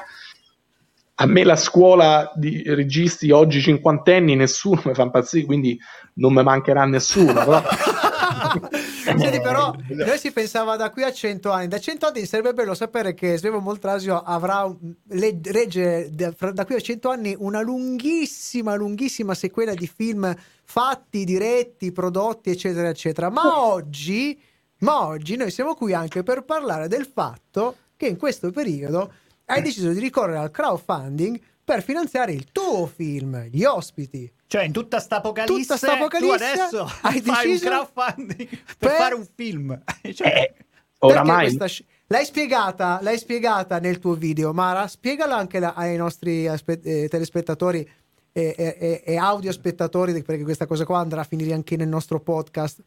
a 1.17 1.27
me 1.27 1.45
la 1.45 1.57
scuola 1.57 2.33
di 2.35 2.63
registi 2.67 3.31
oggi 3.31 3.61
cinquantenni 3.61 4.35
nessuno 4.35 4.83
mi 4.87 4.95
fa 4.95 5.03
impazzire, 5.03 5.47
quindi 5.47 5.79
non 6.15 6.33
mi 6.33 6.43
mancherà 6.43 6.85
nessuno. 6.87 7.33
Però... 7.33 7.63
Senti, 9.05 9.41
però 9.41 9.75
noi 9.89 10.19
si 10.19 10.33
pensava 10.33 10.77
da 10.77 10.91
qui 10.91 11.03
a 11.03 11.13
cento 11.13 11.51
anni. 11.51 11.69
Da 11.69 11.79
cento 11.79 12.07
anni 12.07 12.27
sarebbe 12.27 12.53
bello 12.53 12.75
sapere 12.75 13.15
che 13.15 13.37
Svevo 13.37 13.61
Moltrasio 13.61 14.21
avrà 14.23 14.71
le, 15.09 15.41
regge 15.43 16.09
da 16.11 16.65
qui 16.65 16.75
a 16.75 16.81
cento 16.81 17.11
anni 17.11 17.35
una 17.39 17.61
lunghissima, 17.61 18.75
lunghissima 18.75 19.35
sequela 19.35 19.75
di 19.75 19.87
film 19.87 20.35
fatti, 20.65 21.25
diretti, 21.25 21.93
prodotti, 21.93 22.51
eccetera, 22.51 22.89
eccetera. 22.89 23.31
Ma 23.31 23.67
oggi, 23.67 24.41
ma 24.79 25.07
oggi 25.07 25.37
noi 25.37 25.51
siamo 25.51 25.75
qui 25.75 25.95
anche 25.95 26.23
per 26.23 26.43
parlare 26.43 26.89
del 26.89 27.07
fatto 27.07 27.77
che 27.97 28.07
in 28.07 28.17
questo 28.17 28.51
periodo 28.51 29.13
hai 29.47 29.63
deciso 29.63 29.91
di 29.91 30.01
ricorrere 30.01 30.39
al 30.39 30.51
crowdfunding 30.51 31.41
per 31.63 31.83
finanziare 31.83 32.33
il 32.33 32.51
tuo 32.53 32.87
film, 32.87 33.45
Gli 33.45 33.65
ospiti. 33.65 34.31
Cioè, 34.47 34.65
in 34.65 34.73
tutta 34.73 35.01
sta 35.01 35.17
apocalisse, 35.17 35.61
tutta 35.61 35.77
sta 35.77 35.93
apocalisse 35.95 36.37
tu 36.37 36.43
adesso 36.43 36.83
hai 37.03 37.21
fai 37.21 37.47
deciso 37.49 37.65
un 37.65 37.71
crowdfunding 37.71 38.49
per, 38.49 38.77
per... 38.79 38.91
fare 38.93 39.15
un 39.15 39.27
film. 39.35 39.83
cioè... 40.15 40.29
eh, 40.29 40.55
oramai... 40.99 41.51
Sc- 41.51 41.85
l'hai, 42.07 42.25
spiegata, 42.25 42.99
l'hai 43.03 43.19
spiegata 43.19 43.79
nel 43.79 43.99
tuo 43.99 44.15
video, 44.15 44.53
Mara, 44.53 44.87
spiegala 44.87 45.37
anche 45.37 45.59
la- 45.59 45.75
ai 45.75 45.97
nostri 45.97 46.47
aspe- 46.47 46.81
eh, 46.83 47.09
telespettatori 47.09 47.89
e, 48.33 48.55
e, 48.57 49.03
e 49.05 49.17
audio 49.17 49.53
spettatori, 49.53 50.23
perché 50.23 50.43
questa 50.43 50.67
cosa 50.67 50.85
qua 50.85 50.99
andrà 50.99 51.23
a 51.23 51.25
finire 51.25 51.53
anche 51.53 51.77
nel 51.77 51.89
nostro 51.89 52.21
podcast. 52.21 52.83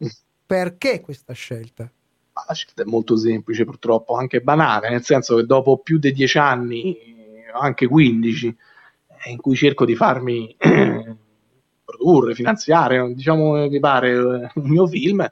Perché 0.46 1.02
questa 1.02 1.34
scelta? 1.34 1.92
la 2.46 2.54
scelta 2.54 2.84
è 2.84 2.86
molto 2.86 3.16
semplice, 3.18 3.66
purtroppo 3.66 4.16
anche 4.16 4.42
banale, 4.42 4.90
nel 4.90 5.04
senso 5.04 5.38
che 5.38 5.46
dopo 5.46 5.80
più 5.80 5.98
di 5.98 6.12
dieci 6.12 6.38
anni, 6.38 6.96
anche 7.54 7.88
15, 7.88 8.58
eh, 9.26 9.32
in 9.32 9.38
cui 9.38 9.56
cerco 9.56 9.86
di 9.86 9.96
farmi 9.96 10.56
produrre, 11.88 12.36
finanziare, 12.36 13.14
diciamo 13.14 13.68
mi 13.70 13.80
pare 13.80 14.18
un 14.18 14.50
mio 14.70 14.86
film, 14.88 15.26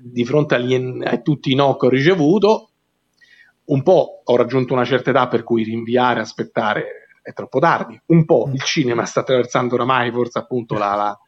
di 0.00 0.24
fronte 0.24 0.54
agli, 0.54 1.02
a 1.04 1.18
tutti 1.18 1.52
i 1.52 1.54
no 1.54 1.76
che 1.76 1.86
ho 1.86 1.90
ricevuto, 1.90 2.70
un 3.64 3.82
po' 3.82 4.22
ho 4.24 4.36
raggiunto 4.36 4.72
una 4.72 4.86
certa 4.86 5.10
età 5.10 5.28
per 5.28 5.42
cui 5.42 5.64
rinviare, 5.64 6.20
aspettare 6.20 7.02
è 7.22 7.32
troppo 7.34 7.58
tardi, 7.58 8.00
un 8.06 8.24
po' 8.24 8.48
il 8.52 8.62
cinema 8.62 9.04
sta 9.04 9.20
attraversando 9.20 9.74
oramai 9.74 10.10
forse 10.10 10.38
appunto 10.38 10.74
la... 10.74 10.94
la 10.94 11.18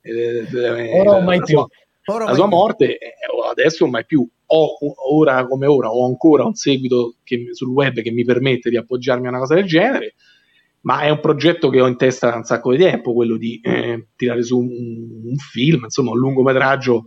eh, 0.00 0.46
eh, 0.52 1.00
Ora 1.00 1.20
mai 1.20 1.42
più. 1.42 1.64
Sua, 2.00 2.24
la 2.24 2.34
sua 2.34 2.46
morte, 2.46 2.98
eh, 2.98 3.14
adesso 3.48 3.86
mai 3.86 4.04
più. 4.04 4.26
Ho 4.46 4.76
ora 5.12 5.46
come 5.46 5.66
ora 5.66 5.88
ho 5.88 6.04
ancora 6.04 6.44
un 6.44 6.54
seguito 6.54 7.16
che, 7.24 7.48
sul 7.52 7.70
web 7.70 8.00
che 8.00 8.10
mi 8.10 8.24
permette 8.24 8.68
di 8.68 8.76
appoggiarmi 8.76 9.26
a 9.26 9.30
una 9.30 9.38
cosa 9.38 9.54
del 9.54 9.64
genere, 9.64 10.14
ma 10.84 11.00
è 11.00 11.10
un 11.10 11.20
progetto 11.20 11.68
che 11.70 11.80
ho 11.80 11.86
in 11.86 11.96
testa 11.96 12.30
da 12.30 12.36
un 12.36 12.44
sacco 12.44 12.70
di 12.70 12.78
tempo, 12.78 13.12
quello 13.12 13.36
di 13.36 13.60
eh, 13.62 14.08
tirare 14.16 14.42
su 14.42 14.58
un, 14.58 14.68
un, 15.24 15.36
film, 15.36 15.84
insomma 15.84 16.10
un 16.10 16.18
lungometraggio 16.18 17.04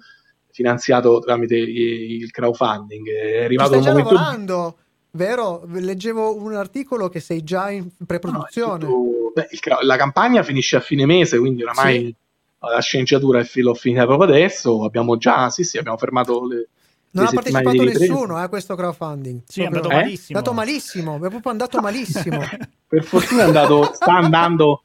finanziato 0.51 1.19
tramite 1.19 1.55
il 1.55 2.29
crowdfunding. 2.31 3.07
È 3.07 3.43
arrivato 3.43 3.75
Ci 3.75 3.81
stai 3.81 3.93
già 3.93 3.97
lavorando, 3.97 4.77
vero? 5.11 5.63
Leggevo 5.67 6.35
un 6.35 6.55
articolo 6.55 7.09
che 7.09 7.19
sei 7.19 7.43
già 7.43 7.69
in 7.69 7.89
preproduzione. 8.05 8.83
No, 8.83 8.89
tutto... 8.89 9.31
Beh, 9.35 9.47
il, 9.51 9.59
la 9.81 9.97
campagna 9.97 10.41
finisce 10.41 10.75
a 10.75 10.81
fine 10.81 11.05
mese, 11.05 11.37
quindi 11.39 11.63
oramai... 11.63 12.05
Sì 12.05 12.15
la 12.59 12.81
sceneggiatura 12.81 13.45
l'ho 13.53 13.73
finita 13.75 14.05
proprio 14.05 14.27
adesso. 14.27 14.83
Abbiamo 14.83 15.15
già, 15.17 15.49
sì, 15.51 15.63
sì, 15.63 15.77
abbiamo 15.77 15.97
fermato 15.97 16.43
le, 16.43 16.69
non 17.11 17.25
ha 17.25 17.31
partecipato 17.31 17.83
nessuno 17.83 18.35
a 18.35 18.43
eh, 18.43 18.49
questo 18.49 18.75
crowdfunding. 18.75 19.41
Sì, 19.47 19.61
proprio... 19.61 19.81
è 19.81 19.83
andato 19.83 20.01
malissimo. 20.01 20.27
È 20.27 20.41
andato 20.41 20.53
malissimo, 20.53 21.15
è 21.15 21.29
proprio 21.29 21.51
andato 21.51 21.81
malissimo. 21.81 22.39
per 22.87 23.03
fortuna 23.03 23.43
è 23.43 23.45
andato, 23.45 23.93
sta 23.93 24.13
andando 24.13 24.83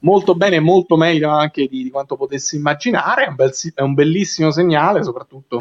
molto 0.00 0.34
bene, 0.34 0.60
molto 0.60 0.96
meglio 0.96 1.30
anche 1.30 1.66
di, 1.66 1.82
di 1.82 1.90
quanto 1.90 2.16
potessi 2.16 2.56
immaginare. 2.56 3.24
È 3.24 3.28
un, 3.28 3.34
bel, 3.34 3.52
è 3.74 3.82
un, 3.82 3.94
bellissimo 3.94 4.50
segnale, 4.50 5.02
soprattutto 5.02 5.60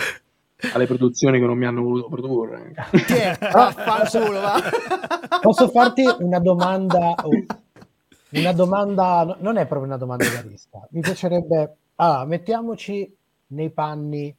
alle 0.74 0.86
produzioni 0.86 1.40
che 1.40 1.46
non 1.46 1.58
mi 1.58 1.66
hanno 1.66 1.82
voluto 1.82 2.08
produrre. 2.08 2.74
Fanculo, 3.40 4.40
va. 4.40 4.62
Posso 5.42 5.68
farti 5.70 6.06
una 6.20 6.40
domanda? 6.40 7.16
Una 8.30 8.54
domanda, 8.54 9.38
non 9.40 9.58
è 9.58 9.66
proprio 9.66 9.88
una 9.88 9.98
domanda 9.98 10.28
da 10.28 10.42
lista. 10.42 10.88
Mi 10.92 11.02
piacerebbe, 11.02 11.76
ah, 11.96 12.26
mettiamoci 12.26 13.16
nei 13.48 13.70
panni 13.70 14.36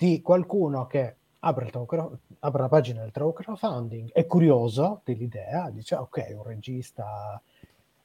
di 0.00 0.22
qualcuno 0.22 0.86
che 0.86 1.16
apre, 1.40 1.66
il 1.66 2.18
apre 2.38 2.62
la 2.62 2.68
pagina 2.68 3.02
del 3.02 3.10
crowdfunding, 3.10 4.10
è 4.12 4.24
curioso 4.24 5.02
dell'idea, 5.04 5.68
dice 5.68 5.94
ok, 5.94 6.32
un 6.36 6.42
regista, 6.42 7.38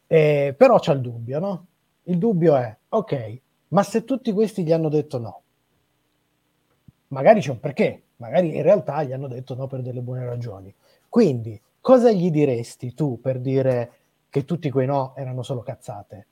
eh, 0.05 0.53
però 0.57 0.77
c'è 0.77 0.91
il 0.91 0.99
dubbio, 0.99 1.39
no? 1.39 1.65
Il 2.03 2.17
dubbio 2.17 2.57
è, 2.57 2.75
ok, 2.89 3.41
ma 3.69 3.81
se 3.83 4.03
tutti 4.03 4.33
questi 4.33 4.65
gli 4.65 4.73
hanno 4.73 4.89
detto 4.89 5.19
no, 5.19 5.41
magari 7.07 7.39
c'è 7.39 7.51
un 7.51 7.61
perché, 7.61 8.03
magari 8.17 8.53
in 8.53 8.61
realtà 8.61 9.01
gli 9.01 9.13
hanno 9.13 9.29
detto 9.29 9.55
no 9.55 9.67
per 9.67 9.81
delle 9.81 10.01
buone 10.01 10.25
ragioni. 10.25 10.75
Quindi, 11.07 11.57
cosa 11.79 12.11
gli 12.11 12.29
diresti 12.29 12.93
tu 12.93 13.21
per 13.21 13.39
dire 13.39 13.91
che 14.29 14.43
tutti 14.43 14.69
quei 14.69 14.85
no 14.85 15.13
erano 15.15 15.43
solo 15.43 15.61
cazzate? 15.61 16.27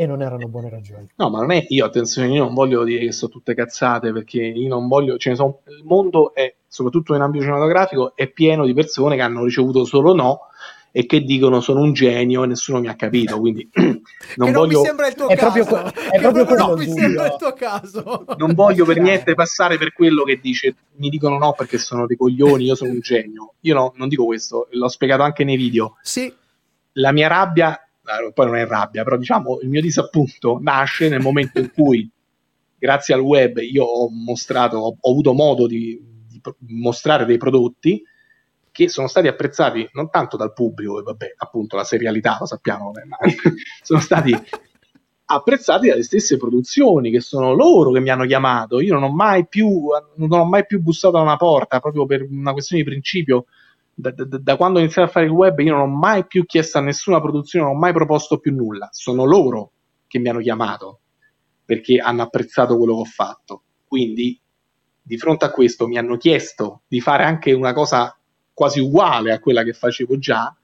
E 0.00 0.06
non 0.06 0.22
erano 0.22 0.46
buone 0.46 0.70
ragioni. 0.70 1.08
No, 1.16 1.28
ma 1.28 1.40
non 1.40 1.50
è 1.50 1.66
io, 1.70 1.84
attenzione, 1.84 2.28
io 2.28 2.44
non 2.44 2.54
voglio 2.54 2.84
dire 2.84 3.06
che 3.06 3.10
sono 3.10 3.32
tutte 3.32 3.52
cazzate 3.52 4.12
perché 4.12 4.40
io 4.40 4.68
non 4.68 4.86
voglio, 4.86 5.16
ce 5.16 5.30
ne 5.30 5.34
sono, 5.34 5.58
il 5.66 5.82
mondo 5.82 6.32
è, 6.34 6.54
soprattutto 6.68 7.16
in 7.16 7.20
ambito 7.20 7.42
cinematografico, 7.42 8.14
è 8.14 8.28
pieno 8.28 8.64
di 8.64 8.74
persone 8.74 9.16
che 9.16 9.22
hanno 9.22 9.42
ricevuto 9.42 9.84
solo 9.84 10.14
no 10.14 10.42
e 10.92 11.04
che 11.04 11.22
dicono 11.22 11.60
sono 11.60 11.80
un 11.80 11.94
genio 11.94 12.44
e 12.44 12.46
nessuno 12.46 12.78
mi 12.78 12.86
ha 12.86 12.94
capito, 12.94 13.40
quindi 13.40 13.68
non, 13.74 14.00
non 14.36 14.52
voglio... 14.52 14.78
mi 14.78 14.86
sembra 14.86 15.08
il 15.08 15.14
tuo 15.14 15.28
è 15.30 15.36
caso. 15.36 15.64
Proprio, 15.64 15.92
è 16.12 16.20
proprio 16.20 16.44
quello 16.44 16.66
non 16.66 16.78
mi 16.78 16.88
sembra 16.88 17.26
il 17.26 17.36
tuo 17.36 17.52
caso. 17.54 18.24
Non 18.36 18.54
voglio 18.54 18.84
per 18.84 19.00
niente 19.00 19.34
passare 19.34 19.78
per 19.78 19.92
quello 19.92 20.22
che 20.22 20.38
dice 20.40 20.76
mi 20.98 21.08
dicono 21.08 21.38
no 21.38 21.54
perché 21.54 21.76
sono 21.76 22.06
dei 22.06 22.16
coglioni, 22.16 22.66
io 22.66 22.76
sono 22.76 22.92
un 22.92 23.00
genio. 23.00 23.54
Io 23.62 23.74
no, 23.74 23.92
non 23.96 24.06
dico 24.06 24.24
questo, 24.24 24.68
l'ho 24.70 24.88
spiegato 24.88 25.22
anche 25.22 25.42
nei 25.42 25.56
video. 25.56 25.96
Sì. 26.02 26.32
La 26.92 27.10
mia 27.10 27.26
rabbia 27.26 27.82
poi 28.32 28.46
non 28.46 28.56
è 28.56 28.66
rabbia, 28.66 29.02
però 29.04 29.16
diciamo 29.16 29.60
il 29.60 29.68
mio 29.68 29.80
disappunto 29.80 30.58
nasce 30.60 31.08
nel 31.08 31.20
momento 31.20 31.58
in 31.58 31.70
cui, 31.72 32.08
grazie 32.78 33.14
al 33.14 33.20
web, 33.20 33.58
io 33.58 33.84
ho 33.84 34.08
mostrato, 34.10 34.76
ho, 34.78 34.96
ho 34.98 35.10
avuto 35.10 35.32
modo 35.32 35.66
di, 35.66 36.00
di, 36.26 36.40
mostrare 36.68 37.24
dei 37.24 37.38
prodotti 37.38 38.02
che 38.70 38.88
sono 38.88 39.08
stati 39.08 39.26
apprezzati 39.26 39.88
non 39.92 40.10
tanto 40.10 40.36
dal 40.36 40.52
pubblico, 40.52 41.00
e 41.00 41.02
vabbè, 41.02 41.34
appunto 41.36 41.76
la 41.76 41.84
serialità 41.84 42.36
lo 42.38 42.46
sappiamo, 42.46 42.92
sono 43.82 44.00
stati 44.00 44.36
apprezzati 45.30 45.88
dalle 45.88 46.02
stesse 46.02 46.36
produzioni, 46.36 47.10
che 47.10 47.20
sono 47.20 47.54
loro 47.54 47.90
che 47.90 48.00
mi 48.00 48.10
hanno 48.10 48.24
chiamato. 48.24 48.80
Io 48.80 48.94
non 48.94 49.02
ho 49.02 49.12
mai 49.12 49.46
più, 49.46 49.88
non 50.16 50.32
ho 50.32 50.44
mai 50.44 50.64
più 50.64 50.80
bussato 50.80 51.18
a 51.18 51.22
una 51.22 51.36
porta 51.36 51.80
proprio 51.80 52.06
per 52.06 52.26
una 52.30 52.52
questione 52.52 52.82
di 52.82 52.88
principio 52.88 53.46
da, 54.00 54.12
da, 54.12 54.38
da, 54.38 54.56
quando 54.56 54.78
ho 54.78 54.82
iniziato 54.82 55.08
a 55.08 55.10
fare 55.10 55.26
il 55.26 55.32
web 55.32 55.58
io 55.58 55.72
non 55.72 55.80
ho 55.80 55.96
mai 55.96 56.24
più 56.24 56.46
chiesto 56.46 56.78
a 56.78 56.80
nessuna 56.80 57.20
produzione, 57.20 57.66
non 57.66 57.74
ho 57.74 57.78
mai 57.78 57.92
proposto 57.92 58.38
più 58.38 58.54
nulla. 58.54 58.88
Sono 58.92 59.24
loro 59.24 59.72
che 60.06 60.20
mi 60.20 60.28
hanno 60.28 60.38
chiamato 60.38 61.00
perché 61.64 61.98
hanno 61.98 62.22
apprezzato 62.22 62.76
quello 62.76 62.94
che 62.94 63.00
ho 63.00 63.04
fatto. 63.04 63.62
Quindi, 63.84 64.40
di 65.02 65.18
fronte 65.18 65.46
a 65.46 65.50
questo, 65.50 65.88
mi 65.88 65.98
hanno 65.98 66.16
chiesto 66.16 66.82
di 66.86 67.00
fare 67.00 67.24
anche 67.24 67.52
una 67.52 67.72
cosa 67.72 68.16
quasi 68.52 68.78
uguale 68.78 69.32
a 69.32 69.40
quella 69.40 69.64
che 69.64 69.72
facevo 69.72 70.16
già 70.18 70.56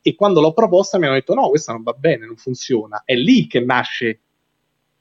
e 0.00 0.14
quando 0.14 0.40
l'ho 0.40 0.54
proposta 0.54 0.98
mi 0.98 1.04
hanno 1.04 1.14
detto 1.14 1.34
no, 1.34 1.50
questa 1.50 1.72
non 1.72 1.82
va 1.82 1.92
bene, 1.92 2.24
non 2.24 2.36
funziona. 2.36 3.02
È 3.04 3.14
lì 3.14 3.46
che 3.46 3.60
nasce, 3.60 4.20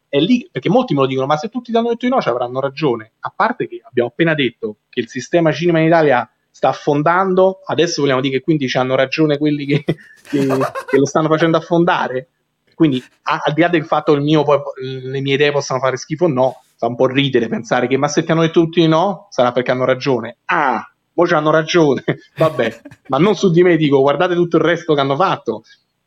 è 0.09 0.19
lì, 0.19 0.49
perché 0.51 0.69
molti 0.69 0.93
me 0.93 1.01
lo 1.01 1.07
dicono, 1.07 1.25
ma 1.25 1.37
se 1.37 1.47
tutti 1.47 1.71
ti 1.71 1.77
hanno 1.77 1.89
detto 1.89 2.05
di 2.05 2.11
no 2.11 2.19
ci 2.19 2.27
avranno 2.27 2.59
ragione. 2.59 3.13
A 3.19 3.31
parte 3.33 3.65
che 3.65 3.81
abbiamo 3.81 4.09
appena 4.09 4.33
detto 4.33 4.79
che 4.89 4.99
il 4.99 5.07
sistema 5.07 5.53
cinema 5.53 5.79
in 5.79 5.85
Italia 5.85 6.29
sta 6.57 6.69
affondando, 6.69 7.59
adesso 7.65 8.01
vogliamo 8.01 8.19
dire 8.19 8.37
che 8.37 8.43
quindi 8.43 8.67
ci 8.67 8.79
hanno 8.79 8.95
ragione 8.95 9.37
quelli 9.37 9.63
che, 9.67 9.83
che, 10.27 10.47
che 10.87 10.97
lo 10.97 11.05
stanno 11.05 11.27
facendo 11.27 11.57
affondare. 11.57 12.29
Quindi, 12.73 13.03
a, 13.23 13.41
al 13.43 13.53
di 13.53 13.61
là 13.61 13.67
del 13.67 13.85
fatto 13.85 14.15
che 14.15 14.21
mio, 14.21 14.41
poi, 14.41 14.59
le 14.81 15.21
mie 15.21 15.35
idee 15.35 15.51
possano 15.51 15.79
fare 15.79 15.97
schifo 15.97 16.25
o 16.25 16.27
no, 16.27 16.63
fa 16.75 16.87
un 16.87 16.95
po' 16.95 17.05
ridere 17.05 17.47
pensare 17.47 17.85
che 17.85 17.97
ma 17.97 18.07
se 18.07 18.23
ti 18.23 18.31
hanno 18.31 18.41
detto 18.41 18.61
tutti 18.61 18.87
no, 18.87 19.27
sarà 19.29 19.51
perché 19.51 19.69
hanno 19.69 19.85
ragione. 19.85 20.37
Ah, 20.45 20.83
poi 21.13 21.29
hanno 21.29 21.51
ragione, 21.51 22.03
vabbè, 22.35 22.81
ma 23.09 23.19
non 23.19 23.35
su 23.35 23.51
di 23.51 23.61
me 23.61 23.77
dico 23.77 24.01
guardate 24.01 24.33
tutto 24.33 24.57
il 24.57 24.63
resto 24.63 24.95
che 24.95 24.99
hanno 24.99 25.15
fatto. 25.15 25.61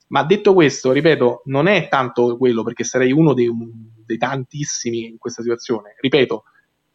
Ma 0.09 0.25
detto 0.25 0.53
questo, 0.53 0.91
ripeto, 0.91 1.43
non 1.45 1.69
è 1.69 1.87
tanto 1.87 2.37
quello 2.37 2.65
perché 2.65 2.83
sarei 2.83 3.13
uno 3.13 3.35
dei, 3.35 3.49
dei 4.05 4.19
tantissimi 4.19 5.07
in 5.07 5.19
questa 5.19 5.43
situazione. 5.43 5.95
Ripeto, 6.01 6.43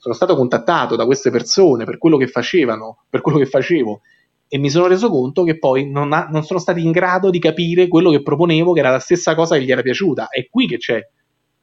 sono 0.05 0.13
stato 0.13 0.35
contattato 0.35 0.95
da 0.95 1.03
queste 1.03 1.31
persone 1.31 1.83
per 1.83 1.97
quello 1.97 2.17
che 2.17 2.27
facevano, 2.27 3.05
per 3.09 3.21
quello 3.21 3.39
che 3.39 3.47
facevo 3.47 4.01
e 4.47 4.59
mi 4.59 4.69
sono 4.69 4.85
reso 4.85 5.09
conto 5.09 5.43
che 5.43 5.57
poi 5.57 5.89
non, 5.89 6.13
ha, 6.13 6.27
non, 6.29 6.43
sono 6.43 6.59
stati 6.59 6.85
in 6.85 6.91
grado 6.91 7.31
di 7.31 7.39
capire 7.39 7.87
quello 7.87 8.11
che 8.11 8.21
proponevo, 8.21 8.73
che 8.73 8.81
era 8.81 8.91
la 8.91 8.99
stessa 8.99 9.33
cosa 9.33 9.57
che 9.57 9.63
gli 9.63 9.71
era 9.71 9.81
piaciuta. 9.81 10.27
È 10.27 10.47
qui 10.47 10.67
che 10.67 10.77
c'è, 10.77 11.01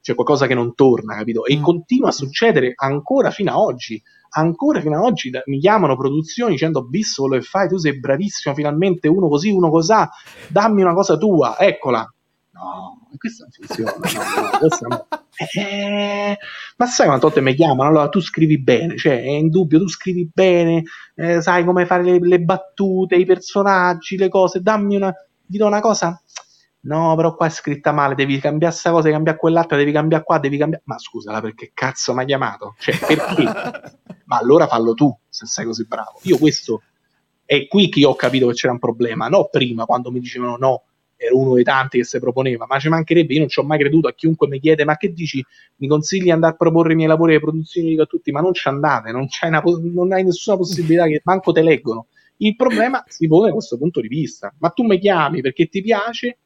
c'è 0.00 0.14
qualcosa 0.16 0.48
che 0.48 0.54
non 0.54 0.74
torna, 0.74 1.14
capito? 1.14 1.44
E 1.44 1.56
mm. 1.56 1.62
continua 1.62 2.08
a 2.08 2.12
succedere 2.12 2.72
ancora 2.74 3.30
fino 3.30 3.52
ad 3.52 3.58
oggi. 3.58 4.02
Ancora 4.30 4.80
fino 4.80 4.96
ad 4.98 5.04
oggi 5.04 5.30
da, 5.30 5.40
mi 5.44 5.60
chiamano 5.60 5.96
produzioni 5.96 6.54
dicendo 6.54 6.84
Bisso, 6.84 7.22
quello 7.22 7.40
che 7.40 7.46
fai, 7.46 7.68
tu 7.68 7.76
sei 7.76 8.00
bravissimo, 8.00 8.56
finalmente 8.56 9.06
uno 9.06 9.28
così, 9.28 9.50
uno 9.50 9.70
cosà, 9.70 10.10
dammi 10.48 10.82
una 10.82 10.94
cosa 10.94 11.16
tua, 11.16 11.60
eccola 11.60 12.12
no, 12.62 13.08
questo 13.16 13.44
non 13.44 13.52
funziona, 13.52 13.92
no, 13.92 14.50
no, 14.50 14.58
questo 14.58 14.88
no. 14.88 15.06
Eh, 15.54 16.38
ma 16.76 16.86
sai 16.86 17.06
quante 17.06 17.26
volte 17.26 17.40
mi 17.40 17.54
chiamano? 17.54 17.88
Allora 17.88 18.08
tu 18.08 18.20
scrivi 18.20 18.60
bene, 18.60 18.96
cioè 18.96 19.20
è 19.22 19.28
indubbio, 19.28 19.78
tu 19.78 19.88
scrivi 19.88 20.30
bene, 20.32 20.82
eh, 21.14 21.40
sai 21.40 21.64
come 21.64 21.86
fare 21.86 22.02
le, 22.02 22.18
le, 22.20 22.40
battute, 22.40 23.16
i 23.16 23.24
personaggi, 23.24 24.16
le 24.16 24.28
cose, 24.28 24.60
dammi 24.60 24.96
una, 24.96 25.12
ti 25.46 25.56
do 25.56 25.66
una 25.66 25.80
cosa. 25.80 26.20
No, 26.84 27.14
però 27.14 27.36
qua 27.36 27.46
è 27.46 27.50
scritta 27.50 27.92
male, 27.92 28.16
devi 28.16 28.40
cambiare 28.40 28.72
questa 28.72 28.90
cosa, 28.90 29.02
devi 29.02 29.14
cambiare 29.14 29.38
quell'altra, 29.38 29.76
devi 29.76 29.92
cambiare 29.92 30.24
qua, 30.24 30.38
devi 30.38 30.58
cambiare... 30.58 30.82
Ma 30.86 30.98
scusala, 30.98 31.40
perché 31.40 31.70
cazzo 31.72 32.12
mi 32.12 32.22
ha 32.22 32.24
chiamato? 32.24 32.74
Cioè, 32.78 32.98
perché? 32.98 33.42
ma 34.26 34.38
allora 34.38 34.66
fallo 34.66 34.92
tu, 34.94 35.16
se 35.28 35.46
sei 35.46 35.64
così 35.64 35.86
bravo. 35.86 36.18
Io 36.22 36.38
questo 36.38 36.82
è 37.44 37.68
qui 37.68 37.88
che 37.88 38.00
io 38.00 38.10
ho 38.10 38.14
capito 38.16 38.48
che 38.48 38.54
c'era 38.54 38.72
un 38.72 38.78
problema, 38.78 39.28
no 39.28 39.48
prima, 39.50 39.84
quando 39.84 40.10
mi 40.10 40.18
dicevano 40.18 40.56
no, 40.56 40.82
ero 41.24 41.38
uno 41.38 41.54
dei 41.54 41.62
tanti 41.62 41.98
che 41.98 42.04
si 42.04 42.18
proponeva, 42.18 42.66
ma 42.68 42.78
ci 42.78 42.88
mancherebbe, 42.88 43.32
io 43.32 43.40
non 43.40 43.48
ci 43.48 43.60
ho 43.60 43.62
mai 43.62 43.78
creduto 43.78 44.08
a 44.08 44.12
chiunque 44.12 44.48
mi 44.48 44.58
chiede 44.58 44.84
ma 44.84 44.96
che 44.96 45.12
dici, 45.12 45.44
mi 45.76 45.86
consigli 45.86 46.24
di 46.24 46.30
andare 46.30 46.54
a 46.54 46.56
proporre 46.56 46.92
i 46.92 46.96
miei 46.96 47.08
lavori 47.08 47.32
alle 47.32 47.40
produzioni, 47.40 47.90
dico 47.90 48.02
a 48.02 48.06
tutti, 48.06 48.32
ma 48.32 48.40
non 48.40 48.52
ci 48.52 48.66
andate, 48.66 49.12
non, 49.12 49.28
una, 49.42 49.62
non 49.92 50.12
hai 50.12 50.24
nessuna 50.24 50.56
possibilità 50.56 51.06
che 51.06 51.20
manco 51.24 51.52
te 51.52 51.62
leggono. 51.62 52.06
Il 52.38 52.56
problema 52.56 53.04
si 53.06 53.28
pone 53.28 53.46
da 53.46 53.52
questo 53.52 53.78
punto 53.78 54.00
di 54.00 54.08
vista, 54.08 54.52
ma 54.58 54.70
tu 54.70 54.82
mi 54.82 54.98
chiami 54.98 55.40
perché 55.40 55.68
ti 55.68 55.80
piace 55.80 56.38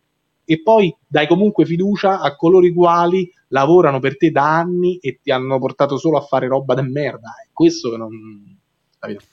e 0.44 0.62
poi 0.62 0.94
dai 1.06 1.26
comunque 1.26 1.64
fiducia 1.64 2.20
a 2.20 2.36
coloro 2.36 2.66
i 2.66 2.72
quali 2.72 3.32
lavorano 3.48 3.98
per 3.98 4.16
te 4.16 4.30
da 4.30 4.58
anni 4.58 4.98
e 4.98 5.20
ti 5.22 5.30
hanno 5.30 5.58
portato 5.58 5.96
solo 5.96 6.18
a 6.18 6.20
fare 6.20 6.48
roba 6.48 6.74
de 6.74 6.82
merda. 6.82 7.34
È 7.42 7.48
questo 7.52 7.90
che 7.90 7.96
non... 7.96 8.58
Capito? 8.98 9.24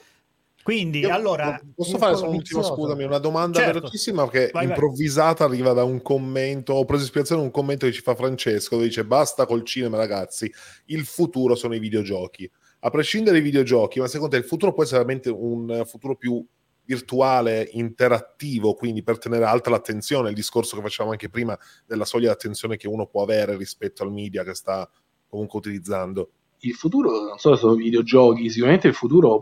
Quindi, 0.64 0.99
Io 0.99 1.14
allora... 1.14 1.61
Posso 1.76 1.97
fare 1.97 2.16
solo 2.16 2.30
un'ultima, 2.30 2.64
scusami, 2.64 3.03
una 3.03 3.18
domanda 3.18 3.59
certo. 3.59 3.80
velocissima 3.80 4.30
che 4.30 4.49
vai, 4.53 4.66
improvvisata 4.66 5.45
vai. 5.45 5.53
arriva 5.53 5.74
da 5.74 5.84
un 5.84 6.01
commento, 6.01 6.74
ho 6.74 6.86
preso 6.86 7.03
ispirazione 7.03 7.41
da 7.41 7.47
un 7.47 7.53
commento 7.53 7.86
che 7.86 7.91
ci 7.91 8.01
fa 8.01 8.16
Francesco, 8.16 8.76
dove 8.76 8.88
dice 8.88 9.03
basta 9.03 9.45
col 9.45 9.64
cinema 9.66 9.97
ragazzi, 9.97 10.51
il 10.86 11.03
futuro 11.03 11.55
sono 11.55 11.76
i 11.76 11.80
videogiochi. 11.80 12.49
A 12.80 12.89
prescindere 12.89 13.38
dai 13.38 13.45
videogiochi, 13.45 13.99
ma 13.99 14.07
secondo 14.07 14.36
te 14.36 14.41
il 14.41 14.47
futuro 14.47 14.74
può 14.74 14.84
essere 14.84 14.99
veramente 14.99 15.30
un 15.30 15.84
futuro 15.86 16.16
più 16.16 16.45
virtuale, 16.86 17.70
interattivo, 17.74 18.74
quindi 18.74 19.03
per 19.03 19.18
tenere 19.18 19.45
alta 19.45 19.70
l'attenzione, 19.70 20.30
il 20.30 20.36
discorso 20.36 20.76
che 20.76 20.82
facevamo 20.82 21.11
anche 21.11 21.30
prima 21.30 21.57
della 21.86 22.05
soglia 22.05 22.28
di 22.28 22.34
attenzione 22.34 22.78
che 22.78 22.88
uno 22.88 23.05
può 23.05 23.22
avere 23.24 23.55
rispetto 23.57 24.03
al 24.03 24.11
media 24.11 24.43
che 24.43 24.53
sta 24.53 24.89
comunque 25.28 25.59
utilizzando. 25.59 26.32
Il 26.59 26.74
futuro 26.74 27.11
non 27.28 27.38
solo 27.38 27.55
sono 27.55 27.76
videogiochi, 27.76 28.49
sicuramente 28.49 28.88
il 28.88 28.93
futuro 28.93 29.41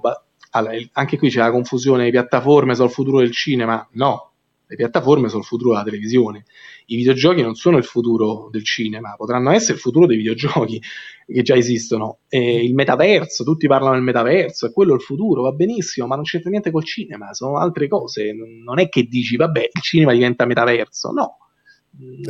allora, 0.51 0.75
anche 0.93 1.17
qui 1.17 1.29
c'è 1.29 1.39
la 1.39 1.51
confusione, 1.51 2.05
le 2.05 2.11
piattaforme 2.11 2.73
sono 2.75 2.87
il 2.87 2.93
futuro 2.93 3.19
del 3.19 3.31
cinema, 3.31 3.87
no, 3.93 4.31
le 4.71 4.75
piattaforme 4.77 5.27
sono 5.27 5.41
il 5.41 5.45
futuro 5.45 5.71
della 5.71 5.83
televisione. 5.83 6.45
I 6.85 6.95
videogiochi 6.95 7.41
non 7.41 7.55
sono 7.55 7.77
il 7.77 7.83
futuro 7.83 8.47
del 8.49 8.63
cinema, 8.63 9.15
potranno 9.17 9.51
essere 9.51 9.73
il 9.73 9.79
futuro 9.79 10.05
dei 10.05 10.15
videogiochi 10.15 10.81
che 11.27 11.41
già 11.41 11.55
esistono. 11.55 12.19
E 12.29 12.63
il 12.63 12.73
metaverso, 12.73 13.43
tutti 13.43 13.67
parlano 13.67 13.95
del 13.95 14.03
metaverso, 14.03 14.67
è 14.67 14.71
quello 14.71 14.93
il 14.93 15.01
futuro, 15.01 15.41
va 15.41 15.51
benissimo, 15.51 16.07
ma 16.07 16.15
non 16.15 16.23
c'entra 16.23 16.49
niente 16.49 16.71
col 16.71 16.85
cinema, 16.85 17.33
sono 17.33 17.57
altre 17.57 17.89
cose. 17.89 18.33
Non 18.33 18.79
è 18.79 18.87
che 18.87 19.03
dici, 19.03 19.35
vabbè, 19.35 19.69
il 19.73 19.81
cinema 19.81 20.13
diventa 20.13 20.45
metaverso, 20.45 21.11
no. 21.11 21.37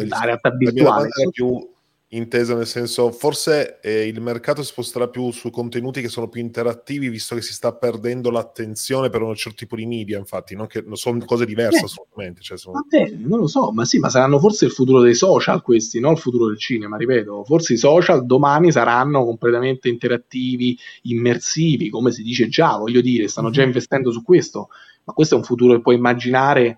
La 0.07 0.21
realtà 0.23 0.49
virtuale. 0.49 1.09
La 1.09 1.29
più 1.29 1.69
intesa 2.13 2.55
nel 2.55 2.67
senso 2.67 3.11
forse 3.11 3.79
eh, 3.79 4.05
il 4.05 4.19
mercato 4.19 4.61
si 4.63 4.69
sposterà 4.69 5.07
più 5.07 5.31
su 5.31 5.49
contenuti 5.49 6.01
che 6.01 6.09
sono 6.09 6.27
più 6.27 6.41
interattivi 6.41 7.07
visto 7.07 7.35
che 7.35 7.41
si 7.41 7.53
sta 7.53 7.73
perdendo 7.73 8.29
l'attenzione 8.29 9.09
per 9.09 9.21
un 9.21 9.33
certo 9.33 9.59
tipo 9.59 9.77
di 9.77 9.85
media 9.85 10.17
infatti 10.17 10.53
non 10.53 10.67
che, 10.67 10.83
sono 10.93 11.23
cose 11.23 11.45
diverse 11.45 11.79
eh, 11.79 11.85
assolutamente 11.85 12.41
cioè 12.41 12.57
sono... 12.57 12.81
Vabbè, 12.81 13.13
non 13.15 13.39
lo 13.39 13.47
so 13.47 13.71
ma 13.71 13.85
sì 13.85 13.97
ma 13.99 14.09
saranno 14.09 14.39
forse 14.39 14.65
il 14.65 14.71
futuro 14.71 14.99
dei 14.99 15.15
social 15.15 15.61
questi 15.61 16.01
non 16.01 16.13
il 16.13 16.17
futuro 16.17 16.47
del 16.47 16.57
cinema 16.57 16.97
ripeto 16.97 17.45
forse 17.45 17.73
i 17.73 17.77
social 17.77 18.25
domani 18.25 18.73
saranno 18.73 19.23
completamente 19.23 19.87
interattivi 19.87 20.77
immersivi 21.03 21.89
come 21.89 22.11
si 22.11 22.23
dice 22.23 22.49
già 22.49 22.75
voglio 22.75 22.99
dire 22.99 23.29
stanno 23.29 23.51
già 23.51 23.61
mhm. 23.61 23.67
investendo 23.67 24.11
su 24.11 24.21
questo 24.21 24.67
ma 25.05 25.13
questo 25.13 25.35
è 25.35 25.37
un 25.37 25.45
futuro 25.45 25.75
che 25.75 25.81
puoi 25.81 25.95
immaginare 25.95 26.77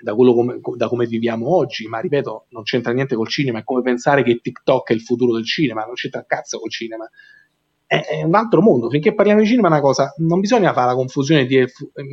da, 0.00 0.14
come, 0.14 0.60
da 0.76 0.88
come 0.88 1.06
viviamo 1.06 1.54
oggi, 1.54 1.86
ma 1.86 1.98
ripeto, 2.00 2.46
non 2.50 2.62
c'entra 2.62 2.92
niente 2.92 3.16
col 3.16 3.28
cinema, 3.28 3.58
è 3.58 3.64
come 3.64 3.82
pensare 3.82 4.22
che 4.22 4.40
TikTok 4.40 4.90
è 4.90 4.92
il 4.92 5.02
futuro 5.02 5.34
del 5.34 5.44
cinema, 5.44 5.84
non 5.84 5.94
c'entra 5.94 6.24
cazzo 6.26 6.58
col 6.58 6.70
cinema. 6.70 7.08
È, 7.86 8.22
un 8.22 8.34
altro 8.34 8.60
mondo, 8.60 8.90
finché 8.90 9.14
parliamo 9.14 9.40
di 9.40 9.46
cinema 9.46 9.68
è 9.68 9.70
una 9.70 9.80
cosa, 9.80 10.12
non 10.18 10.40
bisogna 10.40 10.74
fare 10.74 10.88
la 10.88 10.94
confusione 10.94 11.46
di 11.46 11.64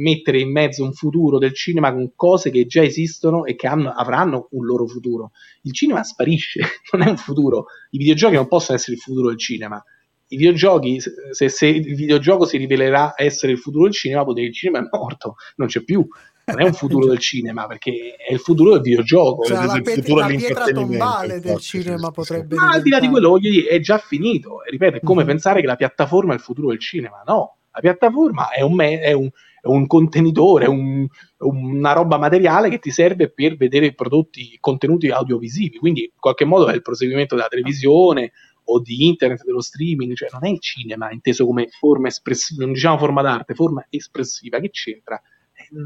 mettere 0.01 0.39
in 0.39 0.49
mezzo 0.49 0.83
un 0.83 0.93
futuro 0.93 1.37
del 1.37 1.53
cinema 1.53 1.91
con 1.91 2.13
cose 2.15 2.49
che 2.49 2.65
già 2.65 2.81
esistono 2.81 3.43
e 3.43 3.55
che 3.55 3.67
hanno, 3.67 3.91
avranno 3.91 4.47
un 4.51 4.65
loro 4.65 4.87
futuro. 4.87 5.31
Il 5.63 5.73
cinema 5.73 6.01
sparisce, 6.03 6.61
non 6.93 7.05
è 7.05 7.09
un 7.09 7.17
futuro. 7.17 7.65
I 7.89 7.97
videogiochi 7.97 8.35
non 8.35 8.47
possono 8.47 8.77
essere 8.77 8.95
il 8.95 9.01
futuro 9.01 9.27
del 9.27 9.37
cinema 9.37 9.83
i 10.27 10.37
videogiochi, 10.37 10.99
se, 10.99 11.49
se, 11.49 11.67
il 11.67 11.93
videogioco 11.95 12.45
si 12.45 12.57
rivelerà 12.57 13.13
essere 13.15 13.51
il 13.51 13.59
futuro 13.59 13.83
del 13.83 13.93
cinema, 13.93 14.23
vuol 14.23 14.33
dire 14.33 14.47
che 14.47 14.53
il 14.53 14.57
cinema 14.57 14.83
è 14.83 14.89
morto, 14.89 15.35
non 15.57 15.67
c'è 15.67 15.83
più 15.83 16.03
non 16.45 16.61
è 16.61 16.63
un 16.63 16.73
futuro 16.73 17.07
del 17.07 17.19
cinema 17.19 17.65
perché 17.65 18.15
è 18.15 18.33
il 18.33 18.39
futuro 18.39 18.73
del 18.73 18.81
videogioco 18.81 19.43
cioè, 19.45 19.65
la, 19.65 19.75
il 19.75 19.87
futuro 19.87 20.19
la 20.19 20.27
pietra 20.27 20.65
tombale 20.65 21.39
del 21.39 21.57
cinema 21.57 22.11
potrebbe 22.11 22.55
ma 22.55 22.69
al 22.71 22.81
di 22.81 22.89
là 22.89 22.99
di 22.99 23.09
quello 23.09 23.29
voglio 23.29 23.49
dire 23.49 23.67
è 23.67 23.79
già 23.79 23.97
finito. 23.97 24.61
Ripeto 24.69 24.97
è 24.97 24.99
come 25.01 25.19
mm-hmm. 25.19 25.27
pensare 25.27 25.61
che 25.61 25.67
la 25.67 25.75
piattaforma 25.75 26.33
è 26.33 26.35
il 26.35 26.41
futuro 26.41 26.69
del 26.69 26.79
cinema. 26.79 27.23
No 27.25 27.57
la 27.75 27.81
piattaforma 27.81 28.51
è 28.51 28.61
un, 28.61 28.73
me- 28.73 29.01
è 29.01 29.11
un, 29.11 29.29
è 29.61 29.67
un 29.67 29.85
contenitore, 29.85 30.65
un, 30.65 31.05
una 31.39 31.91
roba 31.91 32.17
materiale 32.17 32.69
che 32.69 32.79
ti 32.79 32.89
serve 32.89 33.29
per 33.29 33.57
vedere 33.57 33.93
prodotti, 33.93 34.55
contenuti 34.61 35.09
audiovisivi, 35.09 35.77
quindi 35.77 36.03
in 36.03 36.19
qualche 36.19 36.45
modo 36.45 36.69
è 36.69 36.73
il 36.73 36.81
proseguimento 36.81 37.35
della 37.35 37.49
televisione 37.49 38.31
o 38.67 38.79
di 38.79 39.05
internet, 39.05 39.43
dello 39.43 39.61
streaming, 39.61 40.15
cioè 40.15 40.29
non 40.31 40.45
è 40.45 40.49
il 40.49 40.61
cinema 40.61 41.11
inteso 41.11 41.45
come 41.45 41.67
forma 41.67 42.07
espressiva, 42.07 42.63
non 42.63 42.73
diciamo 42.73 42.97
forma 42.97 43.21
d'arte, 43.21 43.53
forma 43.53 43.85
espressiva, 43.89 44.59
che 44.59 44.69
c'entra? 44.69 45.21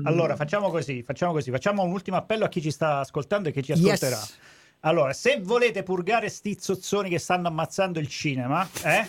Allora, 0.03 0.35
facciamo 0.35 0.69
così, 0.69 1.03
facciamo 1.03 1.31
così, 1.31 1.51
facciamo 1.51 1.83
un 1.83 1.91
ultimo 1.91 2.17
appello 2.17 2.45
a 2.45 2.49
chi 2.49 2.61
ci 2.61 2.71
sta 2.71 2.99
ascoltando 2.99 3.49
e 3.49 3.51
chi 3.51 3.63
ci 3.63 3.71
ascolterà. 3.71 4.15
Yes. 4.15 4.37
Allora, 4.81 5.13
se 5.13 5.39
volete 5.41 5.83
purgare 5.83 6.29
sti 6.29 6.57
zozzoni 6.59 7.09
che 7.09 7.19
stanno 7.19 7.47
ammazzando 7.47 7.99
il 7.99 8.07
cinema, 8.07 8.67
eh? 8.83 9.07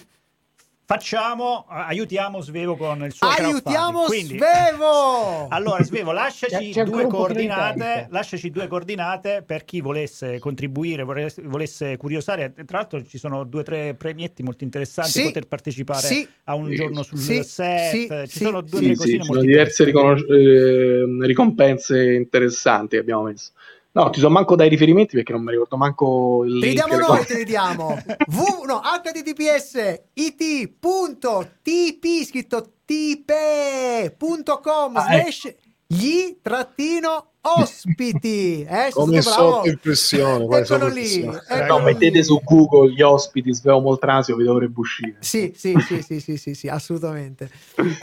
Facciamo, 0.91 1.67
aiutiamo 1.69 2.41
Svevo 2.41 2.75
con 2.75 3.05
il 3.05 3.13
suo 3.13 3.29
Aiutiamo 3.29 4.07
Quindi, 4.07 4.39
Svevo! 4.39 5.47
allora 5.55 5.85
Svevo, 5.85 6.11
lasciaci 6.11 6.73
c'è, 6.73 6.83
c'è 6.83 6.85
due 6.85 7.07
coordinate, 7.07 8.09
lasciaci 8.11 8.51
due 8.51 8.67
coordinate 8.67 9.45
per 9.47 9.65
chi 9.65 9.81
volesse 9.81 10.41
contribuire, 10.41 11.05
volesse, 11.05 11.43
volesse, 11.45 11.97
curiosare. 11.97 12.53
Tra 12.67 12.79
l'altro 12.79 13.05
ci 13.05 13.19
sono 13.19 13.45
due 13.45 13.61
o 13.61 13.63
tre 13.63 13.95
premietti 13.95 14.43
molto 14.43 14.65
interessanti 14.65 15.11
sì, 15.13 15.23
poter 15.23 15.47
partecipare 15.47 16.05
sì, 16.09 16.27
a 16.45 16.57
un 16.57 16.75
giorno 16.75 17.05
sul 17.05 17.19
sì, 17.19 17.41
set. 17.45 18.27
ci 18.27 18.39
sono 18.39 18.61
due 18.61 18.81
o 18.81 18.83
tre 18.83 18.97
cosine 18.97 19.25
molto 19.25 19.45
diverse 19.45 19.85
riconos- 19.85 20.29
eh, 20.29 21.05
ricompense 21.21 22.15
interessanti 22.15 22.97
che 22.97 23.01
abbiamo 23.03 23.23
messo. 23.23 23.53
No, 23.93 24.09
ti 24.11 24.21
so 24.21 24.31
manco 24.31 24.55
dai 24.55 24.69
riferimenti 24.69 25.17
perché 25.17 25.33
non 25.33 25.43
mi 25.43 25.51
ricordo 25.51 25.77
manco 25.77 26.45
il 26.45 26.61
Te 26.61 26.67
li 26.69 26.75
diamo 26.75 26.97
noi, 26.97 27.25
te 27.25 27.35
li 27.35 27.45
diamo. 27.45 28.01
v, 28.29 28.39
no, 28.67 28.81
https 28.81 30.03
it.tp 30.13 32.05
scritto 32.25 32.73
tipe.com 32.85 34.97
ah, 34.97 35.01
slash 35.03 35.55
gli 35.87 36.39
trattino 36.41 37.31
ospiti. 37.41 38.63
Eh, 38.63 38.91
Come 38.93 39.23
sotto 39.23 39.69
impressione. 39.69 40.45
Eccolo 40.45 40.65
sotto 40.65 40.87
lì. 40.87 41.23
eccolo 41.23 41.65
No, 41.67 41.79
lì. 41.79 41.85
mettete 41.85 42.23
su 42.23 42.41
Google 42.45 42.93
gli 42.93 43.03
ospiti 43.03 43.53
Sveo 43.53 43.81
Moltrasio, 43.81 44.37
vi 44.37 44.45
dovrebbe 44.45 44.79
uscire. 44.79 45.17
Sì, 45.19 45.53
sì, 45.57 45.75
sì, 45.85 46.01
sì, 46.03 46.21
sì, 46.21 46.37
sì, 46.37 46.55
sì, 46.55 46.69
assolutamente. 46.69 47.51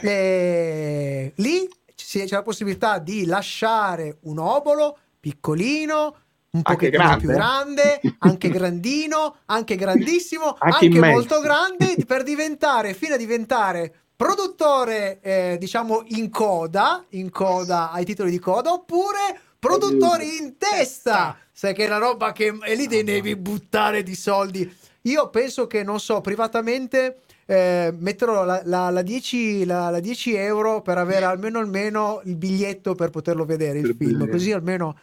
E 0.02 1.32
lì 1.36 1.66
c'è 1.94 2.26
la 2.28 2.42
possibilità 2.42 2.98
di 2.98 3.24
lasciare 3.24 4.18
un 4.22 4.38
obolo 4.38 4.98
piccolino, 5.20 6.16
un 6.50 6.60
Anche 6.64 6.90
pochettino 6.90 7.02
grande. 7.02 7.18
più 7.20 7.30
grande, 7.34 8.00
anche 8.18 8.48
grandino, 8.48 9.36
anche 9.46 9.76
grandissimo, 9.76 10.54
Anche 10.58 10.86
anche, 10.86 11.00
molto 11.00 11.40
grande 11.40 11.96
per 12.06 12.22
diventare, 12.22 12.94
fino 12.94 13.14
a 13.14 13.18
diventare 13.18 13.92
produttore, 14.16 15.20
eh, 15.20 15.56
diciamo, 15.60 16.02
in 16.08 16.30
coda, 16.30 17.04
in 17.10 17.30
coda 17.30 17.90
ai 17.92 18.04
titoli 18.04 18.30
di 18.30 18.38
coda, 18.38 18.72
oppure 18.72 19.38
produttori 19.58 20.38
in 20.38 20.56
testa. 20.56 21.36
Sai 21.52 21.74
che 21.74 21.84
è 21.84 21.86
una 21.86 21.98
roba 21.98 22.32
che 22.32 22.56
e 22.64 22.74
lì 22.74 22.86
ne 22.86 23.04
devi 23.04 23.36
buttare 23.36 24.02
di 24.02 24.14
soldi. 24.14 24.72
Io 25.02 25.28
penso 25.30 25.66
che, 25.66 25.82
non 25.82 26.00
so, 26.00 26.20
privatamente 26.20 27.18
eh, 27.46 27.94
metterò 27.96 28.44
la, 28.44 28.60
la- 28.64 28.90
la 28.90 29.02
10, 29.02 29.64
la- 29.64 29.90
la 29.90 30.00
10 30.00 30.34
euro 30.34 30.82
per 30.82 30.98
avere 30.98 31.24
almeno, 31.24 31.58
almeno 31.58 32.20
il 32.24 32.36
biglietto 32.36 32.94
per 32.94 33.10
poterlo 33.10 33.44
vedere 33.44 33.78
il 33.78 33.94
film. 33.98 34.28
Così 34.28 34.52
almeno 34.52 34.98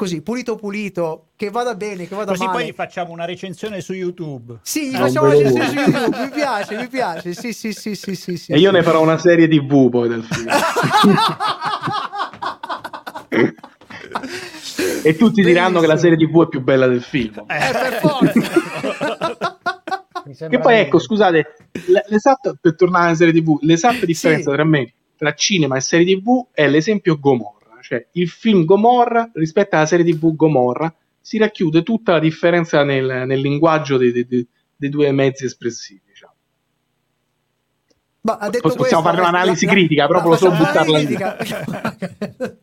così 0.00 0.22
pulito 0.22 0.56
pulito, 0.56 1.26
che 1.36 1.50
vada 1.50 1.74
bene, 1.74 2.08
che 2.08 2.14
vada 2.14 2.30
Così 2.32 2.46
male. 2.46 2.56
poi 2.58 2.66
gli 2.70 2.72
facciamo 2.72 3.12
una 3.12 3.26
recensione 3.26 3.82
su 3.82 3.92
YouTube. 3.92 4.60
Sì, 4.62 4.88
gli 4.88 4.94
È 4.94 4.96
facciamo 4.96 5.26
un 5.28 5.34
la 5.34 5.40
bel 5.42 5.52
recensione 5.52 5.84
su. 5.84 5.90
YouTube. 5.90 6.24
Mi 6.24 6.30
piace, 6.30 6.76
mi 6.78 6.88
piace. 6.88 7.34
Sì, 7.34 7.52
sì, 7.52 7.72
sì, 7.74 7.94
sì, 7.94 8.14
sì, 8.14 8.36
sì. 8.38 8.52
E 8.52 8.58
io 8.58 8.70
ne 8.70 8.82
farò 8.82 9.02
una 9.02 9.18
serie 9.18 9.46
TV 9.46 9.90
poi 9.90 10.08
del 10.08 10.24
film. 10.24 10.48
e 15.04 15.16
tutti 15.16 15.42
diranno 15.44 15.80
che 15.80 15.86
la 15.86 15.98
serie 15.98 16.16
TV 16.16 16.46
è 16.46 16.48
più 16.48 16.62
bella 16.62 16.86
del 16.86 17.02
film. 17.02 17.44
Eh, 17.46 17.72
per 17.72 17.98
forza. 18.00 19.48
Che 20.48 20.58
poi 20.60 20.74
di- 20.76 20.80
ecco, 20.82 20.98
scusate, 21.00 21.56
l'esatto, 22.08 22.56
per 22.60 22.76
tornare 22.76 23.06
alla 23.08 23.16
serie 23.16 23.32
TV, 23.34 23.58
l'esatta 23.62 24.06
differenza 24.06 24.48
Sì. 24.50 24.54
tra 24.56 24.64
me, 24.64 24.92
tra 25.16 25.34
cinema 25.34 25.76
e 25.76 25.80
serie 25.80 26.16
TV 26.16 26.46
è 26.52 26.68
l'esempio 26.68 27.18
Gomorra. 27.18 27.59
Cioè, 27.90 28.06
il 28.12 28.28
film 28.28 28.64
Gomorra 28.64 29.28
rispetto 29.34 29.74
alla 29.74 29.84
serie 29.84 30.04
TV 30.04 30.36
Gomorra 30.36 30.94
si 31.20 31.38
racchiude 31.38 31.82
tutta 31.82 32.12
la 32.12 32.18
differenza 32.20 32.84
nel, 32.84 33.24
nel 33.26 33.40
linguaggio 33.40 33.96
dei, 33.96 34.12
dei- 34.12 34.46
dei- 34.76 34.88
due 34.88 35.10
mezzi 35.10 35.44
espressivi. 35.46 36.00
Diciamo. 36.06 36.32
Ma 38.20 38.34
ha 38.36 38.48
detto 38.48 38.68
Possiamo 38.68 39.02
questo, 39.02 39.02
fare 39.02 39.20
un'analisi 39.20 39.66
la- 39.66 39.72
critica, 39.72 40.06
proprio 40.06 40.32
facciamo 40.36 40.54
solo 40.54 40.66
buttarla 40.68 40.98
lì. 40.98 41.04
critica. 41.04 41.36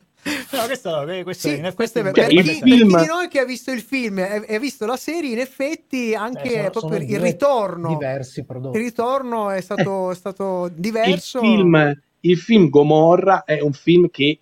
No, 0.51 0.65
questo, 0.65 1.05
questo 1.23 1.47
Sì, 1.47 1.71
questo 1.73 1.99
è 1.99 2.03
vero. 2.03 2.15
Cioè, 2.15 2.25
per, 2.25 2.34
il 2.34 2.41
chi, 2.41 2.47
film- 2.49 2.59
per 2.59 2.97
chi 2.97 3.03
di 3.03 3.05
noi 3.07 3.28
che 3.30 3.39
ha 3.39 3.45
visto 3.45 3.71
il 3.71 3.80
film 3.82 4.19
e 4.19 4.55
ha 4.55 4.59
visto 4.59 4.86
la 4.86 4.97
serie, 4.97 5.32
in 5.32 5.39
effetti 5.39 6.13
anche 6.15 6.49
Eh, 6.49 6.51
sono- 6.57 6.69
proprio 6.71 6.99
sono 6.99 7.11
il 7.11 7.19
ritorno. 7.21 7.88
diversi 7.89 8.39
Il 8.49 8.69
ritorno 8.73 9.49
è 9.51 9.61
stato, 9.61 10.11
è 10.11 10.15
stato 10.15 10.65
il 10.65 10.73
diverso. 10.73 11.39
film, 11.39 11.97
il 12.21 12.38
film 12.38 12.67
Gomorra 12.69 13.45
è 13.45 13.61
un 13.61 13.71
film 13.71 14.09
che 14.09 14.25
eh, 14.25 14.39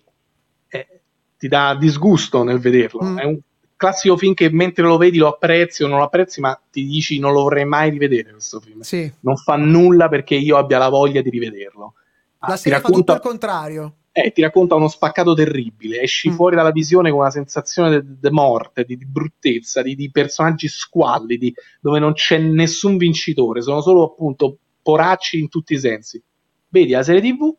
ti 1.38 1.48
dà 1.48 1.74
disgusto 1.78 2.42
nel 2.42 2.58
vederlo. 2.58 3.02
Mm. 3.02 3.18
È 3.18 3.24
un 3.24 3.38
classico 3.76 4.16
film 4.16 4.32
che 4.34 4.50
mentre 4.50 4.84
lo 4.84 4.96
vedi 4.96 5.18
lo 5.18 5.28
apprezzi 5.28 5.82
o 5.82 5.86
non 5.88 5.98
lo 5.98 6.04
apprezzi, 6.04 6.40
ma 6.40 6.58
ti 6.70 6.84
dici 6.86 7.18
non 7.18 7.32
lo 7.32 7.42
vorrei 7.42 7.64
mai 7.66 7.90
rivedere 7.90 8.30
questo 8.30 8.60
film. 8.60 8.80
Sì. 8.80 9.10
Non 9.20 9.36
fa 9.36 9.56
nulla 9.56 10.08
perché 10.08 10.34
io 10.34 10.56
abbia 10.56 10.78
la 10.78 10.88
voglia 10.88 11.20
di 11.20 11.30
rivederlo. 11.30 11.94
Ah, 12.38 12.50
La 12.50 12.56
serie 12.56 12.78
fa 12.80 12.88
tutto 12.88 13.12
racconta, 13.12 13.14
il 13.14 13.20
contrario. 13.20 13.94
eh, 14.12 14.32
ti 14.32 14.40
racconta 14.40 14.74
uno 14.76 14.88
spaccato 14.88 15.34
terribile, 15.34 16.00
esci 16.00 16.30
Mm. 16.30 16.34
fuori 16.34 16.56
dalla 16.56 16.70
visione 16.70 17.10
con 17.10 17.20
una 17.20 17.30
sensazione 17.30 18.02
di 18.02 18.30
morte, 18.30 18.84
di, 18.84 18.96
di 18.96 19.04
bruttezza, 19.06 19.82
di, 19.82 19.94
di 19.94 20.10
personaggi 20.10 20.68
squallidi, 20.68 21.52
dove 21.80 21.98
non 21.98 22.14
c'è 22.14 22.38
nessun 22.38 22.96
vincitore, 22.96 23.60
sono 23.60 23.82
solo 23.82 24.04
appunto 24.04 24.56
poracci 24.82 25.38
in 25.38 25.48
tutti 25.50 25.74
i 25.74 25.78
sensi. 25.78 26.22
Vedi 26.68 26.92
la 26.92 27.02
serie 27.02 27.20
TV 27.20 27.54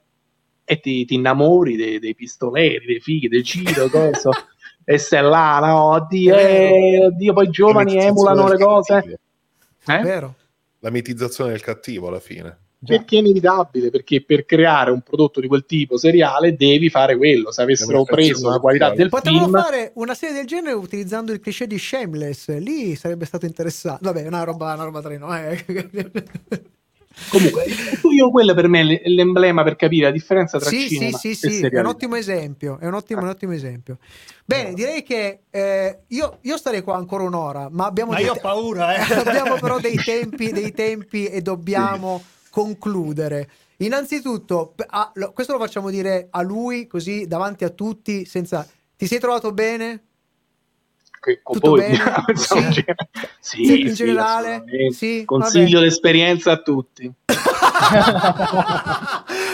e 0.69 0.81
ti, 0.81 1.05
ti 1.05 1.13
innamori 1.13 1.77
dei, 1.77 1.97
dei 1.97 2.13
pistoleri, 2.13 2.85
dei 2.85 2.99
fighi, 2.99 3.29
del 3.29 3.41
Ciro, 3.41 3.87
cosa, 3.87 4.31
e 4.83 4.97
stai 4.97 5.23
là, 5.23 5.59
no, 5.59 5.81
oddio, 5.93 6.35
È 6.35 6.43
eh, 6.43 7.05
oddio, 7.05 7.31
poi 7.31 7.45
i 7.45 7.49
giovani 7.49 7.95
La 7.95 8.03
emulano 8.03 8.49
le 8.49 8.57
cose. 8.57 8.93
cattivo. 8.95 9.17
Eh? 9.87 10.01
Vero? 10.01 10.35
La 10.79 10.89
mitizzazione 10.89 11.51
del 11.51 11.61
cattivo 11.61 12.09
alla 12.09 12.19
fine. 12.19 12.57
Perché 12.85 13.15
è 13.15 13.19
inevitabile, 13.19 13.89
perché 13.89 14.21
per 14.21 14.45
creare 14.45 14.91
un 14.91 14.99
prodotto 15.01 15.39
di 15.39 15.47
quel 15.47 15.65
tipo 15.65 15.97
seriale 15.97 16.57
devi 16.57 16.89
fare 16.89 17.15
quello. 17.15 17.49
Se 17.49 17.61
avessero 17.61 18.03
preso 18.03 18.49
la 18.49 18.59
qualità 18.59 18.93
del 18.93 19.07
Potevano 19.07 19.45
film, 19.45 19.59
fare 19.61 19.91
una 19.95 20.13
serie 20.13 20.35
del 20.35 20.45
genere 20.45 20.75
utilizzando 20.75 21.31
il 21.31 21.39
cliché 21.39 21.65
di 21.65 21.79
Shameless. 21.79 22.57
Lì 22.57 22.93
sarebbe 22.95 23.23
stato 23.23 23.45
interessante. 23.45 24.03
Vabbè, 24.03 24.23
è 24.25 24.27
una 24.27 24.43
roba, 24.43 24.73
una 24.73 24.83
roba 24.83 25.01
treno. 25.01 25.33
Eh. 25.33 25.63
comunque, 27.29 27.65
io 28.11 28.29
quello 28.29 28.53
per 28.53 28.67
me 28.67 28.99
è 28.99 29.07
l'emblema 29.09 29.63
per 29.63 29.75
capire 29.75 30.05
la 30.05 30.11
differenza 30.11 30.59
tra 30.59 30.69
sì, 30.69 30.81
sì, 30.81 30.87
cinema 30.87 31.17
sì, 31.17 31.29
e 31.29 31.35
sì, 31.35 31.61
è 31.61 31.79
un 31.79 31.85
ottimo 31.85 32.15
esempio. 32.15 32.77
È 32.79 32.87
un 32.87 32.93
ottimo, 32.93 33.21
un 33.21 33.27
ottimo 33.27 33.53
esempio. 33.53 33.97
Bene, 34.45 34.73
direi 34.73 35.03
che 35.03 35.41
eh, 35.49 35.99
io, 36.07 36.37
io 36.41 36.57
starei 36.57 36.81
qua 36.81 36.95
ancora 36.95 37.23
un'ora, 37.23 37.67
ma 37.69 37.85
abbiamo, 37.85 38.11
Ma 38.11 38.17
dei 38.17 38.25
io 38.25 38.31
ho 38.31 38.35
te- 38.35 38.41
paura, 38.41 38.95
eh. 38.95 39.13
abbiamo 39.29 39.55
però 39.59 39.79
dei 39.79 39.95
tempi, 40.03 40.51
dei 40.51 40.71
tempi 40.71 41.25
e 41.25 41.41
dobbiamo 41.41 42.23
concludere. 42.49 43.49
Innanzitutto, 43.77 44.73
ah, 44.87 45.11
lo- 45.15 45.33
questo 45.33 45.53
lo 45.53 45.59
facciamo 45.59 45.89
dire 45.89 46.27
a 46.31 46.41
lui 46.41 46.87
così 46.87 47.27
davanti 47.27 47.63
a 47.63 47.69
tutti, 47.69 48.25
senza... 48.25 48.67
Ti 48.97 49.05
sei 49.05 49.19
trovato 49.19 49.51
bene? 49.53 50.06
Che- 51.19 51.39
con 51.43 51.55
Tutto 51.55 51.69
voi, 51.71 51.79
bene? 51.81 51.97
insomma, 52.29 52.71
Sì. 52.71 52.85
sì, 53.39 53.65
Sì, 53.65 53.81
in 53.81 53.87
sì, 53.89 53.93
generale? 53.95 54.63
Consiglio 55.25 55.77
vabbè. 55.79 55.83
l'esperienza 55.85 56.51
a 56.51 56.57
tutti. 56.57 57.11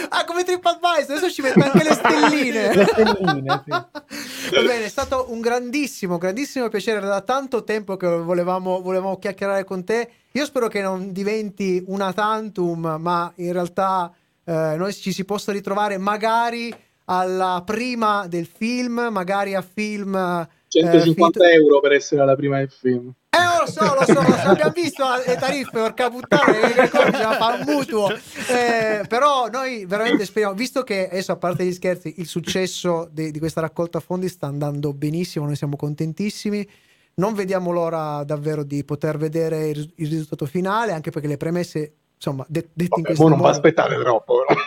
ah, 0.08 0.24
come 0.26 0.44
TripAdvisor, 0.44 1.16
adesso 1.16 1.30
ci 1.30 1.42
metto 1.42 1.62
anche 1.62 1.82
le 1.84 1.92
stelline. 1.94 2.74
Le 2.74 2.86
stelline, 2.86 3.62
sì. 3.64 3.70
Va 3.70 4.62
bene, 4.62 4.84
è 4.84 4.88
stato 4.88 5.26
un 5.30 5.40
grandissimo, 5.40 6.18
grandissimo 6.18 6.68
piacere. 6.68 6.98
Era 6.98 7.08
da 7.08 7.20
tanto 7.20 7.64
tempo 7.64 7.96
che 7.96 8.06
volevamo, 8.06 8.80
volevamo 8.80 9.18
chiacchierare 9.18 9.64
con 9.64 9.84
te. 9.84 10.08
Io 10.32 10.44
spero 10.44 10.68
che 10.68 10.80
non 10.82 11.12
diventi 11.12 11.82
una 11.86 12.12
tantum, 12.12 12.96
ma 13.00 13.32
in 13.36 13.52
realtà 13.52 14.12
eh, 14.44 14.74
noi 14.76 14.92
ci 14.92 15.12
si 15.12 15.24
possa 15.24 15.52
ritrovare 15.52 15.98
magari 15.98 16.74
alla 17.06 17.62
prima 17.64 18.26
del 18.26 18.46
film, 18.46 19.08
magari 19.10 19.54
a 19.54 19.62
film. 19.62 20.46
Eh, 20.78 20.82
150 20.82 21.40
finito- 21.40 21.42
euro 21.44 21.80
per 21.80 21.92
essere 21.92 22.20
alla 22.22 22.34
prima 22.36 22.58
del 22.58 22.70
film. 22.70 23.12
eh, 23.30 23.60
lo 23.60 23.66
so, 23.70 23.82
lo 23.94 24.04
so, 24.04 24.12
lo 24.22 24.36
so, 24.36 24.48
abbiamo 24.48 24.72
visto 24.76 25.04
le 25.26 25.36
tariffe, 25.36 25.70
porca 25.78 26.10
puttana, 26.10 26.88
cosa 26.88 27.04
bisogna 27.10 27.32
fare 27.36 27.62
un 27.62 27.74
mutuo. 27.74 28.10
Eh, 28.12 29.06
però 29.08 29.48
noi 29.48 29.84
veramente 29.86 30.24
speriamo, 30.24 30.54
visto 30.54 30.82
che 30.82 31.08
adesso 31.08 31.32
a 31.32 31.36
parte 31.36 31.64
gli 31.64 31.72
scherzi, 31.72 32.14
il 32.18 32.26
successo 32.26 33.08
di, 33.10 33.30
di 33.30 33.38
questa 33.38 33.60
raccolta 33.60 34.00
fondi 34.00 34.28
sta 34.28 34.46
andando 34.46 34.92
benissimo, 34.92 35.46
noi 35.46 35.56
siamo 35.56 35.76
contentissimi. 35.76 36.68
Non 37.16 37.32
vediamo 37.34 37.70
l'ora 37.70 38.24
davvero 38.24 38.64
di 38.64 38.82
poter 38.84 39.16
vedere 39.18 39.68
il, 39.68 39.92
il 39.96 40.08
risultato 40.08 40.46
finale, 40.46 40.90
anche 40.90 41.10
perché 41.10 41.28
le 41.28 41.36
premesse, 41.36 41.92
insomma, 42.16 42.44
de- 42.48 42.70
dette 42.72 42.98
in 42.98 43.04
questo 43.04 43.28
non 43.28 43.38
modo. 43.38 43.50
aspettate 43.50 43.96
troppo. 44.00 44.44
però. 44.44 44.60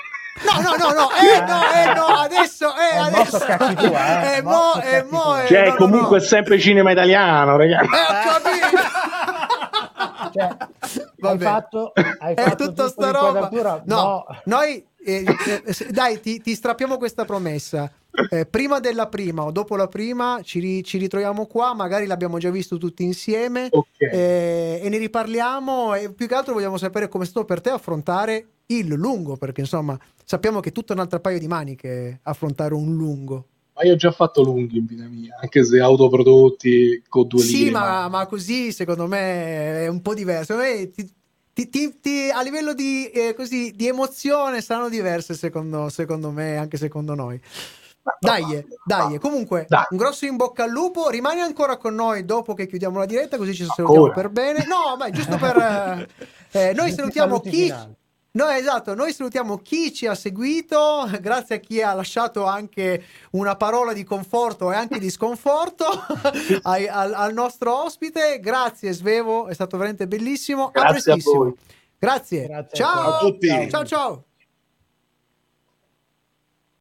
No, 0.45 0.61
no, 0.61 0.75
no, 0.75 0.91
no, 0.93 1.09
eh 1.11 1.39
no, 1.41 1.61
eh 1.73 1.93
no, 1.95 2.05
adesso, 2.19 2.67
eh 2.75 2.95
adesso. 2.97 3.37
toccati 3.39 3.75
tu, 3.75 3.85
eh, 3.85 4.41
mo 4.43 4.79
eh, 4.81 5.03
mo, 5.09 5.39
eh, 5.41 5.47
Cioè, 5.47 5.63
no, 5.65 5.69
no, 5.71 5.75
comunque 5.77 6.17
no. 6.17 6.23
è 6.23 6.25
sempre 6.27 6.59
cinema 6.59 6.91
italiano, 6.91 7.57
ragazzi. 7.57 7.85
Eh, 7.85 8.29
ho 8.29 8.41
capito. 8.41 8.77
Cioè, 10.33 10.57
Vabbè. 11.19 11.45
hai 11.45 11.51
fatto, 11.51 11.91
hai 12.19 12.33
È 12.35 12.41
fatto 12.43 12.65
tutta 12.67 12.83
tutta 12.83 12.87
sta 12.89 13.11
roba. 13.11 13.39
l'inquadratura? 13.39 13.81
No, 13.85 14.25
noi 14.45 14.85
eh, 15.03 15.23
eh, 15.25 15.87
dai, 15.89 16.19
ti, 16.19 16.39
ti 16.41 16.53
strappiamo 16.53 16.97
questa 16.97 17.25
promessa. 17.25 17.89
Eh, 18.31 18.47
prima 18.47 18.79
della 18.79 19.07
prima 19.07 19.43
o 19.43 19.51
dopo 19.51 19.75
la 19.75 19.87
prima 19.87 20.39
ci, 20.43 20.59
ri- 20.59 20.83
ci 20.83 20.97
ritroviamo 20.97 21.45
qua, 21.45 21.75
magari 21.75 22.07
l'abbiamo 22.07 22.39
già 22.39 22.49
visto 22.49 22.77
tutti 22.77 23.03
insieme 23.03 23.67
Ok. 23.69 23.85
eh, 23.99 24.79
e 24.83 24.89
ne 24.89 24.97
riparliamo 24.97 25.93
e 25.93 26.11
più 26.11 26.27
che 26.27 26.33
altro 26.33 26.53
vogliamo 26.55 26.77
sapere 26.77 27.09
come 27.09 27.25
è 27.25 27.27
stato 27.27 27.45
per 27.45 27.61
te 27.61 27.69
affrontare 27.69 28.47
il 28.67 28.87
lungo, 28.87 29.37
perché 29.37 29.61
insomma 29.61 29.95
sappiamo 30.27 30.59
che 30.59 30.69
è 30.69 30.71
tutto 30.73 30.91
un 30.91 30.99
altro 30.99 31.21
paio 31.21 31.39
di 31.39 31.47
maniche 31.47 32.19
affrontare 32.23 32.73
un 32.73 32.93
lungo. 32.93 33.47
Ma 33.75 33.83
io 33.83 33.93
ho 33.93 33.95
già 33.95 34.11
fatto 34.11 34.43
lunghi 34.43 34.77
in 34.77 34.85
vita 34.85 35.05
mia, 35.05 35.37
anche 35.39 35.63
se 35.63 35.79
autoprodotti 35.79 37.03
con 37.07 37.27
due 37.27 37.41
Sì, 37.41 37.55
linee. 37.57 37.71
ma, 37.71 38.07
ma 38.09 38.25
così 38.25 38.73
secondo 38.73 39.07
me 39.07 39.83
è 39.83 39.87
un 39.87 40.01
po' 40.01 40.13
diverso. 40.13 40.55
Me 40.57 40.89
ti- 40.91 41.09
ti- 41.53 41.69
ti- 41.69 41.99
ti- 42.01 42.29
a 42.29 42.41
livello 42.41 42.73
di, 42.73 43.09
eh, 43.09 43.33
così, 43.35 43.71
di 43.73 43.87
emozione 43.87 44.61
saranno 44.61 44.89
diverse 44.89 45.33
secondo, 45.33 45.87
secondo 45.89 46.31
me, 46.31 46.57
anche 46.57 46.75
secondo 46.77 47.13
noi. 47.15 47.39
Dai, 48.19 48.65
dai, 48.85 49.19
comunque 49.19 49.65
Dai. 49.69 49.83
un 49.91 49.97
grosso 49.97 50.25
in 50.25 50.37
bocca 50.37 50.63
al 50.63 50.71
lupo. 50.71 51.09
Rimani 51.09 51.41
ancora 51.41 51.77
con 51.77 51.93
noi 51.93 52.25
dopo 52.25 52.53
che 52.53 52.65
chiudiamo 52.65 52.97
la 52.99 53.05
diretta, 53.05 53.37
così 53.37 53.53
ci 53.53 53.63
salutiamo 53.63 53.91
Ancora? 53.93 54.13
per 54.13 54.29
bene. 54.29 54.65
No, 54.65 54.95
ma 54.97 55.05
è 55.05 55.11
giusto 55.11 55.37
per. 55.37 55.57
eh, 56.51 56.69
eh, 56.69 56.73
noi 56.73 56.91
salutiamo 56.93 57.35
saluti 57.35 57.49
chi. 57.49 57.63
finali. 57.63 57.95
No, 58.37 58.49
esatto, 58.49 58.93
noi 58.93 59.13
salutiamo 59.13 59.57
chi 59.57 59.91
ci 59.91 60.05
ha 60.05 60.13
seguito, 60.13 61.09
grazie 61.19 61.55
a 61.55 61.59
chi 61.59 61.81
ha 61.81 61.91
lasciato 61.95 62.45
anche 62.45 63.03
una 63.31 63.55
parola 63.55 63.93
di 63.93 64.03
conforto 64.03 64.71
e 64.71 64.75
anche 64.75 64.99
di 64.99 65.09
sconforto 65.09 65.85
ai- 66.61 66.87
al, 66.87 67.15
al 67.15 67.33
nostro 67.33 67.83
ospite. 67.83 68.39
Grazie 68.39 68.93
Svevo, 68.93 69.47
è 69.47 69.55
stato 69.55 69.75
veramente 69.77 70.07
bellissimo. 70.07 70.69
Grazie 70.69 70.87
a 70.87 70.91
prestissimo. 70.91 71.43
voi. 71.45 71.53
Grazie. 71.97 72.45
Grazie 72.45 72.83
a 72.83 72.87
ciao 72.87 73.19
tutti. 73.21 73.69
Ciao 73.71 73.85
ciao. 73.85 74.26